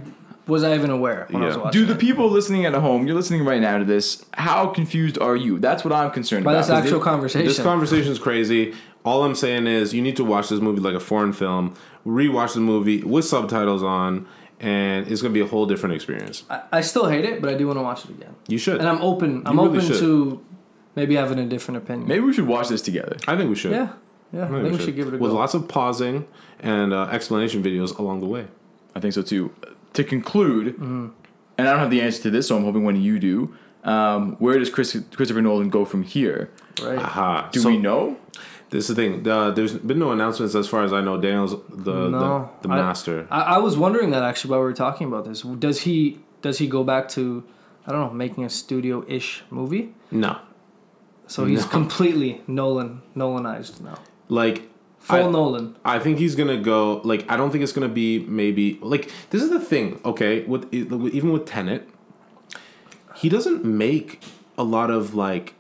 was 0.46 0.64
I 0.64 0.74
even 0.74 0.90
aware 0.90 1.26
when 1.30 1.42
I 1.42 1.46
was 1.46 1.56
Yeah. 1.56 1.62
watching? 1.62 1.80
Do 1.80 1.86
the 1.86 1.94
it? 1.94 2.00
people 2.00 2.28
listening 2.30 2.64
at 2.66 2.74
home, 2.74 3.06
you're 3.06 3.16
listening 3.16 3.44
right 3.44 3.60
now 3.60 3.78
to 3.78 3.84
this, 3.84 4.24
how 4.34 4.66
confused 4.68 5.18
are 5.18 5.36
you? 5.36 5.58
That's 5.58 5.84
what 5.84 5.92
I'm 5.92 6.10
concerned 6.10 6.44
by 6.44 6.52
about. 6.52 6.60
this 6.62 6.66
'Cause 6.70 6.82
actual 6.84 6.98
they- 7.00 7.04
conversation? 7.04 7.46
This 7.48 7.60
conversation 7.62 8.10
is 8.12 8.18
crazy. 8.18 8.74
All 9.04 9.24
I'm 9.24 9.34
saying 9.34 9.66
is 9.66 9.92
you 9.94 10.02
need 10.02 10.16
to 10.16 10.24
watch 10.24 10.48
this 10.48 10.60
movie 10.60 10.80
like 10.80 10.94
a 10.94 11.00
foreign 11.00 11.32
film. 11.32 11.74
Rewatch 12.06 12.54
the 12.54 12.60
movie 12.60 13.02
with 13.02 13.24
subtitles 13.24 13.82
on, 13.82 14.26
and 14.61 15.08
it's 15.11 15.22
gonna 15.22 15.34
be 15.34 15.40
a 15.40 15.46
whole 15.46 15.66
different 15.66 15.94
experience. 15.94 16.44
I, 16.50 16.62
I 16.72 16.80
still 16.82 17.06
hate 17.08 17.24
it, 17.24 17.40
but 17.40 17.50
I 17.50 17.54
do 17.54 17.66
want 17.66 17.78
to 17.78 17.82
watch 17.82 18.04
it 18.04 18.11
again. 18.11 18.34
You 18.48 18.58
should. 18.58 18.78
And 18.78 18.88
I'm 18.88 19.00
open. 19.00 19.42
I'm 19.46 19.56
really 19.58 19.78
open 19.78 19.80
should. 19.88 19.98
to 20.00 20.44
maybe 20.96 21.14
having 21.16 21.38
a 21.38 21.46
different 21.46 21.78
opinion. 21.78 22.06
Maybe 22.08 22.20
we 22.20 22.32
should 22.32 22.46
watch 22.46 22.68
this 22.68 22.82
together. 22.82 23.16
I 23.26 23.36
think 23.36 23.48
we 23.50 23.56
should. 23.56 23.72
Yeah, 23.72 23.92
yeah. 24.32 24.42
I 24.42 24.58
I 24.58 24.62
think 24.62 24.78
we 24.78 24.84
should 24.84 24.96
give 24.96 25.08
it 25.08 25.14
a 25.14 25.18
with 25.18 25.30
go. 25.32 25.36
lots 25.36 25.54
of 25.54 25.66
pausing 25.68 26.26
and 26.61 26.92
uh, 26.92 27.08
explanation 27.11 27.62
videos 27.62 27.98
along 27.98 28.20
the 28.20 28.26
way. 28.26 28.46
I 28.94 29.00
think 29.00 29.14
so 29.14 29.22
too. 29.22 29.52
to 29.94 30.04
conclude, 30.04 30.78
and 30.78 31.12
I 31.58 31.64
don't 31.64 31.78
have 31.78 31.90
the 31.90 32.02
answer 32.02 32.22
to 32.22 32.30
this, 32.30 32.48
so 32.48 32.56
I'm 32.56 32.64
hoping 32.64 32.84
when 32.84 32.96
you 33.00 33.18
do. 33.18 33.54
Um, 33.82 34.36
where 34.40 34.58
does 34.58 34.68
Chris, 34.68 34.96
Christopher 35.16 35.40
Nolan 35.40 35.70
go 35.70 35.84
from 35.86 36.02
here? 36.02 36.50
Right. 36.82 36.98
Aha. 36.98 37.48
Do 37.50 37.61
So, 37.61 37.70
we 37.70 37.78
know? 37.78 38.18
This 38.70 38.88
is 38.88 38.94
the 38.94 39.02
thing. 39.02 39.26
Uh, 39.28 39.50
there's 39.50 39.74
been 39.74 39.98
no 39.98 40.12
announcements 40.12 40.54
as 40.54 40.68
far 40.68 40.84
as 40.84 40.92
I 40.92 41.00
know. 41.00 41.20
Daniel's 41.20 41.56
the 41.68 42.08
No, 42.08 42.50
the, 42.62 42.68
the 42.68 42.74
master. 42.74 43.26
I, 43.30 43.40
I 43.56 43.58
was 43.58 43.76
wondering 43.76 44.10
that 44.10 44.22
actually 44.22 44.52
while 44.52 44.60
we 44.60 44.66
were 44.66 44.72
talking 44.72 45.06
about 45.08 45.24
this. 45.24 45.42
Does 45.42 45.82
he 45.82 46.20
does 46.42 46.58
he 46.58 46.66
go 46.68 46.84
back 46.84 47.08
to 47.10 47.42
I 47.86 47.92
don't 47.92 48.00
know 48.00 48.12
making 48.12 48.44
a 48.44 48.50
studio 48.50 49.04
ish 49.08 49.42
movie? 49.50 49.94
no, 50.12 50.38
So 51.26 51.44
he's 51.46 51.62
No. 51.62 51.68
completely 51.78 52.42
Nolan 52.46 53.02
Nolanized 53.16 53.80
now. 53.80 53.98
like 54.28 54.68
Full 55.00 55.16
I- 55.28 55.30
Nolan. 55.30 55.76
I 55.84 55.98
think 55.98 56.18
he's 56.18 56.36
gonna 56.36 56.58
go. 56.60 57.00
Like 57.04 57.24
I 57.28 57.36
don't 57.36 57.50
think 57.50 57.64
it's 57.64 57.72
gonna 57.72 57.88
be 57.88 58.20
maybe 58.26 58.78
like 58.82 59.10
this 59.30 59.42
is 59.42 59.50
the 59.50 59.58
thing. 59.60 59.98
Okay, 60.04 60.44
with 60.44 60.72
even 60.72 61.32
with 61.32 61.44
Tenet, 61.46 61.88
he 63.16 63.28
doesn't 63.28 63.64
make 63.64 64.22
a 64.58 64.62
lot 64.62 64.90
of 64.90 65.14
like 65.14 65.54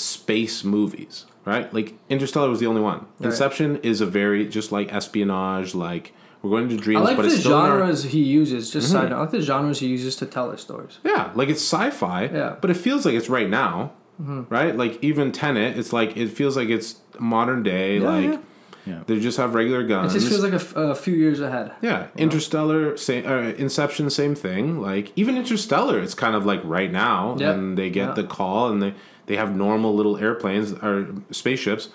space 0.00 0.64
movies, 0.64 1.26
right? 1.44 1.72
Like 1.72 1.94
Interstellar 2.08 2.48
was 2.48 2.60
the 2.60 2.66
only 2.66 2.80
one. 2.80 3.00
Right. 3.18 3.26
Inception 3.26 3.76
is 3.82 4.00
a 4.00 4.06
very 4.06 4.48
just 4.48 4.72
like 4.72 4.92
espionage, 4.92 5.74
like 5.74 6.12
we're 6.42 6.50
going 6.50 6.68
to 6.70 6.76
I 6.76 6.78
dreams, 6.78 7.04
like 7.04 7.16
but 7.16 7.22
the 7.22 7.28
it's 7.28 7.40
still 7.40 7.52
in 7.64 7.70
our- 7.70 7.78
genres 7.80 8.04
he 8.04 8.22
uses. 8.22 8.70
Just 8.70 8.90
side 8.90 9.10
note, 9.10 9.16
I 9.16 9.20
like 9.20 9.30
the 9.30 9.42
genres 9.42 9.80
he 9.80 9.88
uses 9.88 10.16
to 10.16 10.26
tell 10.26 10.50
his 10.50 10.60
stories. 10.62 10.98
Yeah, 11.04 11.30
like 11.34 11.48
it's 11.48 11.60
sci-fi. 11.62 12.24
Yeah. 12.24 12.56
But 12.60 12.70
it 12.70 12.74
feels 12.78 13.04
like 13.04 13.14
it's 13.14 13.28
right 13.28 13.48
now, 13.50 13.92
right? 14.18 14.74
Like 14.76 14.98
even 15.02 15.32
Tenet, 15.32 15.78
it's 15.78 15.92
like 15.92 16.16
it 16.16 16.28
feels 16.28 16.56
like 16.56 16.68
it's 16.68 17.00
modern 17.18 17.62
day. 17.62 17.98
Yeah, 17.98 18.08
like 18.08 18.24
yeah. 18.30 18.38
Yeah. 18.86 19.02
they 19.06 19.20
just 19.20 19.36
have 19.36 19.54
regular 19.54 19.82
guns. 19.86 20.14
It 20.14 20.20
just 20.20 20.30
feels 20.30 20.42
like 20.42 20.54
a, 20.54 20.56
f- 20.56 20.74
a 20.74 20.94
few 20.94 21.14
years 21.14 21.38
ahead. 21.40 21.72
yeah, 21.82 22.06
Interstellar, 22.16 22.96
same, 22.96 23.26
uh, 23.26 23.52
Inception, 23.58 24.08
same 24.08 24.34
thing. 24.34 24.80
Like 24.80 25.12
even 25.16 25.36
Interstellar, 25.36 25.98
it's 26.00 26.14
kind 26.14 26.34
of 26.34 26.46
like 26.46 26.62
right 26.64 26.90
now, 26.90 27.36
Yep. 27.38 27.54
and 27.54 27.76
they 27.76 27.90
get 27.90 28.08
Yeah. 28.08 28.14
the 28.14 28.24
call, 28.24 28.70
and 28.72 28.82
they 28.82 28.94
they 29.30 29.36
have 29.36 29.54
normal 29.54 29.94
little 29.94 30.16
airplanes 30.18 30.72
or 30.72 31.14
spaceships, 31.30 31.88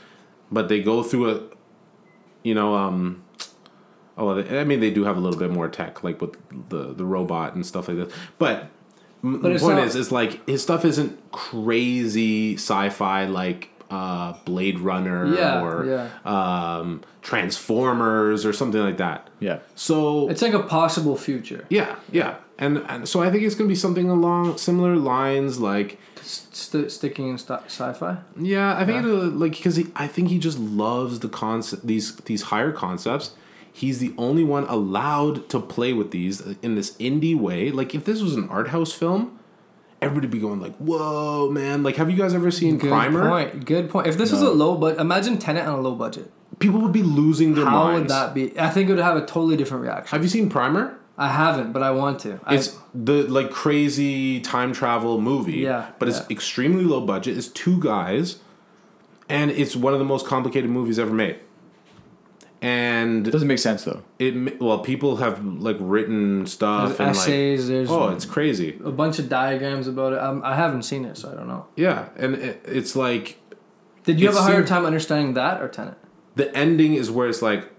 but 0.50 0.70
they 0.70 0.80
go 0.82 1.04
through 1.04 1.26
a, 1.32 1.42
you 2.44 2.56
know, 2.56 2.76
um, 2.76 3.24
oh, 4.18 4.42
they, 4.42 4.58
I 4.60 4.64
mean 4.64 4.80
they 4.80 4.90
do 4.90 5.04
have 5.04 5.18
a 5.18 5.20
little 5.20 5.38
bit 5.38 5.52
more 5.52 5.68
tech, 5.68 6.02
like 6.02 6.22
with 6.22 6.34
the 6.70 6.94
the 6.94 7.04
robot 7.06 7.54
and 7.56 7.66
stuff 7.66 7.88
like 7.90 7.98
that, 7.98 8.12
but. 8.40 8.70
But 9.24 9.54
the 9.54 9.60
point 9.60 9.78
not- 9.78 9.88
is, 9.88 9.96
is 9.96 10.12
like 10.12 10.46
his 10.48 10.62
stuff 10.62 10.86
isn't 10.86 11.32
crazy 11.32 12.54
sci-fi 12.56 13.26
like 13.26 13.70
uh, 13.90 14.34
Blade 14.46 14.78
Runner 14.80 15.26
Yeah, 15.34 15.64
or 15.64 15.86
yeah. 15.86 16.10
um, 16.78 17.02
Transformers 17.24 18.46
or 18.46 18.54
something 18.54 18.80
like 18.82 18.98
that. 18.98 19.30
Yeah. 19.40 19.60
So 19.74 20.30
It's 20.30 20.44
like 20.44 20.54
a 20.54 20.62
possible 20.64 21.16
future. 21.18 21.66
yeah, 21.70 21.96
yeah, 22.12 22.36
and 22.58 22.78
and 22.90 23.08
so 23.08 23.22
I 23.22 23.30
think 23.32 23.44
it's 23.44 23.56
gonna 23.56 23.68
be 23.68 23.76
something 23.76 24.10
along 24.10 24.58
similar 24.58 24.96
lines. 24.96 25.60
Like 25.60 26.00
St- 26.22 26.92
sticking 26.92 27.28
in 27.30 27.38
st- 27.38 27.66
sci-fi. 27.68 28.18
yeah, 28.40 28.76
I 28.78 28.86
think 28.86 29.06
it'll, 29.06 29.28
like 29.28 29.52
because 29.52 29.80
I 29.96 30.08
think 30.08 30.30
he 30.30 30.40
just 30.40 30.58
loves 30.58 31.20
the 31.20 31.30
concept 31.30 31.86
these 31.86 32.16
these 32.18 32.44
higher 32.44 32.72
concepts. 32.72 33.32
He's 33.72 34.00
the 34.00 34.14
only 34.18 34.44
one 34.44 34.64
allowed 34.66 35.50
to 35.50 35.60
play 35.60 35.92
with 35.94 36.12
these 36.12 36.42
in 36.62 36.76
this 36.76 36.96
indie 36.98 37.38
way. 37.38 37.72
Like 37.72 37.94
if 37.94 38.06
this 38.06 38.22
was 38.22 38.36
an 38.36 38.48
art 38.50 38.70
house 38.70 38.92
film, 38.94 39.38
everybody 40.02 40.28
be 40.28 40.40
going 40.40 40.62
like, 40.62 40.76
"Whoa, 40.78 41.50
man!" 41.52 41.84
Like, 41.84 41.98
have 41.98 42.10
you 42.10 42.16
guys 42.18 42.34
ever 42.34 42.50
seen 42.52 42.78
Good 42.78 42.90
Primer? 42.90 43.30
point. 43.30 43.66
Good 43.66 43.90
point. 43.90 44.08
If 44.08 44.18
this 44.18 44.32
was 44.32 44.42
a 44.42 44.50
low 44.50 44.76
budget, 44.78 45.00
imagine 45.02 45.38
Tenet 45.38 45.68
on 45.68 45.78
a 45.78 45.82
low 45.82 45.94
budget. 45.94 46.32
People 46.60 46.80
would 46.82 46.94
be 46.94 47.04
losing 47.04 47.54
their 47.54 47.66
How 47.66 47.84
minds. 47.84 48.00
would 48.04 48.10
that 48.12 48.34
be? 48.34 48.58
I 48.58 48.70
think 48.70 48.90
it 48.90 48.94
would 48.94 49.04
have 49.04 49.18
a 49.18 49.26
totally 49.26 49.58
different 49.58 49.84
reaction. 49.84 50.10
Have 50.16 50.24
you 50.24 50.30
seen 50.30 50.50
Primer? 50.50 50.98
I 51.18 51.30
haven't, 51.30 51.72
but 51.72 51.82
I 51.82 51.92
want 51.92 52.20
to. 52.22 52.40
I, 52.44 52.56
It's 52.56 52.78
the 52.94 53.24
like 53.24 53.50
crazy 53.52 54.40
time 54.42 54.74
travel 54.74 55.22
movie. 55.22 55.60
Yeah, 55.60 55.92
But 56.00 56.10
it's 56.10 56.20
yeah. 56.20 56.26
extremely 56.30 56.84
low 56.84 57.02
budget. 57.02 57.38
It's 57.38 57.48
two 57.48 57.80
guys, 57.82 58.40
and 59.30 59.50
it's 59.52 59.76
one 59.76 59.94
of 59.94 60.00
the 60.00 60.06
most 60.06 60.26
complicated 60.26 60.70
movies 60.70 61.00
ever 61.00 61.14
made. 61.14 61.40
And 62.62 63.28
It 63.28 63.32
doesn't 63.32 63.48
make 63.48 63.60
sense 63.60 63.84
though. 63.84 64.02
it 64.18 64.60
well, 64.60 64.80
people 64.80 65.18
have 65.18 65.44
like 65.46 65.78
written 65.80 66.46
stuff 66.48 66.98
there's 66.98 67.00
and 67.00 67.10
essays. 67.10 67.68
there's 67.68 67.92
oh, 67.92 68.10
it's 68.10 68.26
crazy. 68.26 68.80
a 68.84 68.92
bunch 68.92 69.20
of 69.20 69.30
diagrams 69.30 69.88
about 69.88 70.14
it. 70.14 70.20
Um, 70.20 70.42
I 70.44 70.56
haven't 70.56 70.84
seen 70.84 71.06
it, 71.06 71.16
so 71.18 71.32
I 71.32 71.36
don't 71.36 71.48
know. 71.48 71.68
Yeah, 71.76 72.10
and 72.16 72.36
it, 72.36 72.62
it's 72.66 72.96
like 72.96 73.40
Did 74.06 74.20
you 74.20 74.28
have 74.28 74.36
a 74.38 74.42
harder 74.42 74.66
time 74.66 74.86
understanding 74.86 75.34
that 75.36 75.62
or 75.62 75.68
Tenet? 75.68 75.98
the 76.36 76.54
ending 76.58 76.96
is 76.96 77.12
where 77.12 77.28
it's 77.30 77.42
like, 77.42 77.72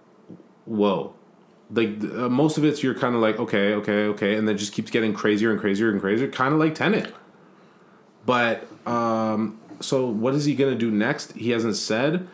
whoa. 0.67 1.15
Like 1.71 2.03
uh, 2.03 2.29
most 2.29 2.59
of 2.59 2.65
it's 2.65 2.83
you're 2.83 2.95
kind 2.95 3.15
of 3.15 3.21
like 3.21 3.39
okay, 3.39 3.75
okay, 3.75 4.05
okay, 4.07 4.37
and 4.37 4.47
then 4.47 4.55
it 4.55 4.59
just 4.59 4.73
keeps 4.73 4.91
getting 4.91 5.13
crazier 5.13 5.51
and 5.51 5.59
crazier 5.61 5.91
and 5.91 6.01
crazier, 6.01 6.29
kind 6.29 6.55
of 6.55 6.61
like 6.61 6.75
Tenet. 6.75 7.13
But 8.25 8.69
um, 8.87 9.59
so 9.81 10.07
what 10.07 10.35
is 10.35 10.45
he 10.45 10.55
gonna 10.55 10.77
do 10.77 10.91
next? 10.91 11.33
He 11.33 11.51
hasn't 11.51 11.77
said. 11.77 12.29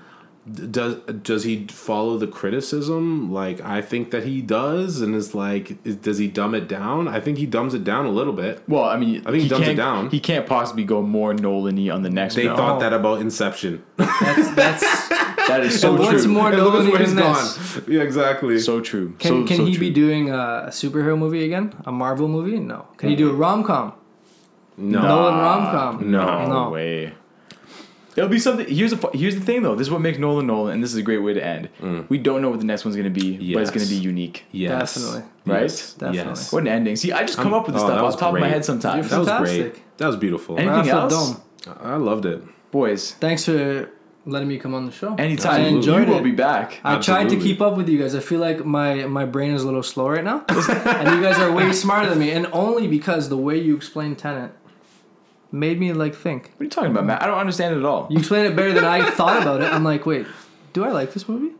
Does 0.44 0.96
does 1.22 1.44
he 1.44 1.68
follow 1.68 2.18
the 2.18 2.26
criticism? 2.26 3.32
Like 3.32 3.60
I 3.60 3.80
think 3.80 4.10
that 4.10 4.24
he 4.24 4.42
does, 4.42 5.00
and 5.00 5.14
is 5.14 5.36
like, 5.36 5.78
is, 5.86 5.94
does 5.94 6.18
he 6.18 6.26
dumb 6.26 6.56
it 6.56 6.66
down? 6.66 7.06
I 7.06 7.20
think 7.20 7.38
he 7.38 7.46
dumbs 7.46 7.74
it 7.74 7.84
down 7.84 8.06
a 8.06 8.10
little 8.10 8.32
bit. 8.32 8.60
Well, 8.66 8.82
I 8.82 8.96
mean, 8.96 9.22
I 9.24 9.30
think 9.30 9.44
he 9.44 9.48
dumbs 9.48 9.68
it 9.68 9.76
down. 9.76 10.10
He 10.10 10.18
can't 10.18 10.44
possibly 10.44 10.82
go 10.82 11.00
more 11.00 11.32
Nolan-y 11.32 11.90
on 11.90 12.02
the 12.02 12.10
next. 12.10 12.34
They 12.34 12.42
film. 12.42 12.56
thought 12.56 12.80
that 12.80 12.92
about 12.92 13.20
Inception. 13.20 13.84
That's 13.96 14.52
that's. 14.56 15.01
That 15.48 15.60
is 15.64 15.80
so 15.80 15.90
And 15.90 15.98
what's 16.00 16.22
true. 16.24 16.32
more 16.32 16.48
And 16.48 16.56
look 16.62 16.72
Nolan 16.74 16.90
where 16.90 17.06
than 17.06 17.16
this? 17.16 17.76
gone. 17.78 17.84
Yeah, 17.88 18.02
exactly. 18.02 18.58
so 18.58 18.80
true. 18.80 19.14
Can 19.18 19.28
so, 19.30 19.46
can 19.46 19.56
so 19.58 19.64
he 19.66 19.72
true. 19.74 19.80
be 19.80 19.90
doing 19.90 20.30
a 20.30 20.66
superhero 20.70 21.18
movie 21.18 21.44
again? 21.44 21.74
A 21.86 21.92
Marvel 21.92 22.28
movie? 22.28 22.58
No. 22.58 22.86
Can 22.96 23.08
he 23.10 23.16
do 23.16 23.30
a 23.30 23.32
rom 23.34 23.64
com? 23.64 23.92
no, 24.76 25.02
Nolan 25.02 25.34
rom 25.34 25.70
com? 25.70 26.10
No. 26.10 26.24
No, 26.48 26.48
No. 26.64 26.70
way. 26.70 27.12
It'll 28.14 28.28
be 28.28 28.38
something. 28.38 28.66
Here's 28.68 28.92
a 28.92 28.98
fu- 28.98 29.08
here's 29.14 29.36
the 29.36 29.40
thing 29.40 29.62
though. 29.62 29.74
This 29.74 29.86
is 29.86 29.90
what 29.90 30.02
makes 30.02 30.18
Nolan 30.18 30.46
Nolan, 30.46 30.74
and 30.74 30.82
this 30.82 30.92
is 30.92 30.98
a 30.98 31.02
great 31.02 31.22
way 31.22 31.32
to 31.32 31.42
end. 31.42 31.70
Mm. 31.80 32.10
We 32.10 32.18
don't 32.18 32.42
know 32.42 32.50
what 32.50 32.58
the 32.60 32.66
next 32.66 32.84
one's 32.84 32.94
gonna 32.94 33.08
be, 33.08 33.54
but 33.54 33.62
it's 33.62 33.70
gonna 33.70 33.86
be 33.86 33.94
unique. 33.94 34.44
Yes. 34.52 34.94
Definitely. 34.96 35.22
Right? 35.46 35.62
Yes. 35.62 35.94
Definitely. 35.94 36.28
Yes. 36.30 36.52
What 36.52 36.60
an 36.64 36.68
ending! 36.68 36.96
See, 36.96 37.10
I 37.10 37.22
just 37.22 37.38
come 37.38 37.54
I'm- 37.54 37.60
up 37.60 37.66
with 37.66 37.74
this 37.74 37.82
oh, 37.82 37.86
stuff 37.86 37.96
that 37.96 38.00
off 38.02 38.06
was 38.08 38.14
the 38.16 38.20
top 38.20 38.34
of 38.34 38.40
my 38.40 38.48
head 38.48 38.66
sometimes. 38.66 39.08
That 39.08 39.18
was 39.18 39.28
great. 39.40 39.96
That 39.96 40.08
was 40.08 40.16
beautiful. 40.16 40.58
Anything 40.58 40.76
Right 40.76 40.88
else? 40.88 41.32
dome. 41.64 41.76
I 41.82 41.96
loved 41.96 42.26
it. 42.26 42.42
Boys, 42.70 43.12
Thanks 43.12 43.46
for 43.46 43.88
letting 44.24 44.48
me 44.48 44.58
come 44.58 44.74
on 44.74 44.86
the 44.86 44.92
show. 44.92 45.14
anytime. 45.16 45.60
I 45.60 45.64
enjoyed 45.66 46.08
you 46.08 46.14
will 46.14 46.22
be 46.22 46.32
back. 46.32 46.80
I 46.84 46.98
tried 46.98 47.28
to 47.30 47.36
keep 47.36 47.60
up 47.60 47.76
with 47.76 47.88
you 47.88 47.98
guys. 47.98 48.14
I 48.14 48.20
feel 48.20 48.40
like 48.40 48.64
my, 48.64 49.06
my 49.06 49.24
brain 49.24 49.52
is 49.52 49.62
a 49.62 49.66
little 49.66 49.82
slow 49.82 50.08
right 50.08 50.24
now. 50.24 50.44
and 50.48 51.16
you 51.16 51.22
guys 51.22 51.38
are 51.38 51.52
way 51.52 51.72
smarter 51.72 52.08
than 52.08 52.18
me. 52.18 52.30
And 52.30 52.46
only 52.52 52.86
because 52.86 53.28
the 53.28 53.36
way 53.36 53.58
you 53.58 53.76
explained 53.76 54.18
Tenet 54.18 54.52
made 55.50 55.78
me 55.78 55.92
like 55.92 56.14
think. 56.14 56.52
What 56.56 56.60
are 56.60 56.64
you 56.64 56.70
talking 56.70 56.90
about, 56.90 57.04
Matt? 57.04 57.22
I 57.22 57.26
don't 57.26 57.38
understand 57.38 57.74
it 57.74 57.78
at 57.78 57.84
all. 57.84 58.06
You 58.10 58.18
explained 58.18 58.46
it 58.46 58.56
better 58.56 58.72
than 58.72 58.84
I 58.84 59.10
thought 59.10 59.42
about 59.42 59.60
it. 59.60 59.72
I'm 59.72 59.84
like, 59.84 60.06
wait, 60.06 60.26
do 60.72 60.84
I 60.84 60.90
like 60.90 61.12
this 61.12 61.28
movie? 61.28 61.54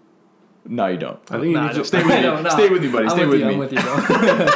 No, 0.65 0.87
you 0.87 0.97
don't. 0.97 1.19
I 1.29 1.35
think 1.35 1.45
you 1.47 1.53
Nah, 1.53 1.67
need 1.69 1.75
to 1.75 1.85
Stay 1.85 2.03
with 2.03 2.07
I 2.13 2.17
me. 2.17 2.23
don't. 2.23 2.51
Stay 2.51 2.69
with 2.69 2.83
me, 2.83 2.89
buddy. 2.89 3.05
I'm 3.07 3.11
Stay 3.11 3.27
with 3.27 3.41
you, 3.41 3.47
me. 3.47 3.53
I'm 3.55 3.59
with 3.59 3.73
you, 3.73 3.81
bro. 3.81 4.49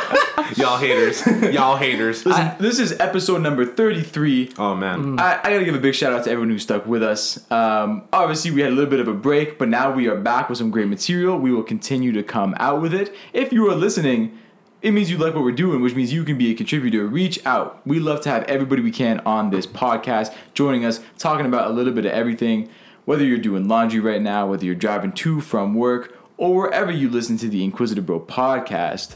y'all 0.56 0.78
haters. 0.78 1.26
y'all 1.52 1.76
haters. 1.76 2.24
Listen, 2.24 2.52
this 2.60 2.78
is 2.78 2.92
episode 3.00 3.42
number 3.42 3.66
33. 3.66 4.52
Oh 4.58 4.74
man. 4.74 5.18
I, 5.18 5.40
I 5.42 5.50
gotta 5.52 5.64
give 5.64 5.74
a 5.74 5.80
big 5.80 5.94
shout 5.94 6.12
out 6.12 6.24
to 6.24 6.30
everyone 6.30 6.50
who 6.50 6.58
stuck 6.58 6.86
with 6.86 7.02
us. 7.02 7.50
Um, 7.50 8.04
obviously, 8.12 8.50
we 8.52 8.60
had 8.60 8.70
a 8.70 8.74
little 8.74 8.90
bit 8.90 9.00
of 9.00 9.08
a 9.08 9.14
break, 9.14 9.58
but 9.58 9.68
now 9.68 9.90
we 9.92 10.06
are 10.08 10.16
back 10.16 10.48
with 10.48 10.58
some 10.58 10.70
great 10.70 10.88
material. 10.88 11.38
We 11.38 11.50
will 11.52 11.64
continue 11.64 12.12
to 12.12 12.22
come 12.22 12.54
out 12.58 12.80
with 12.80 12.94
it. 12.94 13.12
If 13.32 13.52
you 13.52 13.68
are 13.70 13.74
listening, 13.74 14.38
it 14.82 14.92
means 14.92 15.10
you 15.10 15.18
like 15.18 15.34
what 15.34 15.42
we're 15.42 15.50
doing, 15.52 15.82
which 15.82 15.94
means 15.96 16.12
you 16.12 16.22
can 16.22 16.38
be 16.38 16.52
a 16.52 16.54
contributor. 16.54 17.06
Reach 17.06 17.44
out. 17.44 17.84
We 17.84 17.98
love 17.98 18.20
to 18.22 18.28
have 18.28 18.44
everybody 18.44 18.80
we 18.82 18.92
can 18.92 19.18
on 19.26 19.50
this 19.50 19.66
podcast 19.66 20.32
joining 20.54 20.84
us, 20.84 21.00
talking 21.18 21.46
about 21.46 21.68
a 21.70 21.74
little 21.74 21.92
bit 21.92 22.06
of 22.06 22.12
everything. 22.12 22.68
Whether 23.06 23.24
you're 23.24 23.38
doing 23.38 23.68
laundry 23.68 24.00
right 24.00 24.20
now, 24.20 24.48
whether 24.48 24.64
you're 24.64 24.74
driving 24.74 25.12
to 25.12 25.40
from 25.40 25.74
work, 25.74 26.18
or 26.36 26.56
wherever 26.56 26.90
you 26.90 27.08
listen 27.08 27.36
to 27.38 27.48
the 27.48 27.62
Inquisitive 27.62 28.04
Bro 28.04 28.22
podcast. 28.22 29.14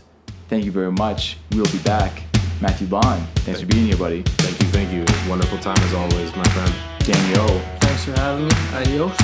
Thank 0.49 0.65
you 0.65 0.71
very 0.71 0.93
much. 0.93 1.39
We'll 1.51 1.71
be 1.73 1.79
back. 1.79 2.23
Matthew 2.61 2.87
Bond, 2.87 3.27
thanks 3.39 3.63
for 3.63 3.67
being 3.67 3.87
here, 3.87 3.97
buddy. 3.97 4.23
Thank 4.23 4.61
you, 4.63 4.69
thank 4.69 4.93
you. 4.93 5.29
Wonderful 5.29 5.59
time 5.59 5.79
as 5.79 5.93
always, 5.93 6.35
my 6.37 6.45
friend. 6.45 6.73
Danielle. 7.01 7.61
Thanks 7.81 8.05
for 8.05 8.13
having 8.13 8.47
me. 8.47 8.53
Adios. 8.75 9.17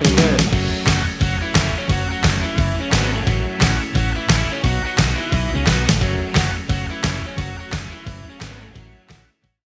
Take 0.00 0.16
care. 0.18 0.69